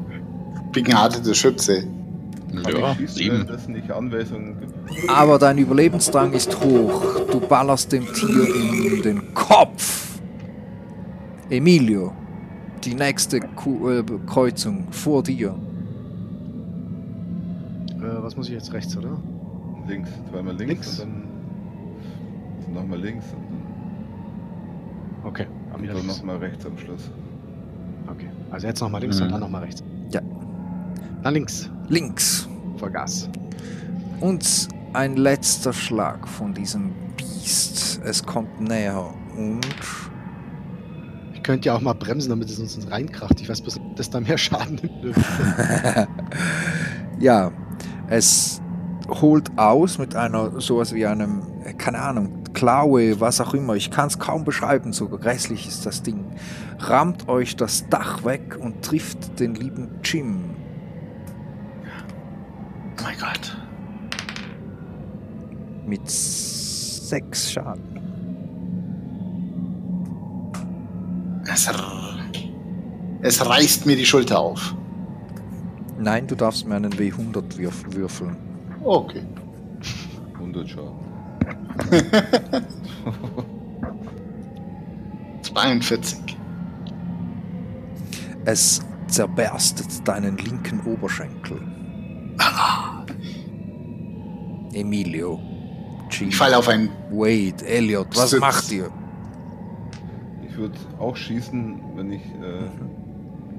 [0.73, 1.85] begnadeter Schütze.
[2.71, 2.97] Ja?
[5.09, 7.27] Aber dein Überlebensdrang ist hoch.
[7.31, 10.19] Du ballerst dem Tier in den Kopf.
[11.51, 12.13] Emilio,
[12.85, 15.55] die nächste Ku äh, Kreuzung vor dir.
[18.01, 19.17] Äh, was muss ich jetzt rechts, oder?
[19.89, 21.01] Links, zweimal links, Links.
[21.01, 21.24] und dann
[22.75, 23.65] nochmal links und
[25.27, 26.19] Okay, dann, dann und wieder dann links.
[26.19, 27.11] nochmal rechts am Schluss.
[28.09, 29.25] Okay, also jetzt nochmal links Mhm.
[29.27, 29.83] und dann nochmal rechts.
[30.11, 30.21] Ja.
[31.23, 31.71] Dann links.
[31.89, 32.49] Links.
[32.77, 33.29] Vollgas.
[34.21, 38.01] Und ein letzter Schlag von diesem Biest.
[38.05, 39.03] Es kommt näher
[39.37, 39.61] und
[41.33, 43.39] Ich könnte ja auch mal bremsen, damit es uns reinkracht.
[43.41, 45.15] Ich weiß bloß, ob das da mehr Schaden nimmt.
[47.21, 47.51] ja,
[48.09, 48.61] es
[49.09, 51.43] holt aus mit einer sowas wie einem,
[51.77, 53.75] keine Ahnung, Klaue, was auch immer.
[53.75, 56.25] Ich kann es kaum beschreiben, so grässlich ist das Ding.
[56.79, 60.55] Rammt euch das Dach weg und trifft den lieben Jim.
[62.99, 63.57] Oh mein Gott.
[65.87, 67.83] Mit sechs Schaden.
[71.47, 71.71] Es,
[73.21, 74.75] es reißt mir die Schulter auf.
[75.99, 78.37] Nein, du darfst mir einen W100 würf würfeln.
[78.83, 79.23] Okay.
[80.35, 81.04] 100 Schaden.
[85.43, 86.37] 42.
[88.45, 91.61] Es zerberstet deinen linken Oberschenkel.
[94.73, 95.39] Emilio.
[96.11, 96.89] Jim, Ich falle auf einen.
[97.11, 98.41] Wade, Elliot, was Sitz.
[98.41, 98.91] macht ihr?
[100.49, 102.69] Ich würde auch schießen, wenn ich, äh,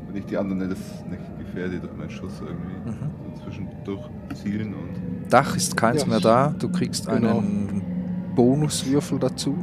[0.07, 2.89] wenn ich die anderen nicht, nicht gefährde durch meinen Schuss irgendwie.
[2.91, 3.11] Mhm.
[3.35, 4.01] So zwischendurch
[4.41, 4.89] zielen und
[5.31, 6.07] Dach ist keins Ja.
[6.07, 6.53] mehr da.
[6.59, 7.39] Du kriegst Genau.
[7.39, 7.81] einen
[8.35, 9.57] Bonuswürfel dazu.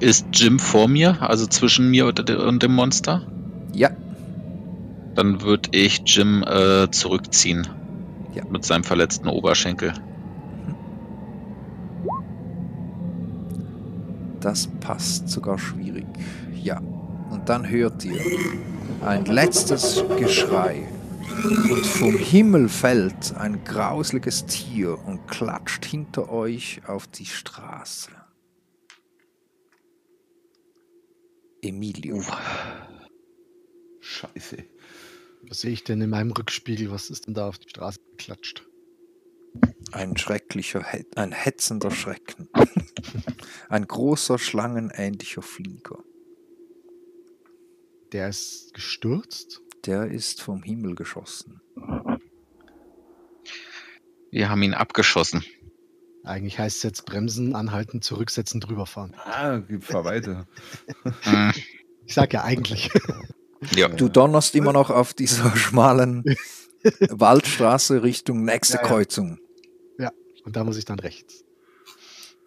[0.00, 3.22] Ist Jim vor mir, also zwischen mir und, dem Monster?
[3.72, 3.90] Ja,
[5.14, 7.68] Dann würde ich Jim äh, zurückziehen.
[8.34, 8.42] Ja.
[8.50, 9.92] Mit seinem verletzten Oberschenkel.
[14.44, 16.06] das passt sogar schwierig.
[16.62, 16.80] Ja,
[17.30, 18.20] und dann hört ihr
[19.04, 20.82] ein letztes Geschrei.
[21.70, 28.10] Und vom Himmel fällt ein grausliches Tier und klatscht hinter euch auf die Straße.
[31.62, 32.22] Emilio.
[34.00, 34.58] Scheiße.
[35.48, 36.90] Was sehe ich denn in meinem Rückspiegel?
[36.90, 38.66] Was ist denn da auf die Straße geklatscht?
[39.92, 42.48] Ein schrecklicher, He- ein hetzender Schrecken.
[43.68, 46.02] ein großer, schlangenähnlicher Flieger.
[48.12, 49.61] Der ist gestürzt.
[49.84, 51.60] Der ist vom Himmel geschossen.
[54.30, 55.44] Wir haben ihn abgeschossen.
[56.24, 59.14] Eigentlich heißt es jetzt bremsen, anhalten, zurücksetzen, drüber fahren.
[59.24, 60.46] Ah, fahr weiter.
[61.22, 61.52] Hm,
[62.06, 62.90] Ich sag ja eigentlich.
[63.74, 63.88] ja.
[63.88, 66.24] Du donnerst immer noch auf dieser schmalen
[67.10, 68.88] Waldstraße Richtung nächste Ja, ja.
[68.88, 69.38] Kreuzung.
[70.44, 71.44] Und da muss ich dann rechts.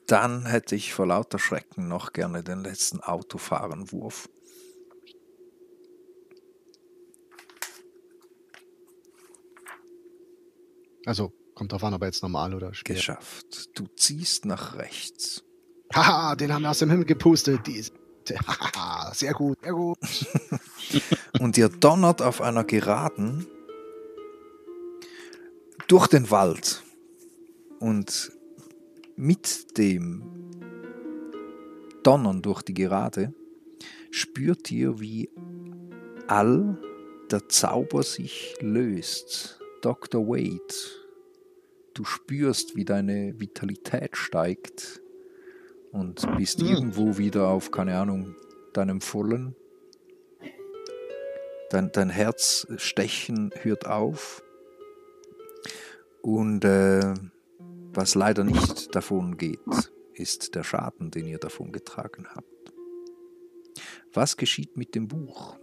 [0.05, 4.27] Dann hätte ich vor lauter Schrecken noch gerne den letzten Autofahrenwurf.
[11.05, 12.95] Also, kommt drauf an, ob er jetzt normal oder schwer.
[12.95, 13.77] Geschafft.
[13.77, 15.43] Du ziehst nach rechts.
[15.93, 17.67] Haha, den haben wir aus dem Himmel gepustet.
[17.67, 17.83] Die
[18.35, 19.97] Haha, sehr gut, sehr gut.
[21.39, 23.47] Und ihr donnert auf einer Geraden
[25.87, 26.83] durch den Wald.
[27.79, 28.31] Und
[29.15, 30.23] mit dem
[32.03, 33.33] Donnern durch die Gerade
[34.11, 35.29] spürt ihr, wie
[36.27, 36.79] all
[37.31, 39.59] der Zauber sich löst.
[39.85, 40.27] Dr.
[40.27, 40.73] Wade,
[41.93, 44.99] du spürst, wie deine Vitalität steigt
[45.91, 46.67] und bist Hm.
[46.67, 48.35] irgendwo wieder auf, keine Ahnung,
[48.73, 49.55] deinem vollen.
[51.69, 54.41] Dein, dein Herzstechen hört auf.
[56.23, 57.13] Und äh,
[57.93, 59.59] was leider nicht davon geht,
[60.15, 62.73] ist der Schaden, den ihr davon getragen habt.
[64.13, 65.59] Was geschieht mit dem Buch?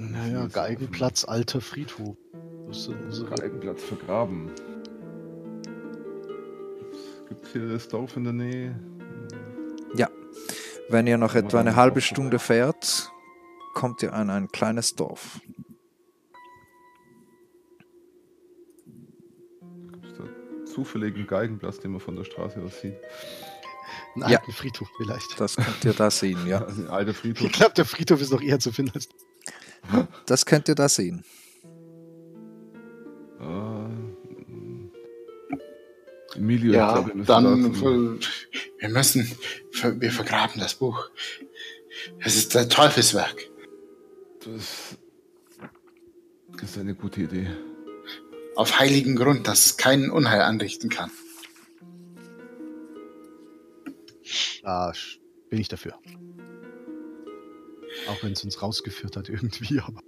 [0.00, 2.16] Naja, Geigenplatz, alter Friedhof.
[2.68, 4.50] Das sind unsere Galgenplatz vergraben.
[7.28, 8.78] Gibt es hier das Dorf in der Nähe?
[10.90, 13.12] Wenn ihr noch etwa eine halbe Stunde fährt,
[13.74, 15.40] kommt ihr an ein kleines Dorf.
[19.92, 20.24] Gibt es da
[20.66, 22.96] zufälligen Geigenplatz, den man von der Straße aus sieht?
[24.16, 24.38] Ein Ja.
[24.40, 25.38] alten Friedhof vielleicht.
[25.38, 26.66] Das könnt ihr da sehen, ja.
[26.66, 27.46] Ein alter Friedhof.
[27.46, 29.08] Ich glaube, der Friedhof ist noch eher zu finden als.
[30.26, 31.24] Das könnt ihr da sehen.
[33.40, 33.90] Äh.
[36.38, 38.18] Emilio, ich Ja, glaube, wir müssen dann dazu-
[38.78, 39.30] wir müssen,
[40.00, 41.10] wir vergraben das Buch.
[42.20, 43.36] Es ist ein Teufelswerk.
[44.44, 44.96] Das
[46.62, 47.48] ist eine gute Idee.
[48.56, 51.10] Auf heiligen Grund, dass es keinen Unheil anrichten kann.
[54.62, 54.92] Da
[55.48, 55.94] bin ich dafür.
[58.08, 60.00] Auch wenn es uns rausgeführt hat irgendwie, aber.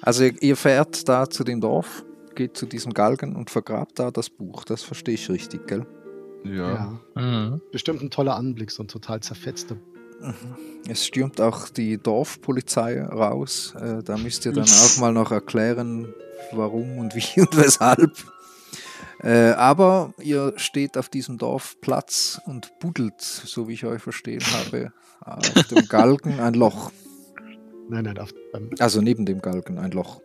[0.00, 4.10] Also ihr, ihr fährt da zu dem Dorf, geht zu diesem Galgen und vergrabt da
[4.10, 4.64] das Buch.
[4.64, 5.86] Das verstehe ich richtig, gell?
[6.44, 7.00] Ja.
[7.14, 7.60] Mhm.
[7.72, 9.76] Bestimmt ein toller Anblick, so ein total zerfetzter.
[10.88, 13.74] Es stürmt auch die Dorfpolizei raus.
[13.78, 16.14] Äh, da müsst ihr dann auch mal noch erklären,
[16.52, 18.12] warum und wie und weshalb.
[19.22, 24.92] Äh, aber ihr steht auf diesem Dorfplatz und buddelt, so wie ich euch verstehen habe,
[25.20, 26.92] auf dem Galgen ein Loch.
[27.88, 30.20] Nein, nein, auf, beim, Also neben dem Galgen ein Loch.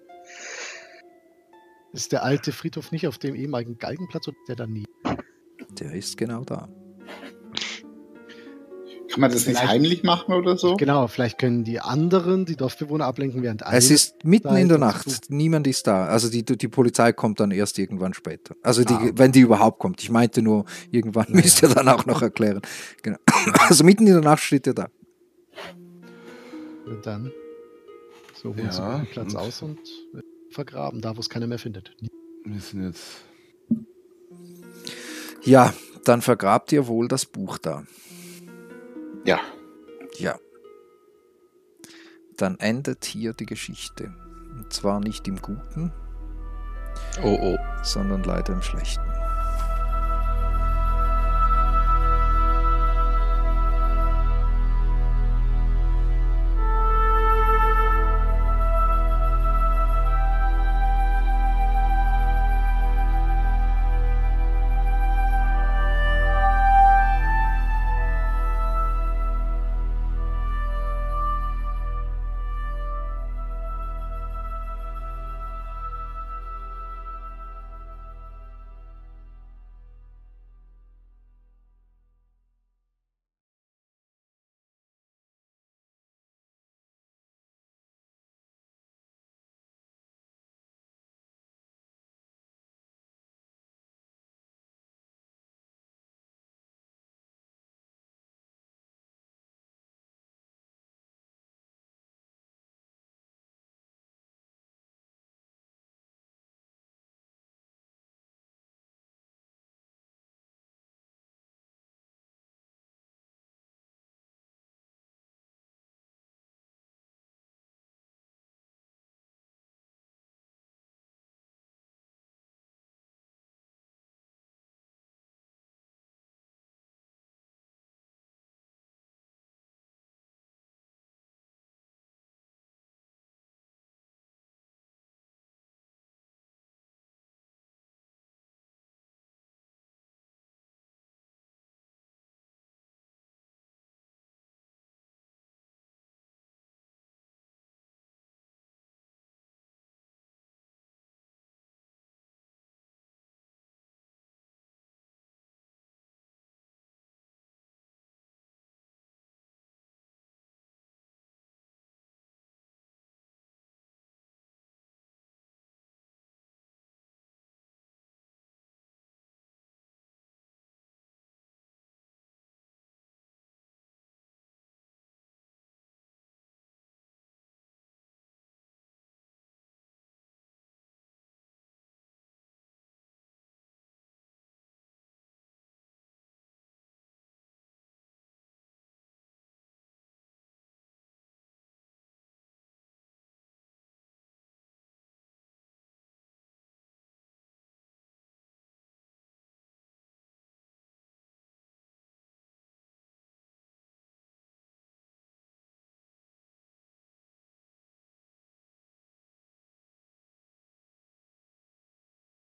[1.93, 4.91] ist der alte Friedhof nicht auf dem ehemaligen Galgenplatz oder der daneben?
[5.79, 6.67] Der ist genau da.
[9.11, 10.75] Kann man das nicht Vielleicht- heimlich machen oder so?
[10.77, 15.09] Genau, vielleicht können die anderen die Dorfbewohner ablenken, während Es ist mitten in der Nacht.
[15.09, 15.19] zu.
[15.29, 16.05] Niemand ist da.
[16.05, 18.55] Also die, die Polizei kommt dann erst irgendwann später.
[18.63, 19.11] Also die, Ah.
[19.15, 20.01] wenn die überhaupt kommt.
[20.01, 21.41] Ich meinte nur, irgendwann Naja.
[21.43, 22.61] müsst ihr dann auch noch erklären.
[23.01, 23.17] Genau.
[23.69, 24.87] Also mitten in der Nacht steht ihr da.
[26.85, 27.31] Und dann
[28.41, 29.79] suchen wir uns Ja, einen Platz und- aus und
[30.13, 31.91] äh, vergraben, da wo es keiner mehr findet.
[32.45, 33.03] Wir sind jetzt.
[35.43, 35.73] Ja,
[36.05, 37.83] dann vergrabt ihr wohl das Buch da.
[39.25, 39.39] Ja.
[40.17, 40.37] Ja.
[42.37, 44.13] Dann endet hier die Geschichte.
[44.55, 45.93] Und zwar nicht im Guten,
[47.23, 47.57] Oh, oh.
[47.83, 49.10] sondern leider im Schlechten.